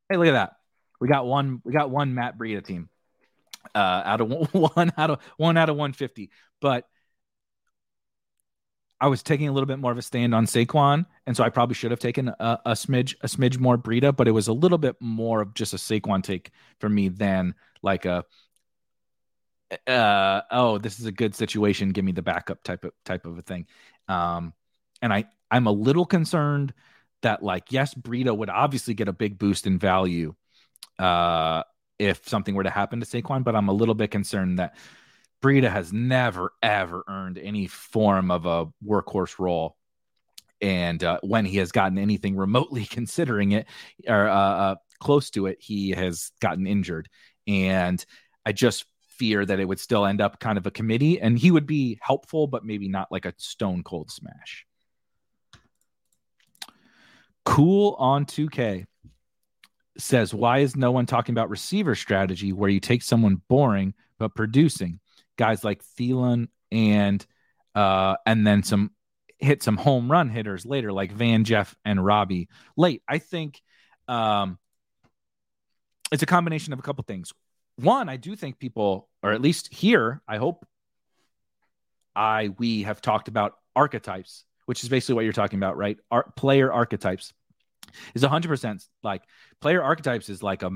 Hey, 0.09 0.17
look 0.17 0.27
at 0.27 0.33
that. 0.33 0.53
We 0.99 1.07
got 1.07 1.25
one. 1.25 1.61
We 1.63 1.73
got 1.73 1.89
one 1.89 2.13
Matt 2.13 2.37
Breida 2.37 2.63
team 2.63 2.89
uh, 3.73 4.01
out 4.05 4.21
of 4.21 4.29
one 4.53 4.91
out 4.97 5.09
of 5.11 5.19
one 5.37 5.57
out 5.57 5.69
of 5.69 5.77
150. 5.77 6.29
But 6.61 6.85
I 9.01 9.07
was 9.07 9.21
taking 9.21 9.47
a 9.47 9.51
little 9.51 9.67
bit 9.67 9.79
more 9.79 9.91
of 9.91 9.97
a 9.97 10.01
stand 10.01 10.33
on 10.33 10.45
Saquon, 10.45 11.05
and 11.27 11.35
so 11.35 11.43
I 11.43 11.49
probably 11.49 11.75
should 11.75 11.91
have 11.91 11.99
taken 11.99 12.29
a, 12.29 12.59
a 12.65 12.71
smidge 12.71 13.15
a 13.21 13.27
smidge 13.27 13.59
more 13.59 13.77
Breida, 13.77 14.15
but 14.15 14.27
it 14.27 14.31
was 14.31 14.47
a 14.47 14.53
little 14.53 14.77
bit 14.77 14.95
more 15.01 15.41
of 15.41 15.53
just 15.53 15.73
a 15.73 15.77
Saquon 15.77 16.23
take 16.23 16.51
for 16.79 16.89
me 16.89 17.09
than 17.09 17.55
like 17.81 18.05
a 18.05 18.23
uh 19.87 20.41
oh 20.51 20.77
this 20.77 20.99
is 20.99 21.05
a 21.07 21.11
good 21.11 21.33
situation 21.35 21.89
give 21.89 22.05
me 22.05 22.11
the 22.11 22.21
backup 22.21 22.63
type 22.63 22.85
of 22.85 22.91
type 23.03 23.25
of 23.25 23.37
a 23.37 23.41
thing. 23.41 23.65
Um 24.07 24.53
and 25.01 25.11
i 25.11 25.25
i'm 25.51 25.67
a 25.67 25.71
little 25.71 26.05
concerned 26.05 26.73
that 27.21 27.43
like 27.43 27.71
yes 27.71 27.93
Breida 27.93 28.35
would 28.35 28.49
obviously 28.49 28.93
get 28.93 29.07
a 29.07 29.13
big 29.13 29.37
boost 29.39 29.67
in 29.67 29.77
value 29.79 30.35
uh 30.99 31.63
if 31.99 32.27
something 32.27 32.55
were 32.55 32.63
to 32.63 32.69
happen 32.69 32.99
to 32.99 33.05
Saquon, 33.05 33.43
but 33.43 33.55
I'm 33.55 33.69
a 33.69 33.73
little 33.73 33.95
bit 33.95 34.11
concerned 34.11 34.59
that 34.59 34.75
Breida 35.45 35.69
has 35.71 35.93
never 35.93 36.53
ever 36.63 37.03
earned 37.07 37.37
any 37.37 37.67
form 37.67 38.31
of 38.31 38.47
a 38.47 38.65
workhorse 38.83 39.37
role. 39.37 39.77
And 40.59 41.03
uh, 41.03 41.19
when 41.21 41.45
he 41.45 41.57
has 41.57 41.71
gotten 41.71 41.99
anything 41.99 42.35
remotely 42.35 42.83
considering 42.89 43.51
it 43.51 43.67
or 44.07 44.27
uh, 44.27 44.33
uh, 44.33 44.75
close 44.99 45.29
to 45.31 45.45
it, 45.45 45.59
he 45.61 45.91
has 45.91 46.31
gotten 46.41 46.65
injured. 46.65 47.09
And 47.45 48.03
I 48.43 48.53
just 48.53 48.85
fear 49.07 49.45
that 49.45 49.59
it 49.59 49.65
would 49.65 49.79
still 49.79 50.07
end 50.07 50.19
up 50.19 50.39
kind 50.39 50.57
of 50.57 50.65
a 50.65 50.71
committee 50.71 51.21
and 51.21 51.37
he 51.37 51.51
would 51.51 51.67
be 51.67 51.99
helpful, 52.01 52.47
but 52.47 52.65
maybe 52.65 52.87
not 52.87 53.11
like 53.11 53.25
a 53.25 53.33
stone 53.37 53.83
cold 53.83 54.09
smash. 54.09 54.65
Cool 57.43 57.95
on 57.99 58.25
2K 58.25 58.87
says, 59.99 60.33
Why 60.33 60.59
is 60.59 60.75
no 60.75 60.91
one 60.91 61.05
talking 61.05 61.33
about 61.33 61.51
receiver 61.51 61.93
strategy 61.93 62.51
where 62.51 62.71
you 62.71 62.79
take 62.79 63.03
someone 63.03 63.43
boring 63.47 63.93
but 64.17 64.33
producing? 64.33 64.99
Guys 65.37 65.63
like 65.63 65.83
Thielen 65.83 66.47
and 66.71 67.25
uh, 67.73 68.15
and 68.25 68.45
then 68.45 68.63
some 68.63 68.91
hit 69.39 69.61
some 69.63 69.77
home 69.77 70.11
run 70.11 70.29
hitters 70.29 70.65
later, 70.65 70.91
like 70.91 71.11
Van 71.11 71.43
Jeff 71.43 71.75
and 71.83 72.03
Robbie 72.03 72.49
late. 72.77 73.03
I 73.07 73.17
think 73.17 73.61
um, 74.07 74.57
it's 76.11 76.23
a 76.23 76.27
combination 76.27 76.73
of 76.73 76.79
a 76.79 76.81
couple 76.81 77.03
things. 77.03 77.33
One, 77.77 78.07
I 78.07 78.17
do 78.17 78.35
think 78.35 78.59
people, 78.59 79.09
or 79.21 79.33
at 79.33 79.41
least 79.41 79.73
here, 79.73 80.21
I 80.27 80.37
hope 80.37 80.65
I 82.15 82.53
we 82.57 82.83
have 82.83 83.01
talked 83.01 83.27
about 83.27 83.55
archetypes, 83.75 84.45
which 84.65 84.83
is 84.83 84.89
basically 84.89 85.15
what 85.15 85.25
you're 85.25 85.33
talking 85.33 85.59
about, 85.59 85.77
right? 85.77 85.97
Ar- 86.09 86.31
player 86.37 86.71
archetypes 86.71 87.33
is 88.13 88.23
100% 88.23 88.87
like 89.03 89.23
player 89.61 89.83
archetypes 89.83 90.29
is 90.29 90.41
like 90.41 90.63
a 90.63 90.71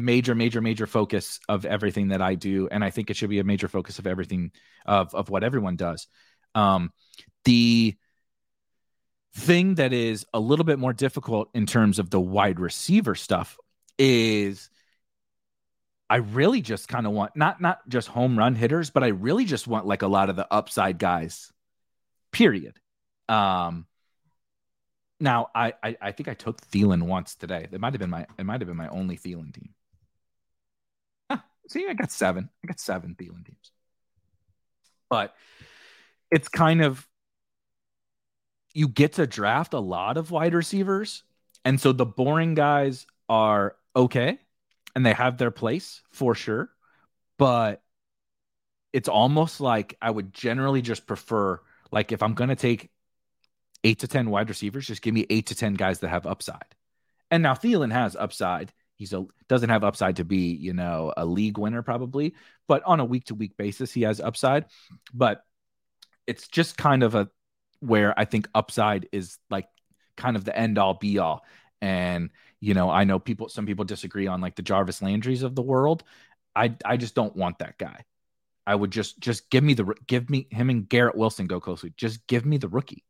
major 0.00 0.34
major 0.34 0.60
major 0.60 0.86
focus 0.86 1.40
of 1.48 1.64
everything 1.64 2.08
that 2.08 2.22
I 2.22 2.34
do 2.34 2.68
and 2.70 2.84
I 2.84 2.90
think 2.90 3.10
it 3.10 3.16
should 3.16 3.30
be 3.30 3.38
a 3.38 3.44
major 3.44 3.68
focus 3.68 3.98
of 3.98 4.06
everything 4.06 4.52
of 4.86 5.14
of 5.14 5.30
what 5.30 5.44
everyone 5.44 5.76
does. 5.76 6.06
Um 6.54 6.92
the 7.44 7.96
thing 9.34 9.76
that 9.76 9.92
is 9.92 10.26
a 10.34 10.40
little 10.40 10.64
bit 10.64 10.78
more 10.78 10.92
difficult 10.92 11.50
in 11.54 11.66
terms 11.66 11.98
of 11.98 12.10
the 12.10 12.20
wide 12.20 12.58
receiver 12.58 13.14
stuff 13.14 13.56
is 13.98 14.70
I 16.08 16.16
really 16.16 16.60
just 16.60 16.88
kind 16.88 17.06
of 17.06 17.12
want 17.12 17.36
not 17.36 17.60
not 17.60 17.88
just 17.88 18.08
home 18.08 18.36
run 18.36 18.56
hitters, 18.56 18.90
but 18.90 19.04
I 19.04 19.08
really 19.08 19.44
just 19.44 19.68
want 19.68 19.86
like 19.86 20.02
a 20.02 20.08
lot 20.08 20.30
of 20.30 20.36
the 20.36 20.52
upside 20.52 20.98
guys. 20.98 21.52
Period. 22.32 22.78
Um 23.28 23.86
now, 25.20 25.48
I, 25.54 25.74
I, 25.82 25.96
I 26.00 26.12
think 26.12 26.28
I 26.28 26.34
took 26.34 26.60
Thielen 26.62 27.02
once 27.02 27.34
today. 27.34 27.68
It 27.70 27.80
might 27.80 27.92
have 27.92 28.00
been 28.00 28.10
my 28.10 28.26
it 28.38 28.46
might 28.46 28.60
have 28.60 28.68
been 28.68 28.76
my 28.76 28.88
only 28.88 29.16
Thielen 29.16 29.54
team. 29.54 29.74
See, 31.68 31.86
I 31.88 31.94
got 31.94 32.10
seven. 32.10 32.48
I 32.64 32.66
got 32.66 32.80
seven 32.80 33.14
Thielen 33.14 33.44
teams. 33.46 33.70
But 35.08 35.34
it's 36.30 36.48
kind 36.48 36.82
of 36.82 37.06
you 38.72 38.88
get 38.88 39.14
to 39.14 39.26
draft 39.26 39.74
a 39.74 39.80
lot 39.80 40.16
of 40.16 40.30
wide 40.30 40.54
receivers, 40.54 41.24
and 41.64 41.80
so 41.80 41.92
the 41.92 42.06
boring 42.06 42.54
guys 42.54 43.06
are 43.28 43.76
okay, 43.94 44.38
and 44.94 45.04
they 45.04 45.12
have 45.12 45.38
their 45.38 45.50
place 45.50 46.02
for 46.10 46.34
sure. 46.34 46.70
But 47.38 47.82
it's 48.92 49.08
almost 49.08 49.60
like 49.60 49.96
I 50.00 50.10
would 50.10 50.32
generally 50.32 50.82
just 50.82 51.06
prefer 51.06 51.60
like 51.92 52.12
if 52.12 52.22
I'm 52.22 52.34
gonna 52.34 52.56
take 52.56 52.90
eight 53.84 54.00
to 54.00 54.08
10 54.08 54.30
wide 54.30 54.48
receivers. 54.48 54.86
Just 54.86 55.02
give 55.02 55.14
me 55.14 55.26
eight 55.30 55.46
to 55.46 55.54
10 55.54 55.74
guys 55.74 56.00
that 56.00 56.08
have 56.08 56.26
upside. 56.26 56.74
And 57.30 57.42
now 57.42 57.54
Thielen 57.54 57.92
has 57.92 58.16
upside. 58.16 58.72
He's 59.00 59.14
a 59.14 59.24
doesn't 59.48 59.70
have 59.70 59.82
upside 59.82 60.16
to 60.16 60.26
be, 60.26 60.52
you 60.52 60.74
know, 60.74 61.14
a 61.16 61.24
league 61.24 61.56
winner 61.56 61.80
probably, 61.80 62.34
but 62.68 62.82
on 62.84 63.00
a 63.00 63.04
week 63.06 63.24
to 63.24 63.34
week 63.34 63.56
basis, 63.56 63.90
he 63.90 64.02
has 64.02 64.20
upside. 64.20 64.66
But 65.14 65.42
it's 66.26 66.48
just 66.48 66.76
kind 66.76 67.02
of 67.02 67.14
a 67.14 67.30
where 67.80 68.12
I 68.20 68.26
think 68.26 68.46
upside 68.54 69.08
is 69.10 69.38
like 69.48 69.68
kind 70.18 70.36
of 70.36 70.44
the 70.44 70.54
end 70.54 70.76
all 70.76 70.92
be 70.92 71.16
all. 71.16 71.46
And, 71.80 72.28
you 72.60 72.74
know, 72.74 72.90
I 72.90 73.04
know 73.04 73.18
people, 73.18 73.48
some 73.48 73.64
people 73.64 73.86
disagree 73.86 74.26
on 74.26 74.42
like 74.42 74.54
the 74.54 74.60
Jarvis 74.60 75.00
Landrys 75.00 75.44
of 75.44 75.54
the 75.54 75.62
world. 75.62 76.04
I, 76.54 76.76
I 76.84 76.98
just 76.98 77.14
don't 77.14 77.34
want 77.34 77.60
that 77.60 77.78
guy. 77.78 78.04
I 78.66 78.74
would 78.74 78.90
just, 78.90 79.18
just 79.18 79.48
give 79.48 79.64
me 79.64 79.72
the, 79.72 79.94
give 80.06 80.28
me 80.28 80.46
him 80.50 80.68
and 80.68 80.86
Garrett 80.86 81.16
Wilson 81.16 81.46
go 81.46 81.58
closely. 81.58 81.94
Just 81.96 82.26
give 82.26 82.44
me 82.44 82.58
the 82.58 82.68
rookie. 82.68 83.02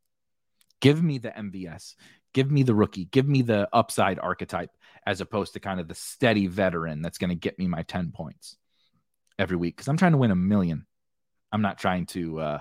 Give 0.80 1.02
me 1.02 1.18
the 1.18 1.30
MVS. 1.30 1.96
Give 2.32 2.50
me 2.50 2.62
the 2.62 2.74
rookie. 2.74 3.06
Give 3.06 3.26
me 3.26 3.42
the 3.42 3.68
upside 3.72 4.18
archetype 4.18 4.70
as 5.06 5.20
opposed 5.20 5.54
to 5.54 5.60
kind 5.60 5.80
of 5.80 5.88
the 5.88 5.94
steady 5.94 6.46
veteran 6.46 7.02
that's 7.02 7.18
going 7.18 7.30
to 7.30 7.36
get 7.36 7.58
me 7.58 7.66
my 7.66 7.82
10 7.82 8.12
points 8.12 8.56
every 9.38 9.56
week 9.56 9.76
because 9.76 9.88
I'm 9.88 9.96
trying 9.96 10.12
to 10.12 10.18
win 10.18 10.30
a 10.30 10.36
million. 10.36 10.86
I'm 11.52 11.62
not 11.62 11.78
trying 11.78 12.06
to 12.06 12.40
uh 12.40 12.60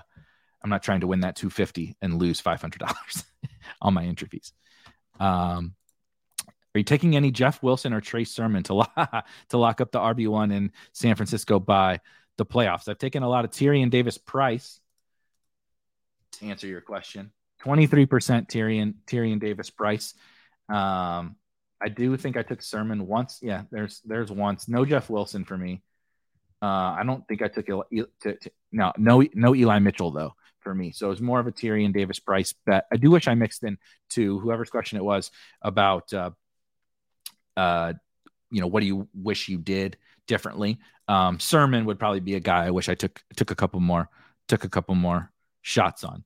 I'm 0.62 0.70
not 0.70 0.82
trying 0.82 1.00
to 1.00 1.06
win 1.06 1.20
that 1.20 1.36
250 1.36 1.96
and 2.02 2.18
lose 2.18 2.42
$500 2.42 3.24
on 3.82 3.94
my 3.94 4.04
entry 4.04 4.28
fees. 4.28 4.52
Um 5.18 5.74
are 6.74 6.78
you 6.78 6.84
taking 6.84 7.16
any 7.16 7.32
Jeff 7.32 7.62
Wilson 7.62 7.92
or 7.92 8.00
Trey 8.00 8.22
Sermon 8.24 8.62
to 8.64 8.74
lock, 8.74 9.26
to 9.48 9.58
lock 9.58 9.80
up 9.80 9.90
the 9.90 9.98
RB1 9.98 10.52
in 10.52 10.72
San 10.92 11.16
Francisco 11.16 11.58
by 11.58 12.00
the 12.38 12.46
playoffs? 12.46 12.88
I've 12.88 12.98
taken 12.98 13.22
a 13.22 13.28
lot 13.28 13.44
of 13.44 13.50
Tyrion 13.50 13.90
Davis 13.90 14.18
Price 14.18 14.80
to 16.32 16.46
answer 16.46 16.68
your 16.68 16.80
question. 16.80 17.32
23% 17.64 18.48
Tyrion 18.48 18.94
Tyrion 19.06 19.40
Davis 19.40 19.70
Price. 19.70 20.14
Um, 20.68 21.36
I 21.80 21.88
do 21.88 22.16
think 22.16 22.36
I 22.36 22.42
took 22.42 22.62
Sermon 22.62 23.06
once. 23.06 23.38
Yeah, 23.42 23.62
there's 23.70 24.00
there's 24.04 24.30
once. 24.30 24.68
No 24.68 24.84
Jeff 24.84 25.08
Wilson 25.10 25.44
for 25.44 25.56
me. 25.56 25.82
Uh, 26.62 26.66
I 26.66 27.02
don't 27.06 27.26
think 27.26 27.40
I 27.40 27.48
took 27.48 27.68
Eli, 27.68 27.84
to, 28.22 28.34
to, 28.34 28.50
no 28.70 28.92
no 28.98 29.24
no 29.34 29.54
Eli 29.54 29.78
Mitchell 29.78 30.10
though 30.10 30.34
for 30.60 30.74
me. 30.74 30.92
So 30.92 31.06
it 31.06 31.10
was 31.10 31.20
more 31.22 31.40
of 31.40 31.46
a 31.46 31.52
Tyrion 31.52 31.92
Davis 31.92 32.18
Price 32.18 32.52
bet. 32.66 32.84
I 32.92 32.96
do 32.96 33.10
wish 33.10 33.28
I 33.28 33.34
mixed 33.34 33.64
in 33.64 33.78
to 34.10 34.38
whoever's 34.40 34.68
question 34.68 34.98
it 34.98 35.04
was 35.04 35.30
about 35.62 36.12
uh, 36.12 36.30
uh, 37.56 37.94
you 38.50 38.60
know, 38.60 38.66
what 38.66 38.80
do 38.80 38.86
you 38.86 39.08
wish 39.14 39.48
you 39.48 39.58
did 39.58 39.96
differently? 40.26 40.78
Um, 41.08 41.40
Sermon 41.40 41.86
would 41.86 41.98
probably 41.98 42.20
be 42.20 42.34
a 42.34 42.40
guy 42.40 42.66
I 42.66 42.70
wish 42.70 42.88
I 42.88 42.94
took 42.94 43.22
took 43.36 43.50
a 43.50 43.56
couple 43.56 43.80
more 43.80 44.08
took 44.48 44.64
a 44.64 44.68
couple 44.68 44.94
more 44.94 45.32
shots 45.62 46.04
on. 46.04 46.24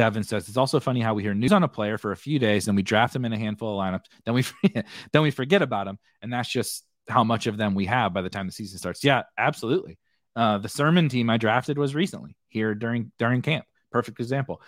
Devin 0.00 0.24
says 0.24 0.48
it's 0.48 0.56
also 0.56 0.80
funny 0.80 1.02
how 1.02 1.12
we 1.12 1.22
hear 1.22 1.34
news 1.34 1.52
on 1.52 1.62
a 1.62 1.68
player 1.68 1.98
for 1.98 2.12
a 2.12 2.16
few 2.16 2.38
days 2.38 2.68
and 2.68 2.74
we 2.74 2.82
draft 2.82 3.14
him 3.14 3.26
in 3.26 3.34
a 3.34 3.38
handful 3.38 3.78
of 3.78 3.84
lineups, 3.84 4.06
then 4.24 4.32
we 4.32 4.44
then 5.12 5.20
we 5.20 5.30
forget 5.30 5.60
about 5.60 5.86
him, 5.86 5.98
and 6.22 6.32
that's 6.32 6.48
just 6.48 6.86
how 7.06 7.22
much 7.22 7.46
of 7.46 7.58
them 7.58 7.74
we 7.74 7.84
have 7.84 8.14
by 8.14 8.22
the 8.22 8.30
time 8.30 8.46
the 8.46 8.52
season 8.52 8.78
starts. 8.78 9.04
Yeah, 9.04 9.24
absolutely. 9.36 9.98
Uh, 10.34 10.56
the 10.56 10.70
Sermon 10.70 11.10
team 11.10 11.28
I 11.28 11.36
drafted 11.36 11.76
was 11.76 11.94
recently 11.94 12.34
here 12.48 12.74
during 12.74 13.12
during 13.18 13.42
camp. 13.42 13.66
Perfect 13.92 14.20
example. 14.20 14.62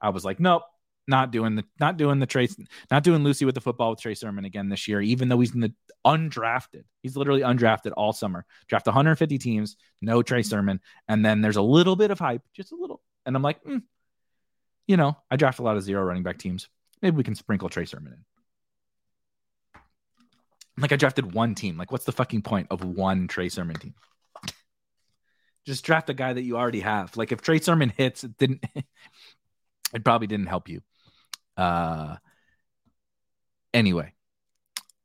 I 0.00 0.10
was 0.10 0.24
like, 0.24 0.38
nope, 0.38 0.62
not 1.08 1.32
doing 1.32 1.56
the 1.56 1.64
not 1.80 1.96
doing 1.96 2.20
the 2.20 2.26
Trace, 2.26 2.54
not 2.88 3.02
doing 3.02 3.24
Lucy 3.24 3.44
with 3.44 3.56
the 3.56 3.60
football 3.60 3.90
with 3.90 4.00
Trey 4.00 4.14
Sermon 4.14 4.44
again 4.44 4.68
this 4.68 4.86
year, 4.86 5.00
even 5.00 5.28
though 5.28 5.40
he's 5.40 5.52
in 5.52 5.62
the 5.62 5.74
undrafted. 6.06 6.84
He's 7.02 7.16
literally 7.16 7.40
undrafted 7.40 7.90
all 7.96 8.12
summer. 8.12 8.46
Draft 8.68 8.86
150 8.86 9.36
teams, 9.38 9.76
no 10.00 10.22
Trey 10.22 10.42
Sermon, 10.42 10.80
and 11.08 11.26
then 11.26 11.40
there's 11.40 11.56
a 11.56 11.62
little 11.62 11.96
bit 11.96 12.12
of 12.12 12.20
hype, 12.20 12.42
just 12.54 12.70
a 12.70 12.76
little, 12.76 13.02
and 13.24 13.34
I'm 13.34 13.42
like, 13.42 13.64
mm, 13.64 13.82
you 14.86 14.96
know, 14.96 15.16
I 15.30 15.36
draft 15.36 15.58
a 15.58 15.62
lot 15.62 15.76
of 15.76 15.82
zero 15.82 16.02
running 16.02 16.22
back 16.22 16.38
teams. 16.38 16.68
Maybe 17.02 17.16
we 17.16 17.24
can 17.24 17.34
sprinkle 17.34 17.68
Trey 17.68 17.84
Sermon 17.84 18.12
in. 18.12 18.24
Like 20.78 20.92
I 20.92 20.96
drafted 20.96 21.32
one 21.32 21.54
team. 21.54 21.78
Like, 21.78 21.90
what's 21.90 22.04
the 22.04 22.12
fucking 22.12 22.42
point 22.42 22.68
of 22.70 22.84
one 22.84 23.28
Trey 23.28 23.48
Sermon 23.48 23.76
team? 23.76 23.94
Just 25.64 25.84
draft 25.84 26.10
a 26.10 26.14
guy 26.14 26.32
that 26.32 26.42
you 26.42 26.56
already 26.56 26.80
have. 26.80 27.16
Like 27.16 27.32
if 27.32 27.42
Trey 27.42 27.60
Sermon 27.60 27.92
hits, 27.96 28.24
it 28.24 28.36
didn't. 28.36 28.64
it 29.94 30.04
probably 30.04 30.26
didn't 30.26 30.46
help 30.46 30.68
you. 30.68 30.80
Uh, 31.56 32.16
anyway, 33.72 34.12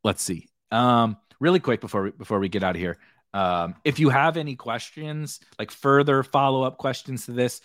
let's 0.04 0.22
see. 0.22 0.50
Um, 0.72 1.18
really 1.40 1.60
quick 1.60 1.82
before 1.82 2.04
we, 2.04 2.12
before 2.12 2.40
we 2.40 2.50
get 2.50 2.64
out 2.64 2.76
of 2.76 2.82
here, 2.82 2.98
um, 3.34 3.76
if 3.86 4.00
you 4.00 4.10
have 4.10 4.38
any 4.38 4.56
questions, 4.56 5.40
like 5.58 5.72
further 5.72 6.22
follow 6.24 6.64
up 6.64 6.78
questions 6.78 7.26
to 7.26 7.32
this, 7.32 7.62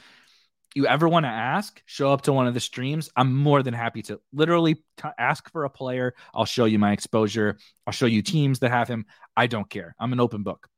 you 0.77 0.87
ever 0.87 1.09
want 1.09 1.25
to 1.25 1.31
ask, 1.31 1.83
show 1.87 2.13
up 2.13 2.23
to 2.23 2.33
one 2.33 2.47
of 2.47 2.55
the 2.55 2.61
streams. 2.61 3.11
I'm 3.17 3.35
more 3.35 3.63
than 3.63 3.75
happy 3.75 4.03
to 4.03 4.21
literally 4.33 4.75
t- 4.75 5.09
ask 5.19 5.51
for 5.51 5.65
a 5.65 5.71
player. 5.71 6.15
I'll 6.35 6.45
show 6.45 6.67
you 6.67 6.79
my 6.79 6.93
exposure. 6.93 7.59
I'll 7.87 7.93
show 7.93 8.07
you 8.07 8.23
teams 8.23 8.61
that 8.61 8.71
have 8.71 8.87
him. 8.87 9.07
I 9.37 9.47
don't 9.47 9.69
care. 9.69 9.95
I'm 9.99 10.13
an 10.13 10.21
open 10.21 10.43
book. 10.43 10.69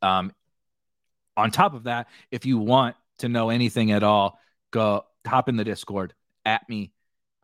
Um, 0.00 0.32
on 1.36 1.50
top 1.50 1.74
of 1.74 1.84
that, 1.84 2.08
if 2.30 2.46
you 2.46 2.58
want 2.58 2.96
to 3.18 3.28
know 3.28 3.50
anything 3.50 3.92
at 3.92 4.02
all, 4.02 4.38
go 4.70 5.04
hop 5.26 5.48
in 5.48 5.56
the 5.56 5.64
Discord 5.64 6.14
at 6.44 6.66
me 6.68 6.92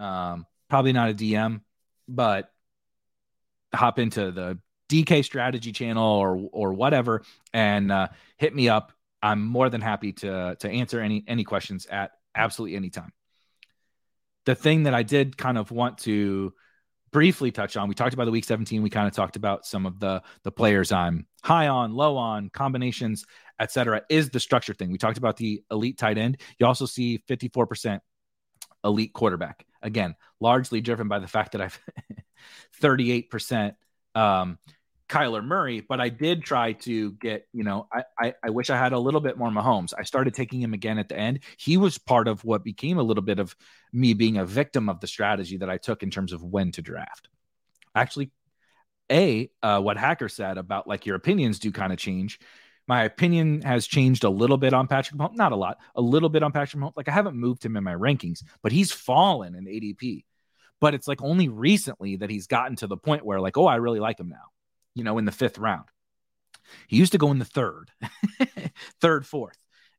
um, 0.03 0.47
probably 0.69 0.93
not 0.93 1.11
a 1.11 1.15
DM, 1.15 1.61
but 2.09 2.51
hop 3.73 3.99
into 3.99 4.33
the 4.33 4.59
DK 4.89 5.25
strategy 5.25 5.73
channel 5.73 6.05
or 6.05 6.49
or 6.53 6.73
whatever 6.73 7.23
and 7.53 7.91
uh, 7.91 8.09
hit 8.37 8.55
me 8.55 8.69
up. 8.69 8.93
I'm 9.23 9.45
more 9.47 9.71
than 9.71 9.81
happy 9.81 10.13
to 10.15 10.57
to 10.59 10.69
answer 10.69 11.01
any 11.01 11.25
any 11.27 11.45
questions 11.45 11.87
at 11.87 12.13
absolutely 12.35 12.77
any 12.77 12.91
time. 12.91 13.13
The 14.45 14.55
thing 14.55 14.85
that 14.85 14.95
I 14.95 15.03
did 15.03 15.37
kind 15.37 15.57
of 15.57 15.71
want 15.71 15.99
to 15.99 16.53
briefly 17.13 17.53
touch 17.53 17.77
on, 17.77 17.89
we 17.89 17.95
talked 17.95 18.15
about 18.15 18.25
the 18.25 18.31
week 18.31 18.45
17. 18.45 18.83
We 18.83 18.91
kind 18.91 19.07
of 19.07 19.15
talked 19.15 19.37
about 19.37 19.65
some 19.67 19.87
of 19.87 20.01
the 20.01 20.23
the 20.43 20.51
players 20.51 20.91
I'm 20.91 21.27
high 21.43 21.69
on, 21.69 21.93
low 21.95 22.17
on, 22.17 22.51
combinations, 22.51 23.25
etc. 23.61 24.03
Is 24.09 24.31
the 24.31 24.41
structure 24.41 24.75
thing. 24.75 24.91
We 24.91 24.99
talked 24.99 25.19
about 25.19 25.37
the 25.37 25.63
elite 25.71 25.99
tight 25.99 26.19
end. 26.19 26.41
You 26.59 26.67
also 26.67 26.87
see 26.87 27.23
54% 27.29 28.01
elite 28.85 29.13
quarterback. 29.13 29.65
Again, 29.83 30.15
largely 30.41 30.81
driven 30.81 31.09
by 31.09 31.19
the 31.19 31.29
fact 31.29 31.53
that 31.53 31.61
I've 31.61 31.81
38% 32.83 33.75
um, 34.15 34.59
Kyler 35.13 35.45
Murray, 35.45 35.81
but 35.81 36.01
I 36.01 36.09
did 36.09 36.43
try 36.43 36.73
to 36.73 37.13
get, 37.13 37.47
you 37.53 37.65
know, 37.65 37.87
I, 37.93 38.05
I, 38.19 38.35
I 38.45 38.51
wish 38.51 38.71
I 38.71 38.79
had 38.79 38.93
a 38.93 38.99
little 38.99 39.21
bit 39.21 39.37
more 39.37 39.51
Mahomes. 39.51 39.93
I 39.97 40.05
started 40.05 40.33
taking 40.35 40.63
him 40.63 40.73
again 40.73 40.99
at 40.99 41.09
the 41.09 41.19
end. 41.19 41.41
He 41.59 41.77
was 41.77 41.99
part 41.99 42.29
of 42.29 42.45
what 42.45 42.65
became 42.65 42.99
a 42.99 43.03
little 43.03 43.23
bit 43.23 43.39
of 43.39 43.55
me 43.93 44.15
being 44.15 44.39
a 44.39 44.47
victim 44.47 44.89
of 44.89 45.01
the 45.01 45.07
strategy 45.07 45.59
that 45.59 45.69
I 45.69 45.77
took 45.77 46.03
in 46.03 46.11
terms 46.11 46.33
of 46.33 46.43
when 46.43 46.73
to 46.73 46.83
draft. 46.83 47.29
Actually, 47.95 48.31
a 49.11 49.51
uh, 49.63 49.81
what 49.81 49.99
Hacker 49.99 50.31
said 50.31 50.57
about 50.57 50.89
like 50.89 51.05
your 51.05 51.17
opinions 51.17 51.59
do 51.59 51.71
kind 51.71 51.93
of 51.93 51.99
change 51.99 52.39
my 52.89 53.05
opinion 53.05 53.63
has 53.63 53.87
changed 53.87 54.25
a 54.25 54.31
little 54.31 54.57
bit 54.57 54.75
on 54.75 54.89
Patrick 54.89 55.19
Mahomes, 55.19 55.37
not 55.37 55.53
a 55.53 55.57
lot, 55.57 55.79
a 55.95 56.01
little 56.01 56.29
bit 56.29 56.43
on 56.43 56.53
Patrick 56.53 56.83
Mahomes. 56.83 56.97
Like 56.97 57.09
I 57.09 57.13
haven't 57.13 57.37
moved 57.37 57.65
him 57.65 57.77
in 57.77 57.85
my 57.85 57.95
rankings, 57.95 58.43
but 58.63 58.73
he's 58.73 58.93
fallen 58.93 59.55
in 59.55 59.67
ADP. 59.67 60.25
But 60.81 60.95
it's 60.95 61.07
like 61.07 61.23
only 61.23 61.49
recently 61.49 62.17
that 62.17 62.31
he's 62.31 62.49
gotten 62.49 62.77
to 62.77 62.89
the 62.89 62.97
point 62.97 63.25
where 63.25 63.41
like, 63.41 63.57
oh, 63.57 63.67
I 63.67 63.77
really 63.77 64.01
like 64.01 64.19
him 64.19 64.29
now. 64.29 64.51
You 64.95 65.05
know, 65.05 65.19
in 65.19 65.25
the 65.25 65.33
fifth 65.33 65.59
round, 65.59 65.87
he 66.87 66.97
used 66.97 67.13
to 67.13 67.19
go 67.19 67.31
in 67.31 67.39
the 67.39 67.45
third, 67.45 67.91
third, 69.01 69.27
fourth, 69.27 69.59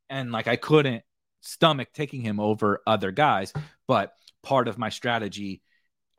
and 0.09 0.31
like 0.31 0.47
I 0.47 0.55
couldn't 0.55 1.03
stomach 1.41 1.89
taking 1.93 2.21
him 2.21 2.39
over 2.39 2.81
other 2.85 3.11
guys. 3.11 3.53
But 3.87 4.13
part 4.43 4.67
of 4.67 4.77
my 4.77 4.89
strategy 4.89 5.61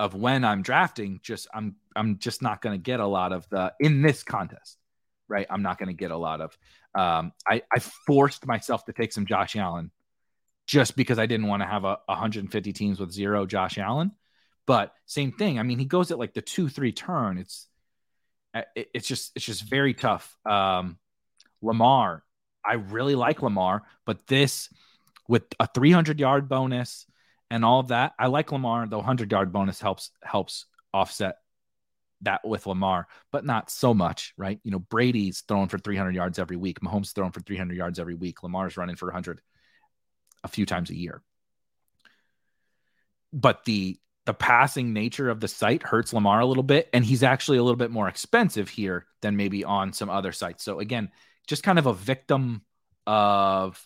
of 0.01 0.15
when 0.15 0.45
I'm 0.45 0.63
drafting, 0.63 1.21
just 1.23 1.47
I'm 1.55 1.77
I'm 1.95 2.19
just 2.19 2.43
not 2.43 2.61
going 2.61 2.79
to 2.79 2.83
get 2.83 3.01
a 3.01 3.07
lot 3.07 3.33
of 3.33 3.49
the 3.49 3.73
in 3.81 4.03
this 4.03 4.23
contest 4.23 4.79
right? 5.29 5.47
I'm 5.51 5.63
not 5.63 5.79
going 5.79 5.89
to 5.89 5.95
get 5.95 6.11
a 6.11 6.17
lot 6.17 6.41
of. 6.41 6.57
Um, 6.95 7.33
I, 7.49 7.63
I 7.73 7.81
forced 7.81 8.47
myself 8.47 8.85
to 8.87 8.93
take 8.93 9.13
some 9.13 9.27
Josh 9.27 9.57
Allen 9.57 9.91
just 10.67 10.97
because 10.97 11.19
I 11.19 11.27
didn't 11.27 11.49
want 11.49 11.63
to 11.63 11.67
have 11.67 11.85
a 11.85 11.99
150 12.07 12.73
teams 12.73 13.01
with 13.01 13.13
zero 13.13 13.47
Josh 13.47 13.79
Allen. 13.79 14.13
But 14.67 14.95
same 15.07 15.33
thing. 15.33 15.59
I 15.59 15.63
mean, 15.63 15.79
he 15.79 15.85
goes 15.85 16.11
at 16.11 16.19
like 16.19 16.35
the 16.35 16.41
two 16.41 16.69
three 16.69 16.93
turn. 16.93 17.39
It's 17.39 17.67
it, 18.55 18.91
it's 18.95 19.09
just 19.09 19.33
it's 19.35 19.45
just 19.45 19.63
very 19.63 19.95
tough. 19.95 20.37
Um, 20.47 20.99
Lamar, 21.63 22.23
I 22.65 22.75
really 22.75 23.15
like 23.15 23.43
Lamar, 23.43 23.83
but 24.07 24.27
this 24.27 24.69
with 25.29 25.45
a 25.59 25.67
300 25.67 26.21
yard 26.21 26.49
bonus 26.49 27.07
and 27.51 27.65
all 27.65 27.81
of 27.81 27.89
that, 27.89 28.13
I 28.19 28.27
like 28.27 28.53
Lamar. 28.53 28.87
The 28.87 28.97
100 28.97 29.31
yard 29.31 29.53
bonus 29.53 29.81
helps 29.81 30.11
helps 30.23 30.67
offset 30.93 31.37
that 32.23 32.47
with 32.47 32.67
Lamar, 32.67 33.07
but 33.33 33.45
not 33.45 33.71
so 33.71 33.95
much, 33.95 34.35
right? 34.37 34.59
You 34.65 34.71
know, 34.71 34.79
Brady's 34.79 35.43
throwing 35.47 35.69
for 35.69 35.79
300 35.79 36.15
yards 36.15 36.39
every 36.39 36.57
week. 36.57 36.81
Mahomes 36.81 37.15
throwing 37.15 37.33
for 37.33 37.41
300 37.41 37.77
yards 37.77 37.99
every 37.99 38.15
week. 38.15 38.43
Lamar's 38.43 38.77
running 38.77 38.97
for 38.97 39.07
100 39.07 39.41
a 40.43 40.49
few 40.49 40.67
times 40.67 40.91
a 40.91 40.97
year. 40.97 41.23
But 43.33 43.65
the 43.65 43.99
the 44.27 44.35
passing 44.35 44.93
nature 44.93 45.29
of 45.29 45.41
the 45.41 45.49
site 45.49 45.83
hurts 45.83 46.13
Lamar 46.13 46.41
a 46.41 46.47
little 46.47 46.63
bit, 46.63 46.89
and 46.93 47.05
he's 47.05 47.23
actually 47.23 47.59
a 47.59 47.63
little 47.63 47.77
bit 47.77 47.91
more 47.91 48.09
expensive 48.09 48.69
here 48.69 49.07
than 49.21 49.37
maybe 49.37 49.65
on 49.65 49.93
some 49.93 50.09
other 50.09 50.33
sites. 50.33 50.65
So 50.65 50.81
again, 50.81 51.11
just 51.47 51.63
kind 51.63 51.79
of 51.79 51.87
a 51.87 51.93
victim 51.93 52.63
of 53.07 53.83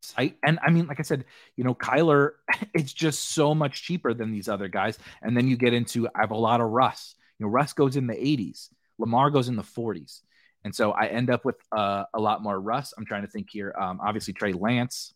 site. 0.00 0.36
And 0.44 0.58
I 0.62 0.70
mean, 0.70 0.86
like 0.88 0.98
I 0.98 1.04
said, 1.04 1.24
you 1.56 1.62
know, 1.62 1.74
Kyler, 1.74 2.32
it's 2.74 2.92
just 2.92 3.30
so 3.30 3.54
much 3.54 3.84
cheaper 3.84 4.14
than 4.14 4.32
these 4.32 4.48
other 4.48 4.68
guys. 4.68 4.98
And 5.22 5.36
then 5.36 5.46
you 5.46 5.56
get 5.56 5.74
into, 5.74 6.08
I 6.08 6.20
have 6.20 6.32
a 6.32 6.36
lot 6.36 6.60
of 6.60 6.70
Russ. 6.70 7.14
You 7.38 7.46
know, 7.46 7.50
Russ 7.50 7.72
goes 7.72 7.96
in 7.96 8.06
the 8.06 8.14
80s, 8.14 8.68
Lamar 8.98 9.30
goes 9.30 9.48
in 9.48 9.56
the 9.56 9.62
40s. 9.62 10.20
And 10.64 10.74
so 10.74 10.92
I 10.92 11.06
end 11.06 11.28
up 11.30 11.44
with 11.44 11.56
uh, 11.72 12.04
a 12.14 12.20
lot 12.20 12.42
more 12.42 12.60
Russ. 12.60 12.94
I'm 12.96 13.04
trying 13.04 13.22
to 13.22 13.28
think 13.28 13.48
here. 13.50 13.74
Um, 13.80 14.00
obviously, 14.00 14.32
Trey 14.32 14.52
Lance, 14.52 15.12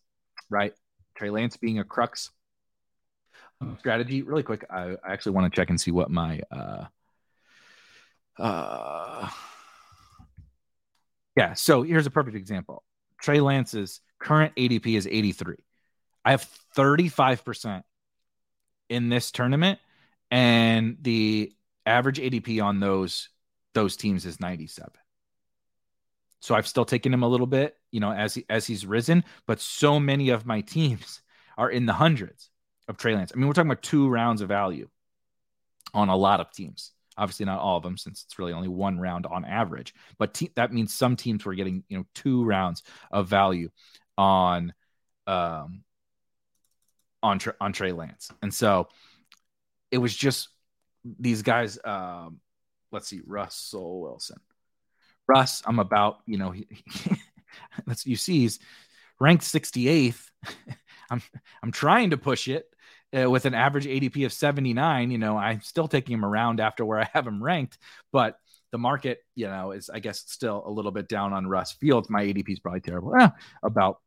right? 0.49 0.73
Trey 1.15 1.29
Lance 1.29 1.55
being 1.55 1.79
a 1.79 1.85
crux 1.85 2.31
strategy. 3.79 4.21
Really 4.21 4.43
quick, 4.43 4.65
I, 4.69 4.95
I 5.03 5.13
actually 5.13 5.33
want 5.33 5.51
to 5.51 5.55
check 5.55 5.69
and 5.69 5.79
see 5.79 5.91
what 5.91 6.09
my. 6.09 6.41
Uh, 6.51 6.85
uh, 8.39 9.29
yeah, 11.35 11.53
so 11.53 11.83
here's 11.83 12.05
a 12.05 12.11
perfect 12.11 12.35
example. 12.35 12.83
Trey 13.21 13.39
Lance's 13.39 14.01
current 14.19 14.55
ADP 14.55 14.95
is 14.95 15.07
83. 15.07 15.55
I 16.25 16.31
have 16.31 16.47
35% 16.75 17.83
in 18.89 19.09
this 19.09 19.31
tournament, 19.31 19.79
and 20.29 20.97
the 21.01 21.53
average 21.85 22.19
ADP 22.19 22.63
on 22.63 22.79
those 22.79 23.29
those 23.73 23.95
teams 23.95 24.25
is 24.25 24.39
97. 24.39 24.89
So 26.39 26.55
I've 26.55 26.67
still 26.67 26.85
taken 26.85 27.13
him 27.13 27.23
a 27.23 27.27
little 27.27 27.47
bit, 27.47 27.77
you 27.91 27.99
know, 27.99 28.11
as 28.11 28.33
he, 28.33 28.45
as 28.49 28.65
he's 28.65 28.85
risen, 28.85 29.23
but 29.45 29.59
so 29.59 29.99
many 29.99 30.29
of 30.29 30.45
my 30.45 30.61
teams 30.61 31.21
are 31.57 31.69
in 31.69 31.85
the 31.85 31.93
hundreds 31.93 32.49
of 32.87 32.97
Trey 32.97 33.15
Lance. 33.15 33.31
I 33.33 33.37
mean, 33.37 33.47
we're 33.47 33.53
talking 33.53 33.69
about 33.69 33.83
two 33.83 34.09
rounds 34.09 34.41
of 34.41 34.47
value 34.47 34.87
on 35.93 36.09
a 36.09 36.15
lot 36.15 36.39
of 36.39 36.51
teams. 36.51 36.91
Obviously, 37.17 37.45
not 37.45 37.59
all 37.59 37.77
of 37.77 37.83
them, 37.83 37.97
since 37.97 38.23
it's 38.23 38.37
really 38.37 38.53
only 38.53 38.67
one 38.67 38.99
round 38.99 39.25
on 39.25 39.43
average. 39.43 39.93
But 40.19 40.35
te- 40.35 40.51
that 40.55 40.71
means 40.71 40.93
some 40.93 41.15
teams 41.15 41.45
were 41.45 41.55
getting, 41.55 41.83
you 41.89 41.97
know, 41.97 42.05
two 42.13 42.43
rounds 42.45 42.83
of 43.11 43.27
value 43.27 43.69
on, 44.17 44.73
um, 45.25 45.83
on 47.23 47.39
on 47.59 47.73
Trey 47.73 47.91
Lance, 47.91 48.29
and 48.43 48.53
so 48.53 48.87
it 49.89 49.97
was 49.97 50.15
just 50.15 50.49
these 51.03 51.41
guys. 51.41 51.79
Um, 51.83 52.39
let's 52.91 53.07
see, 53.07 53.21
Russell 53.25 54.01
Wilson. 54.01 54.39
Russ, 55.27 55.61
I'm 55.65 55.79
about, 55.79 56.19
you 56.25 56.37
know, 56.37 56.53
that's 57.85 58.05
you 58.05 58.15
see 58.15 58.41
he's 58.41 58.59
ranked 59.19 59.43
68th. 59.43 60.29
I'm 61.09 61.21
I'm 61.63 61.71
trying 61.71 62.11
to 62.11 62.17
push 62.17 62.47
it 62.47 62.65
uh, 63.15 63.29
with 63.29 63.45
an 63.45 63.53
average 63.53 63.85
ADP 63.85 64.25
of 64.25 64.33
79. 64.33 65.11
You 65.11 65.17
know, 65.17 65.37
I'm 65.37 65.61
still 65.61 65.87
taking 65.87 66.13
him 66.13 66.25
around 66.25 66.59
after 66.59 66.85
where 66.85 66.99
I 66.99 67.09
have 67.13 67.27
him 67.27 67.43
ranked, 67.43 67.77
but 68.11 68.37
the 68.71 68.77
market, 68.77 69.19
you 69.35 69.47
know, 69.47 69.71
is 69.71 69.89
I 69.89 69.99
guess 69.99 70.23
still 70.27 70.63
a 70.65 70.71
little 70.71 70.91
bit 70.91 71.07
down 71.07 71.33
on 71.33 71.47
Russ 71.47 71.73
Fields. 71.73 72.09
My 72.09 72.23
ADP 72.23 72.49
is 72.49 72.59
probably 72.59 72.81
terrible. 72.81 73.15
Eh, 73.15 73.29
about 73.63 73.99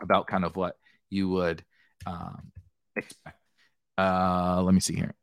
about 0.00 0.26
kind 0.26 0.44
of 0.44 0.56
what 0.56 0.76
you 1.10 1.28
would 1.28 1.64
um, 2.06 2.52
expect. 2.96 3.36
Uh, 3.98 4.62
let 4.62 4.72
me 4.72 4.80
see 4.80 4.94
here. 4.94 5.14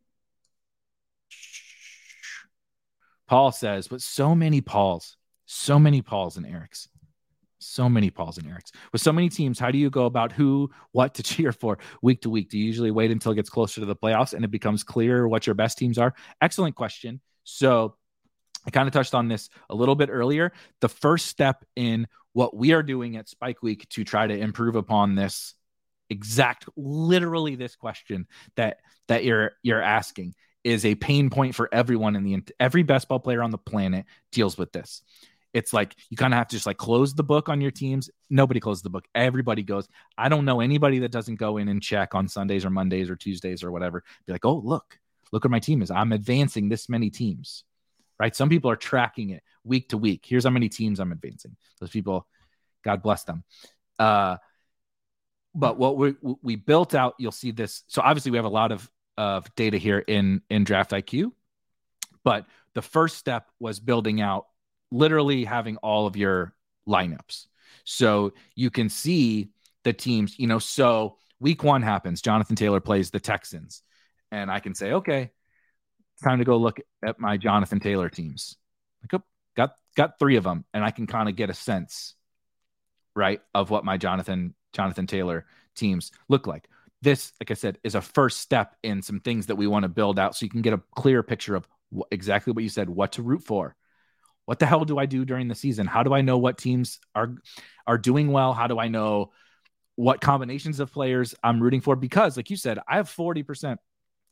Paul 3.28 3.52
says, 3.52 3.88
but 3.88 4.02
so 4.02 4.36
many 4.36 4.62
Pauls, 4.62 5.18
so 5.46 5.80
many 5.80 6.02
Pauls 6.02 6.38
and 6.38 6.46
Erics, 6.46 6.88
so 7.68 7.89
many 7.89 8.10
Pauls 8.10 8.38
and 8.38 8.48
Erics. 8.48 8.72
With 8.91 9.02
so 9.02 9.11
many 9.11 9.30
teams, 9.30 9.60
how 9.60 9.72
do 9.72 9.77
you 9.77 9.89
go 9.89 10.06
about 10.06 10.31
who, 10.31 10.69
what 10.91 11.14
to 11.15 11.23
cheer 11.23 11.52
for 11.52 11.77
week 12.02 12.22
to 12.22 12.30
week? 12.30 12.49
Do 12.49 12.57
you 12.57 12.65
usually 12.65 12.91
wait 12.91 13.11
until 13.11 13.31
it 13.31 13.35
gets 13.35 13.49
closer 13.49 13.81
to 13.81 13.85
the 13.85 13.95
playoffs 13.95 14.34
and 14.34 14.44
it 14.44 14.52
becomes 14.52 14.84
clear 14.84 15.27
what 15.27 15.45
your 15.45 15.56
best 15.56 15.77
teams 15.77 15.98
are? 15.98 16.14
Excellent 16.41 16.76
question. 16.76 17.22
So 17.44 17.95
I 18.65 18.72
kind 18.72 18.88
of 18.88 18.94
touched 18.94 19.14
on 19.14 19.27
this 19.27 19.49
a 19.69 19.76
little 19.76 19.95
bit 19.95 20.10
earlier. 20.11 20.52
The 20.81 20.89
first 20.89 21.27
step 21.27 21.64
in 21.76 22.07
what 22.34 22.56
we 22.56 22.73
are 22.73 22.84
doing 22.84 23.15
at 23.15 23.30
Spike 23.30 23.64
Week 23.64 23.88
to 23.89 24.03
try 24.03 24.27
to 24.27 24.38
improve 24.38 24.76
upon 24.76 25.15
this 25.15 25.53
exact 26.10 26.69
literally 26.77 27.56
this 27.56 27.76
question 27.76 28.27
that 28.56 28.77
that 29.07 29.26
you're 29.26 29.52
you're 29.61 29.81
asking 29.81 30.34
is 30.64 30.85
a 30.85 30.95
pain 30.95 31.30
point 31.30 31.56
for 31.56 31.69
everyone 31.72 32.15
in 32.15 32.23
the 32.23 32.44
every 32.60 32.84
best 32.84 33.07
ball 33.07 33.19
player 33.19 33.41
on 33.41 33.52
the 33.52 33.57
planet 33.57 34.06
deals 34.31 34.57
with 34.57 34.72
this. 34.72 35.02
It's 35.58 35.74
like 35.74 35.96
you 36.12 36.18
kind 36.18 36.36
of 36.36 36.38
have 36.38 36.48
to 36.50 36.56
just 36.56 36.68
like 36.68 36.78
close 36.78 37.16
the 37.16 37.24
book 37.24 37.50
on 37.50 37.62
your 37.62 37.72
teams. 37.72 38.12
Nobody 38.30 38.60
closes 38.60 38.84
the 38.84 38.92
book. 38.92 39.06
Everybody 39.16 39.64
goes. 39.64 39.88
I 40.16 40.30
don't 40.30 40.46
know 40.46 40.62
anybody 40.62 41.00
that 41.00 41.12
doesn't 41.12 41.38
go 41.38 41.58
in 41.58 41.68
and 41.68 41.82
check 41.82 42.14
on 42.14 42.28
Sundays 42.28 42.64
or 42.64 42.70
Mondays 42.70 43.10
or 43.10 43.16
Tuesdays 43.16 43.64
or 43.64 43.72
whatever. 43.72 44.04
Be 44.28 44.34
like, 44.34 44.46
oh 44.46 44.62
look, 44.64 45.00
look 45.32 45.44
where 45.44 45.50
my 45.50 45.60
team 45.60 45.82
is. 45.82 45.90
I'm 45.90 46.12
advancing 46.12 46.70
this 46.70 46.90
many 46.90 47.10
teams, 47.10 47.64
right? 48.20 48.36
Some 48.36 48.50
people 48.50 48.70
are 48.70 48.76
tracking 48.76 49.32
it 49.32 49.42
week 49.64 49.90
to 49.90 49.98
week. 49.98 50.26
Here's 50.28 50.44
how 50.44 50.52
many 50.52 50.70
teams 50.70 51.00
I'm 51.00 51.12
advancing. 51.12 51.56
Those 51.80 51.90
people, 51.90 52.28
God 52.84 53.02
bless 53.02 53.24
them. 53.24 53.44
Uh, 53.98 54.38
but 55.56 55.80
what 55.80 55.98
we 55.98 56.14
we 56.44 56.56
built 56.56 56.94
out, 56.94 57.16
you'll 57.18 57.32
see 57.32 57.50
this. 57.50 57.84
So 57.88 58.04
obviously 58.04 58.30
we 58.30 58.38
have 58.38 58.46
a 58.46 58.50
lot 58.50 58.72
of 58.72 58.88
of 59.18 59.54
data 59.56 59.80
here 59.80 59.98
in 59.98 60.44
in 60.52 60.66
Draft 60.66 60.92
IQ, 60.92 61.32
but 62.24 62.46
the 62.76 62.84
first 62.84 63.18
step 63.18 63.50
was 63.60 63.80
building 63.80 64.22
out 64.22 64.46
literally 64.91 65.43
having 65.43 65.77
all 65.77 66.07
of 66.07 66.15
your 66.15 66.53
lineups. 66.88 67.47
So 67.84 68.34
you 68.55 68.69
can 68.69 68.89
see 68.89 69.49
the 69.84 69.93
teams, 69.93 70.38
you 70.38 70.47
know, 70.47 70.59
so 70.59 71.18
week 71.39 71.64
1 71.64 71.81
happens, 71.81 72.22
Jonathan 72.22 72.55
Taylor 72.55 72.80
plays 72.80 73.11
the 73.11 73.19
Texans, 73.19 73.84
and 74.31 74.51
I 74.51 74.59
can 74.59 74.76
say, 74.76 74.91
okay, 74.93 75.31
it's 76.14 76.23
time 76.23 76.39
to 76.39 76.45
go 76.45 76.57
look 76.57 76.80
at 77.05 77.19
my 77.19 77.38
Jonathan 77.38 77.80
Taylor 77.80 78.09
teams. 78.09 78.57
Like, 79.01 79.22
oh, 79.22 79.26
got 79.55 79.76
got 79.95 80.19
3 80.19 80.35
of 80.38 80.43
them 80.43 80.65
and 80.73 80.84
I 80.84 80.91
can 80.91 81.07
kind 81.07 81.30
of 81.30 81.35
get 81.35 81.49
a 81.49 81.53
sense 81.53 82.15
right 83.15 83.41
of 83.53 83.69
what 83.69 83.85
my 83.85 83.97
Jonathan 83.97 84.53
Jonathan 84.73 85.07
Taylor 85.07 85.45
teams 85.76 86.11
look 86.27 86.47
like. 86.47 86.69
This, 87.01 87.31
like 87.39 87.51
I 87.51 87.53
said, 87.53 87.77
is 87.84 87.95
a 87.95 88.01
first 88.01 88.39
step 88.39 88.76
in 88.84 89.01
some 89.01 89.19
things 89.19 89.45
that 89.45 89.55
we 89.55 89.68
want 89.68 89.84
to 89.84 89.89
build 89.89 90.18
out 90.18 90.35
so 90.35 90.45
you 90.45 90.49
can 90.49 90.64
get 90.64 90.73
a 90.73 90.81
clear 90.95 91.22
picture 91.22 91.55
of 91.55 91.68
what, 91.89 92.07
exactly 92.11 92.51
what 92.51 92.64
you 92.64 92.69
said, 92.69 92.89
what 92.89 93.11
to 93.14 93.22
root 93.22 93.43
for. 93.43 93.76
What 94.48 94.60
the 94.60 94.65
hell 94.65 94.86
do 94.86 94.98
I 94.98 95.06
do 95.06 95.26
during 95.26 95.49
the 95.49 95.56
season? 95.56 95.88
How 95.88 96.03
do 96.03 96.14
I 96.14 96.22
know 96.22 96.38
what 96.38 96.57
teams 96.57 97.02
are 97.14 97.36
are 97.86 97.98
doing 97.98 98.32
well? 98.32 98.53
How 98.53 98.68
do 98.68 98.80
I 98.80 98.88
know 98.88 99.34
what 99.98 100.22
combinations 100.22 100.80
of 100.80 100.90
players 100.90 101.36
I'm 101.44 101.61
rooting 101.61 101.82
for? 101.82 101.98
Because, 101.98 102.38
like 102.38 102.49
you 102.49 102.56
said, 102.56 102.80
I 102.88 102.95
have 102.95 103.10
40%, 103.10 103.76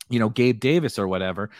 you 0.08 0.18
know, 0.18 0.30
Gabe 0.30 0.58
Davis 0.58 0.98
or 0.98 1.06
whatever. 1.06 1.50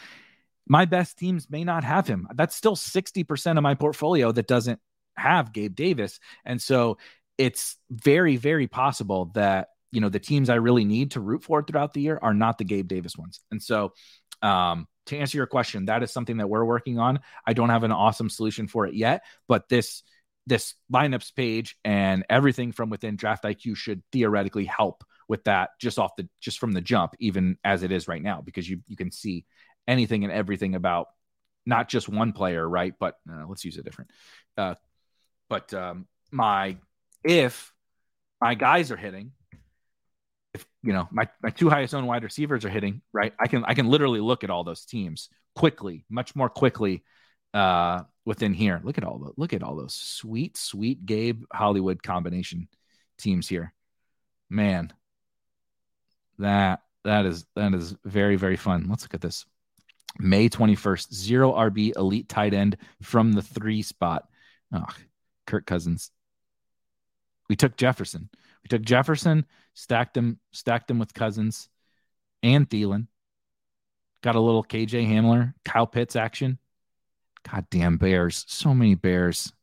My 0.67 0.85
best 0.85 1.19
teams 1.19 1.47
may 1.51 1.63
not 1.63 1.83
have 1.83 2.07
him. 2.07 2.27
That's 2.33 2.55
still 2.55 2.75
60% 2.75 3.57
of 3.57 3.61
my 3.61 3.75
portfolio 3.75 4.31
that 4.31 4.47
doesn't 4.47 4.79
have 5.15 5.53
Gabe 5.53 5.75
Davis. 5.75 6.19
And 6.43 6.59
so 6.59 6.97
it's 7.37 7.77
very, 7.91 8.37
very 8.37 8.67
possible 8.67 9.25
that 9.35 9.67
you 9.91 10.01
know 10.01 10.09
the 10.09 10.19
teams 10.19 10.49
I 10.49 10.55
really 10.55 10.83
need 10.83 11.11
to 11.11 11.21
root 11.21 11.43
for 11.43 11.61
throughout 11.61 11.93
the 11.93 12.01
year 12.01 12.17
are 12.19 12.33
not 12.33 12.57
the 12.57 12.65
Gabe 12.65 12.87
Davis 12.87 13.15
ones. 13.15 13.39
And 13.51 13.61
so, 13.61 13.93
um, 14.41 14.87
to 15.07 15.17
answer 15.17 15.37
your 15.37 15.47
question, 15.47 15.85
that 15.85 16.03
is 16.03 16.11
something 16.11 16.37
that 16.37 16.47
we're 16.47 16.65
working 16.65 16.99
on. 16.99 17.19
I 17.45 17.53
don't 17.53 17.69
have 17.69 17.83
an 17.83 17.91
awesome 17.91 18.29
solution 18.29 18.67
for 18.67 18.85
it 18.85 18.93
yet, 18.93 19.23
but 19.47 19.69
this 19.69 20.03
this 20.45 20.75
lineups 20.91 21.35
page 21.35 21.77
and 21.83 22.25
everything 22.29 22.71
from 22.71 22.89
within 22.89 23.17
Draft 23.17 23.43
IQ 23.43 23.75
should 23.75 24.01
theoretically 24.13 24.63
help 24.63 25.03
with 25.27 25.43
that 25.43 25.71
just 25.79 25.99
off 25.99 26.15
the 26.15 26.27
just 26.39 26.59
from 26.59 26.71
the 26.71 26.81
jump, 26.81 27.15
even 27.19 27.57
as 27.63 27.83
it 27.83 27.91
is 27.91 28.07
right 28.07 28.21
now, 28.21 28.41
because 28.41 28.69
you 28.69 28.79
you 28.87 28.95
can 28.95 29.11
see 29.11 29.45
anything 29.87 30.23
and 30.23 30.31
everything 30.31 30.75
about 30.75 31.07
not 31.65 31.89
just 31.89 32.07
one 32.07 32.31
player, 32.31 32.67
right? 32.67 32.93
But 32.97 33.15
uh, 33.29 33.45
let's 33.47 33.65
use 33.65 33.77
a 33.77 33.83
different. 33.83 34.11
Uh, 34.57 34.75
but 35.49 35.73
um, 35.73 36.07
my 36.31 36.77
if 37.23 37.73
my 38.41 38.55
guys 38.55 38.91
are 38.91 38.97
hitting, 38.97 39.31
you 40.87 40.93
know 40.93 41.05
my, 41.11 41.27
my 41.43 41.49
two 41.49 41.69
highest 41.69 41.93
owned 41.93 42.07
wide 42.07 42.23
receivers 42.23 42.63
are 42.63 42.69
hitting, 42.69 43.01
right? 43.11 43.33
I 43.37 43.47
can 43.47 43.65
I 43.65 43.73
can 43.73 43.87
literally 43.87 44.21
look 44.21 44.45
at 44.45 44.49
all 44.49 44.63
those 44.63 44.85
teams 44.85 45.27
quickly, 45.53 46.05
much 46.09 46.33
more 46.33 46.49
quickly 46.49 47.03
uh 47.53 48.03
within 48.25 48.53
here. 48.53 48.79
Look 48.81 48.97
at 48.97 49.03
all 49.03 49.19
the 49.19 49.33
look 49.35 49.51
at 49.51 49.63
all 49.63 49.75
those 49.75 49.93
sweet, 49.93 50.55
sweet 50.55 51.05
Gabe 51.05 51.43
Hollywood 51.51 52.01
combination 52.01 52.69
teams 53.17 53.49
here. 53.49 53.73
Man, 54.49 54.93
that 56.39 56.83
that 57.03 57.25
is 57.25 57.45
that 57.57 57.73
is 57.73 57.93
very, 58.05 58.37
very 58.37 58.55
fun. 58.55 58.87
Let's 58.89 59.03
look 59.03 59.13
at 59.13 59.19
this. 59.21 59.45
May 60.19 60.47
21st, 60.47 61.13
zero 61.13 61.51
RB 61.51 61.97
elite 61.97 62.29
tight 62.29 62.53
end 62.53 62.77
from 63.01 63.33
the 63.33 63.41
three 63.41 63.81
spot. 63.81 64.25
Oh, 64.73 64.87
Kirk 65.45 65.65
Cousins 65.65 66.11
we 67.49 67.55
took 67.55 67.77
Jefferson. 67.77 68.29
We 68.63 68.67
took 68.69 68.81
Jefferson, 68.81 69.45
stacked 69.77 70.17
him, 70.17 70.39
stacked 70.51 70.89
him 70.89 70.97
with 70.97 71.13
Cousins 71.13 71.69
and 72.41 72.67
Thielen. 72.67 73.07
Got 74.23 74.35
a 74.35 74.39
little 74.39 74.63
KJ 74.63 75.07
Hamler, 75.07 75.53
Kyle 75.63 75.85
Pitts 75.85 76.15
action. 76.15 76.57
Goddamn 77.49 77.97
Bears. 77.97 78.43
So 78.47 78.73
many 78.73 78.95
Bears. 78.95 79.53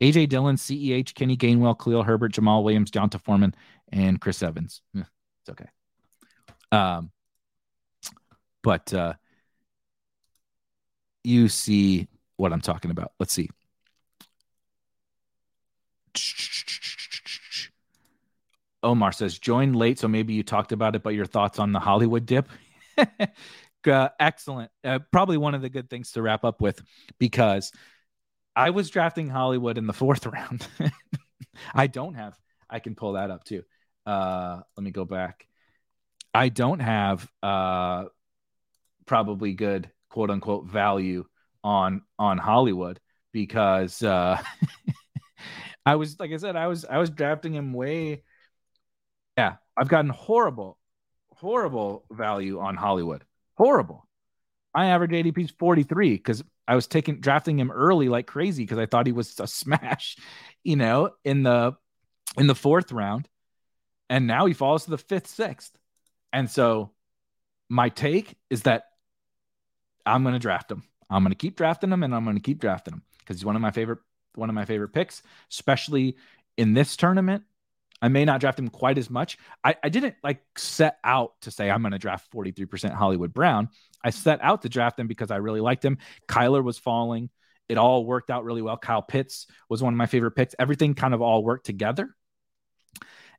AJ 0.00 0.30
Dillon, 0.30 0.56
CEH, 0.56 1.14
Kenny 1.14 1.36
Gainwell, 1.36 1.78
Khalil 1.78 2.02
Herbert, 2.02 2.32
Jamaal 2.32 2.64
Williams, 2.64 2.90
D'Onta 2.90 3.20
Foreman, 3.20 3.54
and 3.92 4.20
Chris 4.20 4.42
Evans. 4.42 4.82
It's 5.44 5.50
okay. 5.50 5.68
Um, 6.70 7.10
but 8.62 8.94
uh, 8.94 9.14
you 11.24 11.48
see 11.48 12.06
what 12.36 12.52
I'm 12.52 12.60
talking 12.60 12.92
about. 12.92 13.10
Let's 13.18 13.32
see. 13.32 13.50
Omar 18.82 19.12
says, 19.12 19.38
joined 19.38 19.76
late, 19.76 19.98
so 19.98 20.08
maybe 20.08 20.34
you 20.34 20.42
talked 20.42 20.72
about 20.72 20.96
it, 20.96 21.02
but 21.02 21.14
your 21.14 21.26
thoughts 21.26 21.58
on 21.58 21.72
the 21.72 21.80
Hollywood 21.80 22.26
dip? 22.26 22.48
uh, 23.86 24.08
excellent. 24.18 24.70
Uh, 24.84 24.98
probably 25.10 25.36
one 25.36 25.54
of 25.54 25.62
the 25.62 25.68
good 25.68 25.88
things 25.88 26.12
to 26.12 26.22
wrap 26.22 26.44
up 26.44 26.60
with 26.60 26.80
because 27.18 27.72
I 28.56 28.70
was 28.70 28.90
drafting 28.90 29.28
Hollywood 29.28 29.78
in 29.78 29.86
the 29.86 29.92
fourth 29.92 30.26
round. 30.26 30.66
I 31.74 31.86
don't 31.86 32.14
have, 32.14 32.38
I 32.68 32.78
can 32.78 32.94
pull 32.94 33.14
that 33.14 33.30
up 33.30 33.44
too. 33.44 33.62
Uh, 34.04 34.60
let 34.76 34.84
me 34.84 34.90
go 34.90 35.04
back. 35.04 35.46
I 36.34 36.48
don't 36.48 36.80
have 36.80 37.28
uh, 37.42 38.06
probably 39.06 39.52
good 39.52 39.90
quote 40.08 40.30
unquote 40.30 40.66
value 40.66 41.24
on 41.62 42.02
on 42.18 42.38
Hollywood 42.38 43.00
because 43.32 44.02
uh, 44.02 44.40
I 45.86 45.96
was 45.96 46.18
like 46.18 46.32
I 46.32 46.38
said 46.38 46.56
I 46.56 46.66
was 46.66 46.84
I 46.84 46.98
was 46.98 47.10
drafting 47.10 47.54
him 47.54 47.72
way 47.74 48.22
yeah, 49.36 49.56
I've 49.76 49.88
gotten 49.88 50.10
horrible, 50.10 50.78
horrible 51.34 52.04
value 52.10 52.60
on 52.60 52.76
Hollywood. 52.76 53.24
Horrible. 53.56 54.06
My 54.74 54.86
average 54.86 55.10
ADP 55.10 55.44
is 55.44 55.50
43 55.58 56.14
because 56.16 56.42
I 56.66 56.74
was 56.74 56.86
taking 56.86 57.20
drafting 57.20 57.58
him 57.58 57.70
early 57.70 58.08
like 58.08 58.26
crazy 58.26 58.64
because 58.64 58.78
I 58.78 58.86
thought 58.86 59.06
he 59.06 59.12
was 59.12 59.38
a 59.40 59.46
smash, 59.46 60.16
you 60.64 60.76
know, 60.76 61.10
in 61.24 61.42
the 61.42 61.76
in 62.36 62.46
the 62.46 62.54
fourth 62.54 62.92
round. 62.92 63.28
And 64.08 64.26
now 64.26 64.46
he 64.46 64.52
falls 64.52 64.84
to 64.84 64.90
the 64.90 64.98
fifth, 64.98 65.28
sixth. 65.28 65.76
And 66.32 66.50
so 66.50 66.92
my 67.68 67.88
take 67.88 68.36
is 68.50 68.62
that 68.62 68.84
I'm 70.04 70.22
going 70.22 70.34
to 70.34 70.38
draft 70.38 70.70
him. 70.70 70.82
I'm 71.08 71.22
going 71.22 71.32
to 71.32 71.36
keep 71.36 71.56
drafting 71.56 71.92
him 71.92 72.02
and 72.02 72.14
I'm 72.14 72.24
going 72.24 72.36
to 72.36 72.42
keep 72.42 72.60
drafting 72.60 72.94
him 72.94 73.02
because 73.18 73.36
he's 73.36 73.44
one 73.44 73.56
of 73.56 73.62
my 73.62 73.70
favorite 73.70 73.98
one 74.34 74.48
of 74.48 74.54
my 74.54 74.64
favorite 74.64 74.92
picks, 74.94 75.22
especially 75.50 76.16
in 76.56 76.72
this 76.72 76.96
tournament. 76.96 77.44
I 78.02 78.08
may 78.08 78.24
not 78.24 78.40
draft 78.40 78.58
him 78.58 78.68
quite 78.68 78.98
as 78.98 79.08
much. 79.08 79.38
I, 79.62 79.76
I 79.82 79.88
didn't 79.88 80.16
like 80.24 80.42
set 80.58 80.98
out 81.04 81.34
to 81.42 81.52
say 81.52 81.70
I'm 81.70 81.82
going 81.82 81.92
to 81.92 81.98
draft 81.98 82.30
43% 82.32 82.92
Hollywood 82.92 83.32
Brown. 83.32 83.68
I 84.04 84.10
set 84.10 84.40
out 84.42 84.62
to 84.62 84.68
draft 84.68 84.98
him 84.98 85.06
because 85.06 85.30
I 85.30 85.36
really 85.36 85.60
liked 85.60 85.84
him. 85.84 85.98
Kyler 86.28 86.64
was 86.64 86.78
falling. 86.78 87.30
It 87.68 87.78
all 87.78 88.04
worked 88.04 88.28
out 88.28 88.44
really 88.44 88.60
well. 88.60 88.76
Kyle 88.76 89.02
Pitts 89.02 89.46
was 89.68 89.82
one 89.82 89.94
of 89.94 89.96
my 89.96 90.06
favorite 90.06 90.32
picks. 90.32 90.56
Everything 90.58 90.94
kind 90.94 91.14
of 91.14 91.22
all 91.22 91.44
worked 91.44 91.64
together. 91.64 92.14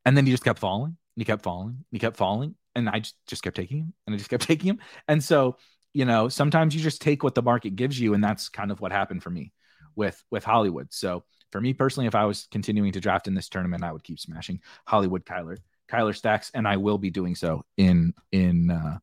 And 0.05 0.15
then 0.15 0.25
he 0.25 0.31
just 0.31 0.45
kept 0.45 0.59
falling. 0.59 0.91
And 0.91 1.21
he 1.21 1.25
kept 1.25 1.43
falling. 1.43 1.75
And 1.75 1.85
he 1.91 1.99
kept 1.99 2.15
falling. 2.15 2.55
And 2.73 2.89
I 2.89 2.99
just, 2.99 3.15
just 3.27 3.43
kept 3.43 3.57
taking 3.57 3.79
him. 3.79 3.93
And 4.07 4.15
I 4.15 4.17
just 4.17 4.29
kept 4.29 4.43
taking 4.47 4.69
him. 4.69 4.79
And 5.09 5.21
so, 5.21 5.57
you 5.93 6.05
know, 6.05 6.29
sometimes 6.29 6.73
you 6.73 6.81
just 6.81 7.01
take 7.01 7.21
what 7.21 7.35
the 7.35 7.43
market 7.43 7.75
gives 7.75 7.99
you. 7.99 8.13
And 8.13 8.23
that's 8.23 8.47
kind 8.47 8.71
of 8.71 8.79
what 8.79 8.93
happened 8.93 9.23
for 9.23 9.29
me 9.29 9.51
with 9.95 10.23
with 10.31 10.45
Hollywood. 10.45 10.93
So 10.93 11.25
for 11.53 11.61
me 11.61 11.71
personally, 11.71 12.07
if 12.07 12.15
I 12.15 12.25
was 12.25 12.47
continuing 12.51 12.91
to 12.93 12.99
draft 12.99 13.27
in 13.27 13.35
this 13.35 13.47
tournament, 13.47 13.83
I 13.83 13.93
would 13.93 14.03
keep 14.03 14.19
smashing 14.19 14.59
Hollywood 14.87 15.23
Kyler 15.23 15.59
Kyler 15.87 16.15
stacks, 16.15 16.49
and 16.55 16.67
I 16.67 16.77
will 16.77 16.97
be 16.97 17.11
doing 17.11 17.35
so 17.35 17.63
in 17.77 18.15
in 18.31 18.71
uh, 18.71 18.97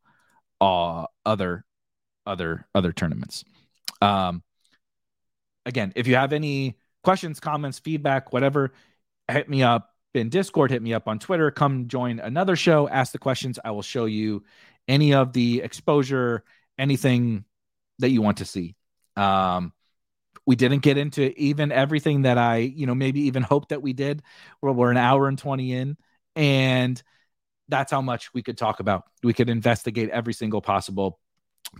uh 0.60 1.06
other 1.24 1.64
other 2.26 2.66
other 2.74 2.92
tournaments. 2.92 3.44
Um, 4.02 4.42
again, 5.64 5.92
if 5.94 6.08
you 6.08 6.16
have 6.16 6.32
any 6.32 6.76
questions, 7.04 7.38
comments, 7.38 7.78
feedback, 7.78 8.32
whatever, 8.32 8.72
hit 9.30 9.48
me 9.48 9.62
up 9.62 9.94
in 10.12 10.28
Discord, 10.28 10.72
hit 10.72 10.82
me 10.82 10.92
up 10.92 11.06
on 11.06 11.20
Twitter, 11.20 11.52
come 11.52 11.86
join 11.86 12.18
another 12.18 12.56
show, 12.56 12.88
ask 12.88 13.12
the 13.12 13.18
questions. 13.18 13.60
I 13.64 13.70
will 13.70 13.82
show 13.82 14.06
you 14.06 14.42
any 14.88 15.14
of 15.14 15.32
the 15.32 15.60
exposure, 15.60 16.42
anything 16.76 17.44
that 18.00 18.10
you 18.10 18.22
want 18.22 18.38
to 18.38 18.44
see. 18.44 18.74
Um, 19.16 19.72
we 20.50 20.56
didn't 20.56 20.80
get 20.80 20.98
into 20.98 21.32
even 21.40 21.70
everything 21.70 22.22
that 22.22 22.36
I, 22.36 22.56
you 22.56 22.84
know, 22.84 22.94
maybe 22.96 23.20
even 23.20 23.44
hoped 23.44 23.68
that 23.68 23.82
we 23.82 23.92
did. 23.92 24.20
We're, 24.60 24.72
we're 24.72 24.90
an 24.90 24.96
hour 24.96 25.28
and 25.28 25.38
20 25.38 25.72
in, 25.72 25.96
and 26.34 27.00
that's 27.68 27.92
how 27.92 28.02
much 28.02 28.34
we 28.34 28.42
could 28.42 28.58
talk 28.58 28.80
about. 28.80 29.04
We 29.22 29.32
could 29.32 29.48
investigate 29.48 30.10
every 30.10 30.32
single 30.32 30.60
possible 30.60 31.20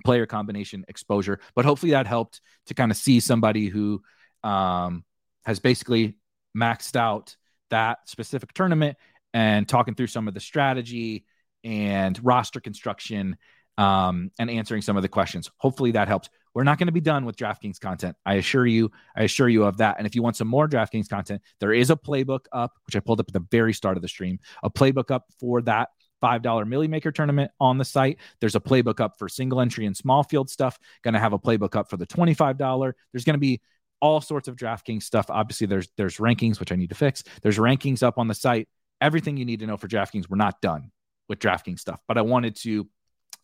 player 0.04 0.24
combination 0.24 0.84
exposure, 0.86 1.40
but 1.56 1.64
hopefully 1.64 1.90
that 1.90 2.06
helped 2.06 2.40
to 2.66 2.74
kind 2.74 2.92
of 2.92 2.96
see 2.96 3.18
somebody 3.18 3.66
who 3.66 4.02
um, 4.44 5.02
has 5.44 5.58
basically 5.58 6.14
maxed 6.56 6.94
out 6.94 7.34
that 7.70 8.08
specific 8.08 8.52
tournament 8.52 8.96
and 9.34 9.68
talking 9.68 9.96
through 9.96 10.06
some 10.06 10.28
of 10.28 10.34
the 10.34 10.38
strategy 10.38 11.24
and 11.64 12.24
roster 12.24 12.60
construction 12.60 13.36
um, 13.78 14.30
and 14.38 14.48
answering 14.48 14.82
some 14.82 14.96
of 14.96 15.02
the 15.02 15.08
questions. 15.08 15.50
Hopefully 15.56 15.90
that 15.90 16.06
helps. 16.06 16.28
We're 16.54 16.64
not 16.64 16.78
going 16.78 16.88
to 16.88 16.92
be 16.92 17.00
done 17.00 17.24
with 17.24 17.36
DraftKings 17.36 17.78
content. 17.80 18.16
I 18.26 18.34
assure 18.34 18.66
you, 18.66 18.90
I 19.16 19.22
assure 19.22 19.48
you 19.48 19.64
of 19.64 19.78
that. 19.78 19.96
And 19.98 20.06
if 20.06 20.14
you 20.14 20.22
want 20.22 20.36
some 20.36 20.48
more 20.48 20.68
DraftKings 20.68 21.08
content, 21.08 21.42
there 21.60 21.72
is 21.72 21.90
a 21.90 21.96
playbook 21.96 22.46
up, 22.52 22.72
which 22.86 22.96
I 22.96 23.00
pulled 23.00 23.20
up 23.20 23.28
at 23.28 23.34
the 23.34 23.46
very 23.50 23.72
start 23.72 23.96
of 23.96 24.02
the 24.02 24.08
stream, 24.08 24.38
a 24.62 24.70
playbook 24.70 25.10
up 25.10 25.26
for 25.38 25.62
that 25.62 25.90
$5 26.22 26.66
Milly 26.66 26.88
Maker 26.88 27.12
tournament 27.12 27.50
on 27.60 27.78
the 27.78 27.84
site. 27.84 28.18
There's 28.40 28.54
a 28.54 28.60
playbook 28.60 29.00
up 29.00 29.18
for 29.18 29.28
single 29.28 29.60
entry 29.60 29.86
and 29.86 29.96
small 29.96 30.22
field 30.22 30.50
stuff. 30.50 30.78
Going 31.02 31.14
to 31.14 31.20
have 31.20 31.32
a 31.32 31.38
playbook 31.38 31.76
up 31.76 31.88
for 31.88 31.96
the 31.96 32.06
$25. 32.06 32.92
There's 33.12 33.24
going 33.24 33.34
to 33.34 33.38
be 33.38 33.60
all 34.00 34.20
sorts 34.20 34.48
of 34.48 34.56
DraftKings 34.56 35.02
stuff. 35.02 35.26
Obviously, 35.28 35.66
there's 35.66 35.88
there's 35.96 36.16
rankings 36.16 36.58
which 36.58 36.72
I 36.72 36.76
need 36.76 36.88
to 36.88 36.94
fix. 36.94 37.22
There's 37.42 37.58
rankings 37.58 38.02
up 38.02 38.18
on 38.18 38.28
the 38.28 38.34
site. 38.34 38.68
Everything 39.00 39.36
you 39.36 39.44
need 39.44 39.60
to 39.60 39.66
know 39.66 39.76
for 39.76 39.88
DraftKings. 39.88 40.28
We're 40.28 40.36
not 40.36 40.60
done 40.60 40.90
with 41.28 41.38
DraftKings 41.38 41.80
stuff, 41.80 42.00
but 42.08 42.18
I 42.18 42.22
wanted 42.22 42.56
to 42.56 42.88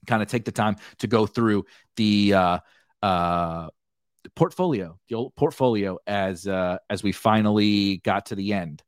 kind 0.07 0.23
of 0.23 0.28
take 0.28 0.45
the 0.45 0.53
time 0.53 0.77
to 0.99 1.07
go 1.07 1.27
through 1.27 1.65
the 1.97 2.35
uh, 2.35 2.59
uh, 3.02 3.68
portfolio, 4.35 4.98
the 5.09 5.14
old 5.14 5.35
portfolio, 5.35 5.98
as 6.06 6.47
uh, 6.47 6.78
as 6.90 7.02
we 7.02 7.12
finally 7.12 7.98
got 7.98 8.27
to 8.27 8.35
the 8.35 8.52
end 8.52 8.82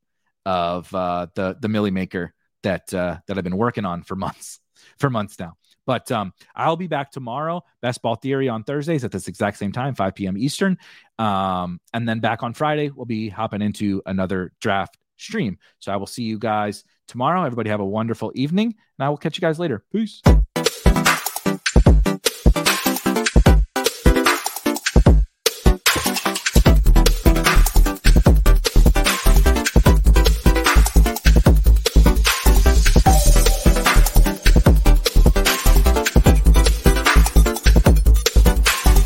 of 0.45 0.93
uh, 0.93 1.27
the 1.35 1.57
the 1.59 1.67
Milly 1.67 1.91
Maker 1.91 2.33
that 2.63 2.93
uh, 2.93 3.17
that 3.27 3.37
I've 3.37 3.43
been 3.43 3.57
working 3.57 3.85
on 3.85 4.03
for 4.03 4.15
months 4.15 4.59
for 4.97 5.09
months 5.09 5.39
now. 5.39 5.53
But 5.85 6.11
um, 6.11 6.33
I'll 6.55 6.75
be 6.75 6.87
back 6.87 7.11
tomorrow. 7.11 7.63
Best 7.81 8.01
Ball 8.03 8.15
Theory 8.15 8.47
on 8.47 8.63
Thursdays 8.63 9.03
at 9.03 9.11
this 9.11 9.27
exact 9.27 9.57
same 9.57 9.71
time, 9.71 9.95
5 9.95 10.13
p.m. 10.13 10.37
Eastern. 10.37 10.77
Um, 11.17 11.79
and 11.93 12.07
then 12.07 12.19
back 12.19 12.43
on 12.43 12.53
Friday, 12.53 12.91
we'll 12.91 13.07
be 13.07 13.27
hopping 13.27 13.63
into 13.63 14.03
another 14.05 14.51
draft 14.61 14.97
stream. 15.17 15.57
So 15.79 15.91
I 15.91 15.95
will 15.95 16.05
see 16.05 16.23
you 16.23 16.37
guys 16.37 16.83
tomorrow. 17.07 17.43
Everybody 17.43 17.71
have 17.71 17.79
a 17.79 17.85
wonderful 17.85 18.31
evening, 18.35 18.75
and 18.97 19.05
I 19.05 19.09
will 19.09 19.17
catch 19.17 19.35
you 19.37 19.41
guys 19.41 19.57
later. 19.57 19.83
Peace. 19.91 20.21